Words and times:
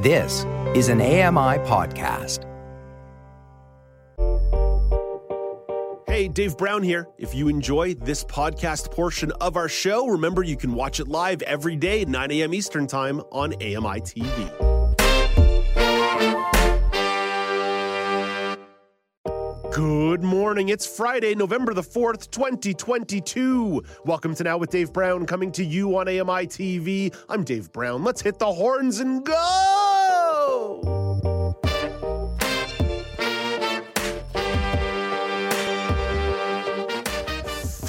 This 0.00 0.46
is 0.74 0.88
an 0.88 1.02
AMI 1.02 1.58
podcast. 1.68 2.46
Hey, 6.06 6.26
Dave 6.26 6.56
Brown 6.56 6.82
here. 6.82 7.06
If 7.18 7.34
you 7.34 7.48
enjoy 7.48 7.92
this 7.92 8.24
podcast 8.24 8.90
portion 8.90 9.30
of 9.42 9.58
our 9.58 9.68
show, 9.68 10.06
remember 10.06 10.42
you 10.42 10.56
can 10.56 10.72
watch 10.72 11.00
it 11.00 11.08
live 11.08 11.42
every 11.42 11.76
day 11.76 12.00
at 12.00 12.08
9 12.08 12.30
a.m. 12.30 12.54
Eastern 12.54 12.86
Time 12.86 13.20
on 13.30 13.52
AMI 13.56 14.00
TV. 14.00 14.70
Good 19.70 20.22
morning. 20.22 20.70
It's 20.70 20.86
Friday, 20.86 21.34
November 21.34 21.74
the 21.74 21.82
4th, 21.82 22.30
2022. 22.30 23.82
Welcome 24.06 24.34
to 24.34 24.44
Now 24.44 24.56
with 24.56 24.70
Dave 24.70 24.94
Brown, 24.94 25.26
coming 25.26 25.52
to 25.52 25.62
you 25.62 25.98
on 25.98 26.08
AMI 26.08 26.46
TV. 26.46 27.14
I'm 27.28 27.44
Dave 27.44 27.70
Brown. 27.70 28.02
Let's 28.02 28.22
hit 28.22 28.38
the 28.38 28.50
horns 28.50 29.00
and 29.00 29.26
go! 29.26 29.79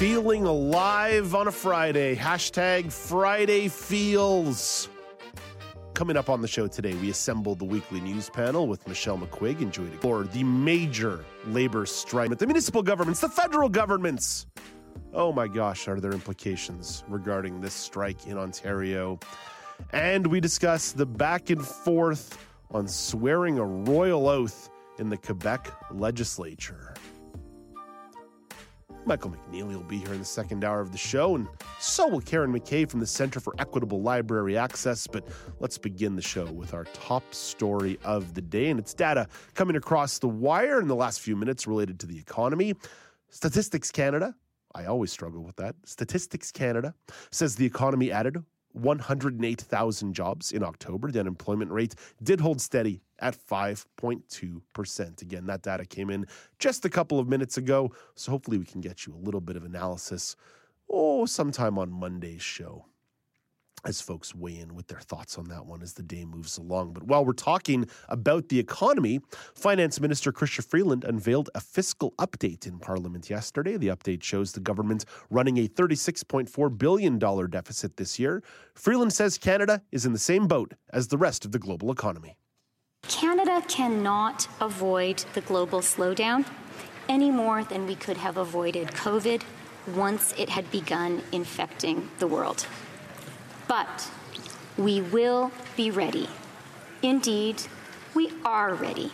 Feeling 0.02 0.46
alive 0.46 1.32
on 1.32 1.46
a 1.46 1.52
Friday. 1.52 2.16
Hashtag 2.16 2.90
Friday 2.90 3.68
Feels. 3.68 4.88
Coming 5.94 6.16
up 6.16 6.28
on 6.28 6.40
the 6.40 6.48
show 6.48 6.66
today, 6.66 6.94
we 6.94 7.08
assembled 7.08 7.60
the 7.60 7.64
weekly 7.64 8.00
news 8.00 8.28
panel 8.28 8.66
with 8.66 8.84
Michelle 8.88 9.16
McQuigg 9.16 9.60
and 9.60 9.72
Joy 9.72 9.86
for 10.00 10.24
the 10.24 10.42
major 10.42 11.24
labor 11.46 11.86
strike 11.86 12.32
at 12.32 12.40
the 12.40 12.46
municipal 12.48 12.82
governments, 12.82 13.20
the 13.20 13.28
federal 13.28 13.68
governments. 13.68 14.48
Oh 15.14 15.32
my 15.32 15.46
gosh, 15.46 15.86
are 15.86 16.00
there 16.00 16.10
implications 16.10 17.04
regarding 17.06 17.60
this 17.60 17.72
strike 17.72 18.26
in 18.26 18.36
Ontario? 18.36 19.20
And 19.92 20.26
we 20.26 20.40
discuss 20.40 20.90
the 20.90 21.06
back 21.06 21.48
and 21.48 21.64
forth 21.64 22.44
on 22.72 22.88
swearing 22.88 23.60
a 23.60 23.64
royal 23.64 24.28
oath 24.28 24.68
in 24.98 25.10
the 25.10 25.16
Quebec 25.16 25.72
legislature. 25.92 26.92
Michael 29.04 29.32
McNeely 29.32 29.74
will 29.74 29.82
be 29.82 29.98
here 29.98 30.12
in 30.12 30.20
the 30.20 30.24
second 30.24 30.64
hour 30.64 30.80
of 30.80 30.92
the 30.92 30.98
show, 30.98 31.34
and 31.34 31.48
so 31.80 32.06
will 32.06 32.20
Karen 32.20 32.52
McKay 32.52 32.88
from 32.88 33.00
the 33.00 33.06
Center 33.06 33.40
for 33.40 33.52
Equitable 33.58 34.00
Library 34.00 34.56
Access. 34.56 35.08
But 35.08 35.26
let's 35.58 35.76
begin 35.76 36.14
the 36.14 36.22
show 36.22 36.44
with 36.52 36.72
our 36.72 36.84
top 36.84 37.34
story 37.34 37.98
of 38.04 38.34
the 38.34 38.40
day, 38.40 38.70
and 38.70 38.78
it's 38.78 38.94
data 38.94 39.26
coming 39.54 39.74
across 39.74 40.20
the 40.20 40.28
wire 40.28 40.80
in 40.80 40.86
the 40.86 40.94
last 40.94 41.20
few 41.20 41.34
minutes 41.34 41.66
related 41.66 41.98
to 42.00 42.06
the 42.06 42.16
economy. 42.16 42.74
Statistics 43.28 43.90
Canada, 43.90 44.34
I 44.74 44.84
always 44.84 45.10
struggle 45.10 45.42
with 45.42 45.56
that. 45.56 45.74
Statistics 45.84 46.52
Canada 46.52 46.94
says 47.30 47.56
the 47.56 47.66
economy 47.66 48.12
added 48.12 48.36
108,000 48.72 50.14
jobs 50.14 50.52
in 50.52 50.62
October. 50.62 51.10
The 51.10 51.20
unemployment 51.20 51.70
rate 51.70 51.94
did 52.22 52.40
hold 52.40 52.60
steady 52.60 53.02
at 53.18 53.36
5.2%. 53.36 55.22
Again, 55.22 55.46
that 55.46 55.62
data 55.62 55.84
came 55.84 56.10
in 56.10 56.26
just 56.58 56.84
a 56.84 56.90
couple 56.90 57.18
of 57.18 57.28
minutes 57.28 57.56
ago, 57.56 57.92
so 58.14 58.32
hopefully 58.32 58.58
we 58.58 58.64
can 58.64 58.80
get 58.80 59.06
you 59.06 59.14
a 59.14 59.24
little 59.24 59.40
bit 59.40 59.56
of 59.56 59.64
analysis 59.64 60.36
oh 60.92 61.24
sometime 61.24 61.78
on 61.78 61.90
Monday's 61.90 62.42
show 62.42 62.84
as 63.84 64.00
folks 64.00 64.34
weigh 64.34 64.58
in 64.58 64.74
with 64.74 64.86
their 64.86 65.00
thoughts 65.00 65.38
on 65.38 65.48
that 65.48 65.66
one 65.66 65.82
as 65.82 65.94
the 65.94 66.02
day 66.02 66.24
moves 66.24 66.58
along. 66.58 66.92
But 66.92 67.04
while 67.04 67.24
we're 67.24 67.32
talking 67.32 67.86
about 68.08 68.48
the 68.48 68.58
economy, 68.58 69.20
Finance 69.54 70.00
Minister 70.00 70.32
Chrystia 70.32 70.64
Freeland 70.64 71.04
unveiled 71.04 71.50
a 71.54 71.60
fiscal 71.60 72.12
update 72.18 72.66
in 72.66 72.78
Parliament 72.78 73.28
yesterday. 73.28 73.76
The 73.76 73.88
update 73.88 74.22
shows 74.22 74.52
the 74.52 74.60
government 74.60 75.04
running 75.30 75.58
a 75.58 75.66
$36.4 75.68 76.78
billion 76.78 77.18
deficit 77.18 77.96
this 77.96 78.18
year. 78.18 78.42
Freeland 78.74 79.12
says 79.12 79.38
Canada 79.38 79.82
is 79.90 80.06
in 80.06 80.12
the 80.12 80.18
same 80.18 80.46
boat 80.46 80.74
as 80.90 81.08
the 81.08 81.18
rest 81.18 81.44
of 81.44 81.52
the 81.52 81.58
global 81.58 81.90
economy. 81.90 82.36
Canada 83.08 83.62
cannot 83.68 84.46
avoid 84.60 85.24
the 85.34 85.40
global 85.40 85.80
slowdown 85.80 86.46
any 87.08 87.30
more 87.30 87.64
than 87.64 87.86
we 87.86 87.96
could 87.96 88.16
have 88.16 88.36
avoided 88.36 88.88
COVID 88.88 89.42
once 89.94 90.32
it 90.38 90.48
had 90.48 90.70
begun 90.70 91.20
infecting 91.32 92.08
the 92.20 92.26
world. 92.26 92.66
But 93.72 94.10
we 94.76 95.00
will 95.00 95.50
be 95.78 95.90
ready. 95.90 96.28
Indeed, 97.00 97.62
we 98.14 98.30
are 98.44 98.74
ready. 98.74 99.10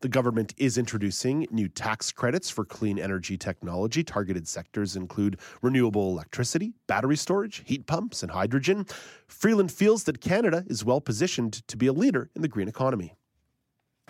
The 0.00 0.08
government 0.08 0.54
is 0.56 0.76
introducing 0.76 1.46
new 1.52 1.68
tax 1.68 2.10
credits 2.10 2.50
for 2.50 2.64
clean 2.64 2.98
energy 2.98 3.38
technology. 3.38 4.02
Targeted 4.02 4.48
sectors 4.48 4.96
include 4.96 5.38
renewable 5.62 6.10
electricity, 6.10 6.72
battery 6.88 7.16
storage, 7.16 7.62
heat 7.64 7.86
pumps, 7.86 8.24
and 8.24 8.32
hydrogen. 8.32 8.86
Freeland 9.28 9.70
feels 9.70 10.02
that 10.02 10.20
Canada 10.20 10.64
is 10.66 10.84
well 10.84 11.00
positioned 11.00 11.64
to 11.68 11.76
be 11.76 11.86
a 11.86 11.92
leader 11.92 12.30
in 12.34 12.42
the 12.42 12.48
green 12.48 12.66
economy. 12.66 13.14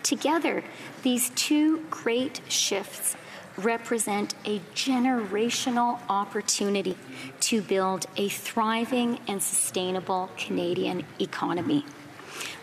Together, 0.01 0.63
these 1.03 1.29
two 1.35 1.85
great 1.91 2.41
shifts 2.47 3.15
represent 3.57 4.35
a 4.45 4.59
generational 4.73 5.99
opportunity 6.09 6.97
to 7.41 7.61
build 7.61 8.05
a 8.17 8.29
thriving 8.29 9.19
and 9.27 9.41
sustainable 9.41 10.29
Canadian 10.37 11.05
economy. 11.19 11.85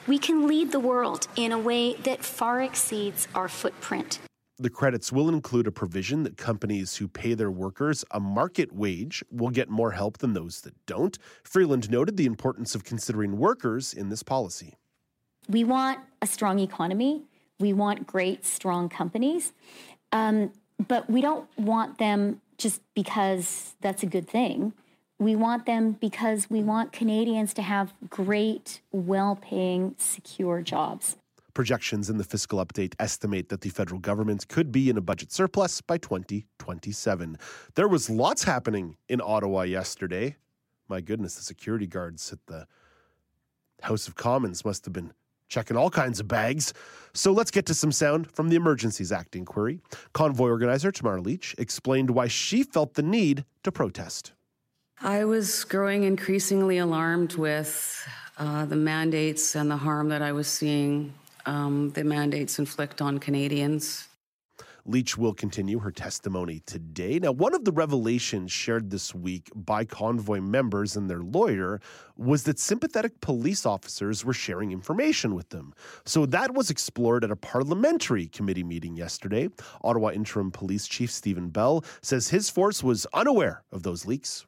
We 0.07 0.19
can 0.19 0.47
lead 0.47 0.73
the 0.73 0.81
world 0.81 1.29
in 1.37 1.53
a 1.53 1.59
way 1.59 1.95
that 1.95 2.25
far 2.25 2.61
exceeds 2.61 3.29
our 3.35 3.49
footprint. 3.49 4.19
The 4.59 4.71
credits 4.71 5.11
will 5.11 5.29
include 5.29 5.67
a 5.67 5.73
provision 5.73 6.23
that 6.25 6.37
companies 6.37 6.97
who 6.97 7.09
pay 7.09 7.35
their 7.35 7.51
workers 7.51 8.05
a 8.11 8.21
market 8.21 8.73
wage 8.73 9.25
will 9.31 9.51
get 9.51 9.69
more 9.69 9.93
help 9.93 10.19
than 10.19 10.35
those 10.35 10.61
that 10.61 10.75
don't. 10.87 11.19
Freeland 11.43 11.91
noted 11.91 12.17
the 12.17 12.27
importance 12.27 12.75
of 12.75 12.85
considering 12.85 13.39
workers 13.39 13.93
in 13.93 14.09
this 14.09 14.23
policy. 14.23 14.75
We 15.49 15.65
want 15.65 16.01
a 16.21 16.27
strong 16.27 16.59
economy. 16.59 17.25
We 17.59 17.73
want 17.73 18.07
great, 18.07 18.45
strong 18.45 18.89
companies. 18.89 19.53
Um, 20.13 20.53
but 20.89 21.09
we 21.09 21.21
don't 21.21 21.47
want 21.59 21.99
them 21.99 22.41
just 22.59 22.81
because 22.95 23.75
that's 23.81 24.03
a 24.03 24.07
good 24.07 24.29
thing. 24.29 24.73
We 25.19 25.37
want 25.37 25.67
them 25.67 25.93
because 25.93 26.51
we 26.51 26.63
want 26.63 26.93
Canadians 26.93 27.55
to 27.55 27.63
have 27.63 27.93
great, 28.09 28.81
well 28.91 29.39
paying, 29.41 29.95
secure 29.99 30.63
jobs. 30.63 31.17
Projections 31.55 32.09
in 32.09 32.17
the 32.17 32.25
fiscal 32.25 32.65
update 32.65 32.95
estimate 32.99 33.49
that 33.51 33.61
the 33.61 33.69
federal 33.69 34.01
government 34.01 34.49
could 34.49 34.73
be 34.73 34.89
in 34.89 34.97
a 34.97 35.03
budget 35.03 35.31
surplus 35.31 35.81
by 35.81 35.99
2027. 35.99 37.37
There 37.75 37.89
was 37.89 38.09
lots 38.09 38.45
happening 38.45 38.97
in 39.09 39.21
Ottawa 39.21 39.63
yesterday. 39.63 40.37
My 40.89 41.01
goodness, 41.01 41.35
the 41.35 41.43
security 41.43 41.87
guards 41.87 42.33
at 42.33 42.39
the 42.47 42.67
House 43.83 44.09
of 44.09 44.15
Commons 44.15 44.65
must 44.65 44.85
have 44.87 44.95
been 44.95 45.13
checking 45.53 45.77
all 45.77 45.91
kinds 45.91 46.19
of 46.19 46.27
bags. 46.27 46.73
So 47.13 47.31
let's 47.31 47.51
get 47.51 47.67
to 47.67 47.75
some 47.75 47.93
sound 47.93 48.31
from 48.31 48.49
the 48.49 48.57
Emergencies 48.57 49.13
Act 49.13 49.37
inquiry. 49.37 49.81
Convoy 50.15 50.49
organizer 50.49 50.91
Tamara 50.91 51.21
Lich 51.21 51.55
explained 51.59 52.11
why 52.11 52.27
she 52.27 52.63
felt 52.63 52.95
the 52.95 53.03
need 53.03 53.45
to 53.63 53.71
protest. 53.71 54.33
I 55.03 55.25
was 55.25 55.65
growing 55.65 56.05
increasingly 56.05 56.79
alarmed 56.79 57.35
with 57.35 58.09
uh, 58.39 58.65
the 58.65 58.77
mandates 58.77 59.55
and 59.55 59.71
the 59.71 59.77
harm 59.77 60.09
that 60.09 60.23
I 60.23 60.33
was 60.33 60.49
seeing 60.49 61.13
um, 61.45 61.91
the 61.91 62.05
mandates 62.05 62.59
inflict 62.59 63.03
on 63.03 63.19
Canadians. 63.19 64.09
Lich 64.85 65.17
will 65.17 65.33
continue 65.33 65.79
her 65.79 65.93
testimony 65.93 66.61
today. 66.67 67.19
Now, 67.19 67.33
one 67.33 67.55
of 67.55 67.65
the 67.65 67.73
revelations 67.73 68.51
shared 68.51 68.91
this 68.91 69.15
week 69.15 69.51
by 69.55 69.85
convoy 69.85 70.41
members 70.41 70.97
and 70.97 71.09
their 71.09 71.23
lawyer 71.23 71.81
was 72.17 72.43
that 72.45 72.59
sympathetic 72.59 73.21
police 73.21 73.65
officers 73.65 74.25
were 74.25 74.33
sharing 74.33 74.73
information 74.73 75.35
with 75.35 75.49
them. 75.51 75.73
So 76.05 76.27
that 76.27 76.55
was 76.55 76.71
explored 76.71 77.25
at 77.25 77.31
a 77.31 77.37
parliamentary 77.37 78.27
committee 78.27 78.65
meeting 78.65 78.97
yesterday. 78.97 79.49
Ottawa 79.85 80.11
Interim 80.11 80.51
Police 80.51 80.89
Chief 80.89 81.11
Stephen 81.11 81.49
Bell 81.49 81.85
says 82.01 82.29
his 82.29 82.51
force 82.51 82.83
was 82.83 83.07
unaware 83.15 83.63
of 83.71 83.85
those 83.85 84.05
leaks. 84.05 84.47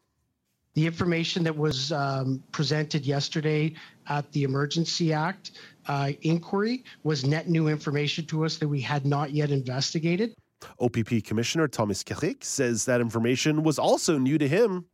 The 0.74 0.86
information 0.86 1.44
that 1.44 1.56
was 1.56 1.92
um, 1.92 2.42
presented 2.50 3.06
yesterday 3.06 3.74
at 4.08 4.30
the 4.32 4.42
Emergency 4.42 5.12
Act 5.12 5.52
uh, 5.86 6.12
inquiry 6.22 6.84
was 7.02 7.24
net 7.24 7.48
new 7.48 7.68
information 7.68 8.26
to 8.26 8.44
us 8.44 8.56
that 8.58 8.68
we 8.68 8.80
had 8.80 9.06
not 9.06 9.30
yet 9.30 9.50
investigated. 9.50 10.34
OPP 10.80 11.24
Commissioner 11.24 11.68
Thomas 11.68 12.02
Carrique 12.02 12.44
says 12.44 12.84
that 12.86 13.00
information 13.00 13.62
was 13.62 13.78
also 13.78 14.18
new 14.18 14.38
to 14.38 14.48
him. 14.48 14.86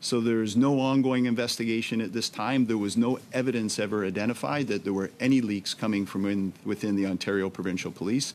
So 0.00 0.20
there 0.20 0.42
is 0.42 0.56
no 0.56 0.78
ongoing 0.78 1.26
investigation 1.26 2.00
at 2.00 2.12
this 2.12 2.28
time. 2.28 2.66
There 2.66 2.78
was 2.78 2.96
no 2.96 3.18
evidence 3.32 3.78
ever 3.78 4.04
identified 4.04 4.66
that 4.68 4.84
there 4.84 4.92
were 4.92 5.10
any 5.20 5.40
leaks 5.40 5.72
coming 5.72 6.04
from 6.04 6.26
in, 6.26 6.52
within 6.64 6.96
the 6.96 7.06
Ontario 7.06 7.48
Provincial 7.48 7.90
Police. 7.90 8.34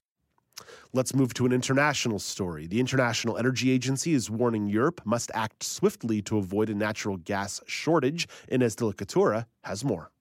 Let's 0.93 1.13
move 1.13 1.33
to 1.35 1.45
an 1.45 1.53
international 1.53 2.19
story. 2.19 2.67
The 2.67 2.79
International 2.79 3.37
Energy 3.37 3.71
Agency 3.71 4.13
is 4.13 4.29
warning 4.29 4.67
Europe 4.67 5.01
must 5.05 5.31
act 5.33 5.63
swiftly 5.63 6.21
to 6.23 6.37
avoid 6.37 6.69
a 6.69 6.75
natural 6.75 7.17
gas 7.17 7.61
shortage. 7.65 8.27
Ines 8.49 8.75
de 8.75 8.85
la 8.85 8.91
Cuetara 8.91 9.45
has 9.63 9.85
more. 9.85 10.11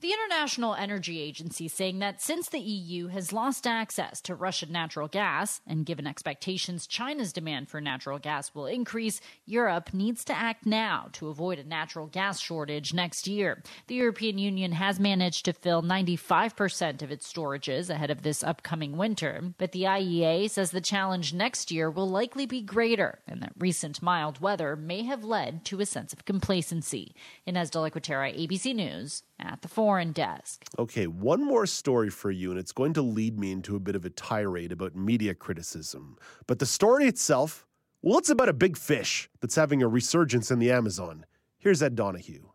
The 0.00 0.12
International 0.12 0.76
Energy 0.76 1.20
Agency 1.20 1.66
saying 1.66 1.98
that 1.98 2.22
since 2.22 2.48
the 2.48 2.60
EU 2.60 3.08
has 3.08 3.32
lost 3.32 3.66
access 3.66 4.20
to 4.20 4.36
Russian 4.36 4.70
natural 4.70 5.08
gas, 5.08 5.60
and 5.66 5.84
given 5.84 6.06
expectations 6.06 6.86
China's 6.86 7.32
demand 7.32 7.68
for 7.68 7.80
natural 7.80 8.20
gas 8.20 8.54
will 8.54 8.66
increase, 8.66 9.20
Europe 9.44 9.92
needs 9.92 10.22
to 10.26 10.38
act 10.38 10.64
now 10.64 11.08
to 11.14 11.26
avoid 11.26 11.58
a 11.58 11.64
natural 11.64 12.06
gas 12.06 12.38
shortage 12.38 12.94
next 12.94 13.26
year. 13.26 13.60
The 13.88 13.96
European 13.96 14.38
Union 14.38 14.70
has 14.70 15.00
managed 15.00 15.44
to 15.46 15.52
fill 15.52 15.82
95% 15.82 17.02
of 17.02 17.10
its 17.10 17.32
storages 17.32 17.90
ahead 17.90 18.12
of 18.12 18.22
this 18.22 18.44
upcoming 18.44 18.96
winter, 18.96 19.52
but 19.58 19.72
the 19.72 19.82
IEA 19.82 20.48
says 20.48 20.70
the 20.70 20.80
challenge 20.80 21.34
next 21.34 21.72
year 21.72 21.90
will 21.90 22.08
likely 22.08 22.46
be 22.46 22.62
greater, 22.62 23.18
and 23.26 23.42
that 23.42 23.52
recent 23.58 24.00
mild 24.00 24.40
weather 24.40 24.76
may 24.76 25.02
have 25.02 25.24
led 25.24 25.64
to 25.64 25.80
a 25.80 25.86
sense 25.86 26.12
of 26.12 26.24
complacency. 26.24 27.16
Ines 27.46 27.68
de 27.68 27.80
la 27.80 27.88
Cuetara, 27.88 28.32
ABC 28.32 28.72
News, 28.72 29.24
at 29.40 29.62
the 29.62 29.68
foreign 29.68 30.12
desk. 30.12 30.64
Okay, 30.78 31.06
one 31.06 31.44
more 31.44 31.66
story 31.66 32.10
for 32.10 32.30
you, 32.30 32.50
and 32.50 32.58
it's 32.58 32.72
going 32.72 32.92
to 32.94 33.02
lead 33.02 33.38
me 33.38 33.52
into 33.52 33.76
a 33.76 33.80
bit 33.80 33.96
of 33.96 34.04
a 34.04 34.10
tirade 34.10 34.72
about 34.72 34.96
media 34.96 35.34
criticism. 35.34 36.16
But 36.46 36.58
the 36.58 36.66
story 36.66 37.06
itself, 37.06 37.66
well, 38.02 38.18
it's 38.18 38.30
about 38.30 38.48
a 38.48 38.54
big 38.54 38.76
fish 38.76 39.28
that's 39.40 39.56
having 39.56 39.82
a 39.82 39.88
resurgence 39.88 40.50
in 40.50 40.58
the 40.58 40.70
Amazon. 40.70 41.24
Here's 41.58 41.82
Ed 41.82 41.94
Donahue. 41.94 42.47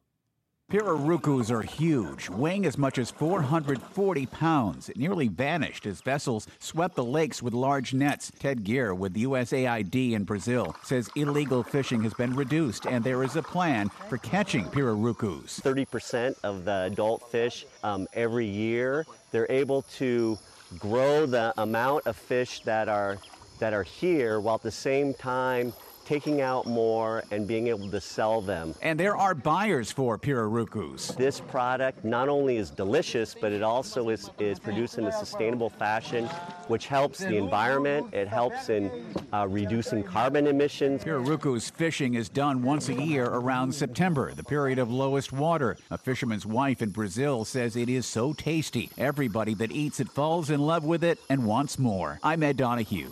Pirarucus 0.73 1.51
are 1.51 1.61
huge, 1.61 2.31
weighing 2.31 2.65
as 2.65 2.79
much 2.79 2.97
as 2.97 3.11
440 3.11 4.25
pounds. 4.25 4.89
It 4.89 4.97
nearly 4.97 5.27
vanished 5.27 5.85
as 5.85 6.01
vessels 6.01 6.47
swept 6.57 6.95
the 6.95 7.03
lakes 7.03 7.43
with 7.43 7.53
large 7.53 7.93
nets. 7.93 8.31
Ted 8.39 8.63
Gear 8.63 8.95
with 8.95 9.13
USAID 9.13 10.13
in 10.13 10.23
Brazil 10.23 10.75
says 10.81 11.11
illegal 11.15 11.61
fishing 11.61 12.01
has 12.01 12.15
been 12.15 12.35
reduced 12.35 12.87
and 12.87 13.03
there 13.03 13.21
is 13.21 13.35
a 13.35 13.43
plan 13.43 13.89
for 14.09 14.17
catching 14.17 14.65
pirarucus. 14.65 15.59
30% 15.59 16.33
of 16.43 16.65
the 16.65 16.89
adult 16.91 17.29
fish 17.29 17.67
um, 17.83 18.07
every 18.13 18.47
year, 18.47 19.05
they're 19.29 19.51
able 19.51 19.83
to 19.83 20.39
grow 20.79 21.27
the 21.27 21.53
amount 21.61 22.07
of 22.07 22.15
fish 22.15 22.61
that 22.61 22.89
are 22.89 23.19
that 23.59 23.73
are 23.73 23.83
here 23.83 24.39
while 24.39 24.55
at 24.55 24.63
the 24.63 24.71
same 24.71 25.13
time 25.13 25.71
taking 26.05 26.41
out 26.41 26.65
more 26.65 27.23
and 27.31 27.47
being 27.47 27.67
able 27.67 27.89
to 27.89 28.01
sell 28.01 28.41
them. 28.41 28.75
And 28.81 28.99
there 28.99 29.15
are 29.15 29.33
buyers 29.33 29.91
for 29.91 30.17
pirarucus. 30.17 31.15
This 31.15 31.39
product 31.39 32.03
not 32.03 32.29
only 32.29 32.57
is 32.57 32.69
delicious, 32.69 33.35
but 33.39 33.51
it 33.51 33.63
also 33.63 34.09
is, 34.09 34.29
is 34.39 34.59
produced 34.59 34.97
in 34.97 35.05
a 35.05 35.11
sustainable 35.11 35.69
fashion, 35.69 36.25
which 36.67 36.87
helps 36.87 37.19
the 37.19 37.37
environment. 37.37 38.13
It 38.13 38.27
helps 38.27 38.69
in 38.69 38.91
uh, 39.33 39.47
reducing 39.47 40.03
carbon 40.03 40.47
emissions. 40.47 41.03
Pirarucus 41.03 41.71
fishing 41.71 42.15
is 42.15 42.29
done 42.29 42.61
once 42.61 42.89
a 42.89 42.93
year 42.93 43.25
around 43.25 43.73
September, 43.73 44.33
the 44.33 44.43
period 44.43 44.79
of 44.79 44.91
lowest 44.91 45.31
water. 45.31 45.77
A 45.91 45.97
fisherman's 45.97 46.45
wife 46.45 46.81
in 46.81 46.89
Brazil 46.89 47.45
says 47.45 47.75
it 47.75 47.89
is 47.89 48.05
so 48.05 48.33
tasty. 48.33 48.89
Everybody 48.97 49.53
that 49.55 49.71
eats 49.71 49.99
it 49.99 50.09
falls 50.09 50.49
in 50.49 50.59
love 50.59 50.83
with 50.83 51.03
it 51.03 51.19
and 51.29 51.45
wants 51.45 51.79
more. 51.79 52.19
I'm 52.23 52.43
Ed 52.43 52.57
Donahue. 52.57 53.11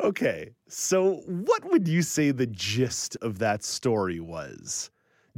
Okay, 0.00 0.50
so 0.68 1.16
what 1.26 1.64
would 1.70 1.88
you 1.88 2.02
say 2.02 2.30
the 2.30 2.46
gist 2.46 3.16
of 3.22 3.38
that 3.38 3.62
story 3.62 4.20
was? 4.20 4.90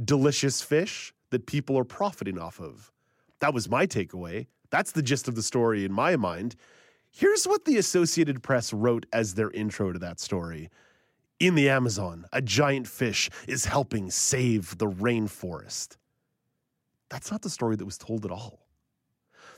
Delicious 0.03 0.61
fish 0.61 1.13
that 1.29 1.45
people 1.45 1.77
are 1.77 1.83
profiting 1.83 2.37
off 2.37 2.59
of. 2.59 2.91
That 3.39 3.53
was 3.53 3.69
my 3.69 3.85
takeaway. 3.87 4.47
That's 4.69 4.91
the 4.91 5.01
gist 5.01 5.27
of 5.27 5.35
the 5.35 5.43
story 5.43 5.85
in 5.85 5.91
my 5.91 6.15
mind. 6.15 6.55
Here's 7.11 7.45
what 7.45 7.65
the 7.65 7.77
Associated 7.77 8.41
Press 8.41 8.73
wrote 8.73 9.05
as 9.13 9.33
their 9.33 9.51
intro 9.51 9.91
to 9.91 9.99
that 9.99 10.19
story. 10.19 10.69
In 11.39 11.55
the 11.55 11.69
Amazon, 11.69 12.25
a 12.31 12.41
giant 12.41 12.87
fish 12.87 13.29
is 13.47 13.65
helping 13.65 14.09
save 14.09 14.77
the 14.77 14.87
rainforest. 14.87 15.97
That's 17.09 17.31
not 17.31 17.41
the 17.41 17.49
story 17.49 17.75
that 17.75 17.85
was 17.85 17.97
told 17.97 18.25
at 18.25 18.31
all. 18.31 18.67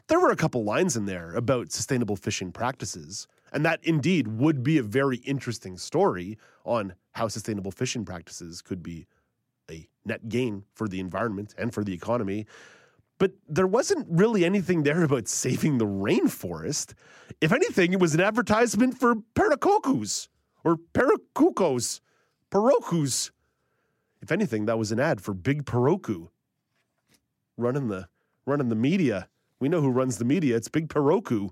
There 0.08 0.20
were 0.20 0.32
a 0.32 0.36
couple 0.36 0.64
lines 0.64 0.98
in 0.98 1.06
there 1.06 1.34
about 1.34 1.72
sustainable 1.72 2.16
fishing 2.16 2.52
practices, 2.52 3.28
and 3.52 3.66
that 3.66 3.80
indeed 3.84 4.28
would 4.28 4.64
be 4.64 4.78
a 4.78 4.84
very 4.84 5.18
interesting 5.18 5.78
story 5.78 6.38
on 6.66 6.94
how 7.14 7.28
sustainable 7.28 7.72
fishing 7.72 8.06
practices 8.06 8.62
could 8.62 8.84
be 8.84 9.08
a 9.70 9.88
net 10.06 10.28
gain 10.30 10.64
for 10.74 10.88
the 10.88 11.00
environment 11.00 11.54
and 11.58 11.74
for 11.74 11.84
the 11.84 11.94
economy. 11.94 12.46
But 13.18 13.32
there 13.48 13.68
wasn't 13.68 14.08
really 14.10 14.44
anything 14.44 14.84
there 14.84 15.04
about 15.04 15.28
saving 15.28 15.78
the 15.78 15.86
rainforest. 15.86 16.94
If 17.40 17.52
anything, 17.52 17.94
it 17.94 18.00
was 18.00 18.14
an 18.14 18.22
advertisement 18.22 18.98
for 18.98 19.16
paracocos 19.36 20.28
or 20.64 20.78
paracucos, 20.94 22.02
parokus. 22.52 23.32
If 24.22 24.32
anything, 24.32 24.66
that 24.66 24.78
was 24.78 24.92
an 24.92 25.00
ad 25.00 25.22
for 25.22 25.34
Big 25.34 25.66
Paroku 25.66 26.30
running 27.58 27.88
the 27.88 28.08
running 28.46 28.70
the 28.70 28.76
media. 28.76 29.30
We 29.60 29.70
know 29.70 29.82
who 29.82 29.90
runs 29.90 30.18
the 30.18 30.26
media. 30.26 30.58
It's 30.58 30.68
Big 30.68 30.90
Paroku. 30.90 31.50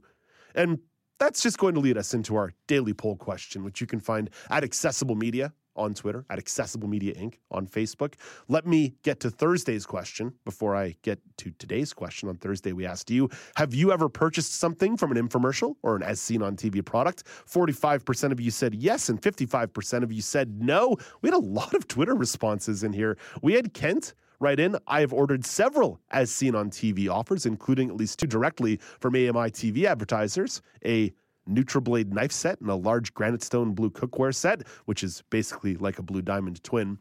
And 0.54 0.80
that's 1.24 1.42
just 1.42 1.58
going 1.58 1.74
to 1.74 1.80
lead 1.80 1.98
us 1.98 2.14
into 2.14 2.36
our 2.36 2.54
daily 2.68 2.94
poll 2.94 3.16
question, 3.16 3.64
which 3.64 3.80
you 3.80 3.88
can 3.88 4.02
find 4.02 4.30
at 4.50 4.64
Accessible 4.64 5.16
Media 5.16 5.54
on 5.76 5.94
Twitter, 5.94 6.26
at 6.30 6.38
Accessible 6.38 6.88
Media 6.88 7.16
Inc. 7.16 7.36
on 7.50 7.66
Facebook. 7.66 8.16
Let 8.48 8.68
me 8.68 8.96
get 9.04 9.22
to 9.22 9.32
Thursday's 9.32 9.86
question 9.86 10.34
before 10.46 10.76
I 10.76 10.96
get 11.02 11.20
to 11.38 11.52
today's 11.52 11.94
question. 11.94 12.28
On 12.28 12.36
Thursday, 12.36 12.74
we 12.74 12.86
asked 12.86 13.10
you 13.10 13.30
Have 13.56 13.74
you 13.74 13.92
ever 13.92 14.10
purchased 14.10 14.56
something 14.56 14.98
from 14.98 15.12
an 15.12 15.28
infomercial 15.30 15.76
or 15.82 15.96
an 15.96 16.04
as 16.04 16.20
seen 16.20 16.42
on 16.42 16.58
TV 16.58 16.86
product? 16.86 17.24
45% 17.50 18.32
of 18.32 18.42
you 18.42 18.52
said 18.52 18.76
yes, 18.76 19.08
and 19.08 19.22
55% 19.22 20.04
of 20.04 20.12
you 20.12 20.22
said 20.22 20.62
no. 20.62 20.98
We 21.22 21.30
had 21.30 21.36
a 21.36 21.40
lot 21.40 21.74
of 21.74 21.88
Twitter 21.88 22.16
responses 22.16 22.84
in 22.84 22.92
here. 22.92 23.18
We 23.42 23.54
had 23.54 23.74
Kent 23.74 24.14
Right 24.44 24.60
in, 24.60 24.76
I 24.88 25.00
have 25.00 25.14
ordered 25.14 25.46
several 25.46 26.02
as 26.12 26.30
seen 26.30 26.54
on 26.54 26.70
TV 26.70 27.10
offers, 27.10 27.46
including 27.46 27.88
at 27.88 27.96
least 27.96 28.20
two 28.20 28.28
directly 28.28 28.76
from 29.00 29.16
AMI 29.16 29.52
TV 29.52 29.86
advertisers 29.86 30.62
a 30.86 31.14
NutriBlade 31.50 32.12
knife 32.12 32.34
set 32.34 32.60
and 32.60 32.70
a 32.70 32.76
large 32.76 33.14
granite 33.14 33.42
stone 33.42 33.74
blue 33.74 33.90
cookware 33.90 34.36
set, 34.36 34.68
which 34.84 35.02
is 35.02 35.24
basically 35.30 35.78
like 35.78 35.98
a 35.98 36.02
blue 36.02 36.22
diamond 36.22 36.62
twin. 36.62 36.98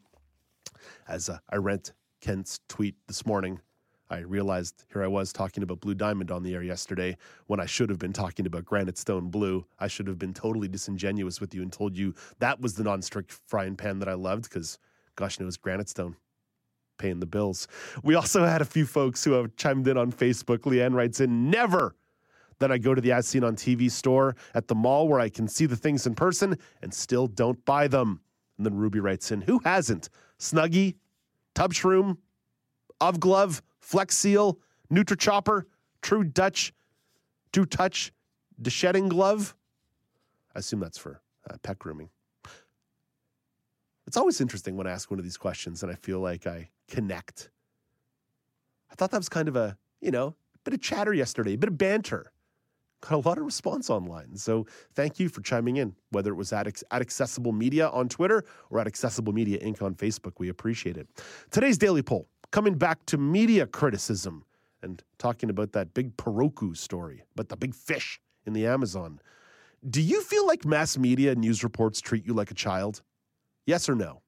As 1.08 1.28
uh, 1.28 1.38
I 1.50 1.56
read 1.56 1.90
Kent's 2.20 2.60
tweet 2.68 2.94
this 3.08 3.26
morning, 3.26 3.58
I 4.08 4.18
realized 4.18 4.84
here 4.92 5.02
I 5.02 5.08
was 5.08 5.32
talking 5.32 5.64
about 5.64 5.80
Blue 5.80 5.96
Diamond 5.96 6.30
on 6.30 6.44
the 6.44 6.54
air 6.54 6.62
yesterday 6.62 7.16
when 7.48 7.58
I 7.58 7.66
should 7.66 7.88
have 7.90 7.98
been 7.98 8.12
talking 8.12 8.46
about 8.46 8.66
Granite 8.66 8.98
Stone 8.98 9.30
Blue. 9.30 9.66
I 9.80 9.88
should 9.88 10.06
have 10.06 10.18
been 10.18 10.32
totally 10.32 10.68
disingenuous 10.68 11.40
with 11.40 11.56
you 11.56 11.62
and 11.62 11.72
told 11.72 11.96
you 11.96 12.14
that 12.38 12.60
was 12.60 12.74
the 12.74 12.84
non-stick 12.84 13.32
frying 13.48 13.74
pan 13.74 13.98
that 13.98 14.08
I 14.08 14.14
loved 14.14 14.44
because, 14.44 14.78
gosh 15.16 15.40
knows, 15.40 15.56
Granite 15.56 15.88
Stone 15.88 16.14
paying 17.02 17.18
the 17.18 17.26
bills. 17.26 17.66
We 18.04 18.14
also 18.14 18.44
had 18.44 18.62
a 18.62 18.64
few 18.64 18.86
folks 18.86 19.24
who 19.24 19.32
have 19.32 19.56
chimed 19.56 19.88
in 19.88 19.96
on 19.96 20.12
Facebook. 20.12 20.58
Leanne 20.58 20.94
writes 20.94 21.20
in, 21.20 21.50
never 21.50 21.96
that 22.60 22.70
I 22.70 22.78
go 22.78 22.94
to 22.94 23.00
the 23.00 23.10
As 23.10 23.26
Seen 23.26 23.42
on 23.42 23.56
TV 23.56 23.90
store 23.90 24.36
at 24.54 24.68
the 24.68 24.76
mall 24.76 25.08
where 25.08 25.18
I 25.18 25.28
can 25.28 25.48
see 25.48 25.66
the 25.66 25.76
things 25.76 26.06
in 26.06 26.14
person 26.14 26.56
and 26.80 26.94
still 26.94 27.26
don't 27.26 27.62
buy 27.64 27.88
them. 27.88 28.20
And 28.56 28.64
then 28.64 28.76
Ruby 28.76 29.00
writes 29.00 29.32
in, 29.32 29.40
who 29.40 29.60
hasn't? 29.64 30.10
Snuggie, 30.38 30.94
Tub 31.56 31.74
Shroom, 31.74 32.18
Ove 33.00 33.18
Glove, 33.18 33.62
Flex 33.80 34.16
Seal, 34.16 34.60
NutriChopper, 34.92 35.64
True 36.02 36.22
Dutch, 36.22 36.72
True 37.52 37.66
Touch, 37.66 38.12
Deshedding 38.62 39.08
Glove. 39.08 39.56
I 40.54 40.60
assume 40.60 40.78
that's 40.78 40.98
for 40.98 41.20
uh, 41.50 41.56
pet 41.64 41.80
grooming. 41.80 42.10
It's 44.06 44.16
always 44.16 44.40
interesting 44.40 44.76
when 44.76 44.86
I 44.86 44.90
ask 44.90 45.10
one 45.10 45.18
of 45.18 45.24
these 45.24 45.36
questions 45.36 45.82
and 45.82 45.92
I 45.92 45.94
feel 45.94 46.20
like 46.20 46.46
I 46.46 46.68
connect. 46.88 47.50
I 48.90 48.94
thought 48.94 49.10
that 49.10 49.18
was 49.18 49.28
kind 49.28 49.48
of 49.48 49.56
a, 49.56 49.76
you 50.00 50.10
know, 50.10 50.34
bit 50.64 50.74
of 50.74 50.80
chatter 50.80 51.14
yesterday, 51.14 51.54
a 51.54 51.58
bit 51.58 51.68
of 51.68 51.78
banter. 51.78 52.32
Got 53.00 53.24
a 53.24 53.28
lot 53.28 53.38
of 53.38 53.44
response 53.44 53.90
online. 53.90 54.36
So 54.36 54.66
thank 54.94 55.18
you 55.18 55.28
for 55.28 55.40
chiming 55.40 55.76
in, 55.76 55.96
whether 56.10 56.30
it 56.30 56.36
was 56.36 56.52
at, 56.52 56.66
at 56.66 56.84
Accessible 56.92 57.52
Media 57.52 57.88
on 57.88 58.08
Twitter 58.08 58.44
or 58.70 58.78
at 58.78 58.86
Accessible 58.86 59.32
Media 59.32 59.58
Inc. 59.58 59.82
on 59.82 59.94
Facebook. 59.94 60.34
We 60.38 60.48
appreciate 60.48 60.96
it. 60.96 61.08
Today's 61.50 61.78
daily 61.78 62.02
poll 62.02 62.28
coming 62.52 62.74
back 62.74 63.04
to 63.06 63.18
media 63.18 63.66
criticism 63.66 64.44
and 64.82 65.02
talking 65.18 65.50
about 65.50 65.72
that 65.72 65.94
big 65.94 66.16
Paroku 66.16 66.76
story, 66.76 67.24
but 67.34 67.48
the 67.48 67.56
big 67.56 67.74
fish 67.74 68.20
in 68.46 68.52
the 68.52 68.66
Amazon. 68.66 69.20
Do 69.88 70.00
you 70.00 70.22
feel 70.22 70.46
like 70.46 70.64
mass 70.64 70.96
media 70.96 71.34
news 71.34 71.64
reports 71.64 72.00
treat 72.00 72.24
you 72.24 72.34
like 72.34 72.50
a 72.50 72.54
child? 72.54 73.02
Yes 73.66 73.88
or 73.88 73.94
no? 73.94 74.22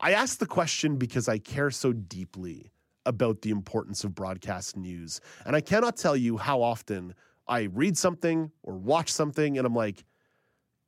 I 0.00 0.12
ask 0.12 0.38
the 0.38 0.46
question 0.46 0.96
because 0.96 1.28
I 1.28 1.38
care 1.38 1.70
so 1.70 1.92
deeply 1.92 2.72
about 3.06 3.42
the 3.42 3.50
importance 3.50 4.04
of 4.04 4.14
broadcast 4.14 4.76
news. 4.76 5.20
And 5.46 5.54
I 5.54 5.60
cannot 5.60 5.96
tell 5.96 6.16
you 6.16 6.36
how 6.36 6.62
often 6.62 7.14
I 7.46 7.62
read 7.62 7.96
something 7.96 8.50
or 8.62 8.76
watch 8.76 9.12
something 9.12 9.58
and 9.58 9.66
I'm 9.66 9.74
like, 9.74 10.04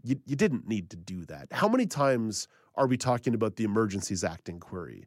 you, 0.02 0.16
you 0.26 0.36
didn't 0.36 0.68
need 0.68 0.90
to 0.90 0.96
do 0.96 1.24
that. 1.26 1.48
How 1.50 1.68
many 1.68 1.86
times 1.86 2.46
are 2.74 2.86
we 2.86 2.96
talking 2.96 3.34
about 3.34 3.56
the 3.56 3.64
Emergencies 3.64 4.22
Act 4.22 4.48
inquiry? 4.48 5.06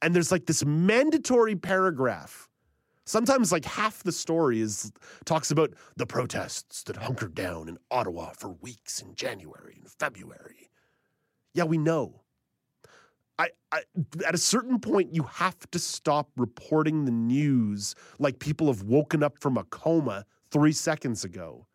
And 0.00 0.14
there's 0.14 0.32
like 0.32 0.46
this 0.46 0.64
mandatory 0.64 1.56
paragraph. 1.56 2.48
Sometimes 3.04 3.52
like 3.52 3.64
half 3.64 4.02
the 4.02 4.12
story 4.12 4.60
is 4.60 4.92
talks 5.24 5.50
about 5.50 5.74
the 5.96 6.06
protests 6.06 6.82
that 6.84 6.96
hunkered 6.96 7.34
down 7.34 7.68
in 7.68 7.78
Ottawa 7.90 8.30
for 8.30 8.50
weeks 8.50 9.00
in 9.00 9.14
January 9.14 9.76
and 9.80 9.90
February. 9.90 10.70
Yeah, 11.54 11.64
we 11.64 11.78
know. 11.78 12.20
I, 13.38 13.50
I, 13.70 13.82
at 14.26 14.34
a 14.34 14.38
certain 14.38 14.80
point, 14.80 15.14
you 15.14 15.22
have 15.22 15.58
to 15.70 15.78
stop 15.78 16.28
reporting 16.36 17.04
the 17.04 17.12
news 17.12 17.94
like 18.18 18.38
people 18.38 18.66
have 18.66 18.82
woken 18.82 19.22
up 19.22 19.38
from 19.38 19.56
a 19.56 19.64
coma 19.64 20.24
three 20.50 20.72
seconds 20.72 21.24
ago. 21.24 21.66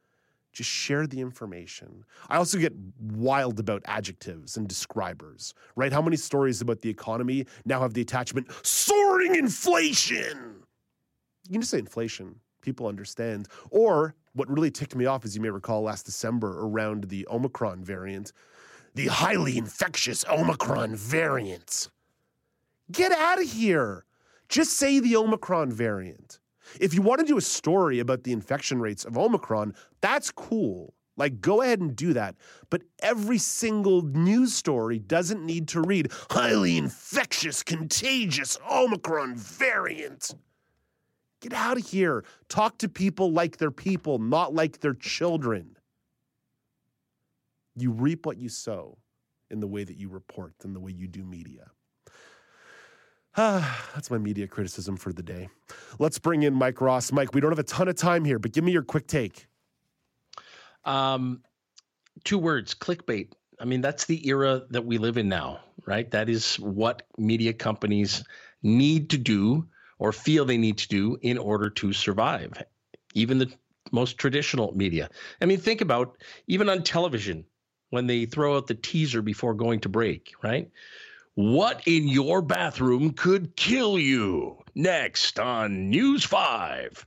Just 0.51 0.69
share 0.69 1.07
the 1.07 1.19
information. 1.19 2.03
I 2.29 2.37
also 2.37 2.59
get 2.59 2.73
wild 2.99 3.59
about 3.59 3.81
adjectives 3.85 4.55
and 4.55 4.67
describers, 4.67 5.53
right? 5.75 5.91
How 5.91 6.01
many 6.01 6.15
stories 6.15 6.61
about 6.61 6.81
the 6.81 6.89
economy 6.89 7.47
now 7.65 7.79
have 7.79 7.93
the 7.93 8.01
attachment 8.01 8.47
soaring 8.61 9.35
inflation? 9.35 10.63
You 11.47 11.53
can 11.53 11.61
just 11.61 11.71
say 11.71 11.79
inflation. 11.79 12.35
People 12.61 12.87
understand. 12.87 13.47
Or 13.71 14.15
what 14.33 14.49
really 14.49 14.69
ticked 14.69 14.95
me 14.95 15.05
off, 15.05 15.25
as 15.25 15.35
you 15.35 15.41
may 15.41 15.49
recall 15.49 15.81
last 15.81 16.05
December 16.05 16.59
around 16.59 17.05
the 17.05 17.27
Omicron 17.31 17.83
variant, 17.83 18.31
the 18.95 19.07
highly 19.07 19.57
infectious 19.57 20.23
Omicron 20.29 20.95
variant. 20.95 21.89
Get 22.91 23.11
out 23.11 23.41
of 23.41 23.49
here. 23.49 24.05
Just 24.49 24.77
say 24.77 24.99
the 24.99 25.15
Omicron 25.15 25.71
variant. 25.71 26.39
If 26.79 26.93
you 26.93 27.01
want 27.01 27.19
to 27.19 27.25
do 27.25 27.37
a 27.37 27.41
story 27.41 27.99
about 27.99 28.23
the 28.23 28.31
infection 28.31 28.79
rates 28.79 29.05
of 29.05 29.17
Omicron, 29.17 29.73
that's 30.01 30.31
cool. 30.31 30.93
Like, 31.15 31.41
go 31.41 31.61
ahead 31.61 31.79
and 31.79 31.95
do 31.95 32.13
that. 32.13 32.35
But 32.69 32.83
every 32.99 33.37
single 33.37 34.01
news 34.01 34.53
story 34.53 34.99
doesn't 34.99 35.45
need 35.45 35.67
to 35.69 35.81
read 35.81 36.11
highly 36.31 36.77
infectious, 36.77 37.61
contagious 37.61 38.57
Omicron 38.69 39.35
variant. 39.35 40.33
Get 41.41 41.53
out 41.53 41.77
of 41.77 41.87
here. 41.87 42.23
Talk 42.47 42.77
to 42.79 42.89
people 42.89 43.31
like 43.31 43.57
they're 43.57 43.69
people, 43.69 44.17
not 44.17 44.55
like 44.55 44.79
they're 44.79 44.93
children. 44.93 45.77
You 47.75 47.91
reap 47.91 48.25
what 48.25 48.37
you 48.37 48.49
sow 48.49 48.97
in 49.49 49.59
the 49.59 49.67
way 49.67 49.83
that 49.83 49.97
you 49.97 50.09
report 50.09 50.53
and 50.63 50.75
the 50.75 50.79
way 50.79 50.91
you 50.91 51.07
do 51.07 51.23
media. 51.23 51.71
Ah, 53.35 53.89
that's 53.95 54.11
my 54.11 54.17
media 54.17 54.47
criticism 54.47 54.97
for 54.97 55.13
the 55.13 55.23
day. 55.23 55.49
Let's 55.99 56.19
bring 56.19 56.43
in 56.43 56.53
Mike 56.53 56.81
Ross. 56.81 57.11
Mike, 57.11 57.33
we 57.33 57.41
don't 57.41 57.51
have 57.51 57.59
a 57.59 57.63
ton 57.63 57.87
of 57.87 57.95
time 57.95 58.25
here, 58.25 58.39
but 58.39 58.51
give 58.51 58.63
me 58.63 58.71
your 58.71 58.83
quick 58.83 59.07
take. 59.07 59.47
Um, 60.85 61.41
two 62.23 62.37
words 62.37 62.73
clickbait. 62.73 63.31
I 63.59 63.65
mean, 63.65 63.81
that's 63.81 64.05
the 64.05 64.27
era 64.27 64.63
that 64.71 64.85
we 64.85 64.97
live 64.97 65.17
in 65.17 65.29
now, 65.29 65.59
right? 65.85 66.09
That 66.11 66.27
is 66.29 66.55
what 66.59 67.03
media 67.17 67.53
companies 67.53 68.23
need 68.61 69.11
to 69.11 69.17
do 69.17 69.67
or 69.99 70.11
feel 70.11 70.45
they 70.45 70.57
need 70.57 70.79
to 70.79 70.87
do 70.87 71.17
in 71.21 71.37
order 71.37 71.69
to 71.69 71.93
survive. 71.93 72.51
Even 73.13 73.37
the 73.37 73.53
most 73.91 74.17
traditional 74.17 74.75
media. 74.75 75.09
I 75.39 75.45
mean, 75.45 75.59
think 75.59 75.81
about 75.81 76.17
even 76.47 76.67
on 76.67 76.83
television 76.83 77.45
when 77.93 78.07
they 78.07 78.25
throw 78.25 78.57
out 78.57 78.65
the 78.65 78.73
teaser 78.73 79.21
before 79.21 79.53
going 79.53 79.79
to 79.79 79.87
break, 79.87 80.33
right? 80.41 80.71
What 81.35 81.83
in 81.85 82.07
your 82.07 82.41
bathroom 82.41 83.11
could 83.11 83.55
kill 83.55 83.99
you? 83.99 84.57
Next 84.73 85.37
on 85.37 85.91
News 85.91 86.23
5. 86.23 87.05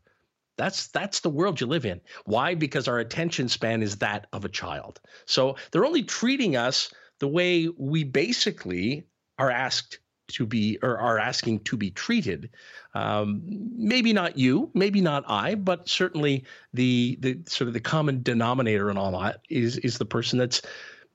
That's 0.57 0.87
that's 0.87 1.21
the 1.21 1.29
world 1.29 1.61
you 1.61 1.67
live 1.67 1.87
in. 1.87 2.01
Why? 2.25 2.55
Because 2.55 2.87
our 2.87 3.01
attention 3.01 3.49
span 3.49 3.83
is 3.83 3.97
that 3.97 4.29
of 4.33 4.45
a 4.45 4.49
child. 4.49 5.01
So 5.25 5.57
they're 5.73 5.85
only 5.85 6.05
treating 6.05 6.55
us 6.55 6.95
the 7.19 7.27
way 7.27 7.67
we 7.67 8.05
basically 8.05 9.09
are 9.41 9.51
asked 9.51 9.99
to 10.29 10.47
be 10.47 10.79
or 10.83 10.99
are 10.99 11.19
asking 11.19 11.61
to 11.61 11.77
be 11.77 11.91
treated. 11.91 12.51
Um, 12.95 13.43
maybe 13.77 14.13
not 14.13 14.39
you, 14.39 14.71
maybe 14.75 15.01
not 15.01 15.25
I, 15.27 15.55
but 15.55 15.89
certainly 15.89 16.45
the 16.75 17.19
the 17.21 17.39
sort 17.47 17.69
of 17.69 17.75
the 17.75 17.81
common 17.81 18.23
denominator 18.23 18.91
in 18.91 18.97
all 18.97 19.19
that 19.21 19.41
is 19.49 19.79
is 19.79 19.99
the 19.99 20.07
person 20.07 20.39
that's 20.39 20.63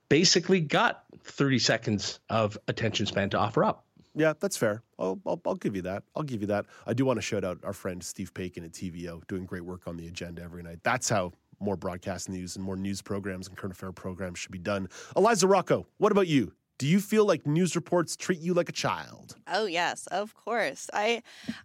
basically 0.10 0.60
got 0.60 1.04
30 1.24 1.60
seconds 1.60 2.20
of 2.30 2.58
attention 2.68 3.06
span 3.06 3.30
to 3.30 3.38
offer 3.38 3.64
up. 3.64 3.86
Yeah, 4.14 4.34
that's 4.40 4.58
fair. 4.58 4.84
I'll, 5.00 5.22
I'll, 5.26 5.42
I'll, 5.46 5.56
give 5.56 5.74
you 5.76 5.82
that. 5.84 6.04
I'll 6.16 6.24
give 6.24 6.42
you 6.42 6.48
that. 6.48 6.66
I 6.86 6.94
do 6.94 7.06
want 7.06 7.18
to 7.18 7.22
shout 7.22 7.46
out 7.46 7.60
our 7.64 7.72
friend 7.72 8.04
Steve 8.04 8.34
Paikin 8.34 8.66
at 8.66 8.74
TVO, 8.74 9.26
doing 9.28 9.46
great 9.46 9.64
work 9.64 9.88
on 9.88 9.96
the 9.96 10.08
agenda 10.08 10.42
every 10.42 10.64
night. 10.64 10.80
That's 10.84 11.08
how 11.08 11.32
more 11.62 11.78
broadcast 11.78 12.28
news 12.28 12.56
and 12.56 12.66
more 12.66 12.76
news 12.76 13.02
programs 13.02 13.48
and 13.48 13.56
current 13.56 13.74
affair 13.74 13.92
programs 13.92 14.40
should 14.40 14.52
be 14.52 14.60
done. 14.60 14.90
Eliza 15.16 15.48
Rocco, 15.48 15.88
what 15.98 16.12
about 16.12 16.28
you? 16.28 16.52
Do 16.82 16.88
you 16.88 17.00
feel 17.00 17.26
like 17.26 17.46
news 17.46 17.76
reports 17.76 18.18
treat 18.18 18.40
you 18.40 18.56
like 18.56 18.68
a 18.68 18.72
child? 18.72 19.36
Oh 19.46 19.68
yes, 19.68 20.08
of 20.08 20.34
course. 20.34 20.90
I 20.92 21.22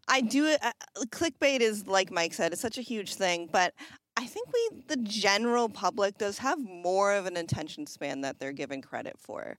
I 0.09 0.21
do 0.21 0.45
it. 0.45 0.63
Uh, 0.63 0.73
clickbait 1.07 1.61
is 1.61 1.87
like 1.87 2.11
Mike 2.11 2.35
said, 2.35 2.53
it's 2.53 2.61
such 2.61 2.77
a 2.77 2.83
huge 2.83 3.15
thing, 3.15 3.49
but 3.51 3.73
I 4.19 4.27
think 4.27 4.49
we, 4.53 4.83
the 4.89 4.99
general 4.99 5.71
public, 5.71 6.19
does 6.19 6.37
have 6.37 6.59
more 6.59 7.15
of 7.15 7.25
an 7.25 7.39
attention 7.39 7.87
span 7.87 8.21
that 8.21 8.39
they're 8.39 8.53
given 8.53 8.83
credit 8.83 9.17
for. 9.19 9.57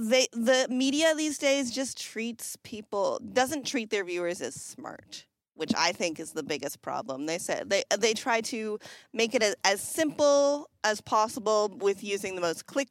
They, 0.00 0.26
the 0.32 0.66
media 0.68 1.14
these 1.14 1.38
days 1.38 1.70
just 1.70 2.02
treats 2.02 2.56
people, 2.64 3.20
doesn't 3.32 3.68
treat 3.68 3.90
their 3.90 4.04
viewers 4.04 4.40
as 4.40 4.56
smart, 4.56 5.26
which 5.54 5.70
I 5.78 5.92
think 5.92 6.18
is 6.18 6.32
the 6.32 6.42
biggest 6.42 6.82
problem. 6.82 7.26
They 7.26 7.38
said 7.38 7.70
they 7.70 7.84
they 7.96 8.14
try 8.14 8.40
to 8.40 8.80
make 9.12 9.36
it 9.36 9.44
as, 9.44 9.54
as 9.62 9.80
simple 9.80 10.70
as 10.82 11.00
possible 11.00 11.72
with 11.80 12.02
using 12.02 12.34
the 12.34 12.40
most 12.40 12.66
click 12.66 12.88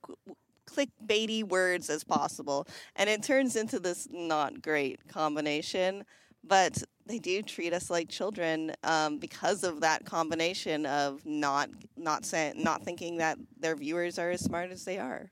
clickbaity 0.65 1.43
words 1.43 1.89
as 1.89 2.03
possible, 2.03 2.67
and 2.95 3.09
it 3.09 3.23
turns 3.23 3.55
into 3.55 3.79
this 3.79 4.07
not 4.11 4.61
great 4.61 5.07
combination. 5.07 6.03
But 6.45 6.83
they 7.05 7.19
do 7.19 7.41
treat 7.41 7.73
us 7.73 7.89
like 7.89 8.09
children 8.09 8.73
um, 8.83 9.17
because 9.17 9.63
of 9.63 9.81
that 9.81 10.05
combination 10.05 10.85
of 10.85 11.25
not 11.25 11.69
not 11.97 12.25
saying 12.25 12.61
not 12.61 12.83
thinking 12.83 13.17
that 13.17 13.37
their 13.57 13.75
viewers 13.75 14.19
are 14.19 14.31
as 14.31 14.41
smart 14.41 14.71
as 14.71 14.83
they 14.83 14.99
are. 14.99 15.31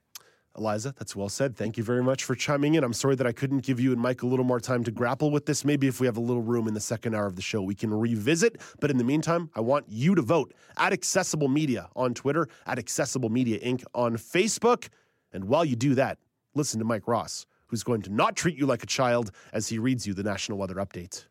Eliza, 0.56 0.94
that's 0.98 1.16
well 1.16 1.30
said. 1.30 1.56
Thank 1.56 1.78
you 1.78 1.84
very 1.84 2.02
much 2.02 2.24
for 2.24 2.34
chiming 2.34 2.74
in. 2.74 2.84
I'm 2.84 2.92
sorry 2.92 3.14
that 3.16 3.26
I 3.26 3.32
couldn't 3.32 3.60
give 3.60 3.80
you 3.80 3.92
and 3.92 4.00
Mike 4.00 4.22
a 4.22 4.26
little 4.26 4.44
more 4.44 4.60
time 4.60 4.84
to 4.84 4.90
grapple 4.90 5.30
with 5.30 5.46
this. 5.46 5.64
Maybe 5.64 5.86
if 5.86 5.98
we 5.98 6.06
have 6.06 6.18
a 6.18 6.20
little 6.20 6.42
room 6.42 6.68
in 6.68 6.74
the 6.74 6.80
second 6.80 7.14
hour 7.14 7.26
of 7.26 7.36
the 7.36 7.42
show, 7.42 7.62
we 7.62 7.74
can 7.74 7.92
revisit. 7.92 8.60
But 8.80 8.90
in 8.90 8.98
the 8.98 9.04
meantime, 9.04 9.50
I 9.54 9.60
want 9.60 9.86
you 9.88 10.14
to 10.14 10.22
vote 10.22 10.52
at 10.76 10.92
Accessible 10.92 11.48
Media 11.48 11.88
on 11.96 12.12
Twitter, 12.12 12.48
at 12.66 12.78
Accessible 12.78 13.30
Media 13.30 13.58
Inc. 13.60 13.82
on 13.94 14.16
Facebook. 14.16 14.88
And 15.32 15.44
while 15.44 15.64
you 15.64 15.76
do 15.76 15.94
that, 15.94 16.18
listen 16.54 16.78
to 16.78 16.84
Mike 16.84 17.08
Ross, 17.08 17.46
who's 17.66 17.82
going 17.82 18.02
to 18.02 18.10
not 18.10 18.36
treat 18.36 18.56
you 18.56 18.66
like 18.66 18.82
a 18.82 18.86
child 18.86 19.30
as 19.52 19.68
he 19.68 19.78
reads 19.78 20.06
you 20.06 20.14
the 20.14 20.22
National 20.22 20.58
Weather 20.58 20.74
Update. 20.74 21.24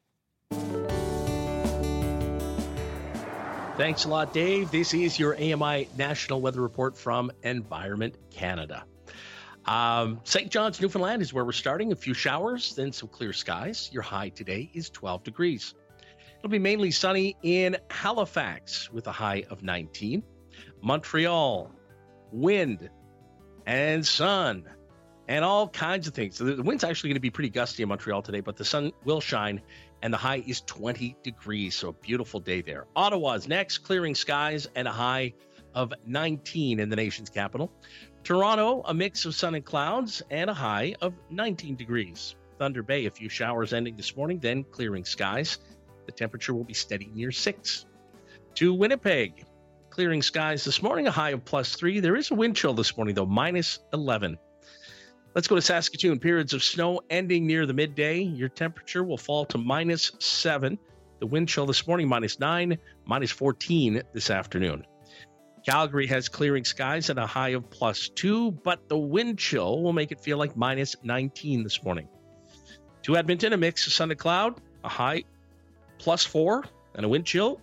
Thanks 3.78 4.06
a 4.06 4.10
lot, 4.10 4.34
Dave. 4.34 4.70
This 4.70 4.94
is 4.94 5.18
your 5.18 5.36
AMI 5.36 5.88
National 5.98 6.42
Weather 6.42 6.62
Report 6.62 6.98
from 6.98 7.32
Environment 7.44 8.16
Canada. 8.30 8.84
Um, 9.66 10.20
St. 10.24 10.52
John's, 10.52 10.82
Newfoundland 10.82 11.22
is 11.22 11.34
where 11.34 11.46
we're 11.46 11.52
starting. 11.52 11.92
A 11.92 11.96
few 11.96 12.14
showers, 12.14 12.76
then 12.76 12.92
some 12.92 13.10
clear 13.10 13.34
skies. 13.34 13.90
Your 13.94 14.02
high 14.02 14.30
today 14.30 14.70
is 14.74 14.90
12 14.90 15.24
degrees. 15.24 15.74
It'll 16.40 16.50
be 16.50 16.60
mainly 16.60 16.92
sunny 16.92 17.38
in 17.44 17.78
Halifax 17.90 18.92
with 18.92 19.08
a 19.08 19.12
high 19.12 19.46
of 19.50 19.64
19. 19.64 20.24
Montreal, 20.82 21.72
wind 22.32 22.90
and 23.66 24.06
sun 24.06 24.66
and 25.28 25.46
all 25.46 25.68
kinds 25.68 26.08
of 26.08 26.14
things. 26.14 26.38
So 26.38 26.44
the 26.44 26.64
wind's 26.64 26.84
actually 26.84 27.10
going 27.10 27.16
to 27.16 27.22
be 27.22 27.30
pretty 27.30 27.50
gusty 27.50 27.84
in 27.84 27.90
Montreal 27.90 28.22
today, 28.22 28.42
but 28.42 28.58
the 28.58 28.66
sun 28.66 28.92
will 29.06 29.22
shine 29.22 29.62
and 30.02 30.14
the 30.14 30.18
high 30.18 30.44
is 30.46 30.62
20 30.62 31.16
degrees. 31.24 31.76
So 31.76 31.90
a 31.90 31.94
beautiful 31.94 32.40
day 32.40 32.62
there. 32.62 32.86
Ottawa's 32.96 33.48
next, 33.48 33.80
clearing 33.80 34.16
skies 34.16 34.68
and 34.76 34.88
a 34.88 34.92
high 34.92 35.34
of 35.74 35.94
19 36.06 36.80
in 36.80 36.90
the 36.90 36.96
nation's 36.96 37.30
capital. 37.30 37.72
Toronto, 38.24 38.82
a 38.86 38.94
mix 38.94 39.26
of 39.26 39.34
sun 39.36 39.56
and 39.56 39.66
clouds 39.66 40.22
and 40.30 40.50
a 40.50 40.54
high 40.54 40.96
of 41.02 41.14
19 41.30 41.76
degrees. 41.76 42.36
Thunder 42.60 42.84
Bay, 42.84 43.06
a 43.06 43.12
few 43.12 43.30
showers 43.30 43.74
ending 43.74 43.96
this 43.96 44.16
morning, 44.16 44.40
then 44.40 44.64
clearing 44.64 45.06
skies. 45.06 45.58
The 46.06 46.12
temperature 46.12 46.54
will 46.54 46.64
be 46.64 46.74
steady 46.74 47.10
near 47.14 47.32
six. 47.32 47.86
To 48.56 48.74
Winnipeg, 48.74 49.46
clearing 49.92 50.22
skies 50.22 50.64
this 50.64 50.82
morning, 50.82 51.06
a 51.06 51.12
high 51.12 51.32
of 51.32 51.44
plus 51.44 51.76
three. 51.76 52.00
There 52.00 52.16
is 52.16 52.32
a 52.32 52.36
wind 52.36 52.56
chill 52.56 52.74
this 52.74 52.96
morning, 52.96 53.14
though, 53.14 53.26
minus 53.26 53.80
11. 53.94 54.38
Let's 55.36 55.48
go 55.48 55.56
to 55.56 55.62
Saskatoon. 55.62 56.20
Periods 56.20 56.54
of 56.54 56.64
snow 56.64 57.02
ending 57.10 57.46
near 57.46 57.66
the 57.66 57.74
midday. 57.74 58.22
Your 58.22 58.50
temperature 58.50 59.04
will 59.04 59.18
fall 59.18 59.46
to 59.48 59.58
minus 59.58 60.14
seven. 60.20 60.80
The 61.20 61.28
wind 61.28 61.50
chill 61.50 61.66
this 61.66 61.86
morning, 61.86 62.08
minus 62.08 62.40
nine, 62.40 62.78
minus 63.06 63.32
14 63.32 64.02
this 64.14 64.30
afternoon. 64.30 64.86
Calgary 65.66 66.08
has 66.08 66.30
clearing 66.30 66.66
skies 66.66 67.10
and 67.10 67.20
a 67.20 67.28
high 67.28 67.50
of 67.50 67.70
plus 67.70 68.10
two, 68.10 68.52
but 68.52 68.88
the 68.88 68.98
wind 68.98 69.38
chill 69.38 69.84
will 69.84 69.94
make 69.94 70.12
it 70.12 70.22
feel 70.22 70.38
like 70.38 70.56
minus 70.56 70.96
19 71.04 71.64
this 71.64 71.84
morning. 71.84 72.08
To 73.04 73.18
Edmonton, 73.18 73.54
a 73.54 73.58
mix 73.58 73.86
of 73.88 73.94
sun 73.94 74.10
and 74.10 74.20
cloud, 74.20 74.60
a 74.84 74.90
high 74.90 75.26
plus 76.00 76.26
four, 76.26 76.64
and 76.96 77.06
a 77.06 77.10
wind 77.10 77.26
chill 77.26 77.60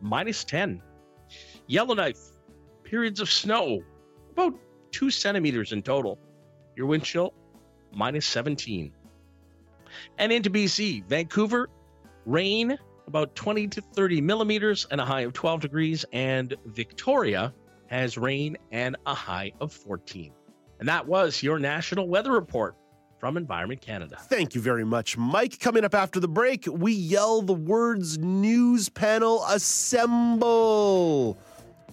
minus 0.00 0.44
10. 0.44 0.80
Yellowknife, 1.72 2.20
periods 2.84 3.18
of 3.18 3.30
snow, 3.30 3.82
about 4.32 4.52
two 4.90 5.10
centimeters 5.10 5.72
in 5.72 5.80
total. 5.80 6.18
Your 6.76 6.84
wind 6.84 7.02
chill, 7.02 7.32
minus 7.94 8.26
17. 8.26 8.92
And 10.18 10.30
into 10.30 10.50
BC, 10.50 11.02
Vancouver, 11.06 11.70
rain, 12.26 12.76
about 13.06 13.34
20 13.34 13.68
to 13.68 13.80
30 13.80 14.20
millimeters 14.20 14.86
and 14.90 15.00
a 15.00 15.04
high 15.06 15.22
of 15.22 15.32
12 15.32 15.62
degrees. 15.62 16.04
And 16.12 16.54
Victoria 16.66 17.54
has 17.86 18.18
rain 18.18 18.58
and 18.70 18.94
a 19.06 19.14
high 19.14 19.52
of 19.58 19.72
14. 19.72 20.30
And 20.78 20.86
that 20.90 21.06
was 21.06 21.42
your 21.42 21.58
National 21.58 22.06
Weather 22.06 22.32
Report 22.32 22.76
from 23.18 23.38
Environment 23.38 23.80
Canada. 23.80 24.18
Thank 24.20 24.54
you 24.54 24.60
very 24.60 24.84
much, 24.84 25.16
Mike. 25.16 25.58
Coming 25.58 25.86
up 25.86 25.94
after 25.94 26.20
the 26.20 26.28
break, 26.28 26.66
we 26.66 26.92
yell 26.92 27.40
the 27.40 27.54
words 27.54 28.18
news 28.18 28.90
panel 28.90 29.42
assemble. 29.46 31.38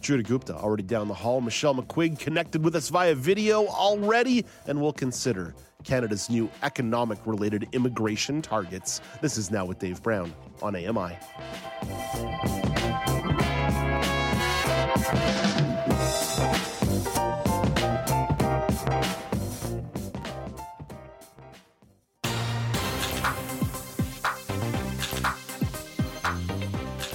Joita 0.01 0.25
Gupta 0.25 0.56
already 0.56 0.84
down 0.84 1.08
the 1.08 1.13
hall. 1.13 1.41
Michelle 1.41 1.75
McQuigg 1.75 2.18
connected 2.20 2.63
with 2.63 2.75
us 2.75 2.89
via 2.89 3.15
video 3.15 3.68
already, 3.68 4.46
and 4.68 4.82
we'll 4.82 4.94
consider 4.94 5.53
Canada's 5.84 6.29
new 6.29 6.50
economic 6.63 7.20
related 7.25 7.68
immigration 7.72 8.41
targets. 8.41 9.01
This 9.22 9.38
is 9.38 9.51
Now 9.51 9.65
with 9.65 9.79
Dave 9.79 10.01
Brown 10.03 10.34
on 10.62 10.75
AMI. 10.75 11.18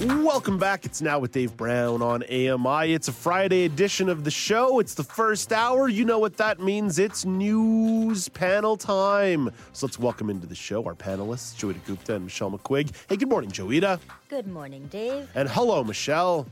Welcome 0.05 0.59
back. 0.59 0.85
It's 0.85 1.01
now 1.01 1.19
with 1.19 1.33
Dave 1.33 1.57
Brown 1.57 2.03
on 2.03 2.23
AMI. 2.25 2.93
It's 2.93 3.09
a 3.09 3.13
Friday 3.13 3.65
edition 3.65 4.11
of 4.11 4.23
the 4.25 4.31
show. 4.31 4.79
It's 4.79 4.93
the 4.93 5.03
first 5.03 5.51
hour. 5.51 5.89
You 5.89 6.05
know 6.05 6.19
what 6.19 6.37
that 6.37 6.61
means. 6.61 6.99
It's 6.99 7.25
news 7.25 8.29
panel 8.29 8.77
time. 8.77 9.51
So 9.73 9.87
let's 9.87 9.99
welcome 9.99 10.29
into 10.29 10.47
the 10.47 10.55
show 10.55 10.85
our 10.85 10.95
panelists, 10.95 11.55
Joita 11.57 11.83
Gupta 11.87 12.17
and 12.17 12.25
Michelle 12.25 12.51
McQuigg. 12.51 12.93
Hey, 13.09 13.17
good 13.17 13.31
morning, 13.31 13.51
Joita. 13.51 13.99
Good 14.29 14.47
morning, 14.47 14.87
Dave. 14.91 15.31
And 15.35 15.49
hello, 15.49 15.83
Michelle. 15.83 16.47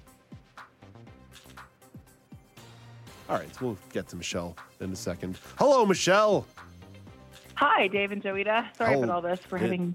All 3.29 3.37
right, 3.37 3.61
we'll 3.61 3.77
get 3.93 4.09
to 4.09 4.17
Michelle 4.17 4.57
in 4.81 4.91
a 4.93 4.97
second. 4.97 5.37
Hello, 5.59 5.85
Michelle. 5.85 6.47
Hi, 7.57 7.87
Dave 7.89 8.13
and 8.13 8.23
Joita. 8.23 8.75
Sorry 8.79 8.95
Oh, 8.95 9.03
about 9.03 9.15
all 9.15 9.21
this. 9.21 9.41
We're 9.51 9.59
it- 9.59 9.63
having. 9.63 9.95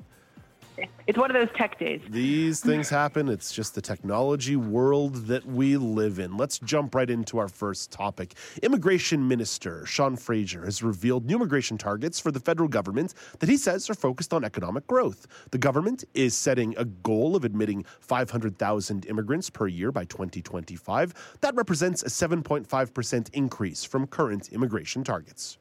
It's 1.08 1.18
one 1.18 1.32
of 1.32 1.36
those 1.36 1.56
tech 1.56 1.80
days. 1.80 2.02
These 2.10 2.60
things 2.60 2.90
happen. 2.90 3.30
It's 3.30 3.52
just 3.52 3.76
the 3.76 3.82
technology 3.82 4.56
world 4.56 5.28
that 5.28 5.46
we 5.46 5.78
live 5.78 6.20
in. 6.20 6.38
Let's 6.38 6.60
jump 6.60 6.96
right 6.96 7.10
into 7.10 7.38
our 7.38 7.48
first 7.48 7.92
topic. 7.92 8.36
Immigration 8.62 9.28
Minister 9.28 9.86
Sean 9.86 10.16
Fraser 10.16 10.66
has 10.66 10.84
revealed 10.84 11.26
new 11.26 11.36
immigration 11.38 11.78
targets 11.78 12.20
for 12.20 12.32
the 12.32 12.40
federal 12.40 12.68
government 12.68 13.14
that 13.40 13.50
he 13.50 13.58
says 13.58 13.90
are 13.90 13.94
focused 13.94 14.34
on 14.34 14.44
economic 14.44 14.86
growth. 14.88 15.28
The 15.52 15.58
government 15.58 16.04
is 16.14 16.36
setting 16.36 16.76
a 16.78 16.86
goal 16.86 17.36
of 17.36 17.46
admitting 17.46 17.86
500,000 18.00 19.06
immigrants 19.06 19.50
per 19.50 19.68
year 19.68 19.92
by 19.92 20.06
2025. 20.06 21.38
That 21.42 21.56
represents 21.56 22.04
a 22.04 22.08
7.5% 22.08 23.30
increase 23.34 23.84
from 23.84 24.08
current 24.08 24.50
immigration 24.50 25.04
targets. 25.04 25.58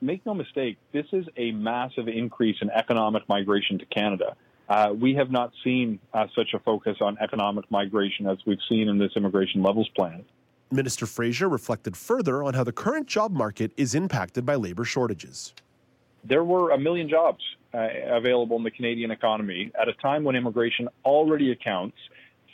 Make 0.00 0.24
no 0.26 0.34
mistake, 0.34 0.76
this 0.92 1.06
is 1.12 1.26
a 1.36 1.52
massive 1.52 2.08
increase 2.08 2.56
in 2.60 2.70
economic 2.70 3.28
migration 3.28 3.78
to 3.78 3.86
Canada. 3.86 4.36
Uh, 4.68 4.92
we 4.98 5.14
have 5.14 5.30
not 5.30 5.52
seen 5.64 5.98
uh, 6.12 6.26
such 6.34 6.52
a 6.54 6.58
focus 6.58 6.98
on 7.00 7.16
economic 7.20 7.70
migration 7.70 8.26
as 8.26 8.38
we've 8.46 8.58
seen 8.68 8.88
in 8.88 8.98
this 8.98 9.12
immigration 9.16 9.62
levels 9.62 9.88
plan. 9.96 10.24
Minister 10.70 11.06
Fraser 11.06 11.48
reflected 11.48 11.96
further 11.96 12.44
on 12.44 12.52
how 12.52 12.64
the 12.64 12.72
current 12.72 13.06
job 13.06 13.32
market 13.32 13.72
is 13.78 13.94
impacted 13.94 14.44
by 14.44 14.54
labor 14.54 14.84
shortages. 14.84 15.54
There 16.24 16.44
were 16.44 16.72
a 16.72 16.78
million 16.78 17.08
jobs 17.08 17.42
uh, 17.72 17.88
available 18.08 18.58
in 18.58 18.64
the 18.64 18.70
Canadian 18.70 19.10
economy 19.10 19.72
at 19.80 19.88
a 19.88 19.94
time 19.94 20.24
when 20.24 20.36
immigration 20.36 20.88
already 21.04 21.52
accounts 21.52 21.96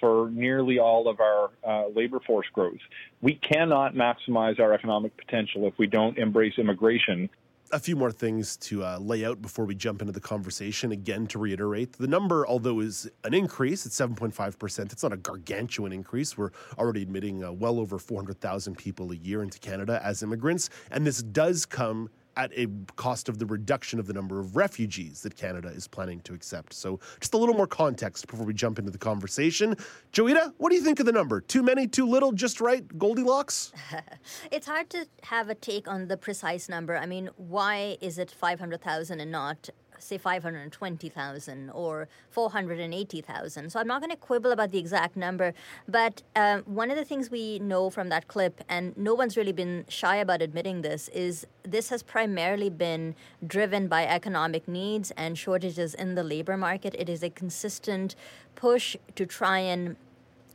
for 0.04 0.28
nearly 0.32 0.78
all 0.78 1.08
of 1.08 1.18
our 1.18 1.50
uh, 1.66 1.88
labor 1.88 2.20
force 2.20 2.46
growth. 2.52 2.80
We 3.23 3.37
cannot 3.37 3.94
maximize 3.94 4.61
our 4.61 4.75
economic 4.75 5.16
potential 5.16 5.66
if 5.66 5.73
we 5.78 5.87
don't 5.87 6.18
embrace 6.18 6.58
immigration 6.58 7.30
a 7.73 7.78
few 7.78 7.96
more 7.96 8.12
things 8.12 8.56
to 8.58 8.84
uh, 8.84 8.99
lay 8.99 9.25
out 9.25 9.42
before 9.42 9.64
we 9.64 9.75
jump 9.75 10.00
into 10.00 10.12
the 10.12 10.20
conversation. 10.20 10.92
Again, 10.92 11.26
to 11.28 11.40
reiterate, 11.40 11.94
the 11.94 12.06
number, 12.06 12.46
although 12.46 12.78
is 12.78 13.11
an 13.25 13.34
increase, 13.34 13.84
it's 13.84 13.99
7.5%. 13.99 14.92
It's 14.92 15.02
not 15.02 15.12
a 15.12 15.16
gargantuan 15.16 15.90
increase. 15.90 16.38
We're 16.38 16.50
already 16.78 17.02
admitting 17.02 17.42
uh, 17.42 17.50
well 17.52 17.80
over 17.80 17.99
400,000 17.99 18.76
people 18.76 19.11
a 19.11 19.16
year 19.16 19.42
into 19.42 19.58
Canada 19.58 20.00
as 20.04 20.23
immigrants. 20.23 20.70
And 20.92 21.04
this 21.04 21.23
does 21.23 21.66
come 21.66 22.11
at 22.36 22.52
a 22.56 22.66
cost 22.96 23.28
of 23.28 23.38
the 23.38 23.46
reduction 23.46 23.98
of 23.98 24.06
the 24.06 24.12
number 24.12 24.40
of 24.40 24.56
refugees 24.56 25.22
that 25.22 25.36
Canada 25.36 25.68
is 25.68 25.86
planning 25.86 26.20
to 26.20 26.34
accept. 26.34 26.72
So, 26.72 27.00
just 27.20 27.34
a 27.34 27.36
little 27.36 27.54
more 27.54 27.66
context 27.66 28.26
before 28.26 28.46
we 28.46 28.54
jump 28.54 28.78
into 28.78 28.90
the 28.90 28.98
conversation. 28.98 29.76
Joita, 30.12 30.52
what 30.58 30.70
do 30.70 30.76
you 30.76 30.82
think 30.82 31.00
of 31.00 31.06
the 31.06 31.12
number? 31.12 31.40
Too 31.40 31.62
many, 31.62 31.86
too 31.86 32.06
little, 32.06 32.32
just 32.32 32.60
right? 32.60 32.86
Goldilocks? 32.98 33.72
It's 34.50 34.66
hard 34.66 34.90
to 34.90 35.06
have 35.24 35.48
a 35.48 35.54
take 35.54 35.88
on 35.88 36.09
the 36.09 36.16
precise 36.16 36.68
number. 36.68 36.96
I 36.96 37.06
mean, 37.06 37.30
why 37.37 37.96
is 38.00 38.18
it 38.18 38.30
500,000 38.30 39.20
and 39.20 39.30
not, 39.30 39.68
say, 39.98 40.18
520,000 40.18 41.70
or 41.70 42.09
480,000? 42.30 43.70
So 43.70 43.80
I'm 43.80 43.87
not 43.87 44.00
going 44.00 44.11
to 44.11 44.16
quibble 44.16 44.52
about 44.52 44.70
the 44.70 44.78
exact 44.78 45.16
number, 45.16 45.54
but 45.88 46.22
um, 46.37 46.62
one 46.62 46.90
of 46.90 46.96
the 46.96 47.04
things 47.04 47.30
we 47.30 47.59
know 47.59 47.90
from 47.90 48.09
that 48.09 48.28
clip, 48.28 48.62
and 48.68 48.96
no 48.96 49.14
one's 49.14 49.37
really 49.37 49.52
been 49.52 49.85
shy 49.88 50.16
about 50.16 50.42
admitting 50.42 50.83
this, 50.83 51.09
is 51.09 51.46
this 51.62 51.88
has 51.88 52.02
primarily 52.02 52.70
been 52.70 53.14
driven 53.46 53.88
by 53.88 54.07
economic 54.07 54.68
needs 54.68 55.11
and 55.12 55.38
shortages 55.38 55.94
in 55.94 56.14
the 56.14 56.24
labor 56.24 56.57
market. 56.57 56.94
It 56.98 57.09
is 57.09 57.22
a 57.22 57.30
consistent 57.30 58.14
push 58.54 58.96
to 59.16 59.26
try 59.26 59.59
and 59.59 59.96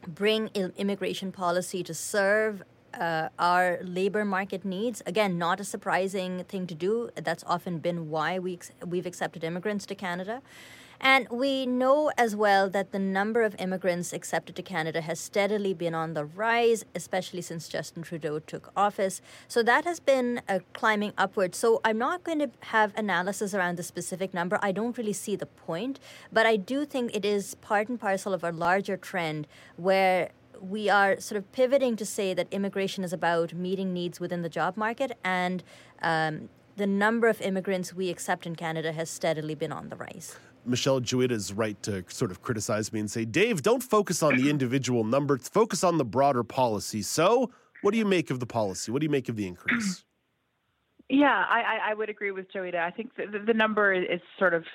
bring 0.08 0.50
immigration 0.54 1.32
policy 1.32 1.84
to 1.84 1.94
serve 1.94 2.64
uh, 2.94 3.30
our 3.38 3.80
labor 3.84 4.26
market 4.26 4.66
needs. 4.66 5.02
Again, 5.06 5.38
not 5.38 5.60
a 5.60 5.64
surprising 5.64 6.44
thing 6.46 6.68
to 6.68 6.76
do. 6.76 7.10
That's 7.16 7.44
often 7.46 7.80
been 7.80 8.10
why 8.10 8.40
we 8.40 8.54
ex- 8.54 8.72
we've 8.86 9.06
accepted 9.06 9.44
immigrants 9.44 9.86
to 9.88 9.96
Canada. 9.96 10.42
And 11.02 11.30
we 11.30 11.66
know 11.66 12.12
as 12.18 12.36
well 12.36 12.70
that 12.72 12.92
the 12.92 13.00
number 13.00 13.42
of 13.44 13.56
immigrants 13.58 14.12
accepted 14.12 14.56
to 14.58 14.62
Canada 14.62 15.00
has 15.02 15.20
steadily 15.20 15.74
been 15.74 15.96
on 15.96 16.14
the 16.14 16.26
rise, 16.26 16.84
especially 16.94 17.42
since 17.42 17.70
Justin 17.70 18.04
Trudeau 18.04 18.40
took 18.40 18.72
office. 18.76 19.22
So 19.48 19.64
that 19.64 19.86
has 19.86 20.02
been 20.02 20.42
uh, 20.50 20.60
climbing 20.74 21.14
upward. 21.18 21.56
So 21.56 21.80
I'm 21.86 21.98
not 21.98 22.26
going 22.26 22.40
to 22.40 22.50
have 22.62 22.92
analysis 22.98 23.54
around 23.54 23.78
the 23.78 23.84
specific 23.84 24.34
number. 24.34 24.60
I 24.62 24.74
don't 24.74 24.98
really 24.98 25.14
see 25.14 25.38
the 25.38 25.46
point, 25.46 26.00
but 26.34 26.46
I 26.46 26.58
do 26.58 26.86
think 26.86 27.16
it 27.16 27.24
is 27.24 27.56
part 27.56 27.88
and 27.88 28.00
parcel 28.00 28.34
of 28.34 28.44
a 28.44 28.52
larger 28.52 28.98
trend 28.98 29.48
where 29.78 30.32
we 30.62 30.90
are 30.90 31.20
sort 31.20 31.38
of 31.38 31.52
pivoting 31.52 31.96
to 31.98 32.06
say 32.06 32.34
that 32.34 32.48
immigration 32.52 33.04
is 33.04 33.14
about 33.14 33.54
meeting 33.54 33.94
needs 33.94 34.20
within 34.20 34.42
the 34.42 34.50
job 34.50 34.78
market 34.78 35.18
and 35.24 35.64
um, 36.02 36.50
the 36.78 36.88
number 36.88 37.28
of 37.28 37.42
immigrants 37.42 37.94
we 37.94 38.10
accept 38.10 38.46
in 38.46 38.56
Canada 38.56 38.92
has 38.92 39.10
steadily 39.10 39.56
been 39.56 39.72
on 39.72 39.90
the 39.90 39.96
rise. 39.96 40.38
Michelle 40.66 41.02
Joita 41.02 41.32
is 41.32 41.54
right 41.54 41.82
to 41.84 42.04
sort 42.10 42.32
of 42.32 42.42
criticize 42.42 42.92
me 42.94 43.00
and 43.00 43.10
say, 43.10 43.26
Dave, 43.26 43.62
don't 43.64 43.82
focus 43.84 44.22
on 44.22 44.36
the 44.38 44.50
individual 44.50 45.04
numbers, 45.04 45.48
focus 45.50 45.84
on 45.84 45.98
the 45.98 46.06
broader 46.06 46.44
policy. 46.44 47.02
So, 47.02 47.50
what 47.82 47.92
do 47.92 47.98
you 47.98 48.06
make 48.06 48.30
of 48.30 48.40
the 48.42 48.46
policy? 48.46 48.92
What 48.92 49.00
do 49.00 49.06
you 49.06 49.10
make 49.10 49.30
of 49.30 49.36
the 49.38 49.48
increase? 49.48 50.04
Yeah, 51.10 51.46
I, 51.50 51.62
I- 51.62 51.92
I 51.92 51.94
would 51.94 52.10
agree 52.10 52.32
with 52.32 52.52
Joita. 52.52 52.76
I 52.76 52.92
think 52.92 53.16
the, 53.16 53.40
the 53.46 53.54
number 53.54 53.94
is 53.94 54.20
sort 54.38 54.54
of, 54.54 54.66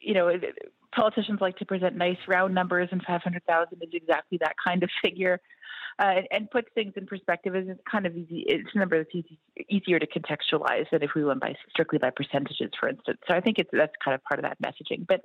you 0.00 0.14
know, 0.14 0.28
it- 0.28 0.56
politicians 0.98 1.38
like 1.40 1.56
to 1.58 1.64
present 1.64 1.96
nice 1.96 2.18
round 2.26 2.54
numbers, 2.54 2.88
and 2.90 3.02
500,000 3.02 3.82
is 3.82 3.88
exactly 3.92 4.38
that 4.42 4.54
kind 4.64 4.82
of 4.82 4.90
figure. 5.04 5.40
Uh, 6.00 6.18
and, 6.18 6.28
and 6.30 6.50
puts 6.50 6.68
things 6.74 6.92
in 6.96 7.06
perspective 7.06 7.56
is 7.56 7.66
kind 7.90 8.06
of 8.06 8.16
easy. 8.16 8.44
It's 8.46 8.68
a 8.72 8.78
number 8.78 8.98
that's 8.98 9.14
easy, 9.14 9.38
easier 9.68 9.98
to 9.98 10.06
contextualize 10.06 10.88
than 10.92 11.02
if 11.02 11.10
we 11.16 11.24
went 11.24 11.40
by 11.40 11.54
strictly 11.70 11.98
by 11.98 12.10
percentages, 12.10 12.70
for 12.78 12.88
instance. 12.88 13.18
So 13.26 13.34
I 13.34 13.40
think 13.40 13.58
it's 13.58 13.70
that's 13.72 13.92
kind 14.04 14.14
of 14.14 14.22
part 14.22 14.38
of 14.38 14.44
that 14.44 14.58
messaging. 14.62 15.06
But 15.08 15.22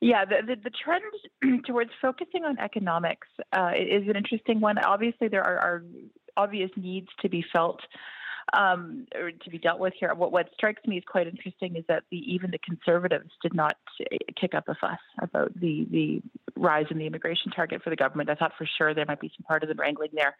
yeah, 0.00 0.24
the, 0.24 0.36
the, 0.46 0.56
the 0.64 0.70
trend 0.70 1.64
towards 1.66 1.90
focusing 2.00 2.44
on 2.44 2.58
economics 2.58 3.28
uh, 3.52 3.72
is 3.76 4.08
an 4.08 4.16
interesting 4.16 4.60
one. 4.60 4.78
Obviously, 4.78 5.28
there 5.28 5.44
are, 5.44 5.58
are 5.58 5.84
obvious 6.36 6.70
needs 6.76 7.08
to 7.20 7.28
be 7.28 7.44
felt 7.52 7.80
um, 8.52 9.06
or 9.14 9.30
to 9.30 9.50
be 9.50 9.58
dealt 9.58 9.78
with 9.78 9.94
here. 9.98 10.14
What, 10.14 10.32
what 10.32 10.50
strikes 10.54 10.84
me 10.86 10.98
as 10.98 11.02
quite 11.06 11.26
interesting 11.26 11.76
is 11.76 11.84
that 11.88 12.04
the, 12.10 12.18
even 12.18 12.50
the 12.50 12.58
conservatives 12.58 13.30
did 13.42 13.54
not 13.54 13.76
uh, 14.00 14.16
kick 14.38 14.54
up 14.54 14.68
a 14.68 14.74
fuss 14.74 14.98
about 15.20 15.58
the, 15.58 15.86
the 15.90 16.22
rise 16.56 16.86
in 16.90 16.98
the 16.98 17.06
immigration 17.06 17.50
target 17.52 17.82
for 17.82 17.90
the 17.90 17.96
government. 17.96 18.30
I 18.30 18.34
thought 18.34 18.52
for 18.56 18.68
sure 18.78 18.94
there 18.94 19.06
might 19.06 19.20
be 19.20 19.32
some 19.36 19.44
partisan 19.46 19.76
wrangling 19.76 20.10
there. 20.12 20.36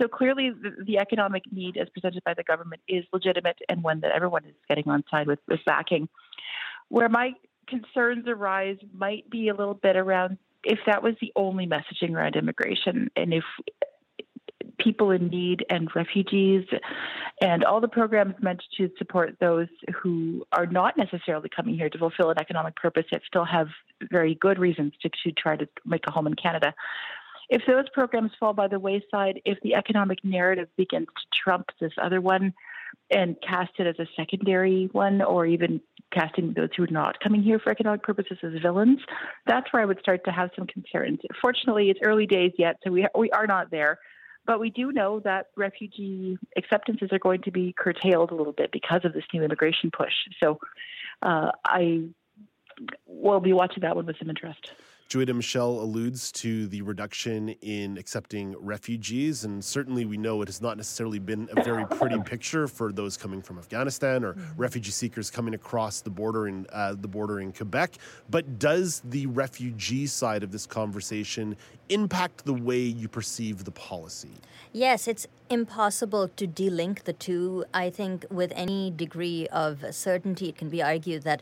So 0.00 0.06
clearly, 0.06 0.50
the, 0.50 0.84
the 0.84 0.98
economic 0.98 1.42
need 1.50 1.76
as 1.76 1.88
presented 1.90 2.22
by 2.24 2.34
the 2.34 2.44
government 2.44 2.82
is 2.88 3.04
legitimate 3.12 3.58
and 3.68 3.82
one 3.82 4.00
that 4.00 4.12
everyone 4.12 4.44
is 4.44 4.54
getting 4.68 4.88
on 4.88 5.02
side 5.10 5.26
with, 5.26 5.40
with 5.48 5.60
backing. 5.66 6.08
Where 6.88 7.08
my 7.08 7.32
concerns 7.66 8.24
arise 8.26 8.78
might 8.94 9.28
be 9.28 9.48
a 9.48 9.54
little 9.54 9.74
bit 9.74 9.96
around 9.96 10.38
if 10.64 10.78
that 10.86 11.02
was 11.02 11.14
the 11.20 11.32
only 11.36 11.66
messaging 11.66 12.14
around 12.14 12.36
immigration 12.36 13.10
and 13.16 13.32
if 13.32 13.44
people 14.78 15.10
in 15.10 15.28
need 15.28 15.64
and 15.70 15.88
refugees 15.94 16.64
and 17.40 17.64
all 17.64 17.80
the 17.80 17.88
programs 17.88 18.34
meant 18.40 18.62
to 18.76 18.90
support 18.98 19.36
those 19.40 19.68
who 20.02 20.44
are 20.52 20.66
not 20.66 20.96
necessarily 20.96 21.48
coming 21.48 21.74
here 21.74 21.88
to 21.88 21.98
fulfill 21.98 22.30
an 22.30 22.38
economic 22.38 22.76
purpose 22.76 23.04
yet 23.10 23.22
still 23.26 23.44
have 23.44 23.68
very 24.10 24.34
good 24.34 24.58
reasons 24.58 24.92
to, 25.02 25.08
to 25.24 25.32
try 25.32 25.56
to 25.56 25.68
make 25.84 26.02
a 26.06 26.10
home 26.10 26.26
in 26.26 26.34
Canada. 26.34 26.74
If 27.48 27.62
those 27.66 27.88
programs 27.94 28.32
fall 28.38 28.52
by 28.52 28.68
the 28.68 28.78
wayside, 28.78 29.40
if 29.44 29.58
the 29.62 29.74
economic 29.74 30.22
narrative 30.22 30.68
begins 30.76 31.06
to 31.06 31.38
trump 31.42 31.70
this 31.80 31.92
other 32.00 32.20
one, 32.20 32.52
and 33.10 33.36
cast 33.40 33.72
it 33.78 33.86
as 33.86 33.98
a 33.98 34.06
secondary 34.16 34.88
one, 34.92 35.22
or 35.22 35.46
even 35.46 35.80
casting 36.12 36.52
those 36.54 36.68
who 36.76 36.84
are 36.84 36.88
not 36.88 37.20
coming 37.20 37.42
here 37.42 37.58
for 37.58 37.70
economic 37.70 38.02
purposes 38.02 38.38
as 38.42 38.52
villains, 38.60 39.00
that's 39.46 39.72
where 39.72 39.82
I 39.82 39.86
would 39.86 40.00
start 40.00 40.24
to 40.24 40.30
have 40.32 40.50
some 40.56 40.66
concerns. 40.66 41.20
Fortunately, 41.40 41.90
it's 41.90 42.00
early 42.02 42.26
days 42.26 42.52
yet, 42.58 42.76
so 42.84 42.90
we 42.90 43.06
we 43.16 43.30
are 43.30 43.46
not 43.46 43.70
there. 43.70 43.98
But 44.48 44.60
we 44.60 44.70
do 44.70 44.92
know 44.92 45.20
that 45.20 45.48
refugee 45.56 46.38
acceptances 46.56 47.10
are 47.12 47.18
going 47.18 47.42
to 47.42 47.50
be 47.50 47.74
curtailed 47.76 48.30
a 48.30 48.34
little 48.34 48.54
bit 48.54 48.72
because 48.72 49.04
of 49.04 49.12
this 49.12 49.24
new 49.34 49.42
immigration 49.42 49.90
push. 49.90 50.14
So 50.42 50.58
uh, 51.20 51.50
I 51.66 52.04
will 53.06 53.40
be 53.40 53.52
watching 53.52 53.82
that 53.82 53.94
one 53.94 54.06
with 54.06 54.16
some 54.18 54.30
interest. 54.30 54.72
Joita 55.08 55.34
Michelle 55.34 55.80
alludes 55.80 56.30
to 56.32 56.66
the 56.66 56.82
reduction 56.82 57.48
in 57.62 57.96
accepting 57.96 58.54
refugees, 58.58 59.44
and 59.44 59.64
certainly 59.64 60.04
we 60.04 60.18
know 60.18 60.42
it 60.42 60.48
has 60.48 60.60
not 60.60 60.76
necessarily 60.76 61.18
been 61.18 61.48
a 61.56 61.64
very 61.64 61.86
pretty 61.86 62.20
picture 62.26 62.68
for 62.68 62.92
those 62.92 63.16
coming 63.16 63.40
from 63.40 63.58
Afghanistan 63.58 64.22
or 64.22 64.34
mm-hmm. 64.34 64.60
refugee 64.60 64.90
seekers 64.90 65.30
coming 65.30 65.54
across 65.54 66.02
the 66.02 66.10
border 66.10 66.46
in 66.48 66.66
uh, 66.74 66.94
the 67.00 67.08
border 67.08 67.40
in 67.40 67.54
Quebec. 67.54 67.92
But 68.28 68.58
does 68.58 69.00
the 69.02 69.24
refugee 69.24 70.06
side 70.06 70.42
of 70.42 70.52
this 70.52 70.66
conversation 70.66 71.56
impact 71.88 72.44
the 72.44 72.52
way 72.52 72.80
you 72.80 73.08
perceive 73.08 73.64
the 73.64 73.70
policy? 73.70 74.32
Yes, 74.74 75.08
it's 75.08 75.26
impossible 75.48 76.28
to 76.36 76.46
delink 76.46 77.04
the 77.04 77.14
two. 77.14 77.64
I 77.72 77.88
think 77.88 78.26
with 78.30 78.52
any 78.54 78.90
degree 78.90 79.46
of 79.48 79.82
certainty, 79.90 80.50
it 80.50 80.58
can 80.58 80.68
be 80.68 80.82
argued 80.82 81.22
that 81.22 81.40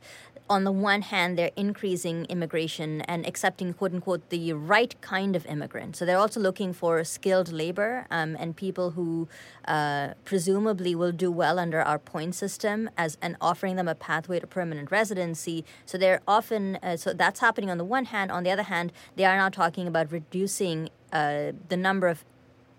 on 0.49 0.65
the 0.65 0.73
one 0.73 1.03
hand, 1.03 1.37
they're 1.37 1.51
increasing 1.57 2.25
immigration 2.27 3.01
and 3.03 3.27
accepting, 3.27 3.73
quote 3.73 3.93
unquote, 3.93 4.29
the 4.31 4.53
right 4.53 4.95
kind 5.01 5.35
of 5.35 5.45
immigrant. 5.47 5.97
So 5.97 6.05
they're 6.05 6.19
also 6.19 6.41
looking 6.41 6.73
for 6.73 7.03
skilled 7.05 7.53
labor 7.53 8.07
um, 8.11 8.37
and 8.39 8.57
people 8.57 8.93
who 8.93 9.29
uh, 9.67 10.15
presumably 10.25 10.95
will 10.95 11.13
do 11.13 11.33
well 11.33 11.59
under 11.59 11.83
our 11.83 11.99
point 11.99 12.35
system 12.35 12.89
as 12.97 13.19
and 13.21 13.37
offering 13.41 13.77
them 13.77 13.89
a 13.89 13.95
pathway 13.95 14.39
to 14.39 14.47
permanent 14.47 14.91
residency. 14.91 15.65
So 15.85 15.99
they're 15.99 16.21
often 16.29 16.77
uh, 16.83 16.97
so 16.97 17.13
that's 17.13 17.41
happening 17.41 17.71
on 17.71 17.79
the 17.79 17.85
one 17.85 18.07
hand. 18.07 18.31
On 18.31 18.45
the 18.45 18.51
other 18.51 18.65
hand, 18.65 18.93
they 19.17 19.25
are 19.25 19.37
now 19.37 19.49
talking 19.49 19.89
about 19.89 20.13
reducing 20.13 20.91
uh, 21.13 21.53
the 21.69 21.77
number 21.77 22.09
of 22.09 22.25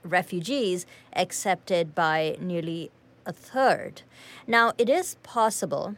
refugees 0.03 0.85
accepted 1.13 1.93
by 1.93 2.37
nearly 2.39 2.91
a 3.25 3.33
third. 3.33 4.03
Now, 4.45 4.71
it 4.77 4.89
is 4.89 5.15
possible 5.23 5.97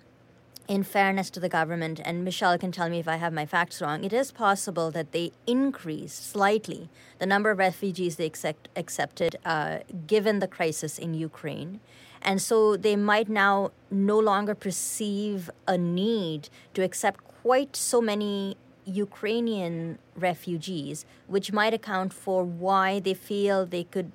in 0.69 0.83
fairness 0.83 1.31
to 1.31 1.39
the 1.39 1.49
government, 1.49 1.99
and 2.05 2.23
Michelle 2.23 2.57
can 2.59 2.71
tell 2.71 2.89
me 2.89 2.99
if 2.99 3.07
I 3.07 3.15
have 3.15 3.33
my 3.33 3.47
facts 3.47 3.81
wrong, 3.81 4.03
it 4.03 4.13
is 4.13 4.31
possible 4.31 4.91
that 4.91 5.11
they 5.11 5.31
increased 5.47 6.29
slightly 6.29 6.89
the 7.17 7.25
number 7.25 7.49
of 7.49 7.57
refugees 7.57 8.17
they 8.17 8.27
accept, 8.27 8.69
accepted 8.75 9.35
uh, 9.43 9.79
given 10.05 10.37
the 10.37 10.47
crisis 10.47 10.99
in 10.99 11.15
Ukraine. 11.15 11.79
And 12.21 12.39
so 12.39 12.77
they 12.77 12.95
might 12.95 13.29
now 13.29 13.71
no 13.89 14.19
longer 14.19 14.53
perceive 14.53 15.49
a 15.67 15.75
need 15.75 16.49
to 16.75 16.83
accept 16.83 17.23
quite 17.41 17.75
so 17.75 17.99
many 17.99 18.55
Ukrainian 18.85 19.97
refugees, 20.15 21.03
which 21.25 21.51
might 21.51 21.73
account 21.73 22.13
for 22.13 22.43
why 22.43 22.99
they 22.99 23.15
feel 23.15 23.65
they 23.65 23.85
could 23.85 24.11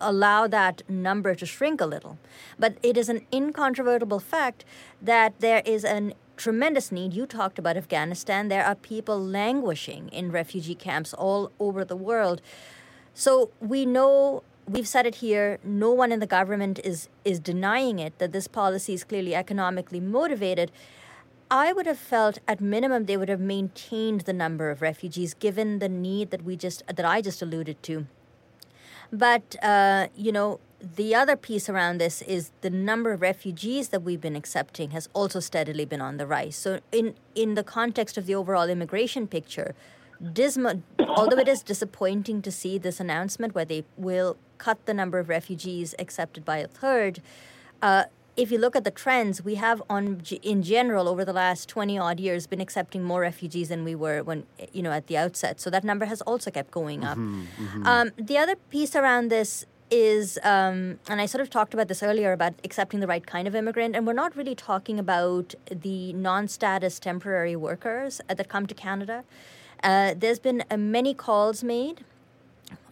allow 0.00 0.46
that 0.46 0.82
number 0.88 1.34
to 1.34 1.46
shrink 1.46 1.80
a 1.80 1.86
little. 1.86 2.18
But 2.58 2.76
it 2.82 2.96
is 2.96 3.08
an 3.08 3.26
incontrovertible 3.32 4.20
fact 4.20 4.64
that 5.02 5.40
there 5.40 5.62
is 5.64 5.84
a 5.84 6.12
tremendous 6.36 6.92
need. 6.92 7.12
You 7.12 7.26
talked 7.26 7.58
about 7.58 7.76
Afghanistan. 7.76 8.48
There 8.48 8.64
are 8.64 8.74
people 8.74 9.20
languishing 9.20 10.08
in 10.08 10.30
refugee 10.30 10.74
camps 10.74 11.12
all 11.12 11.50
over 11.58 11.84
the 11.84 11.96
world. 11.96 12.40
So 13.12 13.50
we 13.60 13.84
know 13.84 14.42
we've 14.68 14.86
said 14.86 15.06
it 15.06 15.16
here 15.16 15.58
no 15.64 15.90
one 15.90 16.12
in 16.12 16.20
the 16.20 16.26
government 16.26 16.78
is 16.84 17.08
is 17.24 17.40
denying 17.40 17.98
it 17.98 18.18
that 18.18 18.32
this 18.32 18.46
policy 18.46 18.92
is 18.92 19.02
clearly 19.02 19.34
economically 19.34 19.98
motivated 19.98 20.70
I 21.50 21.72
would 21.72 21.86
have 21.86 21.98
felt 21.98 22.38
at 22.46 22.60
minimum 22.60 23.06
they 23.06 23.16
would 23.16 23.30
have 23.30 23.40
maintained 23.40 24.22
the 24.22 24.34
number 24.34 24.70
of 24.70 24.82
refugees 24.82 25.32
given 25.32 25.78
the 25.78 25.88
need 25.88 26.30
that 26.30 26.44
we 26.44 26.56
just 26.56 26.86
that 26.86 27.06
I 27.06 27.22
just 27.22 27.40
alluded 27.40 27.82
to 27.84 28.06
but, 29.12 29.56
uh, 29.62 30.08
you 30.16 30.32
know, 30.32 30.60
the 30.80 31.14
other 31.14 31.34
piece 31.34 31.68
around 31.68 31.98
this 31.98 32.22
is 32.22 32.52
the 32.60 32.70
number 32.70 33.12
of 33.12 33.20
refugees 33.20 33.88
that 33.88 34.02
we've 34.02 34.20
been 34.20 34.36
accepting 34.36 34.90
has 34.92 35.08
also 35.12 35.40
steadily 35.40 35.84
been 35.84 36.00
on 36.00 36.18
the 36.18 36.26
rise. 36.26 36.56
So, 36.56 36.80
in, 36.92 37.14
in 37.34 37.54
the 37.54 37.64
context 37.64 38.16
of 38.16 38.26
the 38.26 38.34
overall 38.34 38.68
immigration 38.68 39.26
picture, 39.26 39.74
dismal, 40.32 40.82
although 41.00 41.38
it 41.38 41.48
is 41.48 41.62
disappointing 41.62 42.42
to 42.42 42.52
see 42.52 42.78
this 42.78 43.00
announcement 43.00 43.54
where 43.54 43.64
they 43.64 43.84
will 43.96 44.36
cut 44.58 44.84
the 44.86 44.94
number 44.94 45.18
of 45.18 45.28
refugees 45.28 45.94
accepted 45.98 46.44
by 46.44 46.58
a 46.58 46.68
third, 46.68 47.20
uh, 47.82 48.04
if 48.38 48.52
you 48.52 48.58
look 48.58 48.76
at 48.76 48.84
the 48.84 48.92
trends, 48.92 49.42
we 49.42 49.56
have 49.56 49.82
on 49.90 50.22
in 50.42 50.62
general 50.62 51.08
over 51.08 51.24
the 51.24 51.32
last 51.32 51.68
20 51.68 51.98
odd 51.98 52.20
years 52.20 52.46
been 52.46 52.60
accepting 52.60 53.02
more 53.02 53.20
refugees 53.20 53.68
than 53.68 53.82
we 53.82 53.96
were 53.96 54.22
when 54.22 54.46
you 54.72 54.80
know 54.80 54.92
at 54.92 55.08
the 55.08 55.16
outset. 55.16 55.60
So 55.60 55.68
that 55.70 55.82
number 55.82 56.06
has 56.06 56.22
also 56.22 56.50
kept 56.52 56.70
going 56.70 57.04
up. 57.04 57.18
Mm-hmm, 57.18 57.66
mm-hmm. 57.66 57.86
Um, 57.86 58.12
the 58.16 58.38
other 58.38 58.54
piece 58.70 58.94
around 58.94 59.30
this 59.30 59.66
is, 59.90 60.38
um, 60.44 61.00
and 61.08 61.20
I 61.20 61.26
sort 61.26 61.42
of 61.42 61.50
talked 61.50 61.74
about 61.74 61.88
this 61.88 62.00
earlier 62.02 62.32
about 62.32 62.54
accepting 62.62 63.00
the 63.00 63.08
right 63.08 63.26
kind 63.26 63.48
of 63.48 63.56
immigrant, 63.56 63.96
and 63.96 64.06
we're 64.06 64.12
not 64.24 64.36
really 64.36 64.54
talking 64.54 65.00
about 65.00 65.54
the 65.68 66.12
non-status 66.12 67.00
temporary 67.00 67.56
workers 67.56 68.20
that 68.28 68.48
come 68.48 68.66
to 68.66 68.74
Canada. 68.74 69.24
Uh, 69.82 70.14
there's 70.16 70.38
been 70.38 70.62
uh, 70.70 70.76
many 70.76 71.12
calls 71.12 71.64
made 71.64 72.04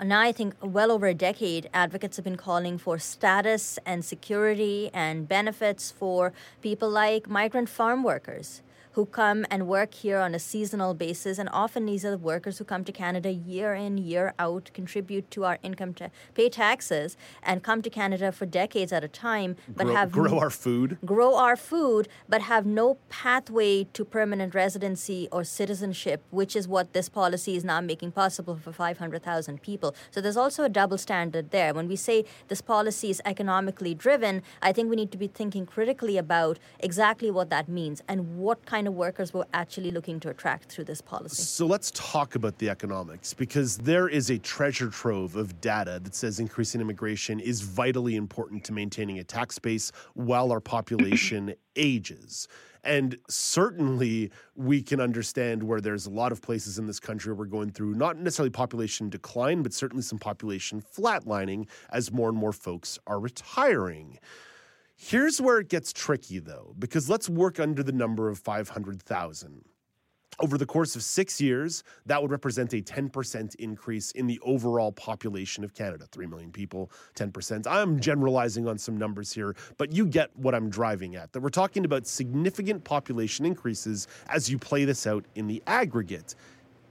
now 0.03 0.21
I 0.21 0.33
think 0.33 0.55
well 0.61 0.91
over 0.91 1.07
a 1.07 1.15
decade, 1.15 1.69
advocates 1.73 2.17
have 2.17 2.25
been 2.25 2.37
calling 2.37 2.79
for 2.79 2.99
status 2.99 3.79
and 3.85 4.05
security 4.05 4.91
and 4.93 5.29
benefits 5.29 5.91
for 5.91 6.33
people 6.63 6.89
like 6.91 7.29
migrant 7.29 7.69
farm 7.69 8.03
workers 8.03 8.63
who 8.97 9.05
come 9.05 9.45
and 9.51 9.69
work 9.69 9.93
here 9.93 10.19
on 10.19 10.35
a 10.35 10.39
seasonal 10.39 10.95
basis. 10.95 11.39
And 11.39 11.51
often 11.53 11.85
these 11.85 12.03
are 12.03 12.11
the 12.11 12.17
workers 12.17 12.57
who 12.57 12.65
come 12.65 12.83
to 12.85 12.93
Canada 12.93 13.31
year 13.31 13.75
in, 13.75 13.99
year 13.99 14.33
out, 14.39 14.71
contribute 14.73 15.31
to 15.33 15.45
our 15.45 15.59
income, 15.63 15.93
to 15.95 16.11
pay 16.35 16.49
taxes, 16.49 17.15
and 17.43 17.63
come 17.63 17.83
to 17.83 17.91
Canada 17.91 18.33
for 18.33 18.47
decades 18.47 18.95
at 18.95 19.05
a 19.05 19.09
time, 19.09 19.55
but 19.69 19.85
grow, 19.85 19.95
have 19.95 20.11
grow 20.11 20.39
our 20.39 20.49
food, 20.49 20.97
grow 21.05 21.37
our 21.37 21.57
food, 21.57 22.09
but 22.27 22.41
have 22.41 22.65
no 22.65 22.97
pathway 23.11 23.85
to 23.85 24.03
permanent 24.03 24.55
residency 24.55 25.29
or 25.31 25.45
citizenship, 25.45 26.23
which 26.31 26.57
is 26.57 26.67
what 26.67 26.95
this 26.95 27.11
policy 27.11 27.55
is 27.55 27.65
now 27.65 27.83
making 27.83 28.13
possible 28.13 28.57
for 28.57 28.73
500,000 28.73 29.61
people. 29.61 29.95
So 30.11 30.23
there's 30.23 30.39
also 30.39 30.65
a 30.65 30.71
double 30.71 30.97
standard 30.97 31.51
there. 31.51 31.75
When 31.75 31.87
we 31.87 31.97
say 31.97 32.25
this 32.49 32.63
policy 32.63 33.11
is 33.11 33.21
economically 33.27 33.95
driven, 33.95 34.43
I 34.63 34.73
think 34.73 34.89
we 34.89 34.97
need 34.97 35.13
to 35.13 35.19
be 35.19 35.27
thinking 35.27 35.67
critically 35.67 36.17
about 36.17 36.59
exactly 36.79 37.31
what 37.31 37.51
that 37.51 37.69
means 37.69 38.03
and 38.09 38.39
what 38.39 38.65
kind 38.65 38.86
kind 38.87 38.95
of 38.95 38.99
workers 38.99 39.35
we're 39.35 39.45
actually 39.53 39.91
looking 39.91 40.21
to 40.21 40.31
attract 40.31 40.71
through 40.71 40.85
this 40.85 41.01
policy. 41.01 41.43
So 41.43 41.67
let's 41.67 41.91
talk 41.93 42.37
about 42.37 42.59
the 42.59 42.71
economics 42.71 43.35
because 43.35 43.79
there 43.79 44.09
is 44.09 44.31
a 44.31 44.39
treasure 44.39 44.91
trove 44.91 45.35
of 45.35 45.61
data 45.61 46.01
that 46.05 46.15
says 46.15 46.39
increasing 46.39 46.81
immigration 46.81 47.41
is 47.41 47.63
vitally 47.63 48.15
important 48.15 48.63
to 48.65 48.73
maintaining 48.73 49.19
a 49.19 49.25
tax 49.25 49.59
base 49.59 49.91
while 50.15 50.53
our 50.53 50.61
population 50.61 51.55
ages. 51.77 52.47
And 52.85 53.19
certainly, 53.29 54.31
we 54.55 54.81
can 54.81 55.01
understand 55.01 55.61
where 55.61 55.81
there's 55.81 56.07
a 56.07 56.11
lot 56.11 56.31
of 56.31 56.41
places 56.41 56.79
in 56.79 56.87
this 56.87 57.01
country 57.01 57.33
we're 57.33 57.47
going 57.47 57.71
through 57.71 57.95
not 57.95 58.17
necessarily 58.17 58.51
population 58.51 59.11
decline, 59.11 59.65
but 59.65 59.73
certainly 59.73 60.03
some 60.03 60.21
population 60.21 60.81
flatlining 60.81 61.67
as 61.91 62.13
more 62.13 62.29
and 62.29 62.39
more 62.39 62.53
folks 62.53 63.01
are 63.09 63.19
retiring. 63.19 64.21
Here's 64.97 65.43
where 65.43 65.59
it 65.59 65.69
gets 65.69 65.93
tricky, 65.93 66.39
though, 66.39 66.75
because 66.79 67.11
let's 67.11 67.29
work 67.29 67.61
under 67.61 67.83
the 67.83 67.93
number 67.93 68.31
of 68.31 68.39
500,000. 68.39 69.63
Over 70.39 70.59
the 70.59 70.67
course 70.67 70.97
of 70.97 71.03
six 71.03 71.39
years, 71.39 71.83
that 72.07 72.21
would 72.21 72.31
represent 72.31 72.73
a 72.73 72.81
10% 72.83 73.55
increase 73.57 74.11
in 74.13 74.27
the 74.27 74.41
overall 74.43 74.93
population 74.93 75.65
of 75.65 75.75
Canada. 75.75 76.07
3 76.13 76.27
million 76.27 76.51
people, 76.51 76.91
10%. 77.15 77.67
I'm 77.67 78.01
generalizing 78.01 78.67
on 78.67 78.79
some 78.79 78.97
numbers 78.97 79.33
here, 79.33 79.55
but 79.77 79.93
you 79.93 80.07
get 80.07 80.35
what 80.37 80.55
I'm 80.55 80.71
driving 80.71 81.15
at. 81.15 81.33
That 81.33 81.41
we're 81.41 81.51
talking 81.51 81.85
about 81.85 82.07
significant 82.07 82.85
population 82.85 83.45
increases 83.45 84.09
as 84.29 84.51
you 84.51 84.59
play 84.59 84.87
this 84.87 85.07
out 85.07 85.27
in 85.35 85.47
the 85.47 85.63
aggregate. 85.67 86.35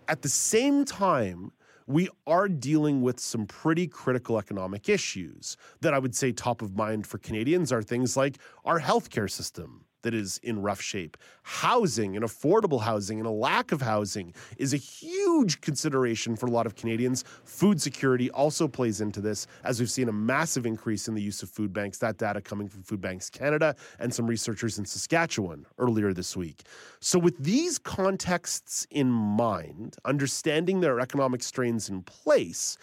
At 0.07 0.21
the 0.21 0.29
same 0.29 0.85
time, 0.85 1.51
we 1.87 2.09
are 2.25 2.47
dealing 2.47 3.01
with 3.01 3.19
some 3.19 3.45
pretty 3.45 3.87
critical 3.87 4.37
economic 4.37 4.89
issues 4.89 5.55
that 5.81 5.93
I 5.93 5.99
would 5.99 6.15
say 6.15 6.31
top 6.31 6.61
of 6.61 6.75
mind 6.75 7.05
for 7.05 7.17
Canadians 7.17 7.71
are 7.71 7.83
things 7.83 8.17
like 8.17 8.37
our 8.63 8.79
healthcare 8.79 9.29
system, 9.29 9.85
that 10.05 10.13
is 10.13 10.39
in 10.43 10.61
rough 10.61 10.79
shape. 10.79 11.17
Housing 11.41 12.15
and 12.15 12.23
affordable 12.23 12.79
housing 12.79 13.17
and 13.17 13.25
a 13.27 13.31
lack 13.31 13.71
of 13.71 13.81
housing 13.81 14.35
is 14.59 14.71
a 14.71 14.77
huge 14.77 15.61
consideration 15.61 16.35
for 16.35 16.45
a 16.45 16.51
lot 16.51 16.67
of 16.67 16.75
Canadians. 16.75 17.23
Food 17.43 17.81
security 17.81 18.29
also 18.29 18.67
plays 18.67 19.01
into 19.01 19.19
this, 19.19 19.47
as 19.63 19.79
we've 19.79 19.89
seen 19.89 20.07
a 20.07 20.13
massive 20.13 20.67
increase 20.67 21.07
in 21.07 21.15
the 21.15 21.21
use 21.23 21.41
of 21.41 21.49
food 21.49 21.73
banks. 21.73 21.97
That 21.97 22.19
data 22.19 22.39
coming 22.39 22.67
from 22.67 22.83
Food 22.83 23.01
Banks 23.01 23.31
Canada 23.31 23.75
and 23.97 24.13
some 24.13 24.27
researchers 24.27 24.77
in 24.77 24.85
Saskatchewan 24.85 25.65
earlier 25.79 26.13
this 26.13 26.37
week. 26.37 26.61
So, 26.99 27.17
with 27.17 27.39
these 27.39 27.79
contexts 27.79 28.85
in 28.91 29.09
mind, 29.09 29.95
understanding 30.05 30.81
their 30.81 30.99
economic 30.99 31.41
strains 31.41 31.89
in 31.89 32.03
place, 32.03 32.77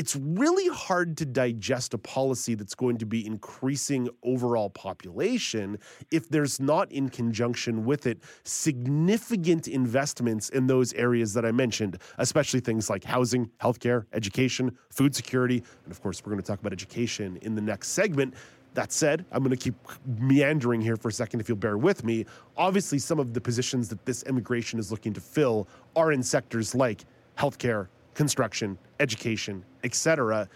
it's 0.00 0.16
really 0.16 0.66
hard 0.68 1.14
to 1.14 1.26
digest 1.26 1.92
a 1.92 1.98
policy 1.98 2.54
that's 2.54 2.74
going 2.74 2.96
to 2.96 3.04
be 3.04 3.26
increasing 3.26 4.08
overall 4.22 4.70
population 4.70 5.78
if 6.10 6.26
there's 6.30 6.58
not 6.58 6.90
in 6.90 7.10
conjunction 7.10 7.84
with 7.84 8.06
it 8.06 8.16
significant 8.44 9.68
investments 9.68 10.48
in 10.48 10.66
those 10.66 10.94
areas 10.94 11.34
that 11.34 11.44
I 11.44 11.52
mentioned, 11.52 11.98
especially 12.16 12.60
things 12.60 12.88
like 12.88 13.04
housing, 13.04 13.50
healthcare, 13.60 14.06
education, 14.14 14.74
food 14.88 15.14
security, 15.14 15.62
and 15.84 15.92
of 15.92 16.00
course, 16.00 16.24
we're 16.24 16.32
going 16.32 16.42
to 16.42 16.46
talk 16.46 16.60
about 16.60 16.72
education 16.72 17.38
in 17.42 17.54
the 17.54 17.60
next 17.60 17.88
segment. 17.88 18.32
That 18.72 18.92
said, 18.92 19.26
I'm 19.32 19.42
going 19.42 19.54
to 19.54 19.62
keep 19.62 19.74
meandering 20.06 20.80
here 20.80 20.96
for 20.96 21.08
a 21.08 21.12
second 21.12 21.40
if 21.40 21.48
you'll 21.50 21.58
bear 21.58 21.76
with 21.76 22.04
me. 22.04 22.24
Obviously, 22.56 22.98
some 22.98 23.18
of 23.18 23.34
the 23.34 23.40
positions 23.42 23.90
that 23.90 24.06
this 24.06 24.22
immigration 24.22 24.78
is 24.78 24.90
looking 24.90 25.12
to 25.12 25.20
fill 25.20 25.68
are 25.94 26.10
in 26.12 26.22
sectors 26.22 26.74
like 26.74 27.04
healthcare, 27.36 27.88
construction, 28.14 28.78
education, 29.00 29.64
etc. 29.82 30.48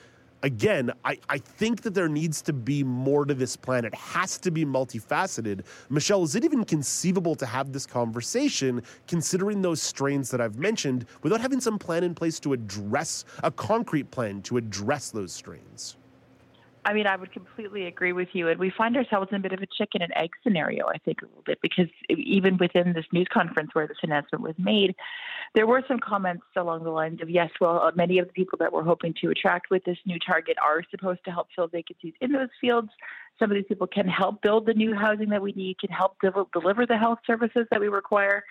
Again, 0.42 0.92
I, 1.06 1.18
I 1.30 1.38
think 1.38 1.80
that 1.82 1.94
there 1.94 2.08
needs 2.08 2.42
to 2.42 2.52
be 2.52 2.84
more 2.84 3.24
to 3.24 3.32
this 3.32 3.56
plan. 3.56 3.86
It 3.86 3.94
has 3.94 4.36
to 4.38 4.50
be 4.50 4.66
multifaceted. 4.66 5.64
Michelle, 5.88 6.22
is 6.22 6.34
it 6.34 6.44
even 6.44 6.64
conceivable 6.64 7.34
to 7.36 7.46
have 7.46 7.72
this 7.72 7.86
conversation 7.86 8.82
considering 9.08 9.62
those 9.62 9.80
strains 9.80 10.30
that 10.30 10.42
I've 10.42 10.58
mentioned 10.58 11.06
without 11.22 11.40
having 11.40 11.60
some 11.60 11.78
plan 11.78 12.04
in 12.04 12.14
place 12.14 12.38
to 12.40 12.52
address 12.52 13.24
a 13.42 13.50
concrete 13.50 14.10
plan 14.10 14.42
to 14.42 14.58
address 14.58 15.10
those 15.10 15.32
strains? 15.32 15.96
I 16.84 16.92
mean, 16.92 17.06
I 17.06 17.16
would 17.16 17.32
completely 17.32 17.86
agree 17.86 18.12
with 18.12 18.28
you. 18.34 18.48
And 18.48 18.60
we 18.60 18.70
find 18.70 18.96
ourselves 18.96 19.28
in 19.30 19.36
a 19.36 19.40
bit 19.40 19.52
of 19.52 19.62
a 19.62 19.66
chicken 19.66 20.02
and 20.02 20.12
egg 20.14 20.32
scenario, 20.42 20.86
I 20.88 20.98
think, 20.98 21.22
a 21.22 21.24
little 21.24 21.42
bit, 21.46 21.58
because 21.62 21.88
even 22.10 22.58
within 22.58 22.92
this 22.92 23.06
news 23.12 23.26
conference 23.32 23.70
where 23.74 23.86
this 23.86 23.96
announcement 24.02 24.42
was 24.42 24.54
made, 24.58 24.94
there 25.54 25.66
were 25.66 25.82
some 25.86 26.00
comments 26.00 26.44
along 26.56 26.82
the 26.82 26.90
lines 26.90 27.22
of, 27.22 27.30
yes, 27.30 27.50
well, 27.60 27.80
uh, 27.80 27.92
many 27.94 28.18
of 28.18 28.26
the 28.26 28.32
people 28.32 28.58
that 28.58 28.72
we're 28.72 28.82
hoping 28.82 29.14
to 29.20 29.30
attract 29.30 29.70
with 29.70 29.84
this 29.84 29.98
new 30.04 30.18
target 30.18 30.56
are 30.64 30.82
supposed 30.90 31.24
to 31.24 31.30
help 31.30 31.48
fill 31.54 31.68
vacancies 31.68 32.14
in 32.20 32.32
those 32.32 32.48
fields. 32.60 32.88
Some 33.38 33.50
of 33.50 33.54
these 33.54 33.66
people 33.68 33.86
can 33.86 34.08
help 34.08 34.42
build 34.42 34.66
the 34.66 34.74
new 34.74 34.94
housing 34.94 35.28
that 35.28 35.42
we 35.42 35.52
need, 35.52 35.78
can 35.78 35.90
help 35.90 36.16
deliver 36.52 36.86
the 36.86 36.98
health 36.98 37.20
services 37.24 37.66
that 37.70 37.80
we 37.80 37.88
require. 37.88 38.44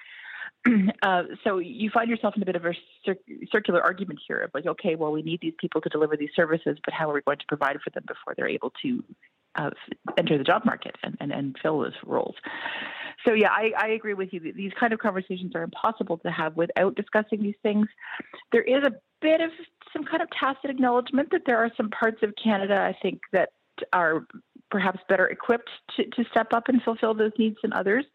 uh, 1.01 1.23
so 1.43 1.57
you 1.57 1.89
find 1.89 2.09
yourself 2.09 2.35
in 2.37 2.41
a 2.41 2.45
bit 2.45 2.55
of 2.55 2.65
a 2.65 2.73
cir- 3.05 3.17
circular 3.51 3.81
argument 3.81 4.19
here 4.25 4.39
of 4.39 4.51
like, 4.53 4.65
okay, 4.65 4.95
well, 4.95 5.11
we 5.11 5.21
need 5.21 5.39
these 5.41 5.53
people 5.59 5.81
to 5.81 5.89
deliver 5.89 6.15
these 6.15 6.29
services, 6.35 6.77
but 6.85 6.93
how 6.93 7.09
are 7.09 7.13
we 7.13 7.21
going 7.21 7.37
to 7.37 7.45
provide 7.47 7.77
for 7.83 7.89
them 7.89 8.03
before 8.07 8.33
they're 8.35 8.47
able 8.47 8.71
to 8.81 9.03
uh, 9.55 9.71
enter 10.17 10.37
the 10.37 10.43
job 10.43 10.65
market 10.65 10.95
and, 11.03 11.17
and, 11.19 11.31
and 11.31 11.55
fill 11.61 11.79
those 11.79 11.93
roles? 12.05 12.35
So 13.25 13.33
yeah, 13.33 13.49
I, 13.51 13.71
I 13.77 13.87
agree 13.89 14.13
with 14.13 14.33
you. 14.33 14.39
These 14.39 14.73
kind 14.79 14.93
of 14.93 14.99
conversations 14.99 15.53
are 15.55 15.63
impossible 15.63 16.17
to 16.19 16.31
have 16.31 16.55
without 16.57 16.95
discussing 16.95 17.41
these 17.41 17.55
things. 17.63 17.87
There 18.51 18.63
is 18.63 18.83
a 18.83 18.91
bit 19.21 19.41
of 19.41 19.51
some 19.93 20.03
kind 20.03 20.21
of 20.21 20.29
tacit 20.37 20.69
acknowledgement 20.69 21.29
that 21.31 21.43
there 21.45 21.57
are 21.57 21.71
some 21.77 21.89
parts 21.89 22.21
of 22.23 22.33
Canada, 22.41 22.75
I 22.75 22.97
think, 23.01 23.21
that 23.31 23.49
are 23.93 24.25
perhaps 24.69 24.99
better 25.07 25.27
equipped 25.27 25.69
to, 25.95 26.03
to 26.05 26.29
step 26.31 26.47
up 26.53 26.67
and 26.67 26.81
fulfill 26.81 27.13
those 27.13 27.31
needs 27.37 27.57
than 27.61 27.73
others. 27.73 28.05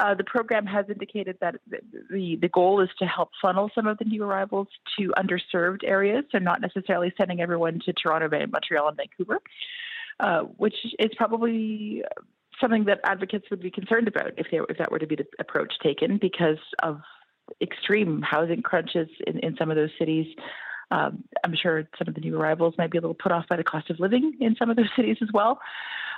Uh, 0.00 0.14
the 0.14 0.24
program 0.24 0.64
has 0.64 0.86
indicated 0.88 1.36
that 1.42 1.56
the, 1.68 2.36
the 2.40 2.48
goal 2.48 2.80
is 2.80 2.88
to 2.98 3.04
help 3.04 3.28
funnel 3.40 3.70
some 3.74 3.86
of 3.86 3.98
the 3.98 4.04
new 4.04 4.24
arrivals 4.24 4.66
to 4.98 5.12
underserved 5.18 5.84
areas, 5.84 6.24
so 6.32 6.38
not 6.38 6.62
necessarily 6.62 7.12
sending 7.18 7.42
everyone 7.42 7.78
to 7.84 7.92
Toronto, 7.92 8.28
Bay, 8.28 8.46
Montreal, 8.46 8.88
and 8.88 8.96
Vancouver, 8.96 9.40
uh, 10.20 10.42
which 10.56 10.74
is 10.98 11.10
probably 11.16 12.02
something 12.60 12.84
that 12.84 13.00
advocates 13.04 13.46
would 13.50 13.60
be 13.60 13.70
concerned 13.70 14.06
about 14.06 14.32
if, 14.36 14.46
they, 14.50 14.58
if 14.68 14.78
that 14.78 14.92
were 14.92 14.98
to 14.98 15.06
be 15.06 15.16
the 15.16 15.26
approach 15.38 15.72
taken 15.82 16.18
because 16.18 16.58
of 16.82 17.00
extreme 17.60 18.22
housing 18.22 18.62
crunches 18.62 19.08
in, 19.26 19.38
in 19.38 19.56
some 19.56 19.70
of 19.70 19.76
those 19.76 19.90
cities. 19.98 20.26
Um, 20.90 21.24
I'm 21.44 21.54
sure 21.54 21.88
some 21.98 22.08
of 22.08 22.14
the 22.14 22.20
new 22.20 22.36
arrivals 22.36 22.74
might 22.76 22.90
be 22.90 22.98
a 22.98 23.00
little 23.00 23.14
put 23.14 23.32
off 23.32 23.46
by 23.48 23.56
the 23.56 23.64
cost 23.64 23.90
of 23.90 24.00
living 24.00 24.34
in 24.40 24.56
some 24.56 24.70
of 24.70 24.76
those 24.76 24.90
cities 24.96 25.16
as 25.22 25.28
well. 25.32 25.60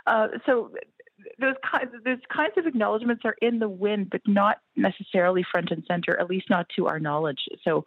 Uh, 0.06 0.28
so 0.46 0.72
those 1.38 1.54
kinds 1.68 1.92
those 2.04 2.18
kinds 2.34 2.54
of 2.56 2.66
acknowledgments 2.66 3.22
are 3.24 3.36
in 3.40 3.58
the 3.58 3.68
wind, 3.68 4.08
but 4.10 4.20
not 4.26 4.58
necessarily 4.76 5.44
front 5.50 5.70
and 5.70 5.84
center, 5.86 6.18
at 6.18 6.28
least 6.28 6.50
not 6.50 6.66
to 6.76 6.86
our 6.86 6.98
knowledge. 6.98 7.38
So 7.62 7.84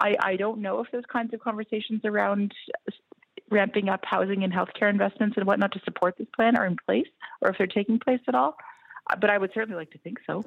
I, 0.00 0.16
I 0.22 0.36
don't 0.36 0.60
know 0.60 0.80
if 0.80 0.90
those 0.92 1.06
kinds 1.10 1.34
of 1.34 1.40
conversations 1.40 2.02
around 2.04 2.52
ramping 3.50 3.88
up 3.88 4.00
housing 4.04 4.44
and 4.44 4.52
healthcare 4.52 4.90
investments 4.90 5.36
and 5.36 5.46
whatnot 5.46 5.72
to 5.72 5.80
support 5.84 6.16
this 6.18 6.28
plan 6.34 6.56
are 6.56 6.66
in 6.66 6.76
place 6.86 7.06
or 7.40 7.50
if 7.50 7.58
they're 7.58 7.66
taking 7.66 7.98
place 7.98 8.20
at 8.28 8.34
all. 8.34 8.56
But 9.08 9.30
I 9.30 9.38
would 9.38 9.52
certainly 9.54 9.76
like 9.76 9.90
to 9.92 9.98
think 9.98 10.18
so. 10.26 10.44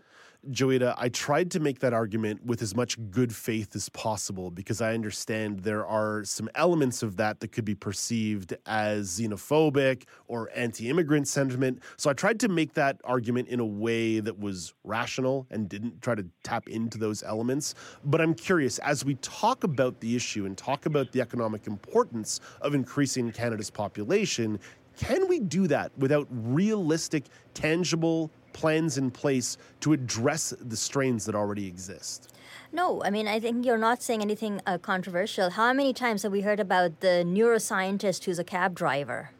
Joita, 0.51 0.95
I 0.97 1.09
tried 1.09 1.51
to 1.51 1.59
make 1.59 1.79
that 1.79 1.93
argument 1.93 2.45
with 2.45 2.61
as 2.61 2.73
much 2.73 2.97
good 3.11 3.35
faith 3.35 3.75
as 3.75 3.89
possible 3.89 4.51
because 4.51 4.79
I 4.79 4.93
understand 4.93 5.59
there 5.59 5.85
are 5.85 6.23
some 6.23 6.49
elements 6.55 7.03
of 7.03 7.17
that 7.17 7.41
that 7.41 7.51
could 7.51 7.65
be 7.65 7.75
perceived 7.75 8.55
as 8.65 9.19
xenophobic 9.19 10.03
or 10.27 10.49
anti 10.55 10.89
immigrant 10.89 11.27
sentiment. 11.27 11.83
So 11.97 12.09
I 12.09 12.13
tried 12.13 12.39
to 12.39 12.47
make 12.47 12.73
that 12.75 13.01
argument 13.03 13.49
in 13.49 13.59
a 13.59 13.65
way 13.65 14.21
that 14.21 14.39
was 14.39 14.73
rational 14.85 15.45
and 15.51 15.67
didn't 15.67 16.01
try 16.01 16.15
to 16.15 16.25
tap 16.43 16.69
into 16.69 16.97
those 16.97 17.21
elements. 17.21 17.75
But 18.05 18.21
I'm 18.21 18.33
curious, 18.33 18.79
as 18.79 19.03
we 19.03 19.15
talk 19.15 19.65
about 19.65 19.99
the 19.99 20.15
issue 20.15 20.45
and 20.45 20.57
talk 20.57 20.85
about 20.85 21.11
the 21.11 21.19
economic 21.19 21.67
importance 21.67 22.39
of 22.61 22.73
increasing 22.73 23.31
Canada's 23.33 23.69
population, 23.69 24.57
can 24.99 25.27
we 25.27 25.39
do 25.39 25.67
that 25.67 25.91
without 25.97 26.27
realistic, 26.29 27.25
tangible 27.53 28.31
plans 28.59 28.97
in 28.97 29.09
place 29.09 29.57
to 29.79 29.93
address 29.93 30.53
the 30.59 30.75
strains 30.75 31.25
that 31.25 31.33
already 31.33 31.65
exist? 31.65 32.33
No, 32.73 33.01
I 33.03 33.09
mean, 33.09 33.27
I 33.27 33.39
think 33.39 33.65
you're 33.65 33.77
not 33.77 34.03
saying 34.03 34.21
anything 34.21 34.61
uh, 34.67 34.77
controversial. 34.77 35.51
How 35.51 35.71
many 35.71 35.93
times 35.93 36.23
have 36.23 36.31
we 36.33 36.41
heard 36.41 36.59
about 36.59 36.99
the 36.99 37.23
neuroscientist 37.25 38.25
who's 38.25 38.37
a 38.37 38.43
cab 38.43 38.75
driver? 38.75 39.31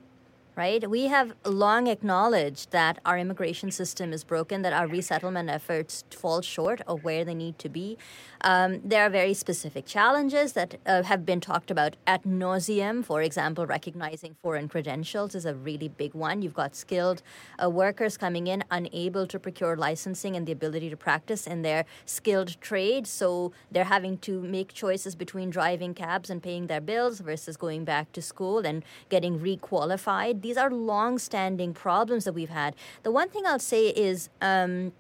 Right? 0.60 0.90
We 0.90 1.08
have 1.08 1.34
long 1.46 1.88
acknowledged 1.88 2.72
that 2.72 3.00
our 3.06 3.18
immigration 3.18 3.72
system 3.72 4.12
is 4.12 4.26
broken, 4.26 4.62
that 4.64 4.74
our 4.74 4.88
resettlement 4.88 5.50
efforts 5.50 6.04
fall 6.12 6.42
short 6.42 6.82
of 6.86 7.06
where 7.06 7.24
they 7.24 7.34
need 7.34 7.58
to 7.60 7.70
be. 7.70 7.98
Um, 8.42 8.82
there 8.84 9.04
are 9.06 9.10
very 9.10 9.34
specific 9.34 9.86
challenges 9.86 10.52
that 10.54 10.76
uh, 10.86 11.04
have 11.04 11.26
been 11.26 11.40
talked 11.40 11.72
about 11.72 11.96
at 12.06 12.24
nauseum. 12.24 13.06
For 13.06 13.22
example, 13.22 13.66
recognizing 13.66 14.36
foreign 14.44 14.68
credentials 14.68 15.34
is 15.34 15.46
a 15.46 15.56
really 15.56 15.88
big 15.88 16.14
one. 16.14 16.42
You've 16.42 16.60
got 16.64 16.76
skilled 16.76 17.22
uh, 17.64 17.70
workers 17.70 18.18
coming 18.18 18.48
in 18.48 18.64
unable 18.70 19.28
to 19.28 19.40
procure 19.40 19.78
licensing 19.78 20.36
and 20.36 20.46
the 20.46 20.52
ability 20.52 20.90
to 20.90 20.98
practice 20.98 21.48
in 21.48 21.62
their 21.62 21.86
skilled 22.06 22.60
trade, 22.60 23.08
so 23.08 23.54
they're 23.72 23.92
having 23.98 24.18
to 24.20 24.42
make 24.42 24.74
choices 24.74 25.16
between 25.16 25.50
driving 25.50 25.94
cabs 25.94 26.30
and 26.30 26.44
paying 26.44 26.68
their 26.68 26.82
bills 26.82 27.22
versus 27.22 27.56
going 27.56 27.86
back 27.86 28.12
to 28.12 28.22
school 28.22 28.60
and 28.66 28.84
getting 29.08 29.40
requalified 29.40 30.42
these 30.50 30.58
are 30.58 30.72
long-standing 30.72 31.76
problems 31.76 32.24
that 32.24 32.34
we've 32.34 32.50
had. 32.50 32.76
The 33.04 33.12
one 33.12 33.30
thing 33.30 33.44
I'll 33.46 33.60
say 33.60 33.90
is. 33.90 34.30
Um, 34.42 34.94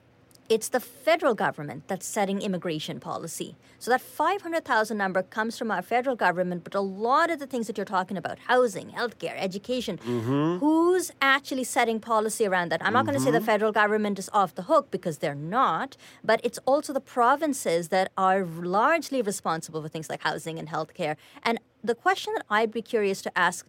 it's 0.49 0.69
the 0.69 0.79
federal 0.79 1.35
government 1.35 1.83
that's 1.87 2.07
setting 2.07 2.41
immigration 2.41 2.99
policy. 2.99 3.55
So 3.77 3.91
that 3.91 4.01
500,000 4.01 4.97
number 4.97 5.21
comes 5.21 5.59
from 5.59 5.69
our 5.69 5.83
federal 5.83 6.15
government, 6.15 6.63
but 6.63 6.73
a 6.73 6.79
lot 6.81 7.29
of 7.29 7.37
the 7.37 7.45
things 7.45 7.67
that 7.67 7.77
you're 7.77 7.85
talking 7.85 8.17
about, 8.17 8.39
housing, 8.47 8.89
healthcare, 8.89 9.35
education, 9.37 9.99
mm-hmm. 9.99 10.57
who's 10.57 11.11
actually 11.21 11.65
setting 11.65 11.99
policy 11.99 12.47
around 12.47 12.71
that? 12.71 12.83
I'm 12.83 12.93
not 12.93 13.01
mm-hmm. 13.01 13.11
going 13.11 13.19
to 13.19 13.23
say 13.23 13.29
the 13.29 13.37
mm-hmm. 13.37 13.45
federal 13.45 13.71
government 13.71 14.17
is 14.17 14.27
off 14.33 14.55
the 14.55 14.63
hook 14.63 14.89
because 14.89 15.19
they're 15.19 15.35
not, 15.35 15.95
but 16.23 16.41
it's 16.43 16.57
also 16.65 16.93
the 16.93 16.99
provinces 16.99 17.89
that 17.89 18.11
are 18.17 18.43
largely 18.43 19.21
responsible 19.21 19.83
for 19.83 19.87
things 19.87 20.09
like 20.09 20.23
housing 20.23 20.57
and 20.57 20.67
healthcare. 20.67 21.15
And 21.43 21.59
the 21.83 21.93
question 21.93 22.33
that 22.33 22.45
I'd 22.49 22.71
be 22.71 22.81
curious 22.81 23.21
to 23.21 23.37
ask 23.37 23.67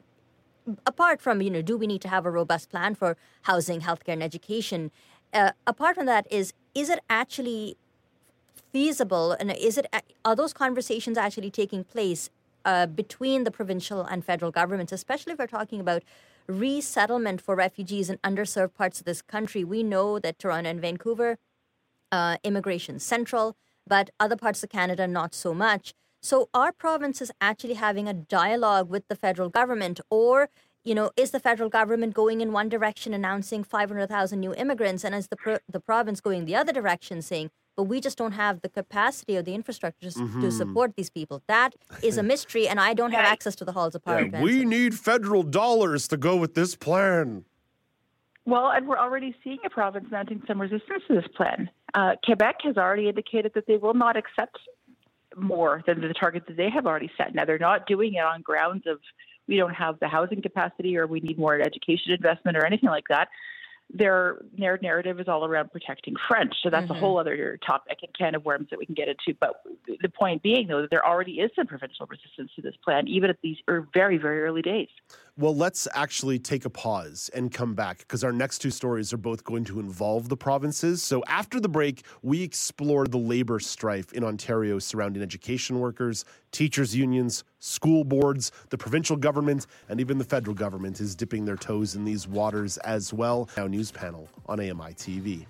apart 0.87 1.21
from 1.21 1.41
you 1.41 1.51
know 1.51 1.63
do 1.63 1.77
we 1.77 1.87
need 1.87 2.01
to 2.03 2.09
have 2.09 2.27
a 2.27 2.31
robust 2.31 2.71
plan 2.71 2.95
for 2.95 3.17
housing 3.43 3.81
healthcare 3.81 4.13
and 4.13 4.23
education 4.23 4.91
uh, 5.33 5.53
apart 5.67 5.97
from 5.97 6.07
that 6.07 6.27
is 6.31 6.53
is 6.75 6.89
it 6.89 7.01
actually 7.09 7.77
feasible 8.73 9.33
and 9.33 9.51
is 9.53 9.77
it 9.77 9.87
are 10.25 10.37
those 10.37 10.53
conversations 10.53 11.19
actually 11.19 11.51
taking 11.51 11.85
place 11.85 12.31
uh, 12.65 12.87
between 12.87 13.45
the 13.45 13.51
provincial 13.51 14.03
and 14.05 14.25
federal 14.25 14.51
governments 14.51 14.93
especially 14.93 15.33
if 15.33 15.39
we're 15.39 15.47
talking 15.47 15.81
about 15.81 16.03
resettlement 16.47 17.41
for 17.41 17.55
refugees 17.55 18.11
in 18.11 18.19
underserved 18.19 18.75
parts 18.75 18.99
of 18.99 19.07
this 19.07 19.23
country? 19.23 19.63
We 19.63 19.83
know 19.83 20.19
that 20.19 20.39
toronto 20.39 20.69
and 20.71 20.81
vancouver 20.81 21.39
uh, 22.11 22.37
immigration 22.43 22.99
central 22.99 23.57
but 23.87 24.11
other 24.19 24.37
parts 24.37 24.63
of 24.63 24.69
canada 24.69 25.07
not 25.07 25.35
so 25.35 25.55
much 25.55 25.95
so 26.21 26.49
are 26.53 26.73
provinces 26.73 27.31
actually 27.41 27.75
having 27.75 28.09
a 28.09 28.15
dialogue 28.15 28.89
with 28.89 29.09
the 29.09 29.17
federal 29.17 29.49
government 29.49 30.01
or 30.11 30.51
you 30.83 30.95
know, 30.95 31.11
is 31.17 31.31
the 31.31 31.41
federal 31.41 31.69
government 31.69 32.15
going 32.15 32.41
in 32.41 32.53
one 32.53 32.69
direction, 32.69 33.13
announcing 33.13 33.63
500,000 33.63 34.41
new 34.41 34.55
immigrants, 34.55 35.05
and 35.05 35.15
is 35.15 35.29
the 35.29 35.37
pro- 35.37 35.59
the 35.69 35.81
province 35.81 36.21
going 36.21 36.47
the 36.47 36.57
other 36.57 36.73
direction, 36.73 37.21
saying, 37.21 37.51
"But 37.77 37.85
we 37.85 38.01
just 38.01 38.17
don't 38.17 38.33
have 38.33 38.63
the 38.63 38.71
capacity 38.71 39.37
or 39.37 39.43
the 39.43 39.55
infrastructure 39.55 40.09
mm-hmm. 40.09 40.41
to 40.41 40.51
support 40.51 40.97
these 40.97 41.11
people." 41.11 41.43
That 41.49 41.75
is 42.03 42.17
a 42.17 42.23
mystery, 42.23 42.67
and 42.67 42.81
I 42.81 42.95
don't 42.95 43.13
have 43.13 43.27
access 43.27 43.55
to 43.57 43.65
the 43.67 43.73
halls 43.73 43.95
of 43.95 44.05
power. 44.05 44.23
Yeah, 44.23 44.41
we 44.41 44.65
need 44.65 44.95
federal 44.95 45.43
dollars 45.43 46.09
to 46.09 46.17
go 46.17 46.37
with 46.37 46.55
this 46.55 46.77
plan. 46.77 47.45
Well, 48.47 48.71
and 48.71 48.89
we're 48.89 48.99
already 48.99 49.37
seeing 49.45 49.59
a 49.67 49.71
province 49.71 50.07
mounting 50.11 50.43
some 50.49 50.61
resistance 50.61 51.03
to 51.09 51.15
this 51.15 51.29
plan. 51.37 51.69
Uh, 51.93 52.13
Quebec 52.25 52.57
has 52.65 52.79
already 52.79 53.09
indicated 53.09 53.53
that 53.55 53.67
they 53.67 53.77
will 53.77 53.95
not 53.95 54.17
accept 54.17 54.59
more 55.37 55.83
than 55.87 56.01
the 56.01 56.12
targets 56.14 56.47
that 56.49 56.57
they 56.57 56.71
have 56.71 56.87
already 56.87 57.11
set. 57.16 57.35
Now, 57.35 57.45
they're 57.45 57.59
not 57.59 57.87
doing 57.87 58.14
it 58.14 58.25
on 58.25 58.43
grounds 58.43 58.87
of 58.87 58.99
we 59.47 59.57
don't 59.57 59.75
have 59.75 59.99
the 60.01 60.09
housing 60.09 60.43
capacity 60.43 60.97
or 60.97 61.07
we 61.07 61.21
need 61.21 61.38
more 61.38 61.61
education 61.61 62.12
investment 62.12 62.57
or 62.57 62.64
anything 62.64 62.88
like 62.88 63.09
that 63.09 63.29
their 63.92 64.38
narrative 64.57 65.20
is 65.20 65.29
all 65.29 65.44
around 65.44 65.72
protecting 65.72 66.14
French. 66.29 66.55
So 66.62 66.70
that's 66.70 66.85
mm-hmm. 66.85 66.94
a 66.94 67.00
whole 67.00 67.18
other 67.18 67.59
topic 67.66 67.98
and 68.03 68.12
can 68.16 68.35
of 68.35 68.44
worms 68.44 68.68
that 68.70 68.79
we 68.79 68.87
can 68.87 68.94
get 68.94 69.09
into. 69.09 69.37
But 69.38 69.62
the 70.00 70.09
point 70.09 70.42
being, 70.42 70.68
though, 70.68 70.83
that 70.83 70.90
there 70.90 71.05
already 71.05 71.40
is 71.40 71.50
some 71.57 71.66
provincial 71.66 72.07
resistance 72.07 72.53
to 72.57 72.62
this 72.62 72.74
plan, 72.85 73.09
even 73.09 73.31
at 73.31 73.38
these 73.42 73.57
very, 73.92 74.16
very 74.16 74.42
early 74.42 74.62
days. 74.62 74.88
Well, 75.37 75.57
let's 75.57 75.88
actually 75.94 76.38
take 76.38 76.64
a 76.64 76.70
pause 76.70 77.31
and 77.35 77.53
come 77.53 77.74
back 77.74 77.98
because 77.98 78.22
our 78.22 78.33
next 78.33 78.59
two 78.59 78.70
stories 78.70 79.12
are 79.12 79.16
both 79.16 79.42
going 79.42 79.64
to 79.64 79.81
involve 79.81 80.29
the 80.29 80.37
provinces. 80.37 81.03
So 81.03 81.24
after 81.26 81.61
the 81.61 81.68
break, 81.68 82.05
we 82.22 82.42
explore 82.42 83.07
the 83.07 83.18
labor 83.18 83.59
strife 83.59 84.12
in 84.12 84.22
Ontario 84.22 84.79
surrounding 84.79 85.22
education 85.22 85.79
workers, 85.79 86.24
teachers' 86.53 86.95
unions, 86.95 87.45
school 87.59 88.05
boards, 88.05 88.53
the 88.71 88.79
provincial 88.79 89.17
government, 89.17 89.67
and 89.89 90.01
even 90.01 90.19
the 90.19 90.25
federal 90.25 90.55
government 90.55 91.01
is 91.01 91.15
dipping 91.15 91.45
their 91.45 91.57
toes 91.57 91.95
in 91.95 92.05
these 92.05 92.27
waters 92.27 92.77
as 92.79 93.13
well. 93.13 93.49
Now, 93.57 93.67
news 93.67 93.91
panel 93.91 94.29
on 94.47 94.61
AMI 94.61 94.95
TV. 94.95 95.47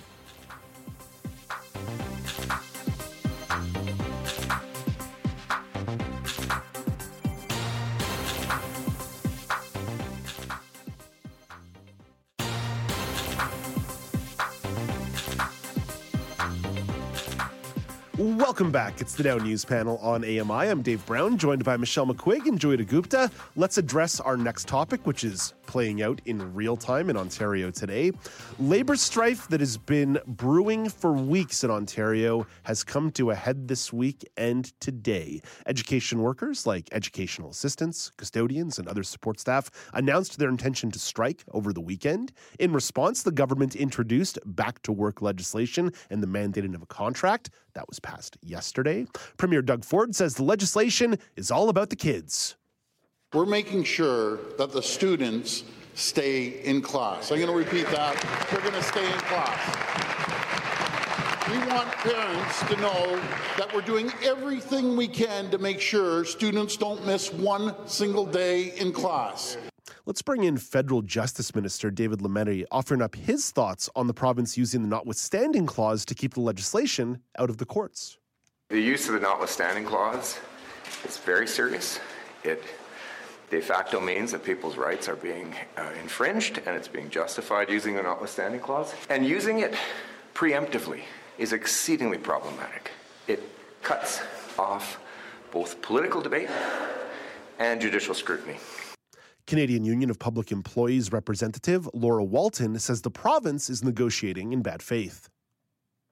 Welcome 18.20 18.70
back. 18.70 19.00
It's 19.00 19.14
the 19.14 19.22
Now 19.22 19.38
News 19.38 19.64
panel 19.64 19.96
on 20.02 20.24
AMI. 20.24 20.68
I'm 20.68 20.82
Dave 20.82 21.06
Brown, 21.06 21.38
joined 21.38 21.64
by 21.64 21.78
Michelle 21.78 22.06
McQuigg 22.06 22.44
and 22.44 22.60
Joita 22.60 22.86
Gupta. 22.86 23.30
Let's 23.56 23.78
address 23.78 24.20
our 24.20 24.36
next 24.36 24.68
topic, 24.68 25.06
which 25.06 25.24
is 25.24 25.54
playing 25.70 26.02
out 26.02 26.20
in 26.24 26.52
real 26.52 26.76
time 26.76 27.08
in 27.08 27.16
Ontario 27.16 27.70
today. 27.70 28.10
Labor 28.58 28.96
strife 28.96 29.46
that 29.46 29.60
has 29.60 29.76
been 29.76 30.18
brewing 30.26 30.88
for 30.88 31.12
weeks 31.12 31.62
in 31.62 31.70
Ontario 31.70 32.44
has 32.64 32.82
come 32.82 33.12
to 33.12 33.30
a 33.30 33.36
head 33.36 33.68
this 33.68 33.92
week 33.92 34.28
and 34.36 34.72
today. 34.80 35.40
Education 35.66 36.22
workers, 36.22 36.66
like 36.66 36.88
educational 36.90 37.50
assistants, 37.50 38.10
custodians, 38.16 38.80
and 38.80 38.88
other 38.88 39.04
support 39.04 39.38
staff, 39.38 39.70
announced 39.94 40.40
their 40.40 40.48
intention 40.48 40.90
to 40.90 40.98
strike 40.98 41.44
over 41.52 41.72
the 41.72 41.80
weekend. 41.80 42.32
In 42.58 42.72
response, 42.72 43.22
the 43.22 43.30
government 43.30 43.76
introduced 43.76 44.40
back 44.44 44.82
to 44.82 44.90
work 44.90 45.22
legislation 45.22 45.92
and 46.10 46.20
the 46.20 46.26
mandating 46.26 46.74
of 46.74 46.82
a 46.82 46.86
contract 46.86 47.50
that 47.74 47.88
was 47.88 48.00
passed 48.00 48.36
yesterday. 48.42 49.06
Premier 49.36 49.62
Doug 49.62 49.84
Ford 49.84 50.16
says 50.16 50.34
the 50.34 50.42
legislation 50.42 51.16
is 51.36 51.52
all 51.52 51.68
about 51.68 51.90
the 51.90 51.96
kids. 51.96 52.56
We're 53.32 53.46
making 53.46 53.84
sure 53.84 54.38
that 54.58 54.72
the 54.72 54.82
students 54.82 55.62
stay 55.94 56.64
in 56.64 56.82
class. 56.82 57.30
I'm 57.30 57.38
going 57.38 57.48
to 57.48 57.56
repeat 57.56 57.86
that. 57.92 58.16
They're 58.50 58.60
going 58.60 58.72
to 58.72 58.82
stay 58.82 59.06
in 59.06 59.18
class. 59.20 59.76
We 61.48 61.58
want 61.58 61.88
parents 61.92 62.58
to 62.66 62.76
know 62.78 63.22
that 63.56 63.72
we're 63.72 63.82
doing 63.82 64.10
everything 64.24 64.96
we 64.96 65.06
can 65.06 65.48
to 65.52 65.58
make 65.58 65.80
sure 65.80 66.24
students 66.24 66.76
don't 66.76 67.06
miss 67.06 67.32
one 67.32 67.76
single 67.86 68.26
day 68.26 68.76
in 68.76 68.92
class. 68.92 69.56
Let's 70.06 70.22
bring 70.22 70.42
in 70.42 70.56
Federal 70.56 71.00
Justice 71.00 71.54
Minister 71.54 71.92
David 71.92 72.18
Lametti 72.18 72.64
offering 72.72 73.00
up 73.00 73.14
his 73.14 73.52
thoughts 73.52 73.88
on 73.94 74.08
the 74.08 74.14
province 74.14 74.58
using 74.58 74.82
the 74.82 74.88
notwithstanding 74.88 75.66
clause 75.66 76.04
to 76.06 76.16
keep 76.16 76.34
the 76.34 76.40
legislation 76.40 77.20
out 77.38 77.48
of 77.48 77.58
the 77.58 77.64
courts. 77.64 78.18
The 78.70 78.80
use 78.80 79.06
of 79.06 79.14
the 79.14 79.20
notwithstanding 79.20 79.84
clause 79.84 80.40
is 81.04 81.16
very 81.18 81.46
serious. 81.46 82.00
It 82.42 82.64
de 83.50 83.60
facto 83.60 84.00
means 84.00 84.30
that 84.30 84.44
people's 84.44 84.76
rights 84.76 85.08
are 85.08 85.16
being 85.16 85.54
uh, 85.76 85.90
infringed 86.00 86.58
and 86.66 86.76
it's 86.76 86.88
being 86.88 87.10
justified 87.10 87.68
using 87.68 87.94
the 87.96 88.02
notwithstanding 88.02 88.60
clause. 88.60 88.94
And 89.08 89.26
using 89.26 89.58
it 89.58 89.74
preemptively 90.34 91.02
is 91.36 91.52
exceedingly 91.52 92.18
problematic. 92.18 92.92
It 93.26 93.42
cuts 93.82 94.22
off 94.58 95.00
both 95.50 95.82
political 95.82 96.20
debate 96.20 96.48
and 97.58 97.80
judicial 97.80 98.14
scrutiny. 98.14 98.56
Canadian 99.46 99.84
Union 99.84 100.10
of 100.10 100.18
Public 100.20 100.52
Employees 100.52 101.10
representative 101.10 101.88
Laura 101.92 102.22
Walton 102.22 102.78
says 102.78 103.02
the 103.02 103.10
province 103.10 103.68
is 103.68 103.82
negotiating 103.82 104.52
in 104.52 104.62
bad 104.62 104.80
faith. 104.80 105.28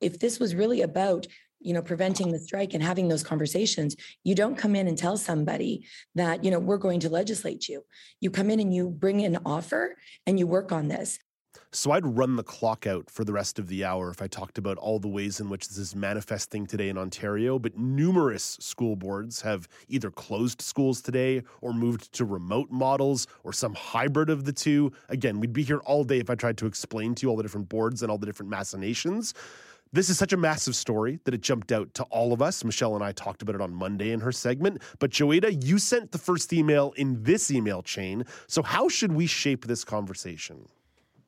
If 0.01 0.19
this 0.19 0.41
was 0.41 0.57
really 0.57 0.83
about 0.83 1.29
you 1.61 1.73
know 1.73 1.83
preventing 1.83 2.31
the 2.31 2.39
strike 2.39 2.75
and 2.75 2.83
having 2.83 3.09
those 3.09 3.23
conversations 3.23 3.97
you 4.25 4.35
don't 4.35 4.57
come 4.57 4.77
in 4.77 4.89
and 4.89 4.99
tell 4.99 5.17
somebody 5.17 5.87
that 6.15 6.45
you 6.45 6.51
know 6.51 6.59
we're 6.59 6.79
going 6.79 7.01
to 7.01 7.09
legislate 7.09 7.69
you 7.69 7.85
you 8.21 8.31
come 8.31 8.51
in 8.51 8.61
and 8.61 8.75
you 8.75 8.89
bring 8.89 9.25
an 9.25 9.39
offer 9.45 9.97
and 10.27 10.39
you 10.39 10.47
work 10.47 10.73
on 10.73 10.89
this 10.89 11.19
so 11.71 11.91
I'd 11.91 12.07
run 12.07 12.37
the 12.37 12.43
clock 12.43 12.87
out 12.87 13.11
for 13.11 13.25
the 13.25 13.33
rest 13.33 13.59
of 13.59 13.69
the 13.69 13.85
hour 13.85 14.11
if 14.11 14.23
I 14.23 14.27
talked 14.27 14.57
about 14.57 14.79
all 14.79 14.99
the 14.99 15.09
ways 15.09 15.39
in 15.39 15.51
which 15.51 15.69
this 15.69 15.77
is 15.77 15.95
manifesting 15.95 16.67
today 16.67 16.89
in 16.89 16.97
Ontario. 16.97 17.59
But 17.59 17.77
numerous 17.77 18.57
school 18.61 18.97
boards 18.97 19.43
have 19.43 19.69
either 19.89 20.11
closed 20.11 20.63
schools 20.63 21.03
today 21.03 21.43
or 21.61 21.75
moved 21.75 22.13
to 22.15 22.25
remote 22.25 22.71
models 22.71 23.27
or 23.45 23.53
some 23.53 23.75
hybrid 23.75 24.31
of 24.31 24.45
the 24.45 24.53
two. 24.53 24.93
Again, 25.11 25.41
we'd 25.41 25.53
be 25.53 25.63
here 25.63 25.79
all 25.81 26.05
day 26.05 26.19
if 26.19 26.31
I 26.31 26.35
tried 26.35 26.57
to 26.59 26.67
explain 26.67 27.15
to 27.17 27.27
you 27.27 27.31
all 27.31 27.37
the 27.37 27.43
different 27.43 27.69
boards 27.69 28.03
and 28.03 28.11
all 28.11 28.19
the 28.19 28.27
different 28.27 28.51
machinations. 28.51 29.35
This 29.93 30.11
is 30.11 30.19
such 30.19 30.33
a 30.33 30.37
massive 30.37 30.77
story 30.77 31.19
that 31.25 31.33
it 31.33 31.41
jumped 31.41 31.73
out 31.73 31.95
to 31.95 32.03
all 32.05 32.33
of 32.33 32.43
us. 32.43 32.63
Michelle 32.63 32.95
and 32.95 33.03
I 33.03 33.13
talked 33.13 33.43
about 33.43 33.55
it 33.55 33.61
on 33.61 33.73
Monday 33.73 34.11
in 34.11 34.21
her 34.21 34.33
segment. 34.33 34.83
But 34.99 35.11
Joita, 35.11 35.65
you 35.65 35.79
sent 35.79 36.13
the 36.13 36.19
first 36.19 36.53
email 36.53 36.93
in 36.97 37.23
this 37.23 37.51
email 37.51 37.83
chain. 37.83 38.25
So 38.47 38.63
how 38.63 38.89
should 38.89 39.13
we 39.13 39.27
shape 39.27 39.67
this 39.67 39.85
conversation? 39.85 40.69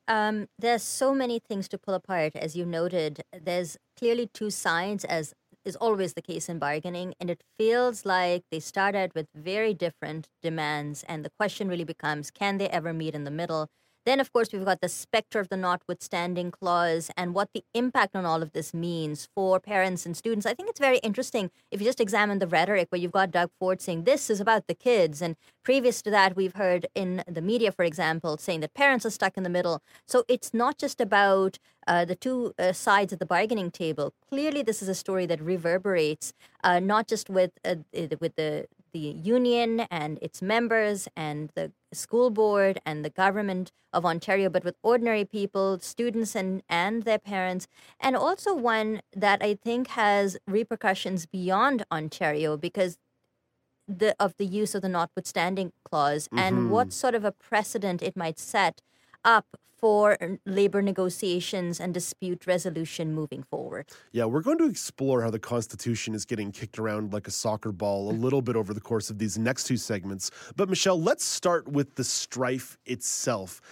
Um, 0.08 0.48
there's 0.58 0.82
so 0.82 1.14
many 1.14 1.38
things 1.38 1.68
to 1.68 1.78
pull 1.78 1.94
apart, 1.94 2.34
as 2.34 2.56
you 2.56 2.66
noted. 2.66 3.22
There's 3.32 3.78
clearly 3.96 4.28
two 4.34 4.50
sides, 4.50 5.04
as 5.04 5.34
is 5.64 5.76
always 5.76 6.14
the 6.14 6.22
case 6.22 6.48
in 6.48 6.58
bargaining, 6.58 7.14
and 7.20 7.30
it 7.30 7.42
feels 7.58 8.04
like 8.04 8.42
they 8.50 8.60
start 8.60 8.94
out 8.96 9.14
with 9.14 9.26
very 9.34 9.74
different 9.74 10.26
demands, 10.42 11.04
and 11.06 11.24
the 11.24 11.30
question 11.38 11.68
really 11.68 11.84
becomes: 11.84 12.30
Can 12.30 12.58
they 12.58 12.68
ever 12.68 12.92
meet 12.92 13.14
in 13.14 13.24
the 13.24 13.30
middle? 13.30 13.68
Then, 14.06 14.18
of 14.18 14.32
course, 14.32 14.48
we've 14.52 14.64
got 14.64 14.80
the 14.80 14.88
specter 14.88 15.40
of 15.40 15.48
the 15.48 15.56
notwithstanding 15.56 16.50
clause 16.50 17.10
and 17.16 17.34
what 17.34 17.50
the 17.52 17.64
impact 17.74 18.16
on 18.16 18.24
all 18.24 18.42
of 18.42 18.52
this 18.52 18.72
means 18.72 19.28
for 19.34 19.60
parents 19.60 20.06
and 20.06 20.16
students. 20.16 20.46
I 20.46 20.54
think 20.54 20.70
it's 20.70 20.80
very 20.80 20.98
interesting 20.98 21.50
if 21.70 21.80
you 21.80 21.86
just 21.86 22.00
examine 22.00 22.38
the 22.38 22.46
rhetoric 22.46 22.88
where 22.90 23.00
you've 23.00 23.12
got 23.12 23.30
Doug 23.30 23.50
Ford 23.58 23.80
saying 23.80 24.04
this 24.04 24.30
is 24.30 24.40
about 24.40 24.66
the 24.68 24.74
kids. 24.74 25.20
And 25.20 25.36
previous 25.62 26.00
to 26.02 26.10
that, 26.10 26.34
we've 26.34 26.54
heard 26.54 26.86
in 26.94 27.22
the 27.28 27.42
media, 27.42 27.72
for 27.72 27.84
example, 27.84 28.38
saying 28.38 28.60
that 28.60 28.72
parents 28.72 29.04
are 29.04 29.10
stuck 29.10 29.36
in 29.36 29.42
the 29.42 29.50
middle. 29.50 29.82
So 30.06 30.24
it's 30.28 30.54
not 30.54 30.78
just 30.78 31.00
about 31.00 31.58
uh, 31.86 32.04
the 32.06 32.14
two 32.16 32.54
uh, 32.58 32.72
sides 32.72 33.12
of 33.12 33.18
the 33.18 33.26
bargaining 33.26 33.70
table. 33.70 34.14
Clearly, 34.30 34.62
this 34.62 34.82
is 34.82 34.88
a 34.88 34.94
story 34.94 35.26
that 35.26 35.40
reverberates 35.40 36.32
uh, 36.64 36.80
not 36.80 37.06
just 37.06 37.28
with 37.28 37.52
uh, 37.64 37.76
with 38.18 38.36
the 38.36 38.66
the 38.92 38.98
union 38.98 39.80
and 39.90 40.18
its 40.20 40.42
members 40.42 41.08
and 41.16 41.50
the 41.54 41.70
school 41.92 42.30
board 42.30 42.80
and 42.84 43.04
the 43.04 43.10
government 43.10 43.72
of 43.92 44.04
Ontario, 44.04 44.48
but 44.48 44.64
with 44.64 44.76
ordinary 44.82 45.24
people, 45.24 45.78
students 45.80 46.34
and, 46.34 46.62
and 46.68 47.02
their 47.02 47.18
parents, 47.18 47.66
and 47.98 48.16
also 48.16 48.54
one 48.54 49.02
that 49.14 49.42
I 49.42 49.54
think 49.54 49.88
has 49.88 50.36
repercussions 50.46 51.26
beyond 51.26 51.84
Ontario 51.90 52.56
because 52.56 52.98
the 53.88 54.14
of 54.20 54.36
the 54.36 54.46
use 54.46 54.74
of 54.74 54.82
the 54.82 54.88
notwithstanding 54.88 55.72
clause 55.84 56.28
mm-hmm. 56.28 56.38
and 56.38 56.70
what 56.70 56.92
sort 56.92 57.14
of 57.14 57.24
a 57.24 57.32
precedent 57.32 58.02
it 58.02 58.16
might 58.16 58.38
set 58.38 58.80
up 59.24 59.46
for 59.80 60.18
labor 60.44 60.82
negotiations 60.82 61.80
and 61.80 61.94
dispute 61.94 62.46
resolution 62.46 63.14
moving 63.14 63.42
forward. 63.42 63.88
Yeah, 64.12 64.26
we're 64.26 64.42
going 64.42 64.58
to 64.58 64.66
explore 64.66 65.22
how 65.22 65.30
the 65.30 65.38
Constitution 65.38 66.14
is 66.14 66.26
getting 66.26 66.52
kicked 66.52 66.78
around 66.78 67.14
like 67.14 67.26
a 67.26 67.30
soccer 67.30 67.72
ball 67.72 68.10
a 68.10 68.12
little 68.12 68.42
bit 68.42 68.56
over 68.56 68.74
the 68.74 68.80
course 68.80 69.08
of 69.08 69.18
these 69.18 69.38
next 69.38 69.64
two 69.64 69.78
segments. 69.78 70.30
But, 70.54 70.68
Michelle, 70.68 71.00
let's 71.00 71.24
start 71.24 71.66
with 71.66 71.94
the 71.94 72.04
strife 72.04 72.76
itself. 72.84 73.62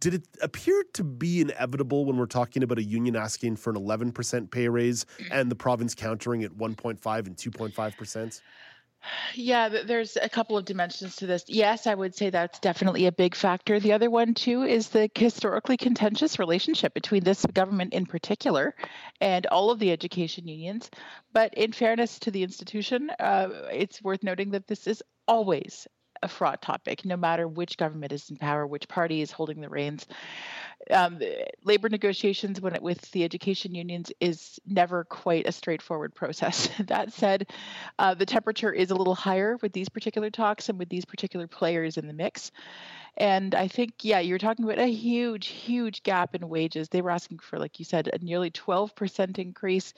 Did 0.00 0.14
it 0.14 0.26
appear 0.40 0.84
to 0.94 1.04
be 1.04 1.42
inevitable 1.42 2.06
when 2.06 2.16
we're 2.16 2.26
talking 2.26 2.62
about 2.62 2.78
a 2.78 2.82
union 2.82 3.14
asking 3.14 3.56
for 3.56 3.70
an 3.70 3.76
11% 3.76 4.50
pay 4.50 4.68
raise 4.68 5.06
and 5.30 5.50
the 5.50 5.54
province 5.54 5.94
countering 5.94 6.42
at 6.42 6.50
1.5 6.52 7.26
and 7.26 7.36
2.5%? 7.36 8.40
Yeah, 9.34 9.68
there's 9.68 10.16
a 10.16 10.28
couple 10.28 10.56
of 10.56 10.64
dimensions 10.64 11.16
to 11.16 11.26
this. 11.26 11.44
Yes, 11.48 11.86
I 11.86 11.94
would 11.94 12.14
say 12.14 12.30
that's 12.30 12.58
definitely 12.58 13.06
a 13.06 13.12
big 13.12 13.34
factor. 13.34 13.80
The 13.80 13.92
other 13.92 14.10
one, 14.10 14.34
too, 14.34 14.62
is 14.62 14.88
the 14.88 15.10
historically 15.14 15.76
contentious 15.76 16.38
relationship 16.38 16.94
between 16.94 17.24
this 17.24 17.44
government 17.46 17.94
in 17.94 18.06
particular 18.06 18.74
and 19.20 19.46
all 19.46 19.70
of 19.70 19.78
the 19.78 19.90
education 19.90 20.46
unions. 20.48 20.90
But 21.32 21.54
in 21.54 21.72
fairness 21.72 22.18
to 22.20 22.30
the 22.30 22.42
institution, 22.42 23.10
uh, 23.18 23.48
it's 23.72 24.02
worth 24.02 24.22
noting 24.22 24.50
that 24.50 24.66
this 24.66 24.86
is 24.86 25.02
always 25.26 25.86
a 26.22 26.28
fraught 26.28 26.62
topic, 26.62 27.04
no 27.04 27.16
matter 27.16 27.46
which 27.46 27.76
government 27.76 28.12
is 28.12 28.30
in 28.30 28.36
power, 28.36 28.66
which 28.66 28.88
party 28.88 29.20
is 29.20 29.30
holding 29.30 29.60
the 29.60 29.68
reins. 29.68 30.06
Um, 30.90 31.20
labor 31.64 31.88
negotiations 31.88 32.60
when 32.60 32.74
it, 32.74 32.82
with 32.82 33.00
the 33.12 33.24
education 33.24 33.74
unions 33.74 34.10
is 34.20 34.58
never 34.66 35.04
quite 35.04 35.46
a 35.46 35.52
straightforward 35.52 36.14
process. 36.14 36.68
that 36.86 37.12
said, 37.12 37.50
uh, 37.98 38.14
the 38.14 38.26
temperature 38.26 38.72
is 38.72 38.90
a 38.90 38.94
little 38.94 39.14
higher 39.14 39.58
with 39.62 39.72
these 39.72 39.88
particular 39.88 40.30
talks 40.30 40.68
and 40.68 40.78
with 40.78 40.88
these 40.88 41.04
particular 41.04 41.46
players 41.46 41.98
in 41.98 42.06
the 42.06 42.12
mix. 42.12 42.50
And 43.16 43.54
I 43.54 43.68
think, 43.68 43.94
yeah, 44.02 44.20
you're 44.20 44.38
talking 44.38 44.64
about 44.64 44.78
a 44.78 44.86
huge, 44.86 45.48
huge 45.48 46.02
gap 46.02 46.34
in 46.34 46.48
wages. 46.48 46.88
They 46.88 47.02
were 47.02 47.10
asking 47.10 47.40
for, 47.40 47.58
like 47.58 47.78
you 47.78 47.84
said, 47.84 48.08
a 48.12 48.18
nearly 48.18 48.50
12% 48.50 49.38
increase. 49.38 49.92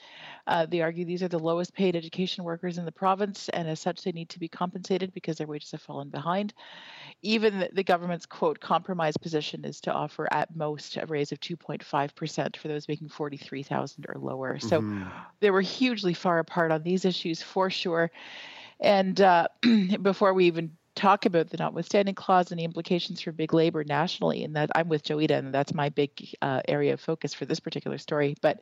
Uh, 0.47 0.65
they 0.65 0.81
argue 0.81 1.05
these 1.05 1.23
are 1.23 1.27
the 1.29 1.39
lowest 1.39 1.73
paid 1.73 1.95
education 1.95 2.43
workers 2.43 2.77
in 2.77 2.85
the 2.85 2.91
province, 2.91 3.49
and 3.49 3.67
as 3.69 3.79
such, 3.79 4.03
they 4.03 4.11
need 4.11 4.29
to 4.29 4.39
be 4.39 4.49
compensated 4.49 5.13
because 5.13 5.37
their 5.37 5.47
wages 5.47 5.71
have 5.71 5.81
fallen 5.81 6.09
behind. 6.09 6.53
Even 7.21 7.59
the, 7.59 7.69
the 7.73 7.83
government's 7.83 8.25
quote 8.25 8.59
compromise 8.59 9.17
position 9.17 9.65
is 9.65 9.81
to 9.81 9.93
offer 9.93 10.27
at 10.31 10.55
most 10.55 10.97
a 10.97 11.05
raise 11.05 11.31
of 11.31 11.39
2.5% 11.39 12.57
for 12.57 12.67
those 12.67 12.87
making 12.87 13.09
43,000 13.09 14.05
or 14.09 14.19
lower. 14.19 14.59
So 14.59 14.83
Mhm. 14.83 15.25
they 15.39 15.51
were 15.51 15.61
hugely 15.61 16.13
far 16.13 16.39
apart 16.39 16.71
on 16.71 16.83
these 16.83 17.05
issues 17.05 17.41
for 17.41 17.69
sure. 17.69 18.11
And 18.79 19.19
uh, 19.21 19.47
before 20.01 20.33
we 20.33 20.45
even 20.47 20.77
talk 20.95 21.25
about 21.25 21.49
the 21.49 21.57
notwithstanding 21.57 22.15
clause 22.15 22.51
and 22.51 22.59
the 22.59 22.63
implications 22.63 23.21
for 23.21 23.31
big 23.31 23.53
labor 23.53 23.83
nationally, 23.83 24.43
and 24.43 24.55
that 24.55 24.69
I'm 24.75 24.87
with 24.87 25.03
Joita, 25.03 25.31
and 25.31 25.53
that's 25.53 25.73
my 25.73 25.89
big 25.89 26.11
uh, 26.41 26.61
area 26.67 26.93
of 26.93 27.01
focus 27.01 27.33
for 27.33 27.45
this 27.45 27.59
particular 27.59 27.97
story. 27.97 28.35
But 28.41 28.61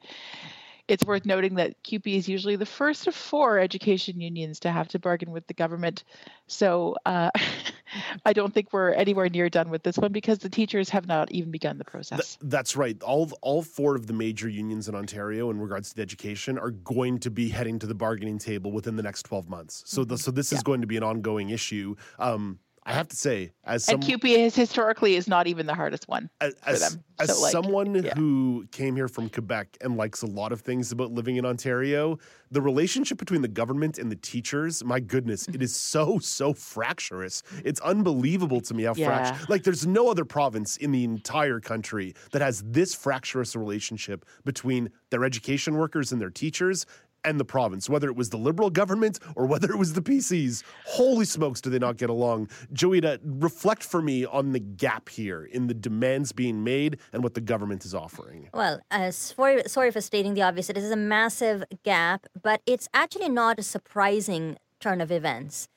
it's 0.88 1.06
worth 1.06 1.26
noting 1.26 1.56
that 1.56 1.82
CUPE 1.84 2.08
is 2.08 2.28
usually 2.28 2.56
the 2.56 2.66
first 2.66 3.08
of 3.08 3.16
four 3.16 3.58
education 3.58 4.20
unions 4.20 4.60
to 4.62 4.72
have 4.72 4.90
to 4.90 5.00
bargain 5.00 5.32
with 5.32 5.48
the 5.48 5.54
government. 5.54 6.04
So 6.48 6.96
uh, 7.06 7.30
I 8.26 8.34
don't 8.34 8.54
think 8.54 8.74
we're 8.74 8.92
anywhere 8.92 9.30
near 9.30 9.50
done 9.50 9.70
with 9.70 9.84
this 9.84 9.98
one 9.98 10.12
because 10.12 10.40
the 10.40 10.50
teachers 10.50 10.90
have 10.90 11.08
not 11.08 11.32
even 11.32 11.52
begun 11.52 11.78
the 11.78 11.86
process. 11.86 12.38
That's 12.42 12.76
right. 12.76 13.02
All 13.02 13.32
all 13.42 13.62
four 13.62 13.96
of 13.96 14.08
the 14.08 14.14
major 14.14 14.50
unions 14.50 14.90
in 14.90 14.96
Ontario, 14.96 15.50
in 15.50 15.60
regards 15.60 15.94
to 15.94 16.02
education, 16.02 16.58
are 16.58 16.72
going 16.72 17.20
to 17.20 17.32
be 17.32 17.50
heading 17.50 17.80
to 17.80 17.88
the 17.88 17.96
bargaining 17.96 18.38
table 18.38 18.72
within 18.72 18.98
the 18.98 19.04
next 19.04 19.24
twelve 19.24 19.50
months. 19.50 19.84
So, 19.86 20.04
the, 20.04 20.18
so 20.18 20.32
this 20.32 20.52
is 20.52 20.64
going 20.64 20.82
to 20.82 20.88
be 20.88 20.98
an 20.98 21.04
ongoing 21.04 21.50
issue. 21.50 21.96
Um, 22.20 22.60
I 22.86 22.94
have 22.94 23.08
to 23.10 23.16
say, 23.16 23.52
as 23.64 23.86
some, 23.86 23.96
and 23.96 24.04
CUPE 24.04 24.26
is 24.26 24.56
historically 24.56 25.16
is 25.16 25.28
not 25.28 25.48
even 25.48 25.66
the 25.66 25.74
hardest 25.74 26.08
one 26.10 26.30
as, 26.42 26.54
for 26.56 26.78
them. 26.78 27.04
as 27.20 27.30
So, 27.34 27.42
like, 27.42 27.52
someone 27.52 27.96
who 28.16 28.66
came 28.72 28.96
here 28.96 29.08
from 29.08 29.30
Quebec 29.30 29.78
and 29.82 29.96
likes 29.96 30.22
a 30.22 30.28
lot 30.28 30.52
of 30.52 30.62
things 30.62 30.92
about 30.92 31.12
living 31.12 31.38
in 31.38 31.46
Ontario, 31.46 32.18
the 32.52 32.62
relationship 32.62 33.18
between 33.18 33.42
the 33.42 33.48
government 33.48 33.98
and 34.00 34.12
the 34.12 34.18
teachers, 34.18 34.84
my 34.84 35.00
goodness, 35.00 35.48
it 35.48 35.62
is 35.62 35.74
so, 35.74 36.20
so 36.20 36.54
fractious. 36.54 37.42
It's 37.64 37.80
unbelievable 37.82 38.60
to 38.62 38.74
me 38.74 38.84
how 38.84 38.96
Yeah. 38.96 39.06
fractious. 39.06 39.50
Like, 39.50 39.64
there's 39.64 39.88
no 39.88 40.10
other 40.10 40.26
province 40.26 40.76
in 40.76 40.92
the 40.92 41.06
entire 41.06 41.62
country 41.62 42.14
that 42.32 42.42
has 42.42 42.64
this 42.66 42.94
fractious 42.94 43.56
relationship 43.56 44.26
between 44.44 44.90
their 45.10 45.24
education 45.24 45.76
workers 45.76 46.12
and 46.12 46.20
their 46.20 46.30
teachers. 46.32 46.86
And 47.26 47.40
the 47.40 47.46
province, 47.46 47.90
whether 47.90 48.10
it 48.10 48.16
was 48.16 48.30
the 48.30 48.38
Liberal 48.38 48.70
government 48.70 49.20
or 49.36 49.46
whether 49.46 49.72
it 49.72 49.78
was 49.78 49.94
the 49.94 50.02
PCs, 50.02 50.64
holy 50.86 51.26
smokes, 51.26 51.62
do 51.62 51.70
they 51.70 51.80
not 51.80 51.98
get 51.98 52.10
along? 52.10 52.50
Joita, 52.74 53.20
reflect 53.24 53.84
for 53.84 54.02
me 54.02 54.26
on 54.26 54.52
the 54.52 54.60
gap 54.60 55.08
here 55.10 55.46
in 55.46 55.68
the 55.68 55.74
demands 55.74 56.32
being 56.34 56.64
made 56.64 56.98
and 57.14 57.24
what 57.24 57.34
the 57.34 57.42
government 57.42 57.86
is 57.86 57.96
offering. 57.96 58.50
Well, 58.54 58.82
uh, 58.92 59.12
sorry, 59.12 59.64
sorry 59.68 59.92
for 59.92 60.02
stating 60.02 60.34
the 60.34 60.42
obvious. 60.42 60.70
It 60.70 60.78
is 60.78 60.92
a 60.92 60.98
massive 60.98 61.64
gap, 61.84 62.28
but 62.42 62.62
it's 62.66 62.90
actually 62.94 63.30
not 63.30 63.60
a 63.60 63.64
surprising 63.64 64.58
turn 64.80 65.00
of 65.00 65.12
events. 65.12 65.70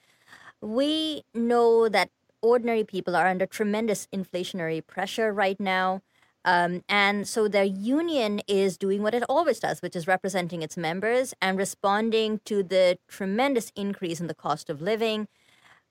We 0.60 1.22
know 1.32 1.88
that 1.88 2.10
ordinary 2.42 2.84
people 2.84 3.14
are 3.14 3.26
under 3.26 3.46
tremendous 3.46 4.08
inflationary 4.12 4.84
pressure 4.84 5.32
right 5.32 5.60
now. 5.60 6.02
Um, 6.46 6.84
and 6.88 7.28
so 7.28 7.48
their 7.48 7.64
union 7.64 8.40
is 8.48 8.78
doing 8.78 9.02
what 9.02 9.14
it 9.14 9.24
always 9.28 9.60
does, 9.60 9.82
which 9.82 9.96
is 9.96 10.06
representing 10.06 10.62
its 10.62 10.76
members 10.78 11.34
and 11.42 11.58
responding 11.58 12.40
to 12.46 12.62
the 12.62 12.98
tremendous 13.08 13.72
increase 13.76 14.20
in 14.20 14.28
the 14.28 14.34
cost 14.34 14.70
of 14.70 14.80
living. 14.80 15.28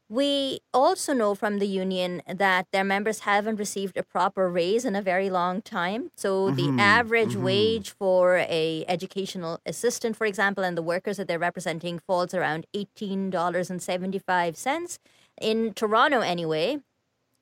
We 0.10 0.60
also 0.74 1.14
know 1.14 1.34
from 1.34 1.60
the 1.60 1.68
union 1.68 2.22
that 2.28 2.68
their 2.72 2.84
members 2.84 3.22
haven't 3.22 3.56
received 3.58 3.98
a 3.98 4.04
proper 4.04 4.50
raise 4.50 4.86
in 4.86 4.96
a 4.96 5.02
very 5.02 5.32
long 5.32 5.62
time. 5.64 6.12
So 6.16 6.52
Mhm, 6.52 6.56
the 6.56 6.70
average 6.82 7.36
mhm. 7.36 7.42
wage 7.44 7.90
for 7.92 8.38
a 8.38 8.86
educational 8.88 9.60
assistant, 9.66 10.16
for 10.16 10.26
example, 10.28 10.64
and 10.64 10.78
the 10.78 10.84
workers 10.84 11.18
that 11.18 11.28
they're 11.28 11.40
representing 11.40 12.00
falls 12.00 12.34
around 12.36 12.68
eighteen 12.74 13.32
dollars 13.32 13.70
and 13.72 13.82
seventy 13.82 14.20
five 14.20 14.58
cents. 14.58 15.00
In 15.42 15.74
Toronto, 15.74 16.22
anyway, 16.22 16.82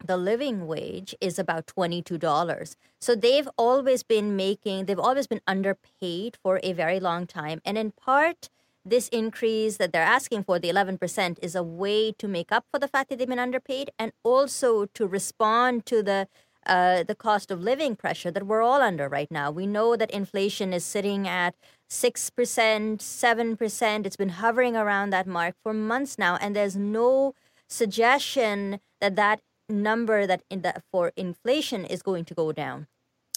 the 0.04 0.18
living 0.18 0.68
wage 0.68 1.16
is 1.22 1.40
about 1.40 1.68
$22. 1.68 2.76
So 3.00 3.16
they've 3.16 3.48
always 3.58 4.04
been 4.04 4.36
making, 4.36 4.86
they've 4.86 5.00
always 5.00 5.28
been 5.28 5.42
underpaid 5.48 6.38
for 6.42 6.60
a 6.64 6.74
very 6.74 7.00
long 7.00 7.26
time. 7.26 7.62
And 7.66 7.78
in 7.78 7.92
part, 7.92 8.50
this 8.86 9.08
increase 9.10 9.78
that 9.78 9.94
they're 9.94 10.04
asking 10.04 10.44
for, 10.44 10.60
the 10.60 10.70
11%, 10.70 11.40
is 11.42 11.56
a 11.56 11.64
way 11.64 12.12
to 12.12 12.28
make 12.28 12.52
up 12.52 12.66
for 12.72 12.80
the 12.80 12.88
fact 12.88 13.10
that 13.10 13.18
they've 13.18 13.28
been 13.28 13.40
underpaid 13.40 13.92
and 13.98 14.12
also 14.24 14.86
to 14.88 15.08
respond 15.08 15.86
to 15.86 16.04
the 16.04 16.28
uh, 16.66 17.04
the 17.04 17.16
cost 17.16 17.52
of 17.52 17.62
living 17.62 17.94
pressure 17.94 18.32
that 18.32 18.48
we're 18.48 18.62
all 18.62 18.82
under 18.82 19.10
right 19.10 19.30
now. 19.30 19.52
We 19.52 19.68
know 19.68 19.98
that 19.98 20.10
inflation 20.12 20.72
is 20.72 20.86
sitting 20.86 21.28
at 21.28 21.56
6%, 21.90 22.32
7%. 22.32 24.06
It's 24.06 24.16
been 24.16 24.30
hovering 24.30 24.76
around 24.76 25.10
that 25.10 25.28
mark 25.28 25.56
for 25.62 25.74
months 25.74 26.18
now, 26.18 26.38
and 26.38 26.56
there's 26.56 26.78
no 26.78 27.36
suggestion 27.68 28.80
that 29.02 29.16
that 29.18 29.42
number 29.70 30.28
that 30.28 30.44
in 30.50 30.62
the, 30.62 30.82
for 30.92 31.12
inflation 31.16 31.86
is 31.86 32.02
going 32.02 32.26
to 32.26 32.34
go 32.34 32.52
down. 32.52 32.88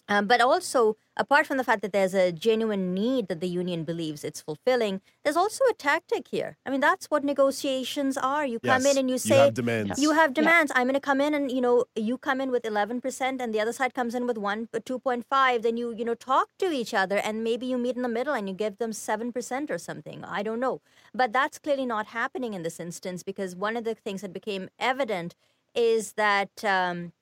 Um, 0.08 0.28
but 0.28 0.40
also, 0.40 0.96
apart 1.16 1.46
from 1.48 1.56
the 1.56 1.64
fact 1.64 1.82
that 1.82 1.92
there's 1.92 2.14
a 2.14 2.30
genuine 2.30 2.94
need 2.94 3.26
that 3.26 3.40
the 3.40 3.48
union 3.48 3.82
believes 3.82 4.22
it's 4.22 4.40
fulfilling, 4.40 5.00
there's 5.24 5.36
also 5.36 5.64
a 5.68 5.74
tactic 5.74 6.28
here. 6.28 6.58
I 6.64 6.70
mean, 6.70 6.80
that's 6.80 7.06
what 7.06 7.24
negotiations 7.24 8.16
are. 8.16 8.46
You 8.46 8.60
come 8.60 8.82
Yes, 8.82 8.92
in 8.92 8.98
and 8.98 9.10
you 9.10 9.14
you 9.14 9.18
say, 9.18 9.38
have 9.38 9.54
demands. 9.54 9.98
You 9.98 10.12
have 10.12 10.30
Yeah. 10.30 10.42
demands. 10.42 10.70
I'm 10.76 10.84
going 10.84 10.94
to 10.94 11.00
come 11.00 11.20
in 11.20 11.34
and, 11.34 11.50
you 11.50 11.60
know, 11.60 11.86
you 11.96 12.18
come 12.18 12.40
in 12.40 12.50
with 12.52 12.62
11% 12.64 13.40
and 13.40 13.52
the 13.52 13.60
other 13.60 13.72
side 13.72 13.94
comes 13.94 14.14
in 14.14 14.26
with 14.28 14.38
1, 14.38 14.68
2.5. 14.84 15.62
Then 15.62 15.76
you, 15.76 15.92
you 15.92 16.04
know, 16.04 16.14
talk 16.14 16.50
to 16.58 16.70
each 16.70 16.94
other 16.94 17.18
and 17.18 17.42
maybe 17.42 17.66
you 17.66 17.76
meet 17.78 17.96
in 17.96 18.02
the 18.02 18.08
middle 18.08 18.34
and 18.34 18.48
you 18.48 18.54
give 18.54 18.78
them 18.78 18.92
7% 18.92 19.70
or 19.70 19.78
something. 19.78 20.24
I 20.24 20.42
don't 20.44 20.60
know. 20.60 20.80
But 21.14 21.32
that's 21.32 21.58
clearly 21.58 21.86
not 21.86 22.06
happening 22.08 22.54
in 22.54 22.62
this 22.62 22.78
instance 22.78 23.22
because 23.24 23.56
one 23.56 23.76
of 23.76 23.84
the 23.84 23.94
things 23.94 24.20
that 24.22 24.32
became 24.32 24.68
evident 24.78 25.34
is 25.76 26.14
that 26.14 26.64
um, 26.64 27.12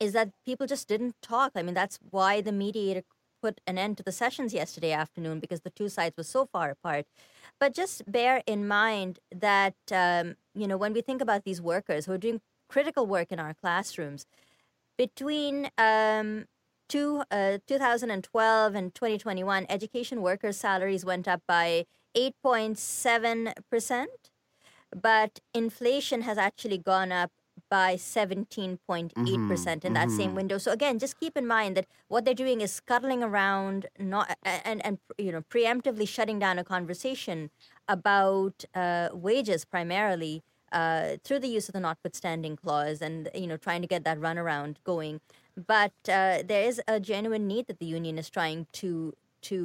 is 0.00 0.12
that 0.12 0.32
people 0.44 0.66
just 0.66 0.88
didn't 0.88 1.14
talk. 1.22 1.52
I 1.54 1.62
mean, 1.62 1.74
that's 1.74 1.98
why 2.10 2.40
the 2.40 2.52
mediator 2.52 3.02
put 3.40 3.60
an 3.66 3.78
end 3.78 3.96
to 3.98 4.02
the 4.02 4.12
sessions 4.12 4.54
yesterday 4.54 4.92
afternoon 4.92 5.38
because 5.40 5.60
the 5.60 5.70
two 5.70 5.88
sides 5.88 6.16
were 6.16 6.24
so 6.24 6.46
far 6.46 6.70
apart. 6.70 7.06
But 7.60 7.74
just 7.74 8.10
bear 8.10 8.42
in 8.46 8.66
mind 8.66 9.20
that 9.34 9.76
um, 9.92 10.36
you 10.54 10.66
know 10.66 10.76
when 10.76 10.92
we 10.92 11.00
think 11.00 11.22
about 11.22 11.44
these 11.44 11.60
workers 11.62 12.06
who 12.06 12.12
are 12.12 12.18
doing 12.18 12.40
critical 12.68 13.06
work 13.06 13.30
in 13.30 13.38
our 13.38 13.54
classrooms, 13.54 14.26
between 14.98 15.70
um, 15.78 16.46
two, 16.88 17.22
uh, 17.30 17.58
2012 17.66 18.74
and 18.74 18.94
2021, 18.94 19.66
education 19.68 20.22
workers' 20.22 20.56
salaries 20.56 21.04
went 21.04 21.28
up 21.28 21.42
by 21.46 21.86
8.7 22.16 23.52
percent 23.70 24.30
but 24.94 25.40
inflation 25.52 26.22
has 26.22 26.38
actually 26.38 26.78
gone 26.78 27.10
up 27.10 27.30
by 27.74 27.96
17.8% 27.96 29.84
in 29.84 29.92
that 29.94 30.08
same 30.08 30.30
mhm. 30.30 30.34
window. 30.34 30.58
So 30.58 30.70
again, 30.70 31.00
just 31.00 31.18
keep 31.18 31.36
in 31.36 31.44
mind 31.44 31.76
that 31.76 31.86
what 32.06 32.24
they're 32.24 32.42
doing 32.44 32.60
is 32.60 32.70
scuttling 32.70 33.20
around 33.28 33.86
not 33.98 34.38
and 34.44 34.78
and 34.86 34.98
you 35.18 35.32
know 35.32 35.42
preemptively 35.54 36.06
shutting 36.16 36.38
down 36.38 36.56
a 36.60 36.66
conversation 36.74 37.50
about 37.96 38.56
uh, 38.76 39.08
wages 39.12 39.64
primarily 39.64 40.34
uh, 40.70 41.16
through 41.24 41.40
the 41.40 41.52
use 41.56 41.66
of 41.68 41.72
the 41.72 41.84
notwithstanding 41.88 42.54
clause 42.62 43.02
and 43.02 43.28
you 43.42 43.48
know 43.48 43.58
trying 43.66 43.82
to 43.82 43.90
get 43.94 44.04
that 44.04 44.18
runaround 44.20 44.76
going. 44.84 45.20
But 45.74 45.98
uh, 46.18 46.36
there 46.50 46.64
is 46.70 46.80
a 46.86 47.00
genuine 47.00 47.48
need 47.48 47.66
that 47.66 47.80
the 47.80 47.90
union 48.00 48.18
is 48.22 48.30
trying 48.30 48.68
to 48.82 49.14
to 49.50 49.58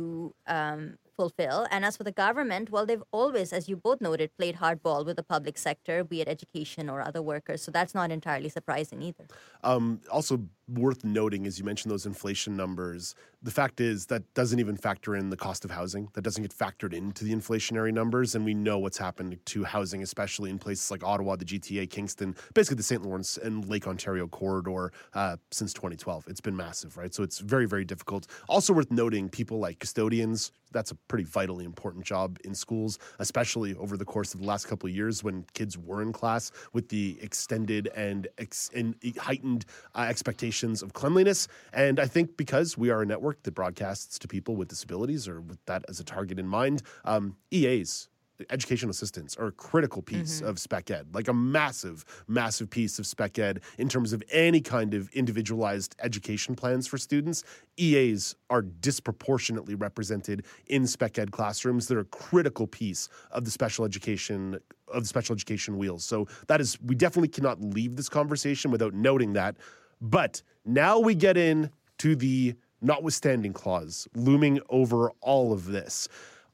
um, 0.48 0.98
fulfill. 1.20 1.68
And 1.70 1.84
as 1.88 1.98
for 1.98 2.06
the 2.10 2.18
government, 2.26 2.66
well, 2.74 2.86
they've 2.90 3.08
always, 3.12 3.52
as 3.58 3.64
you 3.70 3.76
both 3.76 4.00
noted, 4.00 4.30
played 4.40 4.56
hardball 4.64 5.06
with 5.08 5.18
the 5.22 5.28
public 5.36 5.56
sector, 5.58 5.96
be 6.14 6.22
it 6.24 6.30
education 6.36 6.90
or 6.94 6.98
other 7.10 7.22
workers. 7.34 7.60
So 7.66 7.70
that's 7.78 7.94
not 8.00 8.08
entirely 8.18 8.52
surprising 8.58 9.00
either. 9.10 9.26
Um, 9.70 9.86
also, 10.18 10.34
worth 10.74 11.04
noting 11.04 11.48
as 11.48 11.58
you 11.58 11.66
mentioned 11.66 11.92
those 11.92 12.06
inflation 12.06 12.56
numbers. 12.56 13.16
The 13.42 13.52
fact 13.52 13.80
is 13.80 14.08
that 14.08 14.34
doesn't 14.34 14.60
even 14.60 14.76
factor 14.76 15.16
in 15.16 15.30
the 15.30 15.38
cost 15.38 15.64
of 15.64 15.72
housing. 15.72 16.10
That 16.14 16.22
doesn't 16.22 16.42
get 16.42 16.54
factored 16.56 16.94
into 16.94 17.24
the 17.24 17.34
inflationary 17.34 17.94
numbers. 17.94 18.36
And 18.36 18.44
we 18.44 18.54
know 18.54 18.78
what's 18.78 18.98
happened 18.98 19.40
to 19.46 19.64
housing, 19.64 20.04
especially 20.04 20.50
in 20.50 20.60
places 20.60 20.92
like 20.92 21.04
Ottawa, 21.04 21.38
the 21.38 21.46
GTA, 21.46 21.90
Kingston, 21.90 22.36
basically 22.54 22.78
the 22.78 22.84
St. 22.84 23.02
Lawrence 23.02 23.38
and 23.38 23.68
Lake 23.68 23.88
Ontario 23.88 24.28
corridor 24.28 24.92
uh, 25.14 25.38
since 25.52 25.74
2012. 25.74 26.26
It's 26.28 26.42
been 26.42 26.56
massive, 26.56 26.98
right? 26.98 27.14
So 27.14 27.24
it's 27.24 27.40
very, 27.40 27.66
very 27.66 27.86
difficult. 27.86 28.28
Also 28.50 28.74
worth 28.74 28.92
noting, 28.92 29.30
people 29.30 29.60
like 29.60 29.80
custodians, 29.80 30.52
that's 30.72 30.92
a 30.92 30.96
pretty 30.96 31.24
vitally 31.24 31.66
important 31.66 32.06
job 32.06 32.38
in 32.44 32.54
schools, 32.54 33.00
especially 33.20 33.74
over 33.76 33.98
the 33.98 34.06
course 34.06 34.34
of 34.34 34.42
the 34.42 34.46
last 34.46 34.68
couple 34.68 34.88
of 34.88 34.96
years 34.96 35.24
when 35.24 35.46
kids 35.54 35.78
were 35.78 36.02
in 36.02 36.12
class 36.14 36.52
with 36.74 36.90
the 36.90 37.18
extended 37.22 37.90
and, 37.96 38.28
ex- 38.38 38.70
and 38.76 38.96
heightened 39.18 39.66
uh, 39.96 40.02
expectations 40.02 40.59
of 40.64 40.94
cleanliness. 40.94 41.48
And 41.74 42.00
I 42.00 42.06
think 42.06 42.38
because 42.38 42.78
we 42.78 42.90
are 42.90 43.02
a 43.02 43.06
network 43.06 43.44
that 43.44 43.54
broadcasts 43.54 44.20
to 44.20 44.28
people 44.28 44.56
with 44.56 44.68
disabilities 44.68 45.28
or 45.28 45.42
with 45.42 45.64
that 45.66 45.84
as 45.90 46.00
a 46.00 46.04
target 46.04 46.40
in 46.40 46.48
mind, 46.48 46.84
um, 47.06 47.36
EAs 47.52 48.10
educational 48.50 48.92
assistants 48.92 49.36
are 49.38 49.48
a 49.48 49.52
critical 49.52 50.02
piece 50.02 50.40
Mm-hmm. 50.40 50.48
of 50.48 50.60
spec 50.60 50.92
ed, 50.92 51.08
like 51.14 51.28
a 51.28 51.34
massive, 51.34 52.06
massive 52.28 52.70
piece 52.70 53.00
of 53.00 53.08
spec 53.08 53.40
ed 53.40 53.62
in 53.78 53.90
terms 53.90 54.14
of 54.14 54.24
any 54.32 54.62
kind 54.62 54.94
of 54.94 55.10
individualized 55.10 55.96
education 56.02 56.56
plans 56.56 56.88
for 56.88 56.98
students. 56.98 57.44
EAs 57.78 58.36
are 58.50 58.62
disproportionately 58.62 59.76
represented 59.76 60.46
in 60.68 60.86
spec 60.86 61.18
ed 61.18 61.32
classrooms. 61.32 61.88
They're 61.88 62.00
a 62.00 62.06
critical 62.06 62.68
piece 62.68 63.10
of 63.32 63.46
the 63.46 63.52
special 63.52 63.86
education 63.86 64.60
of 64.88 65.04
the 65.04 65.08
special 65.08 65.34
education 65.36 65.78
wheels. 65.78 66.04
So 66.04 66.28
that 66.48 66.62
is 66.62 66.80
we 66.82 66.96
definitely 66.96 67.30
cannot 67.30 67.62
leave 67.62 67.96
this 67.96 68.10
conversation 68.10 68.72
without 68.72 68.94
noting 68.94 69.34
that. 69.34 69.58
But 70.02 70.42
now 70.66 71.00
we 71.00 71.16
get 71.16 71.38
in 71.38 71.72
to 72.00 72.16
the 72.16 72.56
notwithstanding 72.82 73.54
clause 73.54 74.08
looming 74.16 74.60
over 74.70 75.12
all 75.22 75.52
of 75.52 75.66
this. 75.66 76.08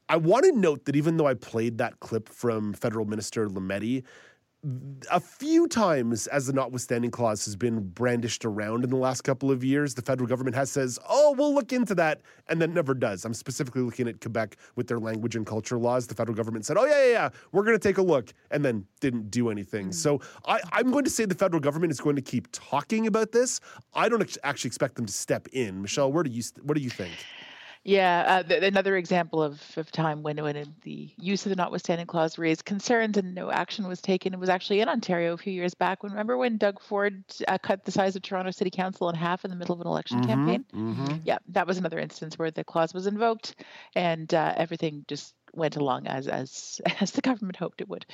I 0.08 0.16
want 0.16 0.44
to 0.44 0.52
note 0.52 0.84
that 0.84 0.96
even 0.96 1.16
though 1.16 1.26
I 1.26 1.34
played 1.34 1.78
that 1.78 2.00
clip 2.00 2.28
from 2.28 2.72
Federal 2.72 3.06
Minister 3.06 3.48
Lametti, 3.48 4.04
a 5.10 5.20
few 5.20 5.68
times 5.68 6.26
as 6.28 6.46
the 6.46 6.52
notwithstanding 6.52 7.10
clause 7.10 7.44
has 7.44 7.54
been 7.54 7.88
brandished 7.90 8.44
around 8.44 8.84
in 8.84 8.90
the 8.90 8.96
last 8.96 9.22
couple 9.22 9.50
of 9.50 9.62
years, 9.62 9.94
the 9.94 10.02
federal 10.02 10.28
government 10.28 10.56
has 10.56 10.70
says, 10.70 10.98
"Oh, 11.08 11.34
we'll 11.38 11.54
look 11.54 11.72
into 11.72 11.94
that," 11.96 12.20
and 12.48 12.60
then 12.60 12.74
never 12.74 12.94
does. 12.94 13.24
I'm 13.24 13.34
specifically 13.34 13.82
looking 13.82 14.08
at 14.08 14.20
Quebec 14.20 14.56
with 14.74 14.88
their 14.88 14.98
language 14.98 15.36
and 15.36 15.46
culture 15.46 15.78
laws. 15.78 16.06
The 16.06 16.14
federal 16.14 16.36
government 16.36 16.66
said, 16.66 16.76
"Oh 16.76 16.84
yeah, 16.84 17.04
yeah, 17.04 17.12
yeah, 17.12 17.28
we're 17.52 17.62
going 17.62 17.78
to 17.78 17.88
take 17.88 17.98
a 17.98 18.02
look," 18.02 18.32
and 18.50 18.64
then 18.64 18.86
didn't 19.00 19.30
do 19.30 19.50
anything. 19.50 19.88
Mm. 19.88 19.94
So 19.94 20.20
I, 20.46 20.60
I'm 20.72 20.90
going 20.90 21.04
to 21.04 21.10
say 21.10 21.24
the 21.26 21.34
federal 21.34 21.60
government 21.60 21.92
is 21.92 22.00
going 22.00 22.16
to 22.16 22.22
keep 22.22 22.48
talking 22.50 23.06
about 23.06 23.32
this. 23.32 23.60
I 23.94 24.08
don't 24.08 24.22
ex- 24.22 24.38
actually 24.42 24.68
expect 24.68 24.96
them 24.96 25.06
to 25.06 25.12
step 25.12 25.46
in. 25.52 25.82
Michelle, 25.82 26.10
where 26.10 26.24
do 26.24 26.30
you 26.30 26.42
st- 26.42 26.64
what 26.64 26.76
do 26.76 26.82
you 26.82 26.90
think? 26.90 27.12
Yeah, 27.86 28.24
uh, 28.26 28.42
th- 28.42 28.64
another 28.64 28.96
example 28.96 29.40
of, 29.40 29.62
of 29.76 29.92
time 29.92 30.22
when, 30.24 30.42
when 30.42 30.74
the 30.82 31.08
use 31.16 31.46
of 31.46 31.50
the 31.50 31.56
notwithstanding 31.56 32.06
clause 32.08 32.36
raised 32.36 32.64
concerns 32.64 33.16
and 33.16 33.32
no 33.32 33.50
action 33.50 33.86
was 33.86 34.02
taken. 34.02 34.34
It 34.34 34.40
was 34.40 34.48
actually 34.48 34.80
in 34.80 34.88
Ontario 34.88 35.34
a 35.34 35.38
few 35.38 35.52
years 35.52 35.74
back. 35.74 36.02
When 36.02 36.10
remember 36.10 36.36
when 36.36 36.58
Doug 36.58 36.80
Ford 36.82 37.22
uh, 37.46 37.58
cut 37.58 37.84
the 37.84 37.92
size 37.92 38.16
of 38.16 38.22
Toronto 38.22 38.50
City 38.50 38.70
Council 38.70 39.08
in 39.08 39.14
half 39.14 39.44
in 39.44 39.50
the 39.50 39.56
middle 39.56 39.74
of 39.76 39.80
an 39.82 39.86
election 39.86 40.18
Mm-hmm. 40.18 40.26
campaign? 40.26 40.64
Yeah, 41.24 41.38
that 41.50 41.66
was 41.68 41.78
another 41.78 42.00
instance 42.00 42.36
where 42.38 42.50
the 42.50 42.64
clause 42.64 42.92
was 42.92 43.06
invoked, 43.06 43.54
and 43.94 44.32
uh, 44.34 44.54
everything 44.56 45.04
just 45.06 45.34
went 45.56 45.76
along 45.76 46.06
as 46.06 46.28
as 46.28 46.80
as 47.00 47.10
the 47.12 47.22
government 47.22 47.56
hoped 47.56 47.80
it 47.80 47.88
would. 47.88 48.06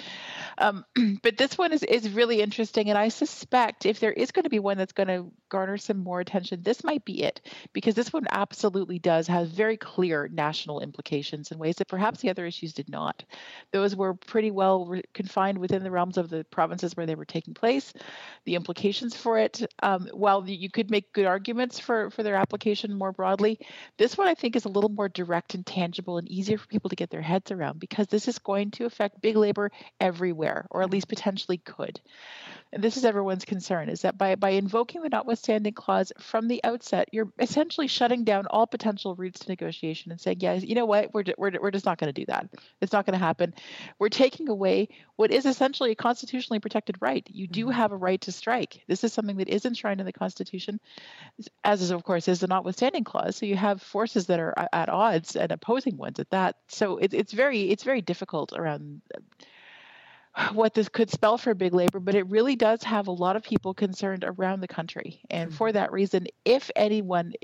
Um, 0.58 0.84
but 1.22 1.36
this 1.36 1.58
one 1.58 1.72
is 1.72 1.82
is 1.82 2.08
really 2.10 2.40
interesting, 2.40 2.88
and 2.88 2.98
I 2.98 3.08
suspect 3.08 3.86
if 3.86 4.00
there 4.00 4.12
is 4.12 4.32
going 4.32 4.44
to 4.44 4.50
be 4.50 4.58
one 4.58 4.78
that's 4.78 4.92
going 4.92 5.08
to 5.08 5.30
garner 5.48 5.76
some 5.76 5.98
more 5.98 6.20
attention, 6.20 6.62
this 6.62 6.84
might 6.84 7.04
be 7.04 7.22
it, 7.22 7.40
because 7.72 7.94
this 7.94 8.12
one 8.12 8.26
absolutely 8.30 8.98
does 8.98 9.26
have 9.26 9.48
very 9.48 9.76
clear 9.76 10.28
national 10.32 10.80
implications 10.80 11.50
in 11.50 11.58
ways 11.58 11.76
that 11.76 11.88
perhaps 11.88 12.20
the 12.20 12.30
other 12.30 12.46
issues 12.46 12.72
did 12.72 12.88
not. 12.88 13.24
Those 13.72 13.94
were 13.96 14.14
pretty 14.14 14.50
well 14.50 14.86
re- 14.86 15.02
confined 15.12 15.58
within 15.58 15.82
the 15.82 15.90
realms 15.90 16.16
of 16.18 16.30
the 16.30 16.44
provinces 16.50 16.96
where 16.96 17.06
they 17.06 17.14
were 17.14 17.24
taking 17.24 17.54
place. 17.54 17.92
The 18.44 18.54
implications 18.54 19.16
for 19.16 19.38
it, 19.38 19.62
um, 19.82 20.08
while 20.12 20.48
you 20.48 20.70
could 20.70 20.90
make 20.90 21.12
good 21.12 21.26
arguments 21.26 21.78
for 21.78 22.10
for 22.10 22.22
their 22.22 22.36
application 22.36 22.94
more 22.94 23.12
broadly, 23.12 23.58
this 23.98 24.16
one 24.16 24.28
I 24.28 24.34
think 24.34 24.56
is 24.56 24.64
a 24.64 24.68
little 24.68 24.90
more 24.90 25.08
direct 25.08 25.54
and 25.54 25.66
tangible 25.66 26.18
and 26.18 26.28
easier 26.28 26.58
for 26.58 26.66
people 26.66 26.90
to 26.90 26.96
get 26.96 27.10
their 27.10 27.22
heads 27.32 27.50
around 27.50 27.80
because 27.80 28.06
this 28.08 28.28
is 28.28 28.38
going 28.38 28.70
to 28.72 28.84
affect 28.84 29.20
big 29.20 29.36
labor 29.36 29.70
everywhere, 30.00 30.66
or 30.70 30.82
at 30.82 30.90
least 30.90 31.08
potentially 31.08 31.58
could. 31.58 32.00
And 32.72 32.82
this 32.82 32.96
is 32.96 33.04
everyone's 33.04 33.44
concern 33.44 33.88
is 33.88 34.02
that 34.02 34.16
by, 34.16 34.34
by 34.34 34.50
invoking 34.50 35.02
the 35.02 35.10
notwithstanding 35.10 35.74
clause 35.74 36.12
from 36.18 36.48
the 36.48 36.64
outset, 36.64 37.08
you're 37.12 37.30
essentially 37.38 37.86
shutting 37.86 38.24
down 38.24 38.46
all 38.46 38.66
potential 38.66 39.14
routes 39.14 39.40
to 39.40 39.48
negotiation 39.48 40.10
and 40.10 40.20
saying, 40.20 40.38
yeah, 40.40 40.54
you 40.54 40.74
know 40.74 40.86
what, 40.86 41.12
we're, 41.12 41.24
we're, 41.36 41.52
we're 41.60 41.70
just 41.70 41.84
not 41.84 41.98
going 41.98 42.12
to 42.12 42.20
do 42.20 42.26
that. 42.26 42.48
It's 42.80 42.92
not 42.92 43.04
going 43.04 43.18
to 43.18 43.24
happen. 43.24 43.52
We're 43.98 44.08
taking 44.08 44.48
away 44.48 44.88
what 45.16 45.30
is 45.30 45.44
essentially 45.44 45.90
a 45.90 45.94
constitutionally 45.94 46.60
protected 46.60 46.96
right. 47.00 47.26
You 47.30 47.46
do 47.46 47.66
mm-hmm. 47.66 47.74
have 47.74 47.92
a 47.92 47.96
right 47.96 48.20
to 48.22 48.32
strike. 48.32 48.82
This 48.88 49.04
is 49.04 49.12
something 49.12 49.36
that 49.36 49.48
is 49.48 49.66
enshrined 49.66 50.00
in 50.00 50.06
the 50.06 50.12
Constitution, 50.12 50.80
as 51.64 51.82
is, 51.82 51.90
of 51.90 52.04
course, 52.04 52.26
is 52.26 52.40
the 52.40 52.46
notwithstanding 52.46 53.04
clause. 53.04 53.36
So 53.36 53.44
you 53.44 53.56
have 53.56 53.82
forces 53.82 54.26
that 54.26 54.40
are 54.40 54.54
at 54.72 54.88
odds 54.88 55.36
and 55.36 55.52
opposing 55.52 55.98
ones 55.98 56.18
at 56.18 56.30
that. 56.30 56.56
So 56.68 56.96
it, 56.96 57.12
it's 57.12 57.32
very 57.32 57.70
it's 57.70 57.84
very 57.84 58.00
difficult 58.00 58.52
around 58.54 59.02
what 60.52 60.74
this 60.74 60.88
could 60.88 61.10
spell 61.10 61.38
for 61.38 61.54
big 61.54 61.74
labor, 61.74 62.00
but 62.00 62.14
it 62.14 62.28
really 62.28 62.56
does 62.56 62.82
have 62.82 63.06
a 63.06 63.12
lot 63.12 63.36
of 63.36 63.42
people 63.42 63.74
concerned 63.74 64.24
around 64.24 64.60
the 64.60 64.68
country. 64.68 65.20
And 65.30 65.54
for 65.54 65.72
that 65.72 65.92
reason, 65.92 66.26
if 66.44 66.70
anyone, 66.76 67.34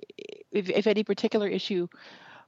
if, 0.51 0.71
if 0.71 0.87
any 0.87 1.05
particular 1.05 1.49
issue 1.49 1.89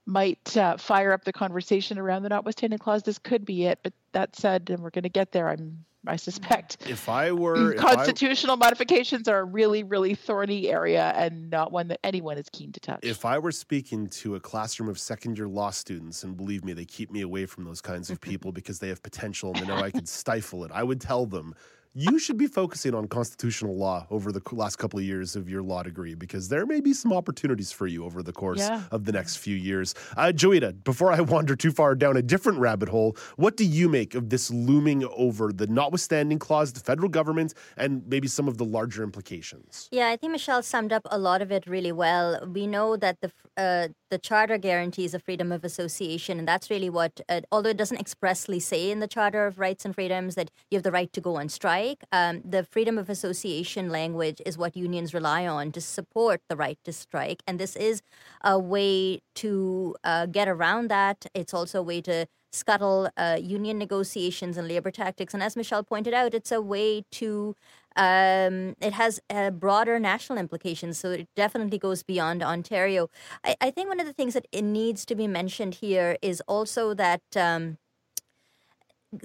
might 0.06 0.56
uh, 0.56 0.76
fire 0.76 1.12
up 1.12 1.24
the 1.24 1.32
conversation 1.32 1.98
around 1.98 2.22
the 2.22 2.30
notwithstanding 2.30 2.78
clause, 2.78 3.02
this 3.02 3.18
could 3.18 3.44
be 3.44 3.66
it. 3.66 3.78
But 3.82 3.92
that 4.12 4.36
said, 4.36 4.70
and 4.70 4.80
we're 4.80 4.90
going 4.90 5.02
to 5.02 5.08
get 5.08 5.32
there, 5.32 5.48
I'm, 5.48 5.84
I 6.06 6.16
suspect. 6.16 6.78
If 6.88 7.08
I 7.08 7.32
were 7.32 7.74
if 7.74 7.84
I- 7.84 7.94
Constitutional 7.94 8.56
modifications 8.56 9.28
are 9.28 9.40
a 9.40 9.44
really, 9.44 9.82
really 9.82 10.14
thorny 10.14 10.68
area 10.68 11.12
and 11.14 11.50
not 11.50 11.72
one 11.72 11.88
that 11.88 12.00
anyone 12.04 12.38
is 12.38 12.48
keen 12.50 12.72
to 12.72 12.80
touch. 12.80 13.00
If 13.02 13.24
I 13.24 13.38
were 13.38 13.52
speaking 13.52 14.08
to 14.08 14.34
a 14.36 14.40
classroom 14.40 14.88
of 14.88 14.98
second 14.98 15.36
year 15.36 15.48
law 15.48 15.70
students, 15.70 16.24
and 16.24 16.36
believe 16.36 16.64
me, 16.64 16.72
they 16.72 16.86
keep 16.86 17.10
me 17.10 17.20
away 17.20 17.46
from 17.46 17.64
those 17.64 17.80
kinds 17.80 18.10
of 18.10 18.20
people 18.20 18.50
because 18.52 18.78
they 18.78 18.88
have 18.88 19.02
potential 19.02 19.52
and 19.54 19.62
they 19.62 19.66
know 19.66 19.76
I 19.76 19.90
could 19.90 20.08
stifle 20.08 20.64
it, 20.64 20.70
I 20.72 20.82
would 20.82 21.00
tell 21.00 21.26
them, 21.26 21.54
you 21.92 22.18
should 22.20 22.36
be 22.36 22.46
focusing 22.46 22.94
on 22.94 23.08
constitutional 23.08 23.76
law 23.76 24.06
over 24.10 24.30
the 24.30 24.40
last 24.52 24.76
couple 24.76 24.98
of 24.98 25.04
years 25.04 25.34
of 25.34 25.48
your 25.48 25.60
law 25.62 25.82
degree 25.82 26.14
because 26.14 26.48
there 26.48 26.64
may 26.64 26.80
be 26.80 26.92
some 26.92 27.12
opportunities 27.12 27.72
for 27.72 27.86
you 27.88 28.04
over 28.04 28.22
the 28.22 28.32
course 28.32 28.60
Yeah. 28.60 28.82
of 28.92 29.04
the 29.06 29.12
next 29.12 29.36
few 29.38 29.56
years. 29.56 29.94
Uh, 30.16 30.32
Joita, 30.34 30.84
before 30.84 31.10
I 31.12 31.20
wander 31.34 31.56
too 31.56 31.72
far 31.72 31.96
down 31.96 32.16
a 32.16 32.22
different 32.22 32.58
rabbit 32.60 32.88
hole, 32.88 33.16
what 33.36 33.56
do 33.56 33.64
you 33.64 33.88
make 33.88 34.14
of 34.14 34.28
this 34.30 34.50
looming 34.52 35.04
over 35.16 35.52
the 35.52 35.66
notwithstanding 35.66 36.38
clause, 36.38 36.72
the 36.72 36.80
federal 36.80 37.08
government, 37.08 37.54
and 37.76 38.06
maybe 38.06 38.28
some 38.28 38.46
of 38.46 38.56
the 38.58 38.64
larger 38.64 39.02
implications? 39.02 39.88
Yeah, 39.90 40.08
I 40.10 40.16
think 40.16 40.30
Michelle 40.32 40.62
summed 40.62 40.92
up 40.92 41.02
a 41.10 41.18
lot 41.18 41.42
of 41.42 41.50
it 41.50 41.66
really 41.66 41.92
well. 41.92 42.46
We 42.46 42.66
know 42.68 42.96
that 42.98 43.20
the 43.20 43.32
uh, 43.56 43.88
the 44.10 44.18
charter 44.18 44.58
guarantees 44.58 45.14
a 45.14 45.18
freedom 45.18 45.52
of 45.52 45.64
association, 45.64 46.38
and 46.38 46.46
that's 46.46 46.70
really 46.70 46.90
what. 46.90 47.20
Uh, 47.28 47.40
although 47.52 47.70
it 47.70 47.76
doesn't 47.76 48.00
expressly 48.00 48.60
say 48.60 48.90
in 48.90 49.00
the 49.00 49.08
Charter 49.08 49.46
of 49.46 49.58
Rights 49.58 49.84
and 49.84 49.94
Freedoms 49.94 50.34
that 50.34 50.50
you 50.70 50.76
have 50.76 50.82
the 50.82 50.92
right 50.92 51.12
to 51.12 51.20
go 51.20 51.36
on 51.36 51.48
strike, 51.48 52.04
um, 52.12 52.42
the 52.44 52.64
freedom 52.64 52.98
of 52.98 53.08
association 53.08 53.90
language 53.90 54.42
is 54.44 54.58
what 54.58 54.76
unions 54.76 55.14
rely 55.14 55.46
on 55.46 55.72
to 55.72 55.80
support 55.80 56.40
the 56.48 56.56
right 56.56 56.78
to 56.84 56.92
strike, 56.92 57.42
and 57.46 57.58
this 57.58 57.76
is 57.76 58.02
a 58.42 58.58
way 58.58 59.20
to 59.36 59.94
uh, 60.04 60.26
get 60.26 60.48
around 60.48 60.88
that. 60.90 61.26
It's 61.34 61.54
also 61.54 61.80
a 61.80 61.82
way 61.82 62.00
to 62.02 62.26
scuttle 62.52 63.08
uh, 63.16 63.38
union 63.40 63.78
negotiations 63.78 64.56
and 64.56 64.66
labor 64.66 64.90
tactics. 64.90 65.34
And 65.34 65.42
as 65.42 65.56
Michelle 65.56 65.84
pointed 65.84 66.14
out, 66.14 66.34
it's 66.34 66.52
a 66.52 66.60
way 66.60 67.04
to, 67.12 67.54
um, 67.96 68.76
it 68.80 68.92
has 68.92 69.20
uh, 69.30 69.50
broader 69.50 69.98
national 69.98 70.38
implications. 70.38 70.98
So 70.98 71.10
it 71.10 71.28
definitely 71.36 71.78
goes 71.78 72.02
beyond 72.02 72.42
Ontario. 72.42 73.08
I, 73.44 73.56
I 73.60 73.70
think 73.70 73.88
one 73.88 74.00
of 74.00 74.06
the 74.06 74.12
things 74.12 74.34
that 74.34 74.46
it 74.52 74.62
needs 74.62 75.04
to 75.06 75.14
be 75.14 75.26
mentioned 75.26 75.76
here 75.76 76.16
is 76.22 76.42
also 76.46 76.94
that 76.94 77.22
um, 77.36 77.78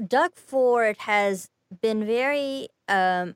Doug 0.08 0.36
Ford 0.36 0.98
has 1.00 1.50
been 1.82 2.06
very 2.06 2.68
um, 2.88 3.36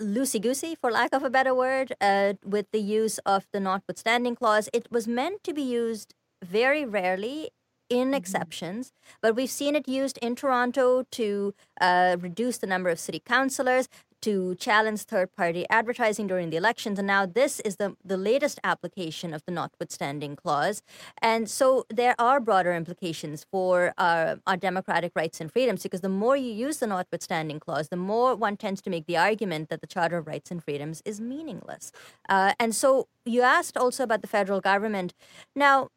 loosey 0.00 0.40
goosey, 0.40 0.74
for 0.74 0.90
lack 0.90 1.12
of 1.12 1.22
a 1.22 1.30
better 1.30 1.54
word, 1.54 1.92
uh, 2.00 2.34
with 2.44 2.66
the 2.72 2.80
use 2.80 3.18
of 3.26 3.46
the 3.52 3.60
notwithstanding 3.60 4.34
clause. 4.34 4.68
It 4.72 4.90
was 4.90 5.06
meant 5.06 5.44
to 5.44 5.52
be 5.52 5.62
used 5.62 6.14
very 6.42 6.84
rarely 6.84 7.50
in 7.88 8.14
exceptions, 8.14 8.92
but 9.20 9.34
we've 9.34 9.50
seen 9.50 9.74
it 9.74 9.88
used 9.88 10.16
in 10.22 10.36
Toronto 10.36 11.04
to 11.10 11.54
uh, 11.80 12.16
reduce 12.20 12.58
the 12.58 12.66
number 12.66 12.88
of 12.88 13.00
city 13.00 13.20
councillors, 13.24 13.88
to 14.22 14.54
challenge 14.56 15.00
third 15.02 15.34
party 15.34 15.66
advertising 15.70 16.26
during 16.26 16.50
the 16.50 16.56
elections. 16.56 16.98
And 16.98 17.06
now 17.06 17.26
this 17.26 17.60
is 17.60 17.76
the, 17.76 17.96
the 18.04 18.16
latest 18.16 18.60
application 18.64 19.32
of 19.32 19.44
the 19.44 19.52
notwithstanding 19.52 20.36
clause. 20.36 20.82
And 21.20 21.48
so 21.48 21.84
there 21.88 22.14
are 22.18 22.40
broader 22.40 22.72
implications 22.74 23.46
for 23.50 23.94
our, 23.98 24.38
our 24.46 24.56
democratic 24.56 25.12
rights 25.14 25.40
and 25.40 25.50
freedoms 25.50 25.82
because 25.82 26.00
the 26.00 26.08
more 26.08 26.36
you 26.36 26.52
use 26.52 26.78
the 26.78 26.86
notwithstanding 26.86 27.60
clause, 27.60 27.88
the 27.88 27.96
more 27.96 28.34
one 28.34 28.56
tends 28.56 28.80
to 28.82 28.90
make 28.90 29.06
the 29.06 29.16
argument 29.16 29.68
that 29.68 29.80
the 29.80 29.86
Charter 29.86 30.18
of 30.18 30.26
Rights 30.26 30.50
and 30.50 30.62
Freedoms 30.62 31.02
is 31.04 31.20
meaningless. 31.20 31.92
Uh, 32.28 32.52
and 32.58 32.74
so 32.74 33.08
you 33.24 33.42
asked 33.42 33.76
also 33.76 34.04
about 34.04 34.22
the 34.22 34.28
federal 34.28 34.60
government. 34.60 35.14
Now, 35.54 35.88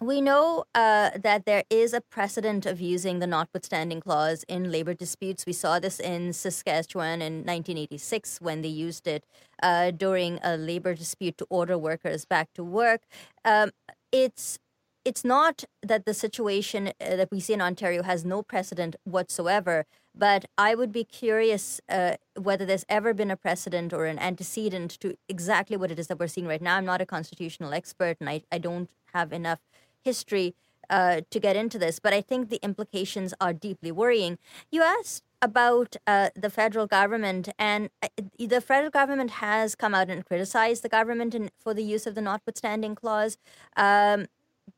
we 0.00 0.20
know 0.22 0.64
uh, 0.74 1.10
that 1.22 1.44
there 1.44 1.64
is 1.68 1.92
a 1.92 2.00
precedent 2.00 2.64
of 2.64 2.80
using 2.80 3.18
the 3.18 3.26
notwithstanding 3.26 4.00
clause 4.00 4.44
in 4.48 4.70
labor 4.70 4.94
disputes. 4.94 5.44
We 5.46 5.52
saw 5.52 5.78
this 5.78 6.00
in 6.00 6.32
Saskatchewan 6.32 7.20
in 7.20 7.34
1986 7.44 8.40
when 8.40 8.62
they 8.62 8.68
used 8.68 9.06
it 9.06 9.24
uh, 9.62 9.90
during 9.90 10.38
a 10.42 10.56
labor 10.56 10.94
dispute 10.94 11.36
to 11.38 11.46
order 11.50 11.76
workers 11.76 12.24
back 12.24 12.48
to 12.54 12.64
work. 12.64 13.02
Um, 13.44 13.72
it's 14.10 14.58
it's 15.04 15.24
not 15.24 15.64
that 15.82 16.04
the 16.04 16.12
situation 16.12 16.88
uh, 16.88 17.16
that 17.16 17.30
we 17.30 17.40
see 17.40 17.54
in 17.54 17.62
Ontario 17.62 18.02
has 18.02 18.22
no 18.24 18.42
precedent 18.42 18.96
whatsoever, 19.04 19.86
but 20.14 20.44
I 20.58 20.74
would 20.74 20.92
be 20.92 21.04
curious 21.04 21.80
uh, 21.88 22.16
whether 22.38 22.66
there's 22.66 22.84
ever 22.88 23.14
been 23.14 23.30
a 23.30 23.36
precedent 23.36 23.94
or 23.94 24.04
an 24.04 24.18
antecedent 24.18 24.98
to 25.00 25.16
exactly 25.26 25.76
what 25.78 25.90
it 25.90 25.98
is 25.98 26.08
that 26.08 26.18
we're 26.18 26.26
seeing 26.26 26.46
right 26.46 26.60
now. 26.60 26.76
I'm 26.76 26.84
not 26.84 27.00
a 27.00 27.06
constitutional 27.06 27.72
expert 27.72 28.18
and 28.20 28.28
I, 28.28 28.42
I 28.52 28.58
don't 28.58 28.90
have 29.14 29.32
enough 29.32 29.60
history 30.04 30.54
uh, 30.88 31.20
to 31.30 31.40
get 31.40 31.56
into 31.56 31.78
this, 31.78 31.98
but 32.00 32.12
I 32.12 32.20
think 32.20 32.48
the 32.48 32.58
implications 32.62 33.32
are 33.40 33.52
deeply 33.52 33.92
worrying. 33.92 34.38
You 34.70 34.82
asked 34.82 35.22
about 35.42 35.96
uh, 36.06 36.30
the 36.34 36.50
federal 36.50 36.86
government, 36.86 37.48
and 37.58 37.90
uh, 38.02 38.08
the 38.38 38.60
federal 38.60 38.90
government 38.90 39.30
has 39.32 39.74
come 39.74 39.94
out 39.94 40.10
and 40.10 40.26
criticized 40.26 40.82
the 40.82 40.88
government 40.88 41.34
in, 41.34 41.50
for 41.58 41.72
the 41.72 41.84
use 41.84 42.06
of 42.06 42.14
the 42.14 42.20
notwithstanding 42.20 42.94
clause. 42.94 43.38
Um, 43.76 44.26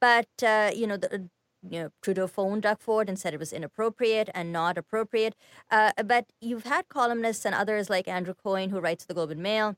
but 0.00 0.28
uh, 0.42 0.70
you 0.74 0.86
know, 0.86 0.96
the, 0.96 1.28
you 1.68 1.80
know, 1.80 1.90
Trudeau 2.02 2.26
phoned 2.26 2.62
Doug 2.62 2.80
Ford 2.80 3.08
and 3.08 3.18
said 3.18 3.34
it 3.34 3.40
was 3.40 3.52
inappropriate 3.52 4.28
and 4.34 4.52
not 4.52 4.76
appropriate. 4.76 5.34
Uh, 5.70 5.92
but 6.04 6.26
you've 6.40 6.64
had 6.64 6.88
columnists 6.88 7.44
and 7.44 7.54
others 7.54 7.88
like 7.88 8.06
Andrew 8.08 8.34
Coyne, 8.34 8.70
who 8.70 8.80
writes 8.80 9.04
the 9.04 9.14
Globe 9.14 9.30
and 9.30 9.42
Mail, 9.42 9.76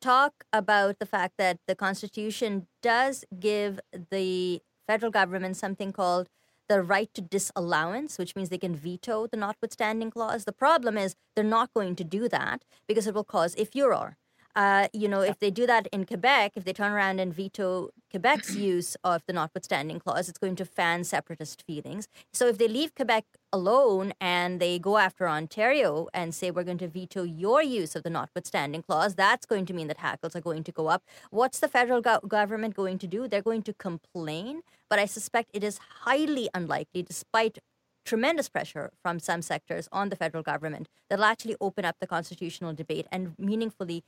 talk 0.00 0.44
about 0.52 0.98
the 0.98 1.06
fact 1.06 1.34
that 1.38 1.58
the 1.66 1.74
Constitution 1.74 2.66
does 2.82 3.24
give 3.38 3.80
the 4.10 4.62
federal 4.88 5.12
government 5.12 5.56
something 5.56 5.92
called 5.92 6.28
the 6.68 6.82
right 6.82 7.12
to 7.14 7.20
disallowance, 7.22 8.18
which 8.18 8.36
means 8.36 8.48
they 8.48 8.58
can 8.58 8.74
veto 8.76 9.26
the 9.26 9.36
notwithstanding 9.36 10.10
clause. 10.10 10.44
The 10.44 10.52
problem 10.52 10.98
is 10.98 11.14
they're 11.34 11.44
not 11.44 11.72
going 11.74 11.96
to 11.96 12.04
do 12.04 12.28
that 12.28 12.64
because 12.88 13.06
it 13.06 13.14
will 13.14 13.24
cause 13.24 13.54
a 13.56 13.64
furor. 13.64 14.16
Uh, 14.56 14.88
you 14.92 15.06
know, 15.08 15.20
if 15.20 15.38
they 15.38 15.50
do 15.50 15.66
that 15.66 15.86
in 15.92 16.04
Quebec, 16.04 16.52
if 16.56 16.64
they 16.64 16.72
turn 16.72 16.92
around 16.92 17.20
and 17.20 17.32
veto 17.32 17.90
Quebec's 18.10 18.56
use 18.56 18.96
of 19.04 19.22
the 19.26 19.32
notwithstanding 19.32 20.00
clause, 20.00 20.28
it's 20.28 20.38
going 20.38 20.56
to 20.56 20.64
fan 20.64 21.04
separatist 21.04 21.62
feelings. 21.66 22.08
So 22.32 22.48
if 22.48 22.58
they 22.58 22.66
leave 22.66 22.94
Quebec 22.94 23.24
alone 23.52 24.14
and 24.20 24.58
they 24.58 24.78
go 24.78 24.98
after 24.98 25.28
Ontario 25.28 26.08
and 26.12 26.34
say, 26.34 26.50
we're 26.50 26.64
going 26.64 26.78
to 26.78 26.88
veto 26.88 27.22
your 27.22 27.62
use 27.62 27.94
of 27.94 28.02
the 28.02 28.10
notwithstanding 28.10 28.82
clause, 28.82 29.14
that's 29.14 29.46
going 29.46 29.66
to 29.66 29.74
mean 29.74 29.86
that 29.88 29.98
hackles 29.98 30.34
are 30.34 30.40
going 30.40 30.64
to 30.64 30.72
go 30.72 30.88
up. 30.88 31.04
What's 31.30 31.60
the 31.60 31.68
federal 31.68 32.00
go- 32.00 32.20
government 32.26 32.74
going 32.74 32.98
to 32.98 33.06
do? 33.06 33.28
They're 33.28 33.42
going 33.42 33.62
to 33.62 33.74
complain, 33.74 34.62
but 34.88 34.98
I 34.98 35.04
suspect 35.04 35.50
it 35.52 35.62
is 35.62 35.78
highly 36.00 36.48
unlikely, 36.54 37.02
despite 37.02 37.58
tremendous 38.04 38.48
pressure 38.48 38.90
from 39.02 39.20
some 39.20 39.42
sectors 39.42 39.86
on 39.92 40.08
the 40.08 40.16
federal 40.16 40.42
government, 40.42 40.88
that'll 41.10 41.26
actually 41.26 41.56
open 41.60 41.84
up 41.84 41.96
the 42.00 42.06
constitutional 42.06 42.72
debate 42.72 43.06
and 43.12 43.34
meaningfully 43.38 44.02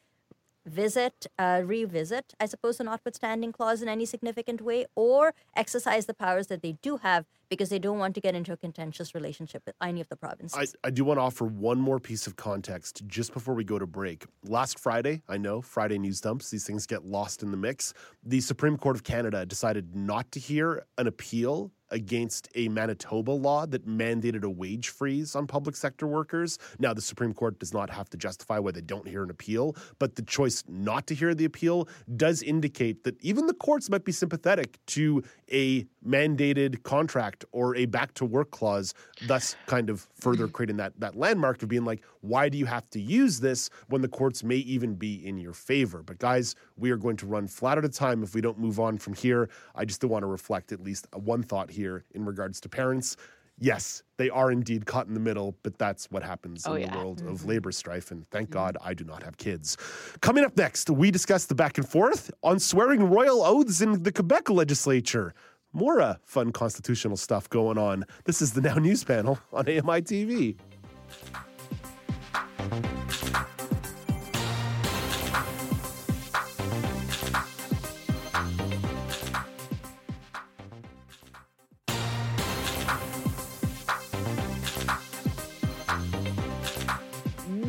visit, 0.71 1.27
uh, 1.39 1.63
revisit, 1.65 2.35
I 2.39 2.47
suppose, 2.47 2.79
the 2.79 2.85
notwithstanding 2.85 3.53
clause 3.53 3.83
in 3.83 3.89
any 3.89 4.07
significant 4.07 4.61
way, 4.61 4.87
or 4.95 5.35
exercise 5.57 6.07
the 6.07 6.15
powers 6.15 6.47
that 6.47 6.63
they 6.63 6.73
do 6.81 6.99
have 6.99 7.27
because 7.49 7.69
they 7.69 7.79
don't 7.79 7.99
want 7.99 8.15
to 8.15 8.21
get 8.21 8.35
into 8.35 8.53
a 8.53 8.57
contentious 8.57 9.15
relationship 9.15 9.63
with 9.67 9.75
any 9.83 10.01
of 10.01 10.09
the 10.09 10.17
provinces. 10.17 10.75
I, 10.83 10.89
I 10.89 10.91
do 10.91 11.05
want 11.05 11.19
to 11.19 11.23
offer 11.23 11.45
one 11.45 11.81
more 11.81 11.99
piece 11.99 12.27
of 12.27 12.37
context 12.37 13.03
just 13.07 13.35
before 13.35 13.55
we 13.55 13.65
go 13.65 13.79
to 13.79 13.87
break. 13.87 14.25
Last 14.45 14.79
Friday, 14.79 15.23
I 15.29 15.37
know, 15.37 15.61
Friday 15.61 15.99
news 15.99 16.21
dumps, 16.21 16.51
these 16.51 16.65
things 16.65 16.87
get 16.87 17.05
lost 17.05 17.43
in 17.43 17.51
the 17.51 17.57
mix. 17.57 17.93
The 18.25 18.41
Supreme 18.41 18.77
Court 18.77 18.97
of 18.97 19.03
Canada 19.03 19.45
decided 19.45 19.97
not 19.97 20.31
to 20.33 20.41
hear 20.41 20.85
an 20.97 21.09
appeal 21.09 21.73
against 21.91 22.49
a 22.55 22.69
Manitoba 22.69 23.31
law 23.31 23.67
that 23.67 23.87
mandated 23.87 24.45
a 24.45 24.51
wage 24.51 24.89
freeze 24.89 25.35
on 25.35 25.47
public 25.47 25.77
sector 25.77 26.07
workers. 26.07 26.59
Now, 26.79 26.95
the 26.95 27.03
Supreme 27.03 27.33
Court 27.33 27.59
does 27.59 27.73
not 27.73 27.91
have 27.91 28.09
to 28.11 28.17
justify 28.17 28.59
why 28.59 28.73
they 28.73 28.81
don't 28.81 29.07
hear 29.07 29.23
an 29.23 29.31
appeal, 29.31 29.77
but 29.99 30.17
the 30.17 30.23
choice 30.23 30.63
not 30.69 31.07
to 31.09 31.15
hear 31.15 31.35
the 31.35 31.45
appeal 31.45 31.89
does 32.17 32.43
indicate 32.43 33.05
that 33.05 33.21
even 33.23 33.47
the 33.47 33.55
courts 33.55 33.91
might 33.91 34.05
be 34.05 34.13
sympathetic 34.13 34.79
to 34.87 35.23
a 35.53 35.87
mandated 36.07 36.83
contract 36.83 37.45
or 37.53 37.77
a 37.77 37.87
back 37.87 38.15
to 38.15 38.25
work 38.25 38.51
clause, 38.51 38.95
thus 39.27 39.57
kind 39.67 39.91
of 39.91 40.09
further 40.15 40.49
creating 40.49 40.77
that, 40.77 40.99
that 40.99 41.17
landmark 41.17 41.63
of 41.63 41.69
being 41.69 41.85
like, 41.85 42.03
why 42.21 42.49
do 42.49 42.59
you 42.59 42.67
have 42.67 42.89
to 42.91 43.01
use 43.01 43.41
this 43.41 43.71
when 43.89 44.03
the 44.03 44.09
courts 44.09 44.45
may 44.45 44.57
even 44.57 44.95
be 44.95 45.27
in 45.27 45.39
your 45.39 45.53
favor? 45.53 46.03
But 46.03 46.19
guys, 46.19 46.55
we 46.77 46.91
are 46.91 46.97
going 46.97 47.17
to 47.19 47.27
run 47.27 47.47
flat 47.49 47.79
out 47.79 47.85
of 47.85 47.93
time 47.93 48.23
if 48.23 48.35
we 48.35 48.41
don't 48.41 48.59
move 48.59 48.79
on 48.79 48.99
from 48.99 49.15
here. 49.15 49.49
I 49.75 49.85
just 49.85 50.01
do 50.01 50.09
want 50.09 50.23
to 50.23 50.27
reflect 50.27 50.73
at 50.73 50.81
least 50.81 51.07
one 51.15 51.43
thought 51.43 51.71
here 51.71 51.80
in 52.15 52.25
regards 52.25 52.61
to 52.61 52.69
parents. 52.69 53.17
Yes, 53.63 54.03
they 54.17 54.31
are 54.31 54.51
indeed 54.51 54.87
caught 54.87 55.07
in 55.07 55.13
the 55.15 55.21
middle, 55.21 55.55
but 55.63 55.77
that's 55.79 56.11
what 56.11 56.23
happens 56.23 56.67
Oh, 56.67 56.75
in 56.75 56.83
yeah. 56.83 56.93
the 56.93 56.97
world 56.99 57.21
of 57.21 57.41
Mhm. 57.43 57.47
labor 57.47 57.73
strife. 57.73 58.11
And 58.11 58.27
thank 58.31 58.49
God 58.51 58.79
I 58.83 58.95
do 58.95 59.05
not 59.05 59.23
have 59.23 59.37
kids. 59.37 59.77
Coming 60.23 60.45
up 60.45 60.57
next, 60.57 60.89
we 60.89 61.11
discuss 61.11 61.45
the 61.45 61.55
back 61.55 61.77
and 61.77 61.87
forth 61.87 62.31
on 62.43 62.59
swearing 62.59 63.03
royal 63.11 63.43
oaths 63.45 63.83
in 63.83 64.03
the 64.03 64.13
Quebec 64.13 64.49
legislature. 64.49 65.35
More 65.75 66.01
uh, 66.01 66.15
fun 66.25 66.53
constitutional 66.53 67.19
stuff 67.19 67.51
going 67.51 67.77
on. 67.77 68.05
This 68.25 68.41
is 68.41 68.53
the 68.55 68.63
Now 68.63 68.77
News 68.77 69.05
panel 69.05 69.39
on 69.53 69.69
AMI 69.69 70.01
TV. 70.03 70.57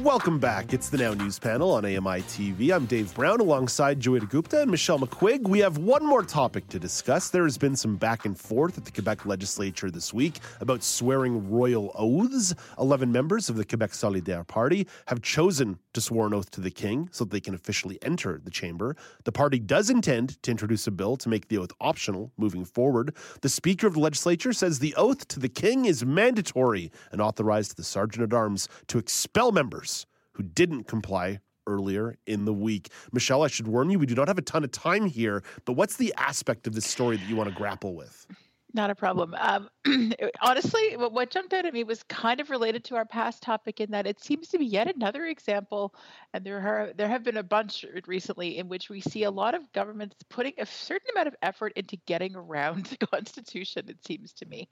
Welcome 0.01 0.39
back. 0.39 0.73
It's 0.73 0.89
the 0.89 0.97
Now 0.97 1.13
News 1.13 1.37
panel 1.37 1.73
on 1.73 1.85
AMI 1.85 2.23
TV. 2.23 2.73
I'm 2.73 2.87
Dave 2.87 3.13
Brown 3.13 3.39
alongside 3.39 3.99
Joita 3.99 4.27
Gupta 4.27 4.63
and 4.63 4.71
Michelle 4.71 4.97
McQuigg. 4.97 5.47
We 5.47 5.59
have 5.59 5.77
one 5.77 6.03
more 6.03 6.23
topic 6.23 6.67
to 6.69 6.79
discuss. 6.79 7.29
There 7.29 7.43
has 7.43 7.55
been 7.55 7.75
some 7.75 7.97
back 7.97 8.25
and 8.25 8.35
forth 8.35 8.79
at 8.79 8.85
the 8.85 8.91
Quebec 8.91 9.27
legislature 9.27 9.91
this 9.91 10.11
week 10.11 10.39
about 10.59 10.81
swearing 10.81 11.51
royal 11.51 11.91
oaths. 11.93 12.55
11 12.79 13.11
members 13.11 13.47
of 13.47 13.57
the 13.57 13.63
Quebec 13.63 13.91
Solidaire 13.91 14.47
Party 14.47 14.87
have 15.05 15.21
chosen 15.21 15.77
to 15.93 16.01
swear 16.01 16.27
an 16.27 16.33
oath 16.33 16.51
to 16.51 16.61
the 16.61 16.71
king 16.71 17.09
so 17.11 17.23
that 17.23 17.31
they 17.31 17.39
can 17.39 17.53
officially 17.53 17.97
enter 18.01 18.39
the 18.43 18.51
chamber. 18.51 18.95
The 19.25 19.31
party 19.31 19.59
does 19.59 19.89
intend 19.89 20.41
to 20.43 20.51
introduce 20.51 20.87
a 20.87 20.91
bill 20.91 21.17
to 21.17 21.29
make 21.29 21.47
the 21.47 21.57
oath 21.57 21.71
optional 21.79 22.31
moving 22.37 22.65
forward. 22.65 23.15
The 23.41 23.49
Speaker 23.49 23.87
of 23.87 23.93
the 23.93 23.99
legislature 23.99 24.53
says 24.53 24.79
the 24.79 24.95
oath 24.95 25.27
to 25.29 25.39
the 25.39 25.49
king 25.49 25.85
is 25.85 26.05
mandatory 26.05 26.91
and 27.11 27.21
authorized 27.21 27.77
the 27.77 27.83
Sergeant 27.83 28.23
at 28.23 28.35
Arms 28.35 28.67
to 28.87 28.97
expel 28.97 29.51
members 29.51 30.05
who 30.33 30.43
didn't 30.43 30.85
comply 30.87 31.39
earlier 31.67 32.15
in 32.25 32.45
the 32.45 32.53
week. 32.53 32.89
Michelle, 33.11 33.43
I 33.43 33.47
should 33.47 33.67
warn 33.67 33.89
you, 33.89 33.99
we 33.99 34.05
do 34.05 34.15
not 34.15 34.27
have 34.27 34.37
a 34.37 34.41
ton 34.41 34.63
of 34.63 34.71
time 34.71 35.05
here, 35.05 35.43
but 35.65 35.73
what's 35.73 35.97
the 35.97 36.13
aspect 36.17 36.67
of 36.67 36.73
this 36.73 36.85
story 36.85 37.17
that 37.17 37.29
you 37.29 37.35
want 37.35 37.49
to 37.49 37.55
grapple 37.55 37.95
with? 37.95 38.25
Not 38.74 38.89
a 38.89 38.95
problem. 38.95 39.36
Um, 39.38 39.69
honestly, 40.41 40.95
what, 40.95 41.30
jumped 41.30 41.53
out 41.53 41.65
at 41.65 41.74
me 41.74 41.84
was 41.84 42.03
kind 42.03 42.39
of 42.39 42.49
related 42.49 42.86
to 42.86 42.95
our 42.95 43.05
past 43.05 43.43
topic 43.43 43.82
in 43.82 43.91
that 43.91 44.07
it 44.07 44.24
seems 44.24 44.47
to 44.49 44.57
be 44.57 44.65
yet 44.65 44.93
another 44.93 45.26
example, 45.26 45.93
and 46.34 46.45
there 46.45 46.59
are 46.59 46.93
there 46.95 47.09
have 47.09 47.24
been 47.24 47.38
a 47.38 47.43
bunch 47.43 47.86
recently 48.07 48.57
in 48.59 48.69
which 48.69 48.89
we 48.89 49.01
see 49.01 49.24
a 49.24 49.32
lot 49.32 49.55
of 49.55 49.72
governments 49.74 50.15
putting 50.30 50.53
a 50.57 50.65
certain 50.65 51.09
amount 51.13 51.28
of 51.28 51.36
effort 51.41 51.74
into 51.76 51.97
getting 52.05 52.36
around 52.36 52.86
the 52.99 53.07
Constitution. 53.07 53.89
It 53.89 54.05
seems 54.05 54.32
to 54.34 54.45
me, 54.45 54.69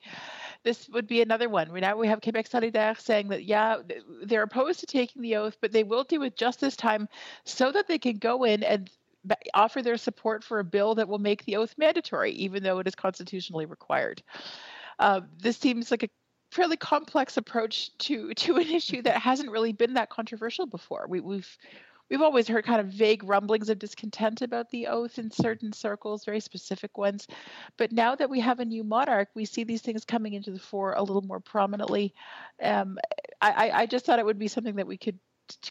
this 0.64 0.88
would 0.90 1.08
be 1.08 1.22
another 1.22 1.50
one. 1.50 1.74
Now 1.74 1.98
we 1.98 2.08
have 2.08 2.22
Quebec 2.22 2.50
Solidaire 2.50 3.00
saying 3.00 3.28
that 3.30 3.44
yeah, 3.46 3.78
they're 4.24 4.44
opposed 4.44 4.80
to 4.82 4.86
taking 4.86 5.22
the 5.22 5.36
oath, 5.36 5.58
but 5.62 5.74
they 5.74 5.84
will 5.84 6.04
do 6.06 6.24
it 6.24 6.38
just 6.38 6.62
this 6.62 6.78
time, 6.78 7.10
so 7.44 7.72
that 7.72 7.88
they 7.88 7.98
can 7.98 8.18
go 8.18 8.44
in 8.46 8.64
and 8.64 8.90
offer 9.54 9.82
their 9.82 9.98
support 9.98 10.44
for 10.44 10.60
a 10.60 10.64
bill 10.64 10.96
that 10.96 11.08
will 11.08 11.20
make 11.20 11.46
the 11.46 11.58
oath 11.58 11.76
mandatory, 11.78 12.32
even 12.32 12.64
though 12.64 12.80
it 12.80 12.88
is 12.88 12.96
constitutionally 12.96 13.66
required. 13.66 14.22
Uh, 14.98 15.22
this 15.38 15.58
seems 15.58 15.92
like 15.92 16.04
a 16.04 16.10
fairly 16.52 16.78
complex 16.78 17.38
approach 17.38 17.96
to 18.00 18.34
to 18.34 18.58
an 18.58 18.68
issue 18.68 19.02
that 19.02 19.22
hasn't 19.22 19.52
really 19.52 19.74
been 19.74 19.94
that 19.94 20.10
controversial 20.10 20.66
before. 20.66 21.06
We, 21.08 21.20
we've 21.20 21.58
we've 22.10 22.22
always 22.22 22.48
heard 22.48 22.66
kind 22.66 22.80
of 22.80 22.88
vague 22.88 23.24
rumblings 23.24 23.70
of 23.70 23.80
discontent 23.80 24.42
about 24.42 24.70
the 24.72 24.88
oath 24.88 25.20
in 25.20 25.30
certain 25.30 25.72
circles, 25.72 26.26
very 26.26 26.40
specific 26.40 26.98
ones. 26.98 27.28
But 27.78 27.92
now 27.92 28.16
that 28.16 28.30
we 28.30 28.40
have 28.40 28.60
a 28.60 28.66
new 28.66 28.84
monarch, 28.84 29.30
we 29.36 29.46
see 29.46 29.64
these 29.64 29.82
things 29.82 30.06
coming 30.06 30.34
into 30.34 30.52
the 30.52 30.60
fore 30.60 30.94
a 30.94 31.04
little 31.04 31.22
more 31.22 31.40
prominently. 31.40 32.14
Um, 32.62 32.98
I, 33.42 33.72
I 33.74 33.86
just 33.86 34.06
thought 34.06 34.20
it 34.20 34.26
would 34.26 34.40
be 34.40 34.50
something 34.50 34.76
that 34.76 34.88
we 34.88 34.98
could 34.98 35.18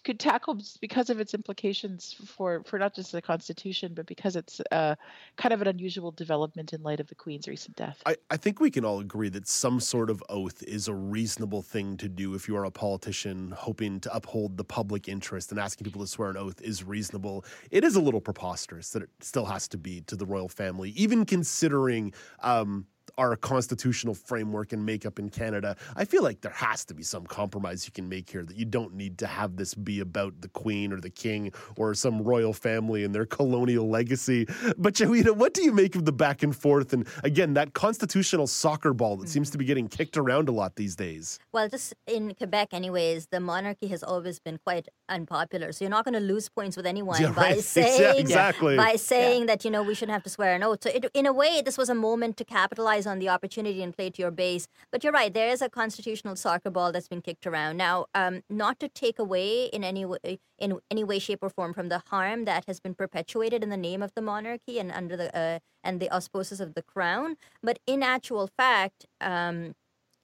could 0.05 0.18
tackle 0.18 0.61
because 0.81 1.11
of 1.11 1.20
its 1.20 1.35
implications 1.35 2.16
for 2.26 2.62
for 2.64 2.79
not 2.79 2.95
just 2.95 3.12
the 3.12 3.22
Constitution, 3.22 3.93
but 3.95 4.07
because 4.07 4.37
it's 4.37 4.61
uh, 4.72 4.95
kind 5.37 5.53
of 5.53 5.62
an 5.62 5.68
unusual 5.68 6.11
development 6.11 6.72
in 6.72 6.83
light 6.83 7.01
of 7.01 7.09
the 7.09 7.14
Queen's 7.14 7.49
recent 7.49 7.76
death. 7.76 8.03
I, 8.07 8.16
I 8.31 8.37
think 8.37 8.61
we 8.61 8.70
can 8.70 8.85
all 8.85 9.01
agree 9.01 9.29
that 9.31 9.47
some 9.49 9.81
sort 9.81 10.11
of 10.11 10.22
oath 10.29 10.62
is 10.62 10.89
a 10.89 10.95
reasonable 10.95 11.62
thing 11.62 11.97
to 11.99 12.09
do 12.09 12.35
if 12.35 12.49
you 12.49 12.57
are 12.57 12.64
a 12.64 12.70
politician 12.70 13.53
hoping 13.57 14.01
to 14.01 14.14
uphold 14.14 14.57
the 14.57 14.64
public 14.64 15.09
interest 15.09 15.51
and 15.51 15.61
asking 15.61 15.85
people 15.85 16.01
to 16.01 16.07
swear 16.07 16.31
an 16.31 16.37
oath 16.37 16.61
is 16.62 16.85
reasonable. 16.85 17.45
It 17.70 17.85
is 17.85 17.97
a 17.97 18.01
little 18.01 18.20
preposterous 18.20 18.91
that 18.91 19.03
it 19.03 19.11
still 19.20 19.47
has 19.47 19.68
to 19.68 19.79
be 19.79 20.01
to 20.03 20.16
the 20.16 20.26
royal 20.26 20.49
family, 20.49 20.91
even 20.91 21.24
considering. 21.24 22.12
Um, 22.41 22.87
our 23.19 23.37
constitutional 23.37 24.14
framework 24.14 24.73
and 24.73 24.87
makeup 24.87 25.19
in 25.19 25.29
Canada, 25.29 25.77
I 25.97 26.05
feel 26.05 26.23
like 26.23 26.41
there 26.41 26.53
has 26.53 26.85
to 26.87 26.95
be 26.95 27.03
some 27.03 27.27
compromise 27.27 27.85
you 27.85 27.93
can 27.93 28.09
make 28.09 28.31
here 28.31 28.45
that 28.45 28.57
you 28.57 28.64
don't 28.64 28.95
need 28.95 29.19
to 29.19 29.27
have 29.27 29.57
this 29.57 29.75
be 29.75 30.01
about 30.01 30.41
the 30.41 30.49
queen 30.49 30.93
or 30.93 31.01
the 31.01 31.11
king 31.11 31.53
or 31.77 31.95
some 31.95 32.23
royal 32.23 32.53
family 32.53 33.05
and 33.05 33.14
their 33.14 33.27
colonial 33.27 33.89
legacy. 33.89 34.47
But 34.79 34.95
Joita, 34.95 35.37
what 35.37 35.53
do 35.53 35.62
you 35.62 35.73
make 35.73 35.97
of 35.97 36.05
the 36.05 36.12
back 36.12 36.43
and 36.43 36.57
forth 36.57 36.93
and 36.93 37.07
again 37.25 37.55
that 37.55 37.75
constitutional 37.75 38.47
soccer 38.47 38.95
ball 38.95 39.16
that 39.16 39.29
seems 39.29 39.51
to 39.51 39.59
be 39.59 39.64
mm-hmm. 39.64 39.69
getting 39.69 39.89
kicked 39.89 40.16
around 40.16 40.49
a 40.49 40.53
lot 40.53 40.77
these 40.77 40.95
days? 40.95 41.39
Well, 41.53 41.69
just 41.69 41.95
in 42.07 42.35
Quebec, 42.35 42.69
anyways, 42.73 43.27
the 43.27 43.41
monarchy 43.41 43.89
has 43.89 44.03
always 44.03 44.39
been 44.39 44.59
quite 44.59 44.89
unpopular. 45.09 45.73
So 45.73 45.85
you're 45.85 45.91
not 45.91 46.05
going 46.05 46.14
to 46.14 46.21
lose 46.21 46.49
points 46.49 46.77
with 46.77 46.87
anyone 46.87 47.21
Yeah, 47.21 47.33
by 47.33 47.43
right. 47.43 47.61
saying 47.79 48.21
Exactly. 48.21 48.77
by 48.77 48.95
saying 48.97 49.47
that 49.47 49.64
you 49.64 49.71
know 49.71 49.83
we 49.83 49.95
shouldn't 49.95 50.12
have 50.12 50.23
to 50.23 50.31
swear 50.31 50.55
an 50.55 50.62
oath. 50.62 50.85
So 50.85 50.91
it, 50.91 51.07
in 51.14 51.27
a 51.27 51.33
way, 51.33 51.62
this 51.64 51.77
was 51.77 51.89
a 51.89 51.95
moment 51.95 52.37
to 52.37 52.45
capitalize 52.45 53.07
on 53.09 53.18
the 53.18 53.28
opportunity 53.28 53.82
and 53.82 53.96
play 53.96 54.11
to 54.11 54.22
your 54.22 54.30
base. 54.30 54.68
But 54.92 55.02
you're 55.02 55.12
right, 55.12 55.34
there 55.34 55.48
is 55.48 55.62
a 55.62 55.68
constitutional 55.68 56.36
soccer 56.36 56.70
ball 56.70 56.92
that's 56.92 57.09
been 57.09 57.22
kicked 57.22 57.46
around 57.46 57.76
now. 57.76 58.06
Um, 58.14 58.42
not 58.48 58.78
to 58.80 58.88
take 58.88 59.18
away 59.18 59.64
in 59.64 59.82
any 59.82 60.04
way, 60.04 60.38
in 60.59 60.78
any 60.90 61.02
way, 61.02 61.18
shape, 61.18 61.40
or 61.42 61.50
form 61.50 61.74
from 61.74 61.88
the 61.88 62.02
harm 62.06 62.44
that 62.44 62.66
has 62.66 62.78
been 62.78 62.94
perpetuated 62.94 63.62
in 63.64 63.70
the 63.70 63.76
name 63.76 64.02
of 64.02 64.12
the 64.14 64.22
monarchy 64.22 64.78
and 64.78 64.92
under 64.92 65.16
the 65.16 65.36
uh, 65.36 65.59
and 65.82 65.98
the 65.98 66.11
auspices 66.11 66.61
of 66.61 66.74
the 66.74 66.82
crown, 66.82 67.36
but 67.62 67.78
in 67.86 68.02
actual 68.02 68.46
fact. 68.46 69.06
Um, 69.20 69.74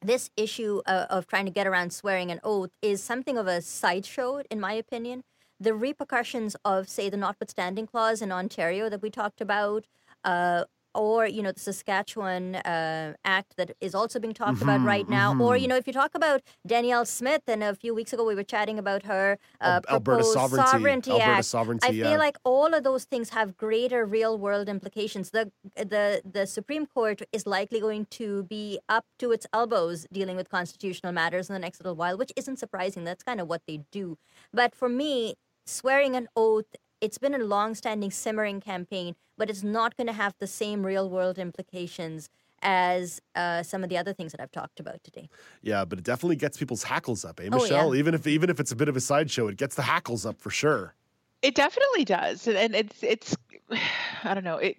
this 0.02 0.28
issue 0.36 0.82
uh, 0.84 1.06
of 1.08 1.26
trying 1.26 1.46
to 1.46 1.50
get 1.50 1.66
around 1.66 1.90
swearing 1.90 2.30
an 2.30 2.38
oath 2.44 2.68
is 2.82 3.02
something 3.02 3.38
of 3.38 3.46
a 3.46 3.62
sideshow, 3.62 4.42
in 4.50 4.60
my 4.60 4.74
opinion. 4.74 5.22
The 5.58 5.72
repercussions 5.72 6.56
of, 6.62 6.90
say, 6.90 7.08
the 7.08 7.16
notwithstanding 7.16 7.86
clause 7.86 8.20
in 8.20 8.30
Ontario 8.30 8.90
that 8.90 9.00
we 9.00 9.08
talked 9.08 9.40
about, 9.40 9.86
uh, 10.22 10.64
or 10.94 11.26
you 11.26 11.42
know 11.42 11.52
the 11.52 11.60
Saskatchewan 11.60 12.56
uh, 12.56 13.14
Act 13.24 13.56
that 13.56 13.72
is 13.80 13.94
also 13.94 14.18
being 14.18 14.34
talked 14.34 14.62
about 14.62 14.80
Mhm, 14.80 14.86
right 14.86 15.08
now, 15.08 15.32
or 15.32 15.54
mhm. 15.54 15.60
you 15.62 15.68
know 15.68 15.76
if 15.76 15.86
you 15.86 15.92
talk 15.92 16.14
about 16.14 16.40
Danielle 16.66 17.04
Smith, 17.04 17.42
and 17.48 17.62
a 17.62 17.74
few 17.74 17.94
weeks 17.94 18.12
ago 18.12 18.24
we 18.24 18.34
were 18.34 18.44
chatting 18.44 18.78
about 18.78 19.02
her 19.04 19.38
uh, 19.60 19.80
Al- 19.88 19.94
Alberta 19.94 20.18
proposed 20.22 20.32
sovereignty- 20.54 21.10
Alberta 21.10 21.30
Act. 21.38 21.44
sovereignty, 21.44 21.86
I 21.88 21.90
feel 21.92 22.10
yeah. 22.12 22.16
like 22.16 22.36
all 22.44 22.74
of 22.74 22.84
those 22.84 23.04
things 23.04 23.30
have 23.30 23.56
greater 23.56 24.04
real 24.06 24.38
world 24.38 24.68
implications. 24.68 25.30
The 25.30 25.50
the 25.76 26.22
the 26.24 26.46
Supreme 26.46 26.86
Court 26.86 27.22
is 27.32 27.46
likely 27.46 27.80
going 27.80 28.06
to 28.20 28.44
be 28.44 28.78
up 28.88 29.04
to 29.18 29.32
its 29.32 29.46
elbows 29.52 30.06
dealing 30.12 30.36
with 30.36 30.48
constitutional 30.48 31.12
matters 31.12 31.48
in 31.48 31.54
the 31.54 31.58
next 31.58 31.80
little 31.80 31.96
while, 31.96 32.16
which 32.16 32.32
isn't 32.36 32.58
surprising. 32.58 33.04
That's 33.04 33.22
kind 33.22 33.40
of 33.40 33.48
what 33.48 33.62
they 33.66 33.80
do. 33.90 34.18
But 34.52 34.74
for 34.74 34.88
me, 34.88 35.34
swearing 35.66 36.14
an 36.14 36.28
oath, 36.36 36.66
it's 37.04 37.18
been 37.18 37.34
a 37.34 37.38
long-standing 37.38 38.10
simmering 38.10 38.60
campaign, 38.60 39.14
but 39.36 39.50
it's 39.50 39.62
not 39.62 39.96
going 39.96 40.06
to 40.06 40.12
have 40.12 40.34
the 40.38 40.46
same 40.46 40.84
real 40.84 41.08
world 41.10 41.38
implications 41.38 42.30
as 42.62 43.20
uh, 43.34 43.62
some 43.62 43.84
of 43.84 43.90
the 43.90 43.98
other 43.98 44.14
things 44.14 44.32
that 44.32 44.40
I've 44.40 44.50
talked 44.50 44.80
about 44.80 45.04
today. 45.04 45.28
Yeah, 45.62 45.84
but 45.84 45.98
it 45.98 46.04
definitely 46.04 46.36
gets 46.36 46.56
people's 46.56 46.82
hackles 46.82 47.22
up, 47.24 47.38
eh, 47.40 47.48
Oh, 47.52 47.56
yeah. 47.58 47.62
Michelle? 47.62 47.94
Even 47.94 48.14
if 48.14 48.26
even 48.26 48.48
if 48.48 48.58
it's 48.58 48.72
a 48.72 48.76
bit 48.76 48.88
of 48.88 48.96
a 48.96 49.00
sideshow, 49.00 49.48
it 49.48 49.58
gets 49.58 49.74
the 49.76 49.82
hackles 49.82 50.24
up 50.24 50.40
for 50.40 50.50
sure. 50.50 50.94
It 51.42 51.54
definitely 51.54 52.06
does, 52.06 52.46
and- 52.46 52.56
and 52.56 52.74
it's 52.74 53.02
it's 53.02 53.36
I 54.24 54.32
don't 54.32 54.44
know 54.44 54.56
it. 54.56 54.78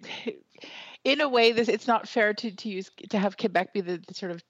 In 1.04 1.20
a 1.20 1.28
way, 1.28 1.52
this 1.52 1.68
it's 1.68 1.86
not 1.86 2.08
fair 2.08 2.34
to 2.34 2.50
to 2.50 2.68
use 2.68 2.90
to 3.10 3.18
have 3.18 3.36
Quebec 3.36 3.72
be 3.72 3.80
the, 3.82 4.02
the 4.08 4.14
sort 4.14 4.32
of 4.32 4.42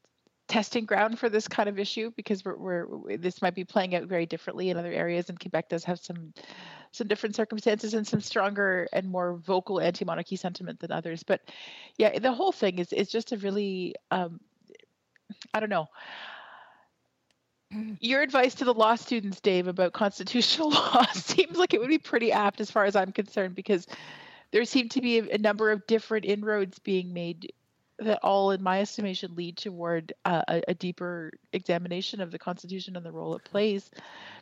testing 0.49 0.87
ground 0.87 1.18
for 1.18 1.29
this 1.29 1.49
kind 1.49 1.68
of 1.68 1.77
issue 1.79 2.11
because 2.16 2.43
we're, 2.45 2.57
we're 2.57 3.16
this 3.18 3.43
might 3.43 3.55
be 3.55 3.64
playing 3.64 3.95
out 3.97 4.05
very 4.05 4.24
differently 4.24 4.70
in 4.70 4.79
other 4.79 4.93
areas, 4.93 5.29
and 5.29 5.39
Quebec 5.39 5.68
does 5.68 5.85
have 5.85 5.99
some 5.99 6.33
some 6.97 7.07
different 7.07 7.36
circumstances 7.36 7.94
and 7.94 8.07
some 8.07 8.20
stronger 8.20 8.88
and 8.92 9.09
more 9.09 9.34
vocal 9.34 9.80
anti-monarchy 9.80 10.36
sentiment 10.36 10.80
than 10.80 10.92
others. 10.92 11.22
But 11.22 11.42
yeah, 11.99 12.18
the 12.18 12.32
whole 12.32 12.53
thing 12.53 12.78
is 12.78 12.92
is 12.92 13.09
just 13.09 13.32
a 13.32 13.36
really 13.36 13.94
um, 14.11 14.40
I 15.53 15.61
don't 15.61 15.70
know. 15.70 15.88
Your 18.01 18.22
advice 18.22 18.55
to 18.57 18.64
the 18.64 18.74
law 18.74 18.94
students, 18.94 19.40
Dave, 19.40 19.68
about 19.68 19.92
constitutional 19.92 20.70
law 20.72 21.05
seems 21.12 21.59
like 21.59 21.74
it 21.74 21.80
would 21.80 21.88
be 21.88 21.99
pretty 21.99 22.32
apt 22.32 22.61
as 22.61 22.70
far 22.70 22.84
as 22.84 22.97
I'm 22.97 23.12
concerned 23.12 23.55
because 23.55 23.86
there 24.53 24.64
seem 24.64 24.88
to 24.90 25.01
be 25.01 25.18
a, 25.18 25.34
a 25.34 25.38
number 25.38 25.70
of 25.70 25.86
different 25.86 26.24
inroads 26.24 26.78
being 26.78 27.12
made 27.12 27.53
that 27.99 28.20
all, 28.22 28.51
in 28.51 28.62
my 28.62 28.80
estimation, 28.80 29.34
lead 29.34 29.57
toward 29.57 30.12
uh, 30.24 30.42
a, 30.49 30.62
a 30.68 30.74
deeper 30.74 31.32
examination 31.53 32.20
of 32.20 32.30
the 32.30 32.38
Constitution 32.38 32.94
and 32.94 33.07
the 33.07 33.12
role 33.12 33.34
it 33.34 33.44
plays. 33.44 33.90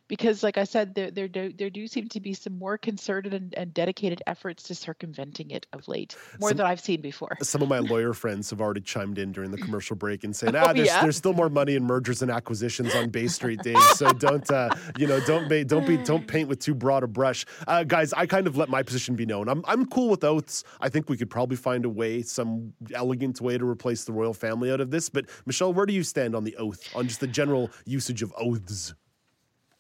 Because, 0.07 0.43
like 0.43 0.59
I 0.59 0.65
said, 0.65 0.95
there 0.95 1.11
there 1.11 1.29
do, 1.29 1.53
there 1.57 1.71
do 1.71 1.87
seem 1.87 2.09
to 2.09 2.21
be 2.21 2.35
some 2.35 2.59
more 2.59 2.77
concerted 2.77 3.33
and, 3.33 3.55
and 3.55 3.73
dedicated 3.73 4.23
efforts 4.27 4.63
to 4.65 4.75
circumventing 4.75 5.51
it 5.51 5.67
of 5.73 5.89
late, 5.89 6.15
more 6.41 6.51
Some- 6.51 6.59
than 6.59 6.67
I've 6.67 6.81
seen 6.81 7.01
before. 7.01 7.39
Some 7.43 7.63
of 7.63 7.69
my 7.69 7.79
lawyer 7.93 8.13
friends 8.13 8.51
have 8.51 8.61
already 8.61 8.83
chimed 8.83 9.19
in 9.19 9.33
during 9.33 9.51
the 9.51 9.57
commercial 9.65 9.97
break 9.97 10.23
and 10.25 10.37
saying, 10.37 10.55
Oh, 10.55 10.61
"Ah, 10.63 10.73
there's, 10.75 10.89
yeah? 10.89 11.01
there's 11.01 11.17
still 11.17 11.33
more 11.33 11.49
money 11.49 11.75
in 11.75 11.85
mergers 11.85 12.21
and 12.21 12.31
acquisitions 12.31 12.95
on 12.95 13.09
Bay 13.09 13.29
Street, 13.29 13.61
Dave. 13.63 13.81
So 13.95 14.13
don't, 14.13 14.49
uh, 14.51 14.75
you 14.99 15.07
know, 15.07 15.21
don't 15.21 15.49
ba- 15.49 15.65
don't 15.65 15.87
be 15.87 15.97
don't 15.97 16.27
paint 16.27 16.49
with 16.51 16.59
too 16.61 16.75
broad 16.75 17.03
a 17.03 17.07
brush, 17.07 17.47
uh, 17.67 17.85
guys. 17.85 18.13
I 18.13 18.27
kind 18.27 18.47
of 18.47 18.57
let 18.59 18.69
my 18.69 18.83
position 18.83 19.17
be 19.17 19.25
known. 19.25 19.49
I'm 19.49 19.65
I'm 19.67 19.87
cool 19.87 20.11
with 20.11 20.23
oaths. 20.23 20.65
I 20.81 20.91
think 20.91 21.09
we 21.09 21.17
could 21.17 21.31
probably 21.31 21.57
find 21.57 21.85
a 21.87 21.91
way, 21.91 22.21
some 22.23 22.75
elegant 22.95 23.41
way 23.41 23.57
to 23.57 23.65
replace 23.67 24.05
the 24.05 24.13
royal 24.13 24.35
family 24.35 24.71
out 24.71 24.81
of 24.83 24.91
this. 24.91 25.09
But 25.09 25.27
Michelle, 25.47 25.73
where 25.73 25.87
do 25.87 25.95
you 25.95 26.03
stand 26.03 26.35
on 26.35 26.45
the 26.45 26.55
oath, 26.57 26.95
on 26.95 27.09
just 27.09 27.21
the 27.21 27.27
general 27.27 27.71
usage 27.87 28.23
of 28.23 28.33
oaths? 28.37 28.93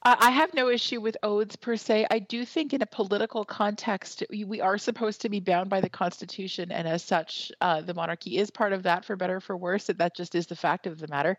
I 0.07 0.31
have 0.33 0.53
no 0.53 0.69
issue 0.69 1.01
with 1.01 1.17
oaths 1.23 1.57
per 1.57 1.77
se. 1.77 2.07
I 2.11 2.19
do 2.19 2.45
think, 2.45 2.75
in 2.75 2.83
a 2.83 2.87
political 2.87 3.43
context, 3.43 4.23
we 4.31 4.61
are 4.61 4.77
supposed 4.77 5.23
to 5.23 5.31
be 5.31 5.41
bound 5.41 5.71
by 5.71 5.81
the 5.81 5.89
Constitution, 5.89 6.71
and 6.71 6.87
as 6.87 7.03
such, 7.03 7.51
uh, 7.63 7.81
the 7.81 7.95
monarchy 7.95 8.37
is 8.37 8.51
part 8.51 8.75
of 8.75 8.83
that, 8.83 9.07
for 9.07 9.17
better 9.17 9.37
or 9.37 9.41
for 9.41 9.57
worse. 9.57 9.85
That 9.87 9.97
that 9.99 10.15
just 10.15 10.35
is 10.35 10.47
the 10.47 10.57
fact 10.57 10.87
of 10.87 10.99
the 10.99 11.09
matter. 11.09 11.39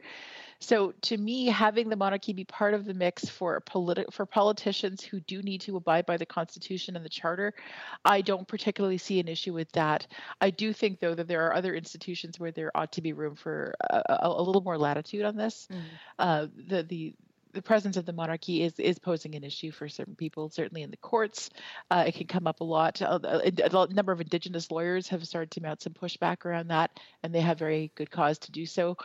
So, 0.60 0.94
to 1.04 1.18
me, 1.18 1.46
having 1.46 1.90
the 1.90 1.96
monarchy 1.96 2.34
be 2.34 2.46
part 2.46 2.74
of 2.74 2.86
the 2.86 2.96
mix 2.96 3.30
for 3.30 3.62
politi- 3.62 4.12
for 4.12 4.26
politicians 4.26 5.04
who 5.04 5.20
do 5.20 5.44
need 5.44 5.62
to 5.62 5.78
abide 5.78 6.08
by 6.08 6.18
the 6.18 6.26
Constitution 6.26 6.96
and 6.96 7.06
the 7.06 7.10
Charter, 7.10 7.54
I 8.04 8.22
don't 8.22 8.48
particularly 8.48 8.98
see 8.98 9.20
an 9.20 9.28
issue 9.28 9.54
with 9.54 9.72
that. 9.74 10.08
I 10.42 10.50
do 10.50 10.74
think, 10.74 11.00
though, 11.00 11.14
that 11.14 11.28
there 11.28 11.46
are 11.46 11.54
other 11.54 11.76
institutions 11.76 12.40
where 12.40 12.52
there 12.52 12.72
ought 12.74 12.94
to 12.94 13.02
be 13.04 13.14
room 13.14 13.36
for 13.36 13.76
a, 13.82 14.02
a, 14.10 14.28
a 14.28 14.42
little 14.42 14.64
more 14.64 14.78
latitude 14.80 15.24
on 15.24 15.36
this. 15.36 15.68
Uh, 16.18 16.48
the 16.68 16.82
the 16.82 17.14
the 17.56 17.62
presence 17.62 17.98
of 17.98 18.06
the 18.06 18.14
monarchy 18.14 18.62
is 18.62 18.78
is 18.80 19.00
posing 19.00 19.34
an 19.36 19.44
issue 19.44 19.72
for 19.72 19.90
certain 19.90 20.16
people. 20.16 20.50
Certainly 20.50 20.84
in 20.84 20.92
the 20.92 20.98
courts, 20.98 21.50
uh, 21.90 22.04
it 22.08 22.14
can 22.14 22.28
come 22.28 22.46
up 22.46 22.60
a 22.60 22.64
lot. 22.64 23.02
Uh, 23.02 23.20
A, 23.24 23.52
a- 23.64 23.82
a 23.82 23.94
number 23.94 24.12
of 24.12 24.22
Indigenous 24.22 24.70
lawyers 24.70 25.08
have 25.08 25.26
started 25.26 25.52
to 25.52 25.62
mount 25.62 25.82
some 25.82 25.94
pushback 25.94 26.46
around 26.46 26.68
that, 26.68 26.92
and 27.24 27.34
they 27.34 27.42
have 27.42 27.58
very 27.58 27.92
good 27.96 28.12
cause 28.12 28.38
to 28.40 28.52
do 28.52 28.66
so. 28.66 28.98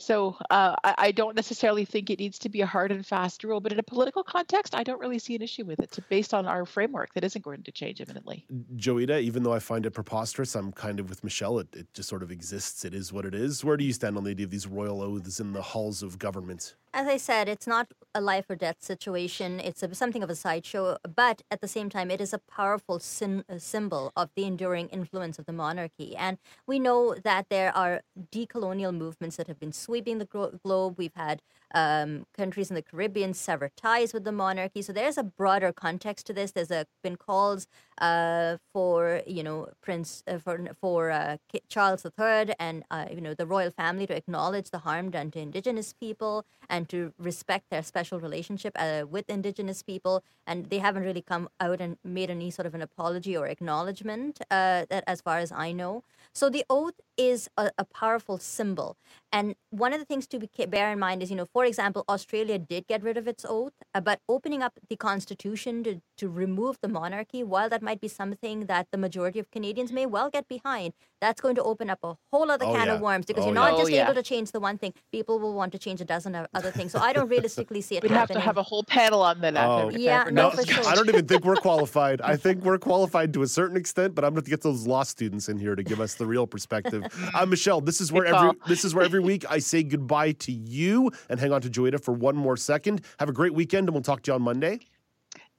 So 0.00 0.36
uh, 0.48 0.76
I, 0.84 0.94
I 0.98 1.10
don't 1.10 1.34
necessarily 1.34 1.84
think 1.84 2.08
it 2.08 2.20
needs 2.20 2.38
to 2.38 2.48
be 2.48 2.60
a 2.60 2.66
hard 2.66 2.92
and 2.92 3.04
fast 3.04 3.42
rule, 3.42 3.60
but 3.60 3.72
in 3.72 3.80
a 3.80 3.82
political 3.82 4.22
context, 4.22 4.76
I 4.76 4.84
don't 4.84 5.00
really 5.00 5.18
see 5.18 5.34
an 5.34 5.42
issue 5.42 5.64
with 5.64 5.80
it. 5.80 5.90
To, 5.92 6.02
based 6.02 6.32
on 6.32 6.46
our 6.46 6.64
framework, 6.64 7.12
that 7.14 7.24
isn't 7.24 7.42
going 7.44 7.64
to 7.64 7.72
change 7.72 8.00
imminently. 8.00 8.46
Joita, 8.76 9.20
even 9.20 9.42
though 9.42 9.52
I 9.52 9.58
find 9.58 9.84
it 9.86 9.90
preposterous, 9.90 10.54
I'm 10.54 10.70
kind 10.70 11.00
of 11.00 11.08
with 11.08 11.24
Michelle. 11.24 11.58
It, 11.58 11.66
it 11.74 11.92
just 11.94 12.08
sort 12.08 12.22
of 12.22 12.30
exists. 12.30 12.84
It 12.84 12.94
is 12.94 13.12
what 13.12 13.24
it 13.24 13.34
is. 13.34 13.64
Where 13.64 13.76
do 13.76 13.84
you 13.84 13.92
stand 13.92 14.16
on 14.16 14.22
the 14.22 14.30
idea 14.30 14.44
of 14.46 14.52
these 14.52 14.68
royal 14.68 15.02
oaths 15.02 15.40
in 15.40 15.52
the 15.52 15.62
halls 15.62 16.04
of 16.04 16.16
government? 16.16 16.76
As 16.94 17.06
I 17.06 17.18
said, 17.18 17.48
it's 17.48 17.66
not 17.66 17.92
a 18.14 18.20
life 18.20 18.48
or 18.48 18.56
death 18.56 18.82
situation. 18.82 19.60
It's 19.60 19.82
a, 19.82 19.94
something 19.94 20.22
of 20.22 20.30
a 20.30 20.34
sideshow, 20.34 20.96
but 21.14 21.42
at 21.50 21.60
the 21.60 21.68
same 21.68 21.90
time, 21.90 22.10
it 22.10 22.20
is 22.20 22.32
a 22.32 22.38
powerful 22.38 22.96
uh, 22.96 23.58
symbol 23.58 24.12
of 24.16 24.30
the 24.34 24.44
enduring 24.44 24.88
influence 24.88 25.38
of 25.38 25.44
the 25.44 25.52
monarchy. 25.52 26.16
And 26.16 26.38
we 26.66 26.78
know 26.78 27.14
that 27.14 27.50
there 27.50 27.76
are 27.76 28.02
decolonial 28.32 28.94
movements 28.94 29.36
that 29.36 29.48
have 29.48 29.60
been 29.60 29.72
sweeping 29.72 30.18
the 30.18 30.24
glo- 30.24 30.58
globe. 30.64 30.94
We've 30.96 31.14
had 31.14 31.42
um, 31.74 32.26
countries 32.36 32.70
in 32.70 32.74
the 32.74 32.82
Caribbean 32.82 33.34
sever 33.34 33.70
ties 33.76 34.12
with 34.12 34.24
the 34.24 34.32
monarchy. 34.32 34.82
So 34.82 34.92
there's 34.92 35.18
a 35.18 35.22
broader 35.22 35.72
context 35.72 36.26
to 36.26 36.32
this. 36.32 36.52
There's 36.52 36.70
a, 36.70 36.86
been 37.02 37.16
calls 37.16 37.66
uh, 38.00 38.58
for 38.72 39.22
you 39.26 39.42
know 39.42 39.68
Prince 39.80 40.22
uh, 40.26 40.38
for 40.38 40.68
for 40.80 41.10
uh, 41.10 41.36
Charles 41.68 42.04
III 42.04 42.54
and 42.58 42.84
uh, 42.90 43.06
you 43.10 43.20
know 43.20 43.34
the 43.34 43.46
royal 43.46 43.70
family 43.70 44.06
to 44.06 44.14
acknowledge 44.14 44.70
the 44.70 44.78
harm 44.78 45.10
done 45.10 45.30
to 45.32 45.40
Indigenous 45.40 45.92
people 45.92 46.44
and 46.68 46.88
to 46.88 47.12
respect 47.18 47.70
their 47.70 47.82
special 47.82 48.20
relationship 48.20 48.72
uh, 48.78 49.04
with 49.08 49.28
Indigenous 49.28 49.82
people. 49.82 50.22
And 50.46 50.70
they 50.70 50.78
haven't 50.78 51.02
really 51.02 51.22
come 51.22 51.48
out 51.60 51.80
and 51.80 51.98
made 52.02 52.30
any 52.30 52.50
sort 52.50 52.66
of 52.66 52.74
an 52.74 52.82
apology 52.82 53.36
or 53.36 53.46
acknowledgement 53.46 54.40
uh, 54.50 54.86
that, 54.88 55.04
as 55.06 55.20
far 55.20 55.38
as 55.38 55.52
I 55.52 55.72
know. 55.72 56.04
So 56.32 56.48
the 56.48 56.64
oath 56.70 57.00
is 57.16 57.50
a, 57.56 57.70
a, 57.76 57.84
powerful 57.84 58.38
symbol. 58.38 58.96
And 59.32 59.56
one 59.70 59.92
of 59.92 59.98
the 59.98 60.04
things 60.04 60.26
to 60.28 60.38
be, 60.38 60.48
bear 60.66 60.92
in 60.92 60.98
mind 60.98 61.22
is, 61.22 61.30
you 61.30 61.36
know, 61.36 61.46
for 61.58 61.64
example, 61.64 62.04
Australia 62.08 62.56
did 62.56 62.86
get 62.86 63.02
rid 63.02 63.16
of 63.16 63.26
its 63.26 63.44
oath, 63.48 63.72
uh, 63.92 64.00
but 64.00 64.20
opening 64.28 64.62
up 64.62 64.74
the 64.88 64.94
constitution 64.96 65.82
to, 65.82 66.00
to 66.16 66.28
remove 66.28 66.78
the 66.80 66.86
monarchy, 66.86 67.42
while 67.42 67.68
that 67.68 67.82
might 67.82 68.00
be 68.00 68.06
something 68.06 68.66
that 68.66 68.86
the 68.92 68.98
majority 69.06 69.40
of 69.40 69.50
Canadians 69.50 69.90
may 69.90 70.06
well 70.06 70.30
get 70.30 70.46
behind, 70.46 70.92
that's 71.20 71.40
going 71.40 71.56
to 71.56 71.62
open 71.64 71.90
up 71.90 71.98
a 72.04 72.14
whole 72.32 72.48
other 72.48 72.64
Oh, 72.64 72.72
can 72.76 72.86
yeah. 72.86 72.94
of 72.94 73.00
worms 73.00 73.26
because 73.26 73.42
Oh, 73.42 73.46
you're 73.48 73.54
not 73.54 73.72
yeah. 73.72 73.78
just 73.78 73.90
Oh, 73.90 73.94
yeah. 73.96 74.04
able 74.04 74.14
to 74.14 74.22
change 74.22 74.52
the 74.52 74.60
one 74.60 74.78
thing. 74.78 74.92
People 75.10 75.40
will 75.40 75.52
want 75.52 75.72
to 75.72 75.80
change 75.80 76.00
a 76.00 76.04
dozen 76.04 76.36
other 76.54 76.70
things. 76.70 76.92
So 76.92 77.00
I 77.00 77.12
don't 77.12 77.28
realistically 77.28 77.80
see 77.80 77.96
it 77.96 78.04
We'd 78.04 78.12
have 78.12 78.28
to 78.30 78.38
have 78.38 78.56
a 78.56 78.62
whole 78.62 78.84
panel 78.84 79.22
on 79.22 79.40
that. 79.40 79.56
Oh. 79.56 79.88
if 79.88 79.98
Yeah, 79.98 80.20
ever 80.20 80.30
no, 80.30 80.50
for 80.50 80.64
sure. 80.64 80.86
I 80.86 80.94
don't 80.94 81.08
even 81.08 81.26
think 81.26 81.44
we're 81.44 81.56
qualified. 81.56 82.20
I 82.20 82.36
think 82.36 82.62
we're 82.62 82.78
qualified 82.90 83.32
to 83.34 83.42
a 83.42 83.48
certain 83.48 83.76
extent, 83.76 84.14
but 84.14 84.24
I'm 84.24 84.32
going 84.32 84.44
to 84.44 84.50
get 84.50 84.62
those 84.62 84.86
law 84.86 85.02
students 85.02 85.48
in 85.48 85.58
here 85.58 85.74
to 85.74 85.82
give 85.82 86.00
us 86.00 86.14
the 86.14 86.26
real 86.26 86.46
perspective. 86.46 87.02
I'm 87.34 87.50
Michelle, 87.50 87.80
this 87.80 88.00
is 88.00 88.12
where 88.12 88.22
Good 88.26 88.34
every 88.34 88.48
call. 88.54 88.68
this 88.68 88.84
is 88.84 88.94
where 88.94 89.04
every 89.04 89.20
week 89.20 89.44
I 89.50 89.58
say 89.58 89.82
goodbye 89.82 90.32
to 90.46 90.52
you 90.52 91.10
and 91.28 91.40
hang 91.48 91.54
on 91.54 91.62
to 91.62 91.70
Joita 91.70 92.02
for 92.02 92.12
one 92.12 92.36
more 92.36 92.56
second. 92.56 93.00
Have 93.18 93.28
a 93.28 93.32
great 93.32 93.54
weekend, 93.54 93.88
and 93.88 93.94
we'll 93.94 94.02
talk 94.02 94.22
to 94.22 94.30
you 94.30 94.34
on 94.34 94.42
Monday. 94.42 94.80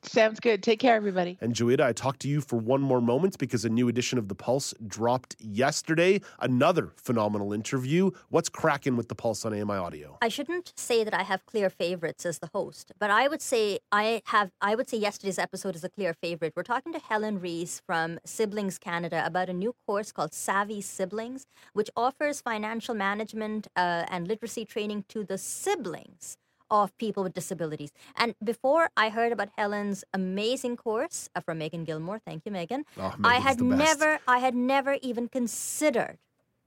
Sounds 0.04 0.40
good. 0.40 0.64
Take 0.64 0.80
care, 0.80 0.96
everybody. 0.96 1.38
And 1.42 1.54
Joita, 1.54 1.82
I 1.82 1.92
talk 1.92 2.20
to 2.20 2.28
you 2.28 2.40
for 2.40 2.58
one 2.58 2.82
more 2.82 3.02
moment 3.02 3.38
because 3.38 3.66
a 3.66 3.70
new 3.70 3.90
edition 3.90 4.18
of 4.18 4.30
The 4.30 4.36
Pulse 4.36 4.74
dropped 4.88 5.36
yesterday. 5.40 6.22
Another 6.40 6.94
phenomenal 6.96 7.52
interview. 7.52 8.12
What's 8.30 8.48
cracking 8.48 8.96
with 8.96 9.10
The 9.10 9.16
Pulse 9.16 9.44
on 9.46 9.54
AMI 9.54 9.76
Audio? 9.76 10.18
I 10.22 10.30
shouldn't 10.30 10.74
say 10.78 11.04
that 11.04 11.14
I 11.14 11.24
have 11.24 11.46
clear 11.46 11.70
favorites 11.70 12.26
as 12.26 12.40
the 12.40 12.50
host, 12.54 12.94
but 12.98 13.12
I 13.12 13.28
would 13.28 13.42
say 13.42 13.80
I 13.92 14.22
have. 14.26 14.52
I 14.62 14.76
would 14.76 14.90
say 14.90 14.98
yesterday's 14.98 15.38
episode 15.38 15.76
is 15.76 15.84
a 15.84 15.90
clear 15.90 16.14
favorite. 16.14 16.54
We're 16.56 16.64
talking 16.64 16.94
to 16.94 17.00
Helen 17.00 17.40
Rees 17.40 17.82
from 17.86 18.20
Siblings 18.26 18.78
Canada 18.78 19.24
about 19.26 19.50
a 19.50 19.54
new 19.54 19.76
course 19.86 20.12
called 20.12 20.34
Savvy 20.34 20.82
Siblings, 20.82 21.46
which 21.74 21.90
offers 21.96 22.42
financial 22.42 22.96
management 22.96 23.68
uh, 23.76 24.06
and 24.10 24.28
literacy 24.28 24.64
training 24.64 25.04
to 25.10 25.24
the 25.24 25.38
siblings 25.38 26.38
of 26.72 26.96
people 26.98 27.24
with 27.24 27.34
disabilities. 27.34 27.92
And 28.16 28.36
before 28.44 28.90
I 28.96 29.10
heard 29.10 29.32
about 29.32 29.50
Helen's 29.58 30.04
amazing 30.14 30.78
course 30.78 31.30
uh, 31.36 31.42
from 31.42 31.60
Megan 31.60 31.84
Gilmore, 31.84 32.20
thank 32.20 32.46
you, 32.46 32.52
Megan. 32.52 32.86
Oh, 32.98 33.14
I 33.24 33.36
had 33.40 33.62
never, 33.62 34.20
I 34.28 34.40
had 34.40 34.56
never 34.56 34.98
even 35.02 35.28
considered 35.28 36.18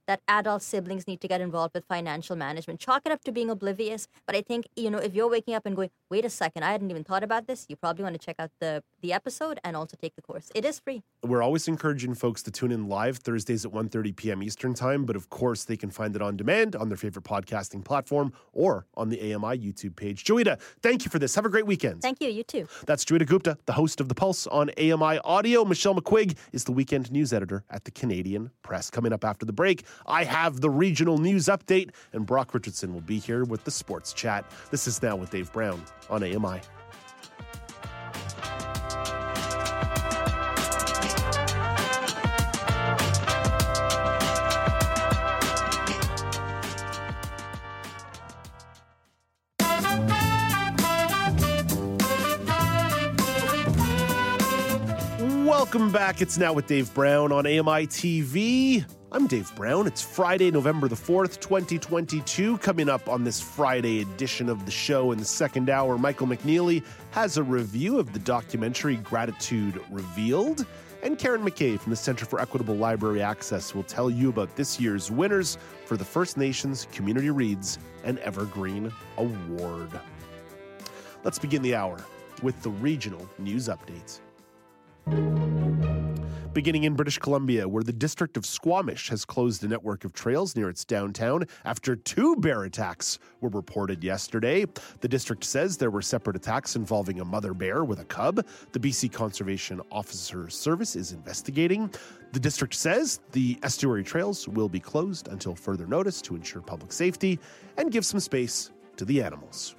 that 0.07 0.20
adult 0.28 0.62
siblings 0.62 1.07
need 1.07 1.20
to 1.20 1.28
get 1.28 1.40
involved 1.40 1.74
with 1.74 1.84
financial 1.84 2.36
management. 2.36 2.80
Chalk 2.80 3.03
it 3.07 3.12
up 3.12 3.22
to 3.24 3.32
being 3.32 3.50
oblivious, 3.50 4.09
but 4.26 4.36
I 4.36 4.42
think 4.42 4.66
you 4.76 4.90
know 4.90 4.98
if 4.98 5.14
you're 5.14 5.28
waking 5.28 5.55
up 5.55 5.66
and 5.66 5.76
going, 5.76 5.90
"Wait 6.11 6.24
a 6.24 6.30
second, 6.30 6.64
I 6.64 6.72
hadn't 6.72 6.90
even 6.90 7.05
thought 7.05 7.22
about 7.22 7.46
this," 7.46 7.66
you 7.68 7.76
probably 7.76 8.05
want 8.05 8.14
to 8.18 8.24
check 8.24 8.36
out 8.38 8.50
the 8.61 8.82
the 9.00 9.12
episode 9.12 9.59
and 9.64 9.76
also 9.76 9.96
take 10.00 10.14
the 10.16 10.22
course. 10.22 10.50
It 10.55 10.64
is 10.64 10.78
free. 10.78 11.03
We're 11.22 11.42
always 11.42 11.68
encouraging 11.68 12.14
folks 12.14 12.42
to 12.44 12.50
tune 12.50 12.72
in 12.72 12.88
live 12.88 13.18
Thursdays 13.18 13.64
at 13.64 13.72
1.30 13.72 14.16
p.m. 14.16 14.42
Eastern 14.42 14.74
Time, 14.74 15.05
but 15.05 15.16
of 15.16 15.30
course 15.30 15.64
they 15.64 15.76
can 15.76 15.90
find 15.90 16.16
it 16.16 16.22
on 16.22 16.36
demand 16.36 16.74
on 16.76 16.88
their 16.88 16.96
favorite 16.96 17.24
podcasting 17.24 17.84
platform 17.84 18.32
or 18.53 18.86
on 18.96 19.09
the 19.09 19.20
AMI 19.20 19.59
YouTube 19.59 19.96
page. 19.96 20.24
Joita, 20.24 20.61
thank 20.82 21.05
you 21.05 21.11
for 21.11 21.18
this. 21.18 21.34
Have 21.34 21.44
a 21.44 21.48
great 21.48 21.66
weekend. 21.66 22.03
Thank 22.03 22.20
you. 22.20 22.28
You 22.28 22.42
too. 22.42 22.66
That's 22.86 23.05
Joita 23.05 23.26
Gupta, 23.26 23.59
the 23.66 23.72
host 23.72 24.00
of 24.00 24.09
The 24.09 24.14
Pulse 24.14 24.46
on 24.46 24.70
AMI 24.70 25.18
Audio. 25.24 25.64
Michelle 25.64 25.94
McQuigg 25.94 26.36
is 26.53 26.64
the 26.64 26.72
weekend 26.72 27.11
news 27.12 27.32
editor 27.32 27.64
at 27.70 27.84
the 27.84 27.90
Canadian 27.90 28.50
Press. 28.62 28.90
Coming 28.90 29.12
up 29.12 29.24
after 29.24 29.44
the 29.44 29.53
break, 29.53 29.84
I 30.07 30.24
have 30.24 30.61
the 30.61 30.70
regional 30.70 31.18
news 31.18 31.47
update, 31.47 31.90
and 32.12 32.26
Brock 32.26 32.55
Richardson 32.55 32.93
will 32.93 33.01
be 33.01 33.18
here 33.18 33.45
with 33.45 33.64
the 33.64 33.70
sports 33.70 34.12
chat. 34.12 34.51
This 34.70 34.86
is 34.86 35.03
Now 35.03 35.16
with 35.16 35.30
Dave 35.30 35.53
Brown 35.53 35.82
on 36.11 36.22
AMI. 36.22 36.61
Welcome 55.73 55.91
back. 55.91 56.20
It's 56.20 56.37
now 56.37 56.53
with 56.53 56.66
Dave 56.66 56.93
Brown 56.93 57.33
on 57.33 57.47
AMI 57.47 57.87
TV. 57.87 58.85
I'm 59.11 59.27
Dave 59.27 59.51
Brown. 59.57 59.87
It's 59.87 60.03
Friday, 60.03 60.51
November 60.51 60.87
the 60.87 60.97
4th, 60.97 61.41
2022. 61.41 62.59
Coming 62.59 62.91
up 62.91 63.09
on 63.09 63.25
this 63.25 63.41
Friday 63.41 64.03
edition 64.03 64.51
of 64.51 64.66
the 64.66 64.70
show 64.70 65.12
in 65.12 65.18
the 65.18 65.25
second 65.25 65.70
hour, 65.70 65.97
Michael 65.97 66.27
McNeely 66.27 66.85
has 67.12 67.39
a 67.39 67.43
review 67.43 67.99
of 67.99 68.12
the 68.12 68.18
documentary 68.18 68.97
Gratitude 68.97 69.83
Revealed. 69.91 70.66
And 71.03 71.18
Karen 71.18 71.43
McKay 71.43 71.81
from 71.81 71.89
the 71.89 71.97
Center 71.97 72.27
for 72.27 72.39
Equitable 72.39 72.77
Library 72.77 73.23
Access 73.23 73.75
will 73.75 73.83
tell 73.83 74.11
you 74.11 74.29
about 74.29 74.55
this 74.57 74.79
year's 74.79 75.11
winners 75.11 75.57
for 75.87 75.97
the 75.97 76.05
First 76.05 76.37
Nations 76.37 76.87
Community 76.93 77.31
Reads 77.31 77.79
and 78.05 78.18
Evergreen 78.18 78.93
Award. 79.16 79.99
Let's 81.25 81.39
begin 81.39 81.62
the 81.62 81.75
hour 81.75 82.05
with 82.43 82.61
the 82.61 82.70
regional 82.73 83.27
news 83.39 83.68
updates. 83.68 84.20
Beginning 86.53 86.84
in 86.84 86.94
British 86.94 87.18
Columbia, 87.18 87.66
where 87.66 87.82
the 87.82 87.94
district 87.94 88.36
of 88.36 88.44
Squamish 88.44 89.09
has 89.09 89.24
closed 89.24 89.64
a 89.64 89.68
network 89.68 90.05
of 90.05 90.12
trails 90.12 90.55
near 90.55 90.68
its 90.68 90.84
downtown 90.84 91.44
after 91.64 91.96
two 91.96 92.36
bear 92.36 92.64
attacks 92.64 93.18
were 93.40 93.48
reported 93.48 94.05
yesterday. 94.05 94.66
The 95.00 95.09
district 95.09 95.44
says 95.44 95.78
there 95.78 95.90
were 95.90 96.03
separate 96.03 96.36
attacks 96.36 96.76
involving 96.76 97.20
a 97.20 97.24
mother 97.24 97.55
bear 97.55 97.84
with 97.84 98.00
a 98.00 98.05
cub. 98.05 98.44
The 98.72 98.78
BC 98.78 99.11
Conservation 99.11 99.80
Officer 99.90 100.50
Service 100.50 100.94
is 100.94 101.12
investigating. 101.12 101.90
The 102.32 102.40
district 102.40 102.74
says 102.74 103.20
the 103.32 103.59
estuary 103.62 104.05
trails 104.05 104.46
will 104.46 104.68
be 104.68 104.80
closed 104.80 105.28
until 105.28 105.55
further 105.55 105.86
notice 105.86 106.20
to 106.22 106.36
ensure 106.36 106.61
public 106.61 106.92
safety 106.92 107.38
and 107.78 107.90
give 107.90 108.05
some 108.05 108.20
space 108.20 108.70
to 108.98 109.07
the 109.07 109.22
animals. 109.22 109.74